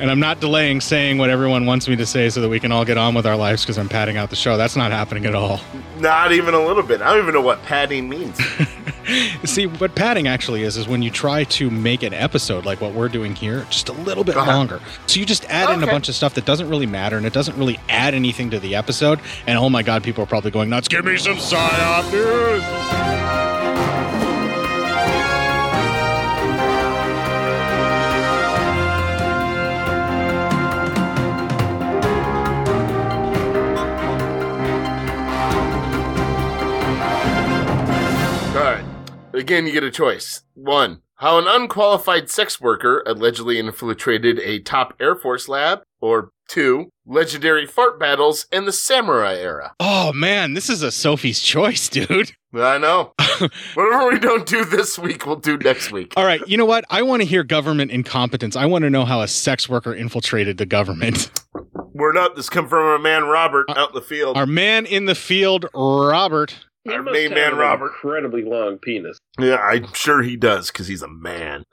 And 0.00 0.10
I'm 0.10 0.20
not 0.20 0.38
delaying 0.40 0.80
saying 0.80 1.18
what 1.18 1.28
everyone 1.30 1.66
wants 1.66 1.88
me 1.88 1.96
to 1.96 2.06
say 2.06 2.28
so 2.30 2.40
that 2.40 2.48
we 2.48 2.60
can 2.60 2.70
all 2.70 2.84
get 2.84 2.96
on 2.98 3.14
with 3.14 3.26
our 3.26 3.36
lives 3.36 3.62
because 3.64 3.78
I'm 3.78 3.88
padding 3.88 4.16
out 4.16 4.30
the 4.30 4.36
show. 4.36 4.56
That's 4.56 4.76
not 4.76 4.92
happening 4.92 5.26
at 5.26 5.34
all. 5.34 5.60
Not 5.98 6.30
even 6.32 6.54
a 6.54 6.64
little 6.64 6.82
bit. 6.84 7.00
I 7.02 7.10
don't 7.10 7.22
even 7.22 7.34
know 7.34 7.40
what 7.40 7.62
padding 7.64 8.08
means. 8.08 8.38
See, 9.44 9.66
what 9.66 9.94
padding 9.96 10.28
actually 10.28 10.62
is, 10.62 10.76
is 10.76 10.86
when 10.86 11.02
you 11.02 11.10
try 11.10 11.44
to 11.44 11.70
make 11.70 12.02
an 12.04 12.14
episode 12.14 12.64
like 12.64 12.80
what 12.80 12.92
we're 12.92 13.08
doing 13.08 13.34
here, 13.34 13.66
just 13.70 13.88
a 13.88 13.92
little 13.92 14.22
bit 14.22 14.36
Uh-huh. 14.36 14.52
longer. 14.52 14.80
So 15.06 15.18
you 15.18 15.26
just 15.26 15.44
add 15.46 15.70
in 15.70 15.82
a 15.82 15.86
bunch 15.86 16.08
of 16.08 16.14
stuff 16.14 16.34
that 16.34 16.44
doesn't 16.44 16.68
really 16.68 16.86
matter 16.86 17.16
and 17.16 17.26
it 17.26 17.32
doesn't 17.32 17.56
really 17.56 17.80
add 17.88 18.14
anything 18.14 18.50
to 18.50 18.60
the 18.60 18.76
episode. 18.76 19.18
And 19.46 19.58
oh 19.58 19.68
my 19.70 19.82
God, 19.82 20.04
people 20.04 20.22
are 20.22 20.28
probably 20.28 20.50
going 20.52 20.68
nuts. 20.70 20.86
Give 20.88 21.04
me 21.04 21.16
some 21.16 21.36
PSYOP 21.36 22.12
news. 22.12 23.47
Again, 39.38 39.66
you 39.68 39.72
get 39.72 39.84
a 39.84 39.90
choice. 39.92 40.42
One, 40.54 41.02
how 41.14 41.38
an 41.38 41.46
unqualified 41.46 42.28
sex 42.28 42.60
worker 42.60 43.04
allegedly 43.06 43.60
infiltrated 43.60 44.40
a 44.40 44.58
top 44.58 44.94
Air 44.98 45.14
Force 45.14 45.48
lab. 45.48 45.82
Or 46.00 46.30
two, 46.48 46.90
legendary 47.06 47.64
fart 47.64 48.00
battles 48.00 48.46
in 48.50 48.64
the 48.64 48.72
samurai 48.72 49.36
era. 49.36 49.74
Oh 49.78 50.12
man, 50.12 50.54
this 50.54 50.68
is 50.68 50.82
a 50.82 50.90
Sophie's 50.90 51.40
choice, 51.40 51.88
dude. 51.88 52.32
I 52.54 52.78
know. 52.78 53.14
Whatever 53.74 54.08
we 54.10 54.18
don't 54.18 54.46
do 54.46 54.64
this 54.64 54.98
week, 54.98 55.24
we'll 55.24 55.36
do 55.36 55.56
next 55.56 55.92
week. 55.92 56.14
All 56.16 56.24
right, 56.24 56.40
you 56.48 56.56
know 56.56 56.64
what? 56.64 56.84
I 56.90 57.02
want 57.02 57.22
to 57.22 57.28
hear 57.28 57.44
government 57.44 57.90
incompetence. 57.92 58.56
I 58.56 58.66
want 58.66 58.82
to 58.82 58.90
know 58.90 59.04
how 59.04 59.20
a 59.20 59.28
sex 59.28 59.68
worker 59.68 59.94
infiltrated 59.94 60.56
the 60.58 60.66
government. 60.66 61.30
Word 61.94 62.16
up, 62.16 62.36
this 62.36 62.48
come 62.48 62.68
from 62.68 62.84
our 62.84 62.98
man 62.98 63.24
Robert 63.24 63.66
uh, 63.68 63.74
out 63.76 63.90
in 63.90 63.94
the 63.96 64.02
field. 64.02 64.36
Our 64.36 64.46
man 64.46 64.86
in 64.86 65.06
the 65.06 65.16
field, 65.16 65.66
Robert. 65.74 66.54
Our 66.90 67.02
main 67.02 67.34
man 67.34 67.56
Robert. 67.56 67.88
Incredibly 67.88 68.42
long 68.42 68.78
penis. 68.78 69.18
Yeah, 69.38 69.56
I'm 69.56 69.92
sure 69.94 70.22
he 70.22 70.36
does 70.36 70.70
because 70.70 70.88
he's 70.88 71.02
a 71.02 71.08
man. 71.08 71.64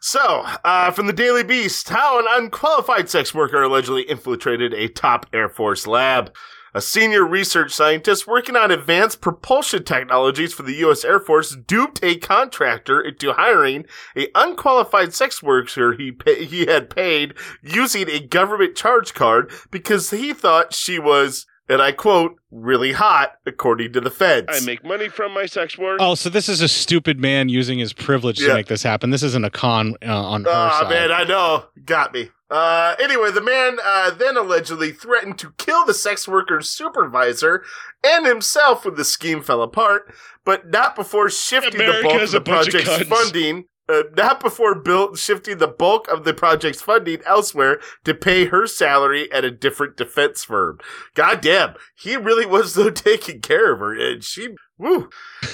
So, 0.00 0.44
uh, 0.64 0.90
from 0.90 1.06
the 1.06 1.12
Daily 1.12 1.42
Beast, 1.42 1.88
how 1.88 2.18
an 2.18 2.26
unqualified 2.28 3.08
sex 3.08 3.34
worker 3.34 3.62
allegedly 3.62 4.02
infiltrated 4.02 4.72
a 4.72 4.88
top 4.88 5.26
Air 5.32 5.48
Force 5.48 5.86
lab. 5.86 6.32
A 6.74 6.82
senior 6.82 7.26
research 7.26 7.72
scientist 7.72 8.26
working 8.26 8.54
on 8.54 8.70
advanced 8.70 9.22
propulsion 9.22 9.82
technologies 9.82 10.52
for 10.52 10.62
the 10.62 10.74
U.S. 10.74 11.06
Air 11.06 11.18
Force 11.18 11.56
duped 11.56 12.00
a 12.02 12.18
contractor 12.18 13.00
into 13.00 13.32
hiring 13.32 13.86
a 14.14 14.28
unqualified 14.34 15.14
sex 15.14 15.42
worker 15.42 15.94
he 15.94 16.12
pa- 16.12 16.34
he 16.34 16.66
had 16.66 16.90
paid 16.90 17.32
using 17.62 18.10
a 18.10 18.20
government 18.20 18.76
charge 18.76 19.14
card 19.14 19.50
because 19.70 20.10
he 20.10 20.34
thought 20.34 20.74
she 20.74 20.98
was, 20.98 21.46
and 21.68 21.82
I 21.82 21.92
quote, 21.92 22.36
really 22.50 22.92
hot, 22.92 23.32
according 23.46 23.92
to 23.94 24.00
the 24.00 24.10
feds. 24.10 24.46
I 24.48 24.60
make 24.64 24.84
money 24.84 25.08
from 25.08 25.32
my 25.34 25.46
sex 25.46 25.76
work. 25.76 25.98
Oh, 26.00 26.14
so 26.14 26.28
this 26.30 26.48
is 26.48 26.60
a 26.60 26.68
stupid 26.68 27.18
man 27.20 27.48
using 27.48 27.78
his 27.78 27.92
privilege 27.92 28.40
Yeah. 28.40 28.48
to 28.48 28.54
make 28.54 28.66
this 28.66 28.82
happen. 28.82 29.10
This 29.10 29.22
isn't 29.22 29.44
a 29.44 29.50
con 29.50 29.94
uh, 30.06 30.14
on 30.14 30.44
her 30.44 30.50
Ah, 30.50 30.80
side. 30.80 30.90
man, 30.90 31.12
I 31.12 31.24
know. 31.24 31.64
Got 31.84 32.12
me. 32.14 32.30
Uh, 32.48 32.94
anyway, 33.00 33.32
the 33.32 33.40
man 33.40 33.76
uh, 33.84 34.12
then 34.12 34.36
allegedly 34.36 34.92
threatened 34.92 35.36
to 35.40 35.52
kill 35.58 35.84
the 35.84 35.92
sex 35.94 36.28
worker's 36.28 36.70
supervisor 36.70 37.64
and 38.06 38.24
himself 38.24 38.84
when 38.84 38.94
the 38.94 39.04
scheme 39.04 39.42
fell 39.42 39.62
apart, 39.62 40.14
but 40.44 40.70
not 40.70 40.94
before 40.94 41.28
shifting 41.28 41.76
the 41.78 42.00
bulk 42.04 42.22
of 42.22 42.30
the 42.30 42.36
a 42.36 42.40
bunch 42.40 42.68
of 42.68 42.72
project's 42.84 43.08
funding. 43.08 43.64
Uh, 43.88 44.02
not 44.16 44.40
before 44.40 44.74
built 44.74 45.16
shifting 45.16 45.58
the 45.58 45.68
bulk 45.68 46.08
of 46.08 46.24
the 46.24 46.34
project's 46.34 46.82
funding 46.82 47.20
elsewhere 47.24 47.80
to 48.04 48.12
pay 48.12 48.46
her 48.46 48.66
salary 48.66 49.30
at 49.32 49.44
a 49.44 49.50
different 49.50 49.96
defense 49.96 50.42
firm. 50.42 50.78
God 51.14 51.40
damn, 51.40 51.74
he 51.94 52.16
really 52.16 52.46
was 52.46 52.74
though 52.74 52.90
taking 52.90 53.40
care 53.40 53.72
of 53.72 53.78
her, 53.78 53.94
and 53.94 54.24
she 54.24 54.48
Woo. 54.78 55.08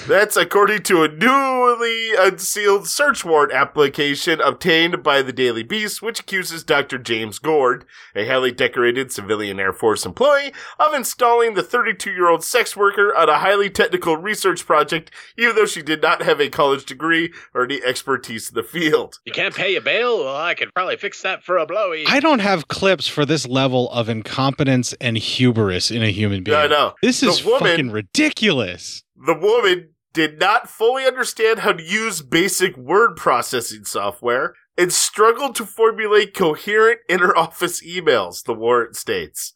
That's 0.05 0.35
according 0.35 0.83
to 0.83 1.03
a 1.03 1.07
newly 1.07 2.13
unsealed 2.17 2.87
search 2.87 3.23
warrant 3.23 3.53
application 3.53 4.41
obtained 4.41 5.01
by 5.01 5.21
the 5.21 5.31
Daily 5.31 5.63
Beast, 5.63 6.01
which 6.01 6.19
accuses 6.19 6.63
Dr. 6.63 6.97
James 6.97 7.39
Gord, 7.39 7.85
a 8.15 8.27
highly 8.27 8.51
decorated 8.51 9.13
civilian 9.13 9.61
Air 9.61 9.71
Force 9.71 10.05
employee, 10.05 10.51
of 10.77 10.93
installing 10.93 11.53
the 11.53 11.63
32 11.63 12.11
year 12.11 12.27
old 12.27 12.43
sex 12.43 12.75
worker 12.75 13.15
on 13.15 13.29
a 13.29 13.39
highly 13.39 13.69
technical 13.69 14.17
research 14.17 14.65
project, 14.65 15.09
even 15.37 15.55
though 15.55 15.65
she 15.65 15.81
did 15.81 16.01
not 16.01 16.21
have 16.21 16.41
a 16.41 16.49
college 16.49 16.85
degree 16.85 17.31
or 17.53 17.63
any 17.63 17.81
expertise 17.81 18.49
in 18.49 18.55
the 18.55 18.63
field. 18.63 19.19
You 19.25 19.31
can't 19.31 19.55
pay 19.55 19.75
a 19.75 19.81
bail? 19.81 20.25
Well, 20.25 20.35
I 20.35 20.53
could 20.53 20.73
probably 20.73 20.97
fix 20.97 21.21
that 21.21 21.43
for 21.43 21.57
a 21.57 21.65
blowy. 21.65 22.03
I 22.07 22.19
don't 22.19 22.39
have 22.39 22.67
clips 22.67 23.07
for 23.07 23.25
this 23.25 23.47
level 23.47 23.89
of 23.91 24.09
incompetence 24.09 24.91
and 24.99 25.17
hubris 25.17 25.91
in 25.91 26.03
a 26.03 26.11
human 26.11 26.43
being. 26.43 26.57
I 26.57 26.67
know. 26.67 26.95
This 27.01 27.23
is 27.23 27.43
woman- 27.45 27.59
fucking 27.69 27.91
ridiculous. 27.91 29.03
The 29.25 29.33
woman 29.33 29.89
did 30.11 30.37
not 30.37 30.69
fully 30.69 31.05
understand 31.05 31.59
how 31.59 31.71
to 31.71 31.83
use 31.83 32.21
basic 32.21 32.75
word 32.75 33.15
processing 33.15 33.85
software 33.85 34.53
and 34.77 34.91
struggled 34.91 35.55
to 35.55 35.65
formulate 35.65 36.33
coherent 36.33 36.99
inter-office 37.07 37.81
emails, 37.85 38.43
the 38.43 38.53
warrant 38.53 38.95
states. 38.97 39.53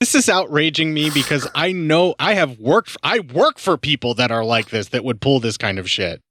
This 0.00 0.14
is 0.14 0.28
outraging 0.28 0.92
me 0.92 1.10
because 1.10 1.48
I 1.54 1.72
know 1.72 2.16
I 2.18 2.34
have 2.34 2.58
worked. 2.58 2.96
I 3.02 3.20
work 3.20 3.58
for 3.58 3.76
people 3.78 4.14
that 4.14 4.30
are 4.30 4.44
like 4.44 4.70
this 4.70 4.88
that 4.88 5.04
would 5.04 5.20
pull 5.20 5.40
this 5.40 5.56
kind 5.56 5.78
of 5.78 5.88
shit. 5.88 6.22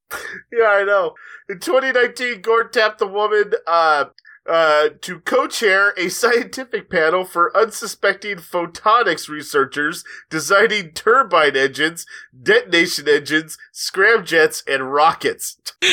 Yeah, 0.52 0.68
I 0.68 0.84
know. 0.84 1.16
In 1.50 1.60
2019, 1.60 2.42
Gord 2.42 2.74
tapped 2.74 3.00
the 3.00 3.08
woman 3.08 3.54
uh, 3.66 4.06
uh, 4.48 4.90
to 5.02 5.20
co-chair 5.20 5.94
a 5.98 6.10
scientific 6.10 6.90
panel 6.90 7.24
for 7.26 7.56
unsuspecting 7.56 8.38
photonics 8.38 9.28
researchers 9.28 10.04
designing 10.30 10.92
turbine 10.92 11.56
engines, 11.56 12.06
detonation 12.44 13.08
engines, 13.10 13.58
scramjets, 13.74 14.64
and 14.68 14.92
rockets. 14.94 15.58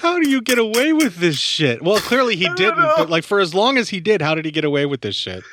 How 0.00 0.18
do 0.18 0.28
you 0.28 0.40
get 0.40 0.58
away 0.58 0.92
with 0.92 1.16
this 1.16 1.36
shit? 1.38 1.82
Well, 1.82 2.00
clearly 2.00 2.36
he 2.36 2.48
didn't. 2.56 2.78
know. 2.80 2.94
But 2.96 3.10
like 3.10 3.24
for 3.24 3.38
as 3.40 3.54
long 3.54 3.78
as 3.78 3.90
he 3.90 4.00
did, 4.00 4.20
how 4.20 4.34
did 4.34 4.44
he 4.44 4.50
get 4.50 4.64
away 4.64 4.86
with 4.86 5.00
this 5.02 5.14
shit? 5.14 5.44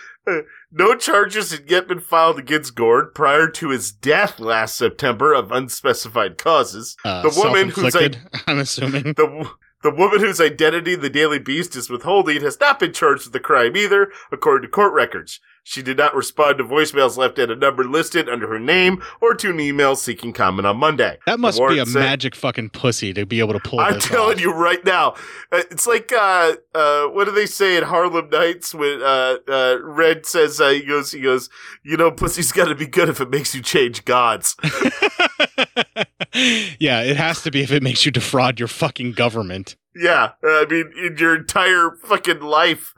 No 0.71 0.95
charges 0.95 1.51
had 1.51 1.69
yet 1.69 1.87
been 1.87 1.99
filed 1.99 2.37
against 2.37 2.75
Gord 2.75 3.13
prior 3.15 3.47
to 3.49 3.69
his 3.69 3.91
death 3.91 4.39
last 4.39 4.77
September 4.77 5.33
of 5.33 5.51
unspecified 5.51 6.37
causes. 6.37 6.95
Uh, 7.05 7.21
the 7.23 7.29
woman 7.29 7.69
I- 7.69 7.73
self-inflicted, 7.73 8.17
I'm 8.47 8.59
assuming. 8.59 9.03
the 9.13 9.49
the 9.83 9.91
woman 9.91 10.19
whose 10.19 10.41
identity 10.41 10.95
the 10.95 11.09
Daily 11.09 11.39
Beast 11.39 11.75
is 11.75 11.89
withholding 11.89 12.41
has 12.41 12.59
not 12.59 12.79
been 12.79 12.93
charged 12.93 13.25
with 13.25 13.33
the 13.33 13.39
crime 13.39 13.77
either, 13.77 14.11
according 14.31 14.67
to 14.67 14.71
court 14.71 14.93
records. 14.93 15.39
She 15.61 15.83
did 15.83 15.97
not 15.97 16.15
respond 16.15 16.57
to 16.57 16.63
voicemails 16.63 17.15
left 17.15 17.37
at 17.37 17.51
a 17.51 17.55
number 17.55 17.83
listed 17.83 18.27
under 18.27 18.47
her 18.47 18.57
name 18.59 19.03
or 19.21 19.35
to 19.35 19.51
an 19.51 19.59
email 19.59 19.95
seeking 19.95 20.33
comment 20.33 20.65
on 20.65 20.77
Monday. 20.77 21.19
That 21.27 21.39
must 21.39 21.59
be 21.59 21.77
a 21.77 21.85
said- 21.85 21.99
magic 21.99 22.33
fucking 22.35 22.71
pussy 22.71 23.13
to 23.13 23.25
be 23.25 23.39
able 23.39 23.53
to 23.53 23.59
pull 23.59 23.79
I'm 23.79 23.99
telling 23.99 24.37
off. 24.37 24.41
you 24.41 24.51
right 24.51 24.83
now, 24.83 25.11
uh, 25.51 25.61
it's 25.69 25.85
like 25.85 26.11
uh, 26.11 26.53
uh, 26.73 27.03
what 27.07 27.25
do 27.25 27.31
they 27.31 27.45
say 27.45 27.77
in 27.77 27.83
Harlem 27.83 28.29
Nights 28.29 28.73
when 28.73 29.01
uh, 29.03 29.35
uh, 29.47 29.77
Red 29.83 30.25
says 30.25 30.59
uh, 30.59 30.69
he 30.69 30.81
goes 30.85 31.11
he 31.11 31.21
goes, 31.21 31.49
you 31.83 31.97
know, 31.97 32.09
pussy's 32.09 32.51
got 32.51 32.69
to 32.69 32.75
be 32.75 32.87
good 32.87 33.09
if 33.09 33.21
it 33.21 33.29
makes 33.29 33.53
you 33.53 33.61
change 33.61 34.05
gods. 34.05 34.55
yeah, 36.79 37.01
it 37.01 37.17
has 37.17 37.41
to 37.43 37.51
be 37.51 37.61
if 37.61 37.71
it 37.71 37.83
makes 37.83 38.05
you 38.05 38.11
defraud 38.11 38.59
your 38.59 38.67
fucking 38.67 39.13
government. 39.13 39.75
Yeah, 39.95 40.31
uh, 40.43 40.61
I 40.61 40.65
mean, 40.69 40.91
in 40.97 41.17
your 41.17 41.35
entire 41.35 41.91
fucking 42.03 42.41
life. 42.41 42.93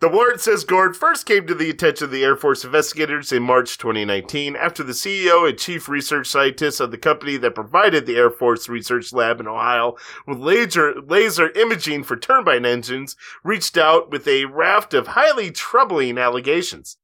The 0.00 0.08
warrant 0.08 0.40
says 0.40 0.64
Gord 0.64 0.96
first 0.96 1.26
came 1.26 1.46
to 1.46 1.54
the 1.54 1.68
attention 1.68 2.06
of 2.06 2.10
the 2.10 2.24
Air 2.24 2.34
Force 2.34 2.64
investigators 2.64 3.32
in 3.32 3.42
March 3.42 3.76
2019 3.76 4.56
after 4.56 4.82
the 4.82 4.94
CEO 4.94 5.46
and 5.46 5.58
chief 5.58 5.90
research 5.90 6.26
scientist 6.26 6.80
of 6.80 6.90
the 6.90 6.96
company 6.96 7.36
that 7.36 7.54
provided 7.54 8.06
the 8.06 8.16
Air 8.16 8.30
Force 8.30 8.66
Research 8.66 9.12
Lab 9.12 9.40
in 9.40 9.46
Ohio 9.46 9.96
with 10.26 10.38
laser, 10.38 10.94
laser 11.02 11.50
imaging 11.50 12.04
for 12.04 12.16
turbine 12.16 12.64
engines 12.64 13.14
reached 13.44 13.76
out 13.76 14.10
with 14.10 14.26
a 14.26 14.46
raft 14.46 14.94
of 14.94 15.08
highly 15.08 15.50
troubling 15.50 16.16
allegations. 16.16 16.96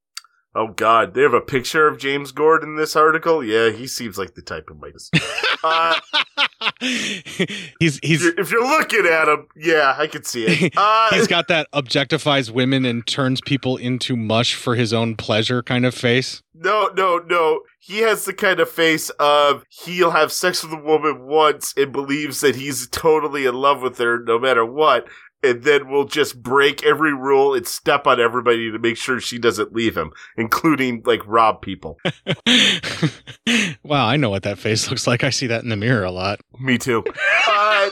Oh 0.56 0.68
God, 0.68 1.12
they 1.12 1.20
have 1.20 1.34
a 1.34 1.42
picture 1.42 1.86
of 1.86 1.98
James 1.98 2.32
Gord 2.32 2.62
in 2.62 2.76
this 2.76 2.96
article. 2.96 3.44
Yeah, 3.44 3.68
he 3.68 3.86
seems 3.86 4.16
like 4.16 4.36
the 4.36 4.40
type 4.40 4.70
of 4.70 4.80
Midas. 4.80 5.10
uh, 5.62 6.00
he's 6.80 7.98
he's 8.02 8.24
if 8.24 8.50
you're 8.50 8.66
looking 8.66 9.04
at 9.04 9.28
him, 9.28 9.48
yeah, 9.54 9.94
I 9.98 10.06
can 10.06 10.24
see 10.24 10.46
it. 10.46 10.72
Uh, 10.86 11.14
he's 11.14 11.26
got 11.26 11.48
that 11.48 11.70
objectifies 11.72 12.50
women 12.50 12.84
and 12.84 13.06
turns 13.06 13.40
people 13.40 13.76
into 13.76 14.16
mush 14.16 14.54
for 14.54 14.74
his 14.74 14.92
own 14.92 15.16
pleasure 15.16 15.62
kind 15.62 15.84
of 15.84 15.94
face. 15.94 16.42
no, 16.54 16.90
no, 16.96 17.18
no. 17.18 17.60
He 17.78 17.98
has 17.98 18.24
the 18.24 18.32
kind 18.32 18.58
of 18.60 18.68
face 18.70 19.10
of 19.20 19.64
he'll 19.68 20.10
have 20.10 20.32
sex 20.32 20.62
with 20.62 20.72
a 20.72 20.82
woman 20.82 21.26
once 21.26 21.72
and 21.76 21.92
believes 21.92 22.40
that 22.40 22.56
he's 22.56 22.88
totally 22.88 23.46
in 23.46 23.54
love 23.54 23.82
with 23.82 23.98
her 23.98 24.18
no 24.18 24.38
matter 24.38 24.64
what, 24.64 25.06
and 25.42 25.62
then 25.62 25.88
will 25.88 26.04
just 26.06 26.42
break 26.42 26.82
every 26.84 27.14
rule 27.14 27.54
and 27.54 27.66
step 27.66 28.06
on 28.06 28.20
everybody 28.20 28.70
to 28.70 28.78
make 28.78 28.96
sure 28.96 29.20
she 29.20 29.38
doesn't 29.38 29.72
leave 29.74 29.96
him, 29.96 30.10
including 30.36 31.02
like 31.04 31.22
rob 31.26 31.62
people. 31.62 31.98
Wow, 33.82 34.08
I 34.08 34.16
know 34.16 34.30
what 34.30 34.42
that 34.42 34.58
face 34.58 34.90
looks 34.90 35.06
like. 35.06 35.22
I 35.22 35.30
see 35.30 35.46
that 35.46 35.62
in 35.62 35.68
the 35.68 35.76
mirror 35.76 36.02
a 36.02 36.10
lot. 36.10 36.40
Me 36.58 36.76
too. 36.76 37.04
Uh, 37.46 37.90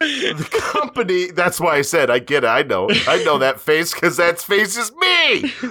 the 0.00 0.48
company, 0.72 1.30
that's 1.30 1.60
why 1.60 1.76
I 1.76 1.82
said 1.82 2.10
I 2.10 2.18
get 2.18 2.42
it. 2.42 2.48
I 2.48 2.62
know. 2.62 2.88
I 3.06 3.22
know 3.24 3.38
that 3.38 3.60
face 3.60 3.94
because 3.94 4.16
that 4.16 4.40
face 4.40 4.76
is 4.76 4.90
me. 4.96 5.52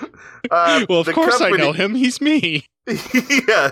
Uh, 0.50 0.86
well, 0.88 1.02
of 1.02 1.12
course 1.14 1.40
company- 1.40 1.62
I 1.62 1.66
know 1.66 1.74
him. 1.74 1.94
He's 1.94 2.22
me. 2.22 2.68
yeah. 2.88 3.72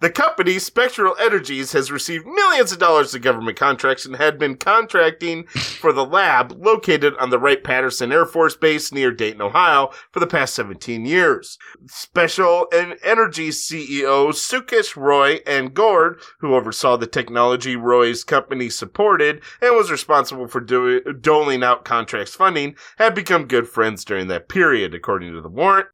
The 0.00 0.10
company, 0.10 0.58
Spectral 0.58 1.16
Energies, 1.18 1.72
has 1.72 1.90
received 1.90 2.26
millions 2.26 2.70
of 2.70 2.78
dollars 2.78 3.14
of 3.14 3.22
government 3.22 3.56
contracts 3.56 4.04
and 4.04 4.16
had 4.16 4.38
been 4.38 4.56
contracting 4.56 5.46
for 5.46 5.90
the 5.90 6.04
lab 6.04 6.52
located 6.52 7.16
on 7.16 7.30
the 7.30 7.38
Wright 7.38 7.64
Patterson 7.64 8.12
Air 8.12 8.26
Force 8.26 8.54
Base 8.56 8.92
near 8.92 9.10
Dayton, 9.10 9.40
Ohio 9.40 9.90
for 10.12 10.20
the 10.20 10.26
past 10.26 10.54
17 10.54 11.06
years. 11.06 11.56
Spectral 11.86 12.66
Energies 13.02 13.66
CEO 13.66 14.32
Sukesh 14.32 14.96
Roy 14.96 15.40
and 15.46 15.72
Gord, 15.72 16.20
who 16.40 16.54
oversaw 16.54 16.98
the 16.98 17.06
technology 17.06 17.74
Roy's 17.74 18.22
company 18.22 18.68
supported 18.68 19.40
and 19.62 19.74
was 19.74 19.90
responsible 19.90 20.46
for 20.46 20.60
do- 20.60 21.00
doling 21.14 21.64
out 21.64 21.86
contracts 21.86 22.34
funding, 22.34 22.76
had 22.98 23.14
become 23.14 23.46
good 23.46 23.66
friends 23.66 24.04
during 24.04 24.28
that 24.28 24.50
period, 24.50 24.94
according 24.94 25.32
to 25.32 25.40
the 25.40 25.48
warrant. 25.48 25.88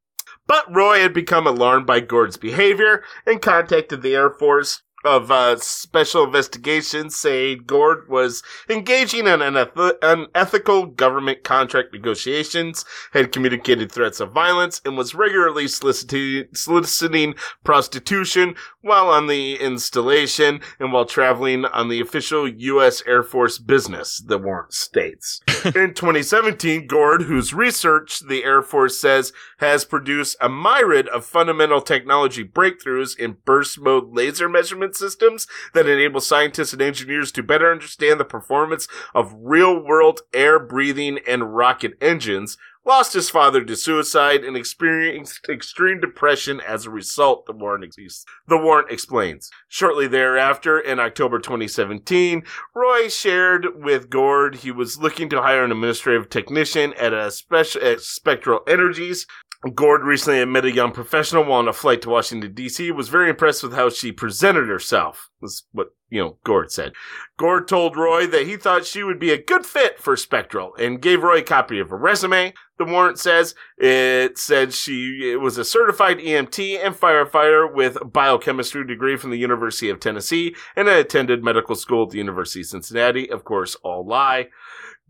But 0.47 0.73
Roy 0.75 1.01
had 1.01 1.15
become 1.15 1.47
alarmed 1.47 1.87
by 1.87 2.01
Gord's 2.01 2.37
behavior 2.37 3.03
and 3.27 3.41
contacted 3.41 4.03
the 4.03 4.15
Air 4.15 4.31
Force 4.31 4.83
of 5.05 5.31
uh, 5.31 5.57
Special 5.59 6.25
Investigations, 6.25 7.17
saying 7.17 7.65
Gord 7.67 8.09
was 8.09 8.43
engaging 8.69 9.27
in 9.27 9.41
uneth- 9.41 9.99
unethical 10.03 10.87
government 10.87 11.45
contract 11.45 11.93
negotiations, 11.93 12.85
had 13.13 13.33
communicated 13.33 13.91
threats 13.91 14.21
of 14.21 14.33
violence, 14.33 14.81
and 14.85 14.97
was 14.97 15.15
regularly 15.15 15.69
soliciting, 15.69 16.45
soliciting 16.55 17.35
prostitution 17.65 18.55
while 18.81 19.09
on 19.09 19.27
the 19.27 19.55
installation 19.57 20.61
and 20.79 20.93
while 20.93 21.05
traveling 21.05 21.65
on 21.65 21.89
the 21.89 22.01
official 22.01 22.49
U.S. 22.49 23.03
Air 23.07 23.23
Force 23.23 23.59
business, 23.59 24.23
the 24.25 24.39
warrant 24.39 24.73
states. 24.73 25.41
in 25.65 25.95
2017, 25.95 26.87
Gord, 26.87 27.23
whose 27.23 27.55
research 27.55 28.21
the 28.29 28.45
Air 28.45 28.63
Force 28.63 29.01
says 29.01 29.33
has 29.59 29.85
produced 29.85 30.37
a 30.41 30.49
myriad 30.49 31.09
of 31.09 31.25
fundamental 31.25 31.81
technology 31.81 32.45
breakthroughs 32.45 33.17
in 33.17 33.37
burst 33.45 33.81
mode 33.81 34.13
laser 34.13 34.49
measurement 34.49 34.92
systems 34.97 35.47
that 35.75 35.87
enable 35.87 36.21
scientists 36.21 36.73
and 36.73 36.83
engineers 36.83 37.33
to 37.33 37.43
better 37.43 37.71
understand 37.71 38.21
the 38.21 38.25
performance 38.25 38.89
of 39.15 39.35
real 39.39 39.79
world 39.79 40.21
air 40.33 40.59
breathing 40.59 41.19
and 41.27 41.55
rocket 41.55 41.93
engines, 42.01 42.57
lost 42.85 43.13
his 43.13 43.31
father 43.31 43.65
to 43.65 43.77
suicide 43.77 44.45
and 44.45 44.57
experienced 44.57 45.49
extreme 45.49 46.01
depression 46.01 46.61
as 46.61 46.85
a 46.85 46.91
result, 46.91 47.47
the 47.47 47.53
warrant, 47.53 47.85
ex- 47.85 48.25
the 48.49 48.59
warrant 48.59 48.91
explains. 48.91 49.51
Shortly 49.69 50.09
thereafter, 50.09 50.79
in 50.79 50.99
October 50.99 51.39
2017, 51.39 52.43
Roy 52.75 53.09
shared 53.09 53.83
with 53.83 54.11
Gord 54.11 54.57
he 54.57 54.71
was 54.71 54.99
looking 54.99 55.29
to 55.31 55.43
hire 55.43 55.65
an 55.65 55.73
administrative 55.73 56.29
technician 56.29 56.93
at 56.95 57.13
a 57.13 57.31
special 57.31 57.83
at 57.83 58.01
Spectral 58.01 58.61
Energies. 58.67 59.27
Gord 59.71 60.03
recently 60.03 60.45
met 60.45 60.65
a 60.65 60.73
young 60.73 60.91
professional 60.91 61.45
while 61.45 61.61
on 61.61 61.69
a 61.69 61.73
flight 61.73 62.03
to 62.03 62.09
Washington, 62.09 62.53
D.C. 62.53 62.91
was 62.91 63.09
very 63.09 63.31
impressed 63.31 63.63
with 63.63 63.75
how 63.75 63.91
she 63.91 64.11
presented 64.11 64.69
herself. 64.69 65.31
Was 65.41 65.65
what, 65.71 65.95
you 66.11 66.21
know, 66.21 66.37
Gord 66.43 66.73
said. 66.73 66.93
Gord 67.37 67.69
told 67.69 67.97
Roy 67.97 68.27
that 68.27 68.47
he 68.47 68.57
thought 68.57 68.87
she 68.87 69.05
would 69.05 69.21
be 69.21 69.31
a 69.31 69.43
good 69.43 69.65
fit 69.65 70.01
for 70.01 70.17
Spectral 70.17 70.75
and 70.77 71.01
gave 71.01 71.23
Roy 71.23 71.39
a 71.39 71.43
copy 71.43 71.79
of 71.79 71.91
her 71.91 71.97
resume. 71.97 72.55
The 72.79 72.85
warrant 72.85 73.21
says 73.21 73.55
it 73.79 74.37
said 74.37 74.73
she 74.73 75.31
it 75.31 75.41
was 75.41 75.59
a 75.59 75.65
certified 75.65 76.19
EMT 76.19 76.85
and 76.85 76.97
firefighter 76.97 77.73
with 77.73 78.13
biochemistry 78.13 78.85
degree 78.85 79.17
from 79.17 79.31
the 79.31 79.39
University 79.39 79.89
of 79.89 80.01
Tennessee 80.01 80.57
and 80.75 80.89
had 80.89 80.99
attended 80.99 81.45
medical 81.45 81.77
school 81.77 82.05
at 82.05 82.11
the 82.11 82.19
University 82.19 82.63
of 82.63 82.67
Cincinnati. 82.67 83.31
Of 83.31 83.45
course, 83.45 83.77
all 83.85 84.05
lie. 84.05 84.49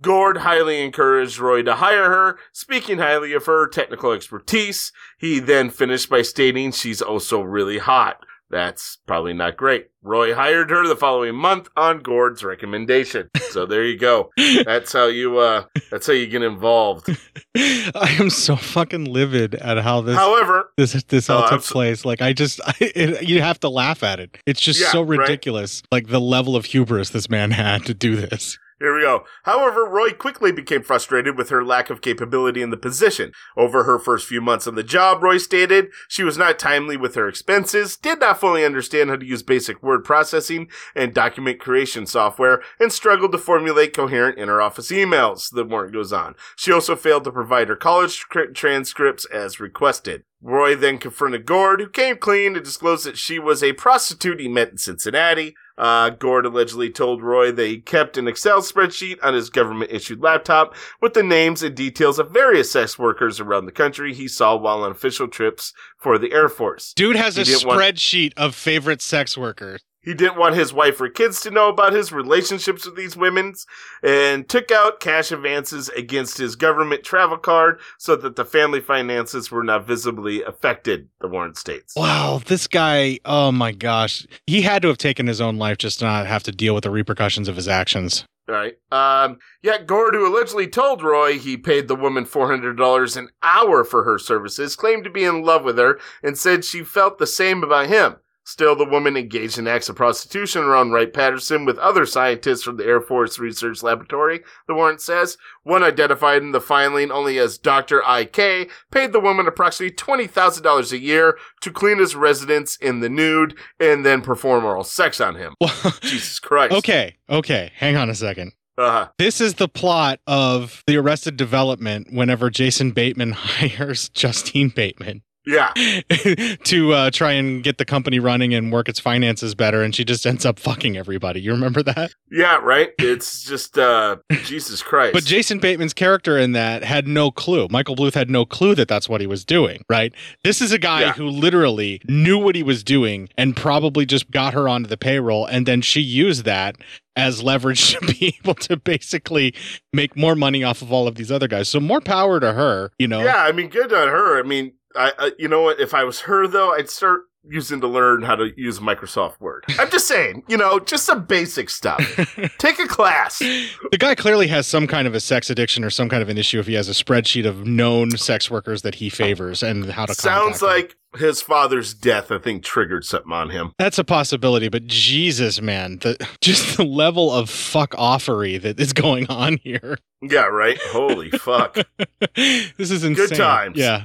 Gord 0.02 0.38
highly 0.38 0.82
encouraged 0.82 1.38
Roy 1.38 1.62
to 1.62 1.76
hire 1.76 2.10
her, 2.10 2.38
speaking 2.52 2.98
highly 2.98 3.32
of 3.32 3.46
her 3.46 3.66
technical 3.68 4.12
expertise. 4.12 4.92
He 5.18 5.38
then 5.38 5.70
finished 5.70 6.10
by 6.10 6.22
stating 6.22 6.72
she's 6.72 7.00
also 7.00 7.40
really 7.40 7.78
hot. 7.78 8.18
That's 8.50 8.98
probably 9.06 9.32
not 9.32 9.56
great. 9.56 9.86
Roy 10.02 10.34
hired 10.34 10.68
her 10.68 10.86
the 10.86 10.94
following 10.96 11.34
month 11.34 11.70
on 11.74 12.00
Gord's 12.00 12.44
recommendation. 12.44 13.30
So 13.50 13.64
there 13.64 13.82
you 13.82 13.96
go. 13.98 14.30
That's 14.66 14.92
how 14.92 15.06
you 15.06 15.38
uh 15.38 15.64
that's 15.90 16.06
how 16.06 16.12
you 16.12 16.26
get 16.26 16.42
involved. 16.42 17.08
I 17.56 18.16
am 18.20 18.28
so 18.28 18.56
fucking 18.56 19.06
livid 19.06 19.54
at 19.54 19.78
how 19.78 20.02
this 20.02 20.16
However, 20.16 20.70
this 20.76 20.92
this 21.04 21.30
all 21.30 21.44
Oh, 21.44 21.48
took 21.48 21.62
so- 21.62 21.72
place. 21.72 22.04
Like 22.04 22.20
I 22.20 22.34
just 22.34 22.60
I, 22.66 22.74
it, 22.80 23.22
you 23.26 23.40
have 23.40 23.58
to 23.60 23.70
laugh 23.70 24.02
at 24.02 24.20
it. 24.20 24.36
It's 24.46 24.60
just 24.60 24.80
Yeah, 24.80 24.88
so 24.88 25.00
right. 25.02 25.20
ridiculous. 25.20 25.82
Like 25.90 26.08
the 26.08 26.20
level 26.20 26.54
of 26.54 26.66
hubris 26.66 27.08
this 27.10 27.30
man 27.30 27.52
had 27.52 27.86
to 27.86 27.94
do 27.94 28.16
this. 28.16 28.58
Here 28.82 28.96
we 28.96 29.02
go. 29.02 29.22
However, 29.44 29.84
Roy 29.84 30.10
quickly 30.10 30.50
became 30.50 30.82
frustrated 30.82 31.38
with 31.38 31.50
her 31.50 31.64
lack 31.64 31.88
of 31.88 32.00
capability 32.00 32.62
in 32.62 32.70
the 32.70 32.76
position. 32.76 33.30
Over 33.56 33.84
her 33.84 33.96
first 33.96 34.26
few 34.26 34.40
months 34.40 34.66
on 34.66 34.74
the 34.74 34.82
job, 34.82 35.22
Roy 35.22 35.38
stated 35.38 35.90
she 36.08 36.24
was 36.24 36.36
not 36.36 36.58
timely 36.58 36.96
with 36.96 37.14
her 37.14 37.28
expenses, 37.28 37.96
did 37.96 38.18
not 38.18 38.40
fully 38.40 38.64
understand 38.64 39.08
how 39.08 39.14
to 39.14 39.24
use 39.24 39.44
basic 39.44 39.80
word 39.84 40.02
processing 40.02 40.68
and 40.96 41.14
document 41.14 41.60
creation 41.60 42.06
software, 42.06 42.60
and 42.80 42.92
struggled 42.92 43.30
to 43.30 43.38
formulate 43.38 43.94
coherent 43.94 44.36
interoffice 44.36 44.90
emails. 44.90 45.48
The 45.48 45.64
warrant 45.64 45.92
goes 45.92 46.12
on. 46.12 46.34
She 46.56 46.72
also 46.72 46.96
failed 46.96 47.22
to 47.22 47.30
provide 47.30 47.68
her 47.68 47.76
college 47.76 48.18
tr- 48.18 48.46
transcripts 48.52 49.26
as 49.26 49.60
requested. 49.60 50.24
Roy 50.42 50.74
then 50.74 50.98
confronted 50.98 51.46
Gord, 51.46 51.80
who 51.80 51.88
came 51.88 52.16
clean 52.16 52.56
and 52.56 52.64
disclosed 52.64 53.06
that 53.06 53.16
she 53.16 53.38
was 53.38 53.62
a 53.62 53.72
prostitute 53.74 54.40
he 54.40 54.48
met 54.48 54.70
in 54.70 54.78
Cincinnati. 54.78 55.54
Uh, 55.78 56.10
Gord 56.10 56.44
allegedly 56.44 56.90
told 56.90 57.22
Roy 57.22 57.52
that 57.52 57.66
he 57.66 57.78
kept 57.80 58.18
an 58.18 58.26
Excel 58.28 58.60
spreadsheet 58.60 59.18
on 59.22 59.34
his 59.34 59.50
government 59.50 59.90
issued 59.92 60.20
laptop 60.20 60.74
with 61.00 61.14
the 61.14 61.22
names 61.22 61.62
and 61.62 61.74
details 61.74 62.18
of 62.18 62.30
various 62.30 62.70
sex 62.72 62.98
workers 62.98 63.40
around 63.40 63.66
the 63.66 63.72
country 63.72 64.12
he 64.12 64.26
saw 64.28 64.56
while 64.56 64.82
on 64.82 64.90
official 64.90 65.28
trips 65.28 65.72
for 65.96 66.18
the 66.18 66.32
Air 66.32 66.48
Force. 66.48 66.92
Dude 66.92 67.16
has 67.16 67.36
He 67.36 67.42
a 67.42 67.44
didn't 67.44 67.66
want- 67.66 67.80
spreadsheet 67.80 68.32
of 68.36 68.54
favorite 68.54 69.00
sex 69.00 69.38
workers. 69.38 69.80
He 70.02 70.14
didn't 70.14 70.36
want 70.36 70.56
his 70.56 70.72
wife 70.72 71.00
or 71.00 71.08
kids 71.08 71.40
to 71.42 71.50
know 71.50 71.68
about 71.68 71.92
his 71.92 72.12
relationships 72.12 72.84
with 72.84 72.96
these 72.96 73.16
women 73.16 73.54
and 74.02 74.48
took 74.48 74.70
out 74.72 74.98
cash 74.98 75.30
advances 75.30 75.88
against 75.90 76.38
his 76.38 76.56
government 76.56 77.04
travel 77.04 77.38
card 77.38 77.80
so 77.98 78.16
that 78.16 78.34
the 78.34 78.44
family 78.44 78.80
finances 78.80 79.50
were 79.50 79.62
not 79.62 79.86
visibly 79.86 80.42
affected, 80.42 81.08
the 81.20 81.28
warrant 81.28 81.56
states. 81.56 81.94
Wow, 81.96 82.40
this 82.44 82.66
guy, 82.66 83.20
oh 83.24 83.52
my 83.52 83.70
gosh. 83.70 84.26
He 84.46 84.62
had 84.62 84.82
to 84.82 84.88
have 84.88 84.98
taken 84.98 85.28
his 85.28 85.40
own 85.40 85.56
life 85.56 85.78
just 85.78 86.00
to 86.00 86.04
not 86.04 86.26
have 86.26 86.42
to 86.44 86.52
deal 86.52 86.74
with 86.74 86.84
the 86.84 86.90
repercussions 86.90 87.48
of 87.48 87.56
his 87.56 87.68
actions. 87.68 88.24
Right. 88.48 88.74
Um, 88.90 89.38
yet 89.62 89.86
Gord, 89.86 90.14
who 90.14 90.26
allegedly 90.26 90.66
told 90.66 91.02
Roy 91.02 91.38
he 91.38 91.56
paid 91.56 91.86
the 91.86 91.94
woman 91.94 92.24
$400 92.24 93.16
an 93.16 93.28
hour 93.42 93.84
for 93.84 94.02
her 94.02 94.18
services, 94.18 94.74
claimed 94.74 95.04
to 95.04 95.10
be 95.10 95.24
in 95.24 95.44
love 95.44 95.62
with 95.62 95.78
her 95.78 96.00
and 96.24 96.36
said 96.36 96.64
she 96.64 96.82
felt 96.82 97.18
the 97.18 97.26
same 97.26 97.62
about 97.62 97.86
him. 97.86 98.16
Still, 98.44 98.74
the 98.74 98.84
woman 98.84 99.16
engaged 99.16 99.56
in 99.56 99.68
acts 99.68 99.88
of 99.88 99.94
prostitution 99.94 100.62
around 100.62 100.90
Wright 100.90 101.12
Patterson 101.12 101.64
with 101.64 101.78
other 101.78 102.04
scientists 102.04 102.64
from 102.64 102.76
the 102.76 102.84
Air 102.84 103.00
Force 103.00 103.38
Research 103.38 103.82
Laboratory, 103.84 104.40
the 104.66 104.74
warrant 104.74 105.00
says. 105.00 105.38
One 105.62 105.84
identified 105.84 106.42
in 106.42 106.50
the 106.50 106.60
filing 106.60 107.12
only 107.12 107.38
as 107.38 107.56
Dr. 107.56 108.04
I.K. 108.04 108.66
paid 108.90 109.12
the 109.12 109.20
woman 109.20 109.46
approximately 109.46 109.94
$20,000 109.94 110.92
a 110.92 110.98
year 110.98 111.38
to 111.60 111.70
clean 111.70 111.98
his 111.98 112.16
residence 112.16 112.76
in 112.76 112.98
the 112.98 113.08
nude 113.08 113.56
and 113.78 114.04
then 114.04 114.22
perform 114.22 114.64
oral 114.64 114.84
sex 114.84 115.20
on 115.20 115.36
him. 115.36 115.54
Jesus 116.00 116.40
Christ. 116.40 116.74
Okay, 116.74 117.16
okay, 117.30 117.70
hang 117.76 117.96
on 117.96 118.10
a 118.10 118.14
second. 118.14 118.52
Uh-huh. 118.76 119.08
This 119.18 119.40
is 119.40 119.54
the 119.54 119.68
plot 119.68 120.18
of 120.26 120.82
the 120.86 120.96
Arrested 120.96 121.36
Development 121.36 122.08
whenever 122.10 122.50
Jason 122.50 122.90
Bateman 122.90 123.32
hires 123.36 124.08
Justine 124.08 124.70
Bateman 124.70 125.22
Yeah. 125.44 125.72
to 126.64 126.92
uh, 126.92 127.10
try 127.10 127.32
and 127.32 127.62
get 127.62 127.78
the 127.78 127.84
company 127.84 128.18
running 128.18 128.54
and 128.54 128.72
work 128.72 128.88
its 128.88 129.00
finances 129.00 129.54
better, 129.54 129.82
and 129.82 129.94
she 129.94 130.04
just 130.04 130.26
ends 130.26 130.46
up 130.46 130.58
fucking 130.58 130.96
everybody. 130.96 131.40
You 131.40 131.52
remember 131.52 131.82
that? 131.82 132.14
Yeah, 132.30 132.56
right? 132.62 132.90
It's 132.98 133.42
just, 133.44 133.76
uh, 133.78 134.16
Jesus 134.44 134.82
Christ. 134.82 135.12
But 135.14 135.24
Jason 135.24 135.58
Bateman's 135.58 135.94
character 135.94 136.38
in 136.38 136.52
that 136.52 136.84
had 136.84 137.06
no 137.08 137.30
clue. 137.30 137.66
Michael 137.70 137.96
Bluth 137.96 138.14
had 138.14 138.30
no 138.30 138.44
clue 138.44 138.74
that 138.74 138.88
that's 138.88 139.08
what 139.08 139.20
he 139.20 139.26
was 139.26 139.44
doing, 139.44 139.84
right? 139.88 140.12
This 140.44 140.60
is 140.60 140.72
a 140.72 140.78
guy 140.78 141.00
Yeah. 141.02 141.12
who 141.12 141.28
literally 141.28 142.00
knew 142.08 142.38
what 142.38 142.54
he 142.54 142.62
was 142.62 142.84
doing 142.84 143.28
and 143.36 143.56
probably 143.56 144.06
just 144.06 144.30
got 144.30 144.54
her 144.54 144.68
onto 144.68 144.88
the 144.88 144.96
payroll, 144.96 145.46
and 145.46 145.66
then 145.66 145.82
she 145.82 146.00
used 146.00 146.44
that 146.44 146.76
as 147.14 147.42
leverage 147.42 147.92
to 147.98 148.06
be 148.06 148.36
able 148.42 148.54
to 148.54 148.76
basically 148.76 149.54
make 149.92 150.16
more 150.16 150.34
money 150.34 150.64
off 150.64 150.80
of 150.82 150.92
all 150.92 151.06
of 151.06 151.16
these 151.16 151.30
other 151.30 151.48
guys. 151.48 151.68
So 151.68 151.78
more 151.80 152.00
power 152.00 152.40
to 152.40 152.52
her, 152.54 152.90
you 152.98 153.06
know. 153.08 153.22
Yeah, 153.22 153.36
I 153.42 153.52
mean, 153.52 153.68
good 153.68 153.92
on 153.92 154.08
her. 154.08 154.38
I 154.38 154.42
mean, 154.42 154.72
I, 154.96 155.12
I 155.18 155.32
you 155.38 155.48
know 155.48 155.62
what? 155.62 155.80
If 155.80 155.94
I 155.94 156.04
was 156.04 156.20
her, 156.20 156.46
though, 156.46 156.72
I'd 156.72 156.90
start 156.90 157.22
using 157.48 157.80
to 157.80 157.88
learn 157.88 158.22
how 158.22 158.36
to 158.36 158.52
use 158.56 158.78
Microsoft 158.78 159.40
Word. 159.40 159.64
I'm 159.78 159.90
just 159.90 160.06
saying, 160.06 160.44
you 160.48 160.56
know, 160.56 160.78
just 160.78 161.04
some 161.04 161.24
basic 161.24 161.70
stuff. 161.70 161.98
Take 162.58 162.78
a 162.78 162.86
class. 162.86 163.38
The 163.40 163.98
guy 163.98 164.14
clearly 164.14 164.46
has 164.46 164.66
some 164.66 164.86
kind 164.86 165.08
of 165.08 165.14
a 165.14 165.20
sex 165.20 165.50
addiction 165.50 165.82
or 165.82 165.90
some 165.90 166.08
kind 166.08 166.22
of 166.22 166.28
an 166.28 166.38
issue 166.38 166.60
if 166.60 166.68
he 166.68 166.74
has 166.74 166.88
a 166.88 166.92
spreadsheet 166.92 167.44
of 167.44 167.66
known 167.66 168.12
sex 168.12 168.48
workers 168.50 168.82
that 168.82 168.96
he 168.96 169.08
favors 169.10 169.62
and 169.62 169.86
how 169.86 170.06
to 170.06 170.14
Sounds 170.14 170.60
them. 170.60 170.68
like 170.68 170.96
his 171.16 171.42
father's 171.42 171.94
death, 171.94 172.30
I 172.30 172.38
think, 172.38 172.62
triggered 172.62 173.04
something 173.04 173.32
on 173.32 173.50
him. 173.50 173.72
That's 173.76 173.98
a 173.98 174.04
possibility, 174.04 174.68
but 174.68 174.86
Jesus, 174.86 175.60
man, 175.60 175.98
the 175.98 176.16
just 176.40 176.76
the 176.76 176.84
level 176.84 177.32
of 177.32 177.50
fuck 177.50 177.90
offery 177.92 178.60
that 178.62 178.78
is 178.78 178.92
going 178.92 179.28
on 179.28 179.58
here. 179.58 179.98
Yeah, 180.22 180.44
right? 180.46 180.78
Holy 180.90 181.30
fuck. 181.30 181.76
This 182.34 182.90
is 182.90 183.04
insane. 183.04 183.28
Good 183.28 183.36
times. 183.36 183.76
Yeah. 183.76 184.04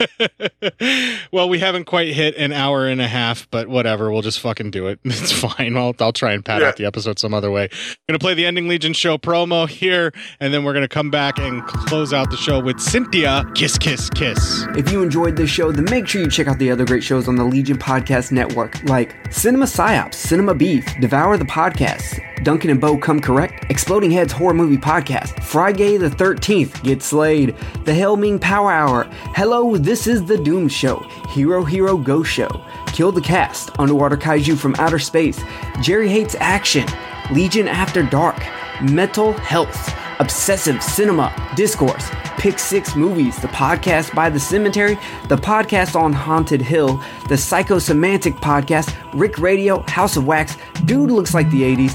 well, 1.32 1.48
we 1.48 1.58
haven't 1.58 1.84
quite 1.84 2.12
hit 2.12 2.36
an 2.36 2.52
hour 2.52 2.86
and 2.86 3.00
a 3.00 3.08
half, 3.08 3.48
but 3.50 3.68
whatever. 3.68 4.10
We'll 4.10 4.22
just 4.22 4.40
fucking 4.40 4.70
do 4.70 4.86
it. 4.88 4.98
It's 5.24 5.32
fine. 5.32 5.76
I'll, 5.76 5.94
I'll 6.00 6.12
try 6.12 6.32
and 6.32 6.44
pad 6.44 6.60
Yeah. 6.60 6.68
out 6.68 6.76
the 6.76 6.84
episode 6.84 7.18
some 7.18 7.32
other 7.32 7.50
way. 7.50 7.68
Gonna 8.08 8.18
play 8.18 8.34
the 8.34 8.44
Ending 8.44 8.68
Legion 8.68 8.92
show 8.92 9.16
promo 9.16 9.66
here, 9.68 10.12
and 10.40 10.52
then 10.52 10.64
we're 10.64 10.74
gonna 10.74 10.88
come 10.88 11.10
back 11.10 11.38
and 11.38 11.64
close 11.66 12.12
out 12.12 12.30
the 12.30 12.36
show 12.36 12.60
with 12.60 12.78
Cynthia. 12.80 13.44
Kiss, 13.54 13.78
kiss, 13.78 14.10
kiss. 14.10 14.66
If 14.76 14.90
you 14.92 15.02
enjoyed 15.02 15.36
this 15.36 15.48
show, 15.50 15.72
then 15.72 15.84
make 15.88 16.06
sure 16.08 16.20
you 16.20 16.28
check 16.28 16.46
out 16.48 16.58
the 16.58 16.70
other 16.70 16.84
great 16.84 17.02
shows 17.04 17.26
on 17.28 17.36
the 17.36 17.44
Legion 17.44 17.78
Podcast 17.78 18.32
Network, 18.32 18.82
like 18.84 19.14
Cinema 19.32 19.64
Psyops, 19.66 20.14
Cinema 20.14 20.54
Beef, 20.54 20.84
Devour 21.00 21.38
the 21.38 21.44
Podcast, 21.44 22.20
Duncan 22.44 22.70
and 22.70 22.80
Bo 22.80 22.98
Come 22.98 23.20
Correct, 23.20 23.70
Exploding 23.70 24.10
Heads 24.10 24.32
Horror 24.32 24.52
Movie 24.54 24.76
Podcast, 24.76 25.42
Friday 25.42 25.96
the 25.96 26.10
13th, 26.10 26.82
Get 26.82 27.02
Slayed, 27.02 27.56
The 27.84 27.92
Helming 27.92 28.40
Power 28.40 28.70
Hour, 28.72 29.04
Hello, 29.34 29.76
This 29.84 30.06
is 30.06 30.24
the 30.24 30.38
Doom 30.38 30.66
Show, 30.66 31.00
Hero 31.28 31.62
Hero 31.62 31.98
Go 31.98 32.22
Show, 32.22 32.48
Kill 32.86 33.12
the 33.12 33.20
Cast, 33.20 33.78
Underwater 33.78 34.16
Kaiju 34.16 34.56
from 34.56 34.74
Outer 34.78 34.98
Space, 34.98 35.38
Jerry 35.82 36.08
Hates 36.08 36.34
Action, 36.40 36.86
Legion 37.30 37.68
After 37.68 38.02
Dark, 38.02 38.42
Mental 38.80 39.34
Health, 39.34 39.94
Obsessive 40.20 40.82
Cinema, 40.82 41.34
Discourse, 41.54 42.08
Pick 42.38 42.58
Six 42.58 42.96
Movies, 42.96 43.36
the 43.42 43.48
podcast 43.48 44.14
by 44.14 44.30
The 44.30 44.40
Cemetery, 44.40 44.94
the 45.28 45.36
podcast 45.36 46.00
on 46.00 46.14
Haunted 46.14 46.62
Hill, 46.62 46.96
the 47.28 47.34
Psychosemantic 47.34 48.36
podcast, 48.40 48.96
Rick 49.12 49.36
Radio, 49.36 49.82
House 49.82 50.16
of 50.16 50.26
Wax, 50.26 50.56
Dude 50.86 51.10
Looks 51.10 51.34
Like 51.34 51.50
the 51.50 51.60
80s, 51.60 51.94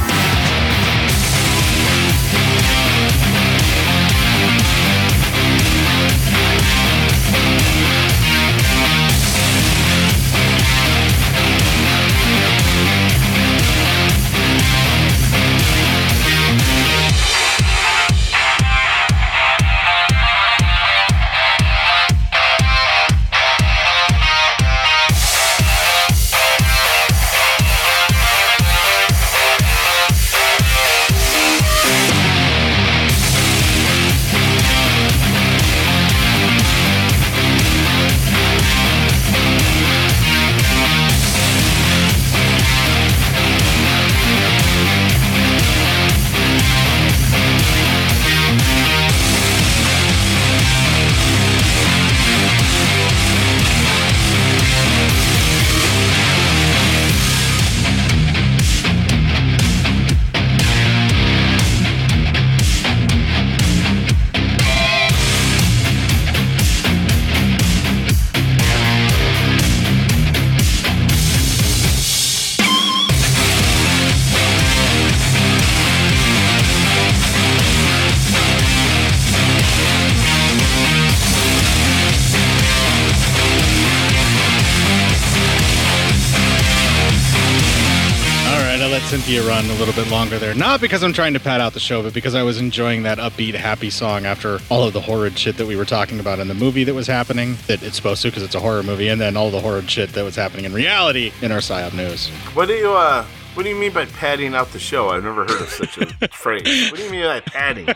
Cynthia 89.31 89.49
run 89.49 89.63
a 89.63 89.73
little 89.75 89.93
bit 89.93 90.11
longer 90.11 90.37
there. 90.37 90.53
Not 90.53 90.81
because 90.81 91.03
I'm 91.03 91.13
trying 91.13 91.31
to 91.35 91.39
pad 91.39 91.61
out 91.61 91.71
the 91.71 91.79
show, 91.79 92.03
but 92.03 92.13
because 92.13 92.35
I 92.35 92.43
was 92.43 92.59
enjoying 92.59 93.03
that 93.03 93.17
upbeat, 93.17 93.53
happy 93.53 93.89
song 93.89 94.25
after 94.25 94.59
all 94.69 94.83
of 94.83 94.91
the 94.91 94.99
horrid 94.99 95.39
shit 95.39 95.55
that 95.55 95.65
we 95.65 95.77
were 95.77 95.85
talking 95.85 96.19
about 96.19 96.39
in 96.39 96.49
the 96.49 96.53
movie 96.53 96.83
that 96.83 96.93
was 96.93 97.07
happening, 97.07 97.55
that 97.67 97.81
it's 97.81 97.95
supposed 97.95 98.21
to 98.23 98.27
because 98.27 98.43
it's 98.43 98.55
a 98.55 98.59
horror 98.59 98.83
movie, 98.83 99.07
and 99.07 99.21
then 99.21 99.37
all 99.37 99.49
the 99.49 99.61
horrid 99.61 99.89
shit 99.89 100.11
that 100.11 100.25
was 100.25 100.35
happening 100.35 100.65
in 100.65 100.73
reality 100.73 101.31
in 101.41 101.53
our 101.53 101.59
PSYOP 101.59 101.93
news. 101.93 102.27
What 102.55 102.67
do 102.67 102.73
you 102.73 102.91
uh 102.91 103.25
what 103.53 103.63
do 103.63 103.69
you 103.69 103.75
mean 103.75 103.91
by 103.91 104.05
padding 104.05 104.55
out 104.55 104.71
the 104.71 104.79
show? 104.79 105.09
I've 105.09 105.23
never 105.23 105.41
heard 105.43 105.61
of 105.61 105.69
such 105.69 105.97
a 105.97 106.27
phrase. 106.31 106.91
What 106.91 106.97
do 106.97 107.03
you 107.03 107.11
mean 107.11 107.23
by 107.23 107.39
padding? 107.41 107.89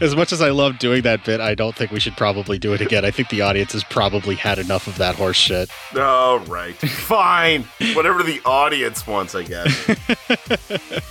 As 0.00 0.16
much 0.16 0.32
as 0.32 0.40
I 0.40 0.50
love 0.50 0.78
doing 0.78 1.02
that 1.02 1.24
bit, 1.24 1.40
I 1.40 1.54
don't 1.54 1.74
think 1.74 1.90
we 1.90 2.00
should 2.00 2.16
probably 2.16 2.58
do 2.58 2.72
it 2.74 2.80
again. 2.80 3.04
I 3.04 3.10
think 3.10 3.28
the 3.28 3.42
audience 3.42 3.72
has 3.72 3.84
probably 3.84 4.34
had 4.34 4.58
enough 4.58 4.86
of 4.86 4.96
that 4.98 5.14
horse 5.14 5.36
shit. 5.36 5.70
All 5.96 6.38
right. 6.40 6.74
Fine. 6.76 7.64
Whatever 7.94 8.22
the 8.22 8.40
audience 8.44 9.06
wants, 9.06 9.34
I 9.34 9.42
guess. 9.42 9.68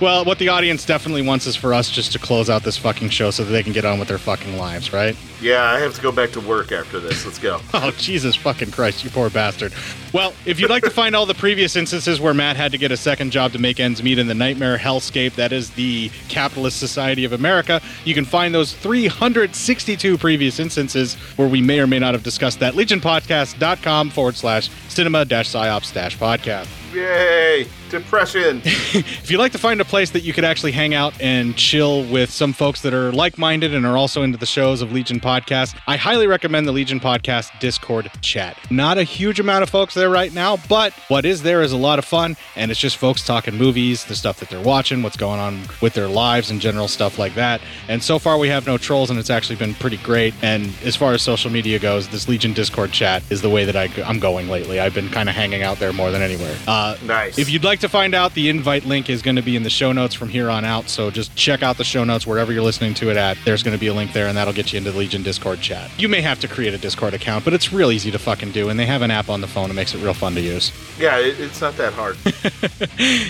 Well, 0.00 0.24
what 0.24 0.38
the 0.38 0.48
audience 0.48 0.86
definitely 0.86 1.22
wants 1.22 1.46
is 1.46 1.56
for 1.56 1.74
us 1.74 1.90
just 1.90 2.12
to 2.12 2.18
close 2.18 2.48
out 2.48 2.62
this 2.62 2.78
fucking 2.78 3.10
show 3.10 3.30
so 3.30 3.44
that 3.44 3.50
they 3.50 3.62
can 3.62 3.72
get 3.72 3.84
on 3.84 3.98
with 3.98 4.08
their 4.08 4.16
fucking 4.18 4.56
lives, 4.56 4.92
right? 4.94 5.14
Yeah, 5.42 5.62
I 5.62 5.78
have 5.80 5.94
to 5.94 6.00
go 6.00 6.10
back 6.10 6.30
to 6.32 6.40
work 6.40 6.72
after 6.72 6.98
this. 7.00 7.24
Let's 7.26 7.38
go. 7.38 7.60
Oh, 7.74 7.90
Jesus 7.92 8.36
fucking 8.36 8.70
Christ, 8.72 9.04
you 9.04 9.10
poor 9.10 9.30
bastard. 9.30 9.72
Well, 10.12 10.34
if 10.44 10.60
you'd 10.60 10.70
like 10.70 10.82
to 10.84 10.90
find 10.90 11.16
all 11.16 11.24
the 11.24 11.34
previous 11.34 11.76
instances 11.76 12.20
where 12.20 12.34
Matt 12.34 12.56
had 12.56 12.72
to 12.72 12.78
get 12.78 12.89
a 12.92 12.96
second 12.96 13.30
job 13.30 13.52
to 13.52 13.58
make 13.58 13.80
ends 13.80 14.02
meet 14.02 14.18
in 14.18 14.26
the 14.26 14.34
nightmare 14.34 14.78
hellscape 14.78 15.34
that 15.34 15.52
is 15.52 15.70
the 15.70 16.10
capitalist 16.28 16.78
society 16.78 17.24
of 17.24 17.32
America, 17.32 17.80
you 18.04 18.14
can 18.14 18.24
find 18.24 18.54
those 18.54 18.72
362 18.72 20.18
previous 20.18 20.58
instances 20.58 21.14
where 21.36 21.48
we 21.48 21.60
may 21.62 21.80
or 21.80 21.86
may 21.86 21.98
not 21.98 22.14
have 22.14 22.22
discussed 22.22 22.60
that. 22.60 22.74
LegionPodcast.com 22.74 24.10
forward 24.10 24.36
slash 24.36 24.70
cinema 24.88 25.24
dash 25.24 25.48
psyops 25.48 25.92
dash 25.92 26.16
podcast. 26.16 26.68
Yay! 26.94 27.66
Depression. 27.90 28.62
If 28.92 29.30
you'd 29.30 29.38
like 29.38 29.52
to 29.52 29.58
find 29.58 29.80
a 29.80 29.84
place 29.84 30.10
that 30.10 30.24
you 30.24 30.32
could 30.32 30.44
actually 30.44 30.72
hang 30.72 30.94
out 30.94 31.14
and 31.20 31.56
chill 31.56 32.04
with 32.04 32.30
some 32.30 32.52
folks 32.52 32.80
that 32.82 32.92
are 32.92 33.12
like 33.12 33.38
minded 33.38 33.72
and 33.74 33.86
are 33.86 33.96
also 33.96 34.22
into 34.22 34.36
the 34.36 34.46
shows 34.46 34.82
of 34.82 34.92
Legion 34.92 35.20
Podcast, 35.20 35.76
I 35.86 35.96
highly 35.96 36.26
recommend 36.26 36.66
the 36.66 36.72
Legion 36.72 36.98
Podcast 36.98 37.56
Discord 37.60 38.10
chat. 38.20 38.56
Not 38.70 38.98
a 38.98 39.04
huge 39.04 39.38
amount 39.38 39.62
of 39.62 39.70
folks 39.70 39.94
there 39.94 40.10
right 40.10 40.32
now, 40.34 40.58
but 40.68 40.92
what 41.08 41.24
is 41.24 41.42
there 41.42 41.62
is 41.62 41.72
a 41.72 41.76
lot 41.76 41.98
of 41.98 42.04
fun, 42.04 42.36
and 42.56 42.70
it's 42.70 42.80
just 42.80 42.96
folks 42.96 43.24
talking 43.24 43.54
movies, 43.56 44.04
the 44.04 44.16
stuff 44.16 44.40
that 44.40 44.48
they're 44.48 44.60
watching, 44.60 45.02
what's 45.02 45.16
going 45.16 45.40
on 45.40 45.60
with 45.80 45.94
their 45.94 46.08
lives, 46.08 46.50
and 46.50 46.60
general 46.60 46.88
stuff 46.88 47.18
like 47.18 47.34
that. 47.34 47.60
And 47.88 48.02
so 48.02 48.18
far, 48.18 48.38
we 48.38 48.48
have 48.48 48.66
no 48.66 48.78
trolls, 48.78 49.10
and 49.10 49.18
it's 49.18 49.30
actually 49.30 49.56
been 49.56 49.74
pretty 49.74 49.98
great. 49.98 50.34
And 50.42 50.72
as 50.84 50.96
far 50.96 51.12
as 51.12 51.22
social 51.22 51.50
media 51.50 51.78
goes, 51.78 52.08
this 52.08 52.28
Legion 52.28 52.52
Discord 52.52 52.92
chat 52.92 53.22
is 53.30 53.42
the 53.42 53.50
way 53.50 53.64
that 53.64 53.76
I, 53.76 53.88
I'm 54.04 54.18
going 54.18 54.48
lately. 54.48 54.80
I've 54.80 54.94
been 54.94 55.08
kind 55.10 55.28
of 55.28 55.34
hanging 55.34 55.62
out 55.62 55.78
there 55.78 55.92
more 55.92 56.10
than 56.10 56.22
anywhere. 56.22 56.56
Uh, 56.66 56.96
nice. 57.04 57.38
If 57.38 57.50
you'd 57.50 57.64
like 57.64 57.79
to 57.80 57.88
find 57.88 58.14
out, 58.14 58.34
the 58.34 58.48
invite 58.48 58.84
link 58.84 59.10
is 59.10 59.22
going 59.22 59.36
to 59.36 59.42
be 59.42 59.56
in 59.56 59.62
the 59.62 59.70
show 59.70 59.92
notes 59.92 60.14
from 60.14 60.28
here 60.28 60.50
on 60.50 60.64
out. 60.64 60.88
So 60.88 61.10
just 61.10 61.34
check 61.36 61.62
out 61.62 61.76
the 61.76 61.84
show 61.84 62.04
notes 62.04 62.26
wherever 62.26 62.52
you're 62.52 62.62
listening 62.62 62.94
to 62.94 63.10
it 63.10 63.16
at. 63.16 63.36
There's 63.44 63.62
going 63.62 63.76
to 63.76 63.80
be 63.80 63.88
a 63.88 63.94
link 63.94 64.12
there, 64.12 64.26
and 64.28 64.36
that'll 64.36 64.52
get 64.52 64.72
you 64.72 64.78
into 64.78 64.92
the 64.92 64.98
Legion 64.98 65.22
Discord 65.22 65.60
chat. 65.60 65.90
You 65.98 66.08
may 66.08 66.20
have 66.20 66.40
to 66.40 66.48
create 66.48 66.74
a 66.74 66.78
Discord 66.78 67.14
account, 67.14 67.44
but 67.44 67.52
it's 67.54 67.72
real 67.72 67.90
easy 67.90 68.10
to 68.10 68.18
fucking 68.18 68.52
do, 68.52 68.68
and 68.68 68.78
they 68.78 68.86
have 68.86 69.02
an 69.02 69.10
app 69.10 69.28
on 69.28 69.40
the 69.40 69.46
phone 69.46 69.68
that 69.68 69.74
makes 69.74 69.94
it 69.94 70.02
real 70.02 70.14
fun 70.14 70.34
to 70.34 70.40
use. 70.40 70.72
Yeah, 70.98 71.18
it, 71.18 71.40
it's 71.40 71.60
not 71.60 71.76
that 71.76 71.92
hard. 71.92 72.16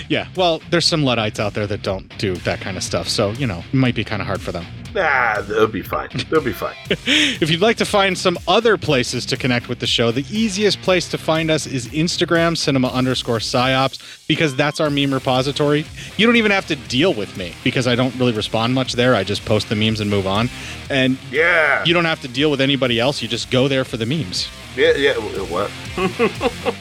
Yeah, 0.09 0.27
well, 0.35 0.61
there's 0.69 0.85
some 0.85 1.03
Luddites 1.03 1.39
out 1.39 1.53
there 1.53 1.65
that 1.67 1.83
don't 1.83 2.15
do 2.17 2.35
that 2.37 2.59
kind 2.59 2.75
of 2.75 2.83
stuff, 2.83 3.07
so, 3.07 3.31
you 3.31 3.47
know, 3.47 3.59
it 3.59 3.73
might 3.73 3.95
be 3.95 4.03
kind 4.03 4.21
of 4.21 4.27
hard 4.27 4.41
for 4.41 4.51
them. 4.51 4.65
Nah, 4.93 5.41
they'll 5.41 5.67
be 5.67 5.81
fine. 5.81 6.09
They'll 6.29 6.41
be 6.41 6.53
fine. 6.53 6.75
If 7.41 7.49
you'd 7.49 7.61
like 7.61 7.77
to 7.77 7.85
find 7.85 8.17
some 8.17 8.37
other 8.47 8.77
places 8.77 9.25
to 9.27 9.37
connect 9.37 9.67
with 9.67 9.79
the 9.79 9.87
show, 9.87 10.11
the 10.11 10.25
easiest 10.29 10.81
place 10.81 11.09
to 11.09 11.17
find 11.17 11.49
us 11.49 11.65
is 11.65 11.87
Instagram, 11.87 12.55
cinema 12.57 12.89
underscore 12.89 13.39
psyops, 13.39 14.27
because 14.27 14.55
that's 14.55 14.79
our 14.79 14.89
meme 14.89 15.13
repository. 15.13 15.85
You 16.17 16.27
don't 16.27 16.35
even 16.35 16.51
have 16.51 16.67
to 16.67 16.75
deal 16.75 17.13
with 17.13 17.35
me 17.37 17.55
because 17.63 17.87
I 17.87 17.95
don't 17.95 18.13
really 18.15 18.33
respond 18.33 18.75
much 18.75 18.93
there. 18.93 19.15
I 19.15 19.23
just 19.23 19.43
post 19.45 19.69
the 19.69 19.75
memes 19.75 19.99
and 19.99 20.09
move 20.09 20.27
on. 20.27 20.49
And 20.89 21.17
yeah, 21.31 21.83
you 21.85 21.93
don't 21.93 22.05
have 22.05 22.21
to 22.21 22.27
deal 22.27 22.51
with 22.51 22.61
anybody 22.61 22.99
else. 22.99 23.21
You 23.21 23.27
just 23.27 23.49
go 23.49 23.67
there 23.67 23.83
for 23.83 23.97
the 23.97 24.05
memes. 24.05 24.47
Yeah, 24.75 24.93
yeah. 24.95 25.13
w- 25.15 25.43
What? 25.45 25.69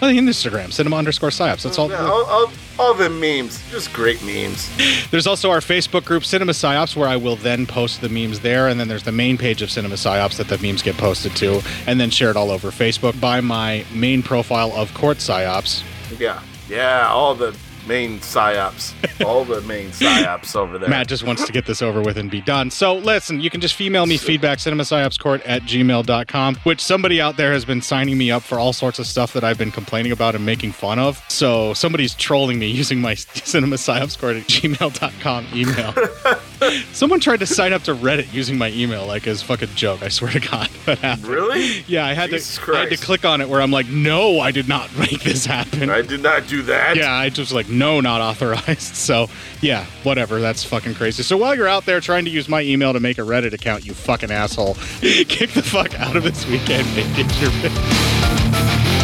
Instagram, 0.01 0.73
cinema 0.73 0.97
underscore 0.97 1.31
psyops. 1.31 1.63
That's 1.63 1.79
all. 1.79 1.93
all, 1.93 2.25
all, 2.27 2.53
all 2.79 2.95
the 2.95 3.11
memes, 3.11 3.61
just 3.71 3.93
great 3.93 4.23
memes. 4.23 4.71
There's 5.11 5.27
also 5.27 5.51
our 5.51 5.59
Facebook 5.61 6.05
group, 6.05 6.25
Cinema 6.25 6.53
Psyops, 6.53 6.95
where 6.97 7.09
I 7.09 7.17
will 7.17 7.37
then 7.37 7.67
post 7.67 8.01
the 8.01 8.09
memes 8.09 8.41
there. 8.41 8.69
And 8.69 8.79
then 8.79 8.89
there's 8.89 9.03
the 9.03 9.13
main 9.13 9.37
page 9.37 9.61
of 9.63 9.71
Cinema 9.71 9.97
Psyops 9.97 10.37
that 10.37 10.49
the 10.49 10.59
memes 10.59 10.83
get 10.83 10.97
posted 10.97 11.35
to 11.37 11.61
and 11.87 12.01
then 12.01 12.11
shared 12.11 12.37
all 12.37 12.51
over 12.51 12.71
Facebook 12.71 13.21
by 13.21 13.41
my 13.41 13.85
main 13.93 14.23
profile 14.23 14.73
of 14.77 14.95
Court 14.95 15.19
Psyops. 15.19 15.83
Yeah, 16.19 16.41
yeah. 16.69 17.09
All 17.09 17.35
the 17.35 17.57
main 17.91 18.21
psyops, 18.21 18.95
all 19.27 19.45
the 19.45 19.61
main 19.63 19.89
psyops 19.89 20.55
over 20.55 20.79
there. 20.79 20.89
Matt 20.89 21.09
just 21.09 21.25
wants 21.25 21.45
to 21.45 21.53
get 21.53 21.67
this 21.67 21.83
over 21.83 22.01
with 22.01 22.17
and 22.17 22.31
be 22.31 22.41
done. 22.41 22.71
So 22.71 22.95
listen, 22.95 23.41
you 23.41 23.51
can 23.51 23.61
just 23.61 23.81
email 23.81 24.07
me 24.07 24.17
feedback, 24.17 24.59
cinemapsyopscourt 24.59 25.43
at 25.45 25.63
gmail.com, 25.63 26.55
which 26.63 26.81
somebody 26.81 27.21
out 27.21 27.37
there 27.37 27.53
has 27.53 27.65
been 27.65 27.83
signing 27.83 28.17
me 28.17 28.31
up 28.31 28.43
for 28.43 28.61
all 28.61 28.73
sorts 28.73 29.01
of 29.01 29.09
stuff 29.09 29.33
that 29.33 29.43
I've 29.43 29.59
been 29.59 29.73
complaining 29.73 30.13
about 30.13 30.37
and 30.37 30.47
making 30.47 30.71
fun 30.71 31.01
of. 31.01 31.21
So 31.29 31.75
somebody's 31.75 32.15
trolling 32.15 32.61
me 32.61 32.69
using 32.83 33.01
my 33.01 33.15
cinemapsyopscourt 33.17 34.41
at 34.41 34.47
gmail.com 34.47 35.47
email. 35.53 36.41
Someone 36.93 37.21
tried 37.21 37.41
to 37.41 37.47
sign 37.47 37.73
up 37.73 37.83
to 37.85 37.95
Reddit 37.95 38.33
using 38.33 38.59
my 38.59 38.71
email 38.71 39.07
like 39.07 39.27
as 39.27 39.43
fucking 39.43 39.71
joke. 39.75 40.03
I 40.03 40.09
swear 40.09 40.31
to 40.33 40.41
God, 40.41 40.69
that 40.87 40.99
happened. 40.99 41.27
Really? 41.27 41.85
Yeah, 41.87 42.07
I 42.07 42.15
had 42.15 42.31
Jesus 42.31 42.59
to. 42.65 42.75
I 42.75 42.81
had 42.81 42.91
to 42.91 42.97
click 42.97 43.25
on 43.25 43.41
it 43.41 43.49
where 43.49 43.61
I'm 43.61 43.71
like, 43.71 43.89
no, 43.89 44.41
I 44.41 44.51
did 44.51 44.69
not 44.69 44.97
make 44.99 45.23
this 45.23 45.47
happen. 45.47 45.91
I 45.91 46.03
did 46.03 46.23
not 46.23 46.47
do 46.47 46.63
that. 46.63 46.97
Yeah, 46.97 47.13
I 47.13 47.29
just 47.31 47.53
like, 47.53 47.69
no, 47.69 48.01
not 48.01 48.21
authorized. 48.21 48.97
So 49.11 49.29
yeah, 49.61 49.87
whatever. 50.05 50.41
That's 50.41 50.63
fucking 50.63 50.95
crazy. 50.95 51.23
So 51.23 51.37
while 51.37 51.57
you're 51.57 51.67
out 51.67 51.85
there 51.85 52.01
trying 52.01 52.25
to 52.27 52.31
use 52.31 52.49
my 52.49 52.61
email 52.61 52.93
to 52.93 53.01
make 53.01 53.19
a 53.19 53.23
Reddit 53.23 53.53
account, 53.53 53.85
you 53.85 53.93
fucking 53.95 54.31
asshole, 54.31 54.75
kick 55.01 55.51
the 55.51 55.63
fuck 55.63 55.99
out 55.99 56.15
of 56.17 56.23
this 56.23 56.47
weekend. 56.47 56.87
Make 56.95 57.07
it 57.19 57.41
your 57.41 59.00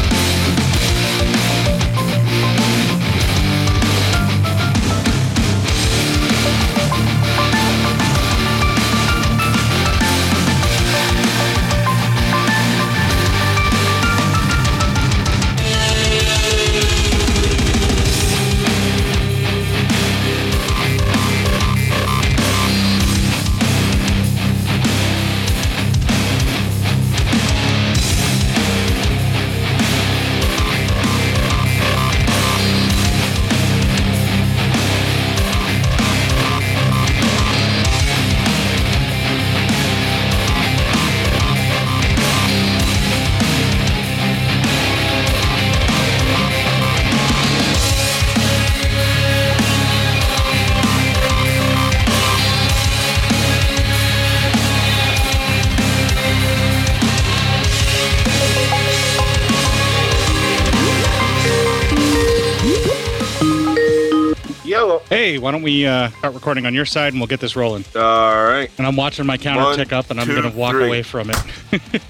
why 65.46 65.52
don't 65.52 65.62
we 65.62 65.86
uh, 65.86 66.08
start 66.08 66.34
recording 66.34 66.66
on 66.66 66.74
your 66.74 66.84
side 66.84 67.12
and 67.12 67.20
we'll 67.20 67.28
get 67.28 67.38
this 67.38 67.54
rolling? 67.54 67.84
All 67.94 68.44
right. 68.44 68.68
And 68.78 68.84
I'm 68.84 68.96
watching 68.96 69.24
my 69.26 69.38
counter 69.38 69.62
One, 69.62 69.76
tick 69.76 69.92
up 69.92 70.10
and 70.10 70.20
I'm 70.20 70.26
going 70.26 70.42
to 70.42 70.48
walk 70.48 70.72
three. 70.72 70.88
away 70.88 71.02
from 71.04 71.30
it. 71.30 71.36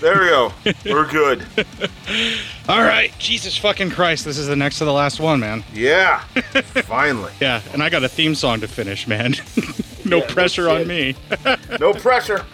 There 0.00 0.20
we 0.20 0.28
go. 0.28 0.52
We're 0.84 1.10
good. 1.10 1.44
All 2.68 2.82
right. 2.82 3.12
Jesus 3.18 3.56
fucking 3.56 3.90
Christ. 3.90 4.24
This 4.24 4.38
is 4.38 4.46
the 4.46 4.54
next 4.54 4.78
to 4.78 4.84
the 4.84 4.92
last 4.92 5.18
one, 5.18 5.40
man. 5.40 5.64
Yeah. 5.72 6.20
Finally. 6.84 7.32
Yeah. 7.40 7.60
And 7.72 7.82
I 7.82 7.88
got 7.88 8.04
a 8.04 8.08
theme 8.08 8.36
song 8.36 8.60
to 8.60 8.68
finish, 8.68 9.08
man. 9.08 9.32
no 10.04 10.18
Yeah, 10.18 10.20
no 10.20 10.20
pressure 10.22 10.68
on 10.68 10.86
me. 10.86 11.16
No 11.80 11.92
pressure. 11.92 12.44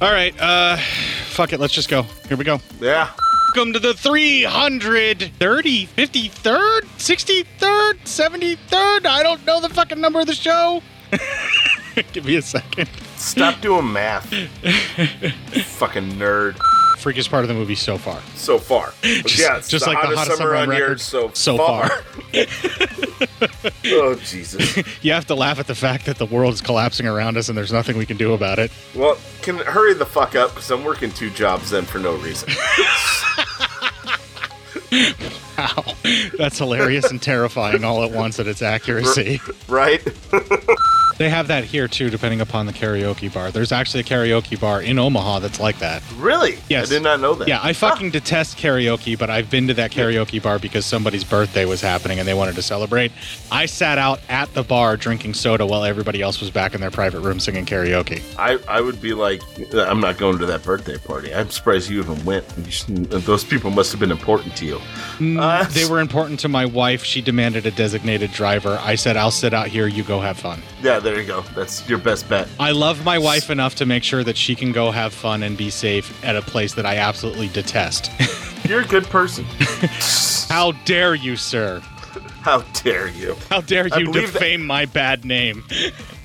All 0.00 0.12
right. 0.12 0.38
Uh, 0.38 0.76
fuck 1.28 1.54
it. 1.54 1.60
Let's 1.60 1.72
just 1.72 1.88
go. 1.88 2.02
Here 2.28 2.36
we 2.36 2.44
go. 2.44 2.60
Yeah. 2.80 3.12
Welcome 3.54 3.74
to 3.74 3.80
the 3.80 3.92
330, 3.92 5.86
53rd, 5.86 6.80
63rd, 6.96 7.98
73rd. 7.98 9.04
I 9.04 9.22
don't 9.22 9.44
know 9.44 9.60
the 9.60 9.68
fucking 9.68 10.00
number 10.00 10.20
of 10.20 10.26
the 10.26 10.34
show. 10.34 10.80
Give 12.14 12.24
me 12.24 12.36
a 12.36 12.42
second. 12.42 12.88
Stop 13.16 13.60
doing 13.60 13.92
math. 13.92 14.32
Fucking 15.66 16.12
nerd. 16.12 16.56
Freakiest 16.96 17.28
part 17.28 17.44
of 17.44 17.48
the 17.48 17.54
movie 17.54 17.74
so 17.74 17.98
far. 17.98 18.22
So 18.36 18.58
far. 18.58 18.94
Just, 19.02 19.38
yeah, 19.38 19.58
it's 19.58 19.68
just 19.68 19.84
the 19.84 19.90
like 19.90 20.00
the 20.00 20.16
hottest 20.16 20.18
hottest 20.18 20.38
summer 20.38 20.54
on 20.54 20.70
year 20.70 20.82
record 20.84 21.00
so, 21.02 21.30
so 21.34 21.58
far. 21.58 21.88
far. 21.88 22.04
oh 23.86 24.14
Jesus. 24.24 24.78
you 25.02 25.12
have 25.12 25.26
to 25.26 25.34
laugh 25.34 25.58
at 25.58 25.66
the 25.66 25.74
fact 25.74 26.06
that 26.06 26.16
the 26.16 26.26
world 26.26 26.54
is 26.54 26.62
collapsing 26.62 27.06
around 27.06 27.36
us 27.36 27.50
and 27.50 27.58
there's 27.58 27.72
nothing 27.72 27.98
we 27.98 28.06
can 28.06 28.16
do 28.16 28.32
about 28.32 28.58
it. 28.58 28.70
Well, 28.94 29.18
can 29.42 29.58
hurry 29.58 29.92
the 29.92 30.06
fuck 30.06 30.36
up 30.36 30.54
because 30.54 30.70
I'm 30.70 30.84
working 30.84 31.10
two 31.10 31.28
jobs 31.30 31.70
then 31.70 31.84
for 31.84 31.98
no 31.98 32.14
reason. 32.16 32.48
Wow. 35.58 35.94
That's 36.38 36.58
hilarious 36.58 37.10
and 37.10 37.20
terrifying 37.20 37.84
all 37.84 38.02
at 38.04 38.10
once 38.10 38.38
at 38.40 38.46
its 38.46 38.62
accuracy. 38.62 39.40
right? 39.68 40.02
They 41.18 41.28
have 41.28 41.48
that 41.48 41.64
here 41.64 41.88
too, 41.88 42.10
depending 42.10 42.40
upon 42.40 42.66
the 42.66 42.72
karaoke 42.72 43.32
bar. 43.32 43.50
There's 43.50 43.72
actually 43.72 44.00
a 44.00 44.04
karaoke 44.04 44.58
bar 44.58 44.82
in 44.82 44.98
Omaha 44.98 45.40
that's 45.40 45.60
like 45.60 45.78
that. 45.78 46.02
Really? 46.16 46.58
Yes. 46.68 46.88
I 46.88 46.94
did 46.94 47.02
not 47.02 47.20
know 47.20 47.34
that. 47.34 47.48
Yeah, 47.48 47.60
I 47.62 47.72
fucking 47.72 48.10
detest 48.10 48.58
karaoke, 48.58 49.18
but 49.18 49.30
I've 49.30 49.50
been 49.50 49.68
to 49.68 49.74
that 49.74 49.90
karaoke 49.92 50.42
bar 50.42 50.58
because 50.58 50.84
somebody's 50.86 51.24
birthday 51.24 51.64
was 51.64 51.80
happening 51.80 52.18
and 52.18 52.26
they 52.26 52.34
wanted 52.34 52.54
to 52.56 52.62
celebrate. 52.62 53.12
I 53.50 53.66
sat 53.66 53.98
out 53.98 54.20
at 54.28 54.52
the 54.54 54.62
bar 54.62 54.96
drinking 54.96 55.34
soda 55.34 55.66
while 55.66 55.84
everybody 55.84 56.22
else 56.22 56.40
was 56.40 56.50
back 56.50 56.74
in 56.74 56.80
their 56.80 56.90
private 56.90 57.20
room 57.20 57.40
singing 57.40 57.66
karaoke. 57.66 58.22
I, 58.38 58.58
I 58.68 58.80
would 58.80 59.00
be 59.00 59.14
like, 59.14 59.42
I'm 59.74 60.00
not 60.00 60.18
going 60.18 60.38
to 60.38 60.46
that 60.46 60.62
birthday 60.62 60.98
party. 60.98 61.34
I'm 61.34 61.50
surprised 61.50 61.90
you 61.90 62.00
even 62.00 62.24
went. 62.24 62.46
Those 62.88 63.44
people 63.44 63.70
must 63.70 63.92
have 63.92 64.00
been 64.00 64.10
important 64.10 64.56
to 64.56 64.66
you. 64.66 64.80
Uh, 65.40 65.64
they 65.70 65.84
were 65.88 66.00
important 66.00 66.40
to 66.40 66.48
my 66.48 66.66
wife. 66.66 67.04
She 67.04 67.20
demanded 67.20 67.66
a 67.66 67.70
designated 67.70 68.32
driver. 68.32 68.78
I 68.82 68.94
said, 68.94 69.16
I'll 69.16 69.30
sit 69.30 69.52
out 69.54 69.68
here. 69.68 69.86
You 69.86 70.02
go 70.02 70.20
have 70.20 70.38
fun. 70.38 70.62
Yeah, 70.82 70.98
there 71.02 71.20
you 71.20 71.26
go. 71.26 71.42
That's 71.54 71.88
your 71.88 71.98
best 71.98 72.28
bet. 72.28 72.48
I 72.58 72.72
love 72.72 73.04
my 73.04 73.18
wife 73.18 73.50
enough 73.50 73.74
to 73.76 73.86
make 73.86 74.04
sure 74.04 74.24
that 74.24 74.36
she 74.36 74.54
can 74.54 74.72
go 74.72 74.90
have 74.90 75.12
fun 75.12 75.42
and 75.42 75.56
be 75.56 75.70
safe 75.70 76.24
at 76.24 76.36
a 76.36 76.42
place 76.42 76.74
that 76.74 76.86
I 76.86 76.96
absolutely 76.96 77.48
detest. 77.48 78.10
You're 78.68 78.80
a 78.82 78.86
good 78.86 79.04
person. 79.04 79.44
How 80.48 80.72
dare 80.84 81.14
you, 81.14 81.36
sir? 81.36 81.80
How 82.42 82.60
dare 82.82 83.08
you? 83.08 83.36
How 83.50 83.60
dare 83.60 83.86
you 83.86 84.06
believe 84.06 84.32
that- 84.32 84.38
defame 84.40 84.66
my 84.66 84.84
bad 84.86 85.24
name? 85.24 85.64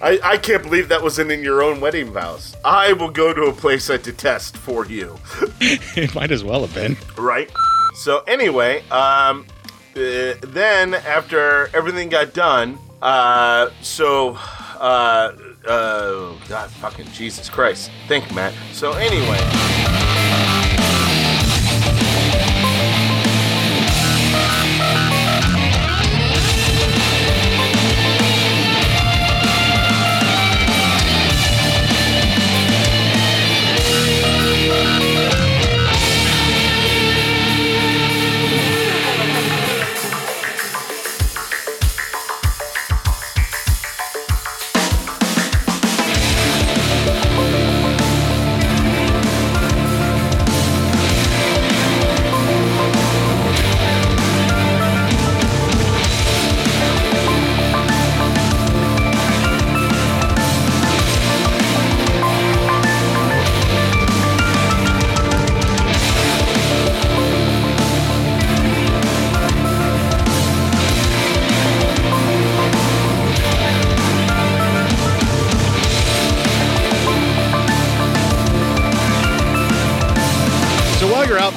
I, 0.01 0.19
I 0.23 0.37
can't 0.37 0.61
believe 0.63 0.89
that 0.89 1.01
wasn't 1.01 1.31
in 1.31 1.43
your 1.43 1.63
own 1.63 1.79
wedding 1.81 2.11
vows. 2.11 2.55
I 2.63 2.93
will 2.93 3.09
go 3.09 3.33
to 3.33 3.43
a 3.43 3.53
place 3.53 3.89
I 3.89 3.97
detest 3.97 4.55
for 4.57 4.85
you. 4.85 5.17
it 5.59 6.13
might 6.13 6.31
as 6.31 6.43
well 6.43 6.61
have 6.61 6.73
been. 6.73 6.97
Right? 7.17 7.51
So, 7.95 8.19
anyway, 8.27 8.83
um, 8.89 9.45
uh, 9.95 10.33
then 10.41 10.93
after 10.93 11.75
everything 11.75 12.09
got 12.09 12.33
done, 12.33 12.77
uh, 13.01 13.69
so, 13.81 14.37
uh, 14.79 15.33
uh, 15.67 16.33
God 16.47 16.69
fucking 16.71 17.07
Jesus 17.11 17.49
Christ. 17.49 17.91
Think, 18.07 18.33
Matt. 18.33 18.53
So, 18.73 18.93
anyway. 18.93 20.26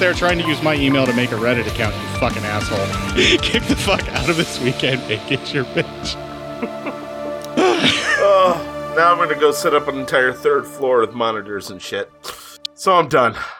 There 0.01 0.15
trying 0.15 0.39
to 0.39 0.49
use 0.49 0.63
my 0.63 0.75
email 0.75 1.05
to 1.05 1.13
make 1.13 1.31
a 1.31 1.35
Reddit 1.35 1.67
account, 1.67 1.95
you 1.95 2.19
fucking 2.19 2.43
asshole, 2.43 2.79
kick 3.43 3.63
the 3.65 3.77
fuck 3.77 4.09
out 4.09 4.31
of 4.31 4.37
this 4.37 4.59
weekend 4.61 5.03
your 5.53 5.65
bitch. 5.67 6.15
oh, 8.23 8.95
now 8.97 9.13
I'm 9.13 9.19
gonna 9.19 9.39
go 9.39 9.53
set 9.53 9.75
up 9.75 9.89
an 9.89 9.99
entire 9.99 10.33
third 10.33 10.67
floor 10.67 11.01
with 11.01 11.13
monitors 11.13 11.71
and 11.71 11.83
shit. 11.83 12.11
So 12.75 12.95
I'm 12.95 13.09
done. 13.09 13.37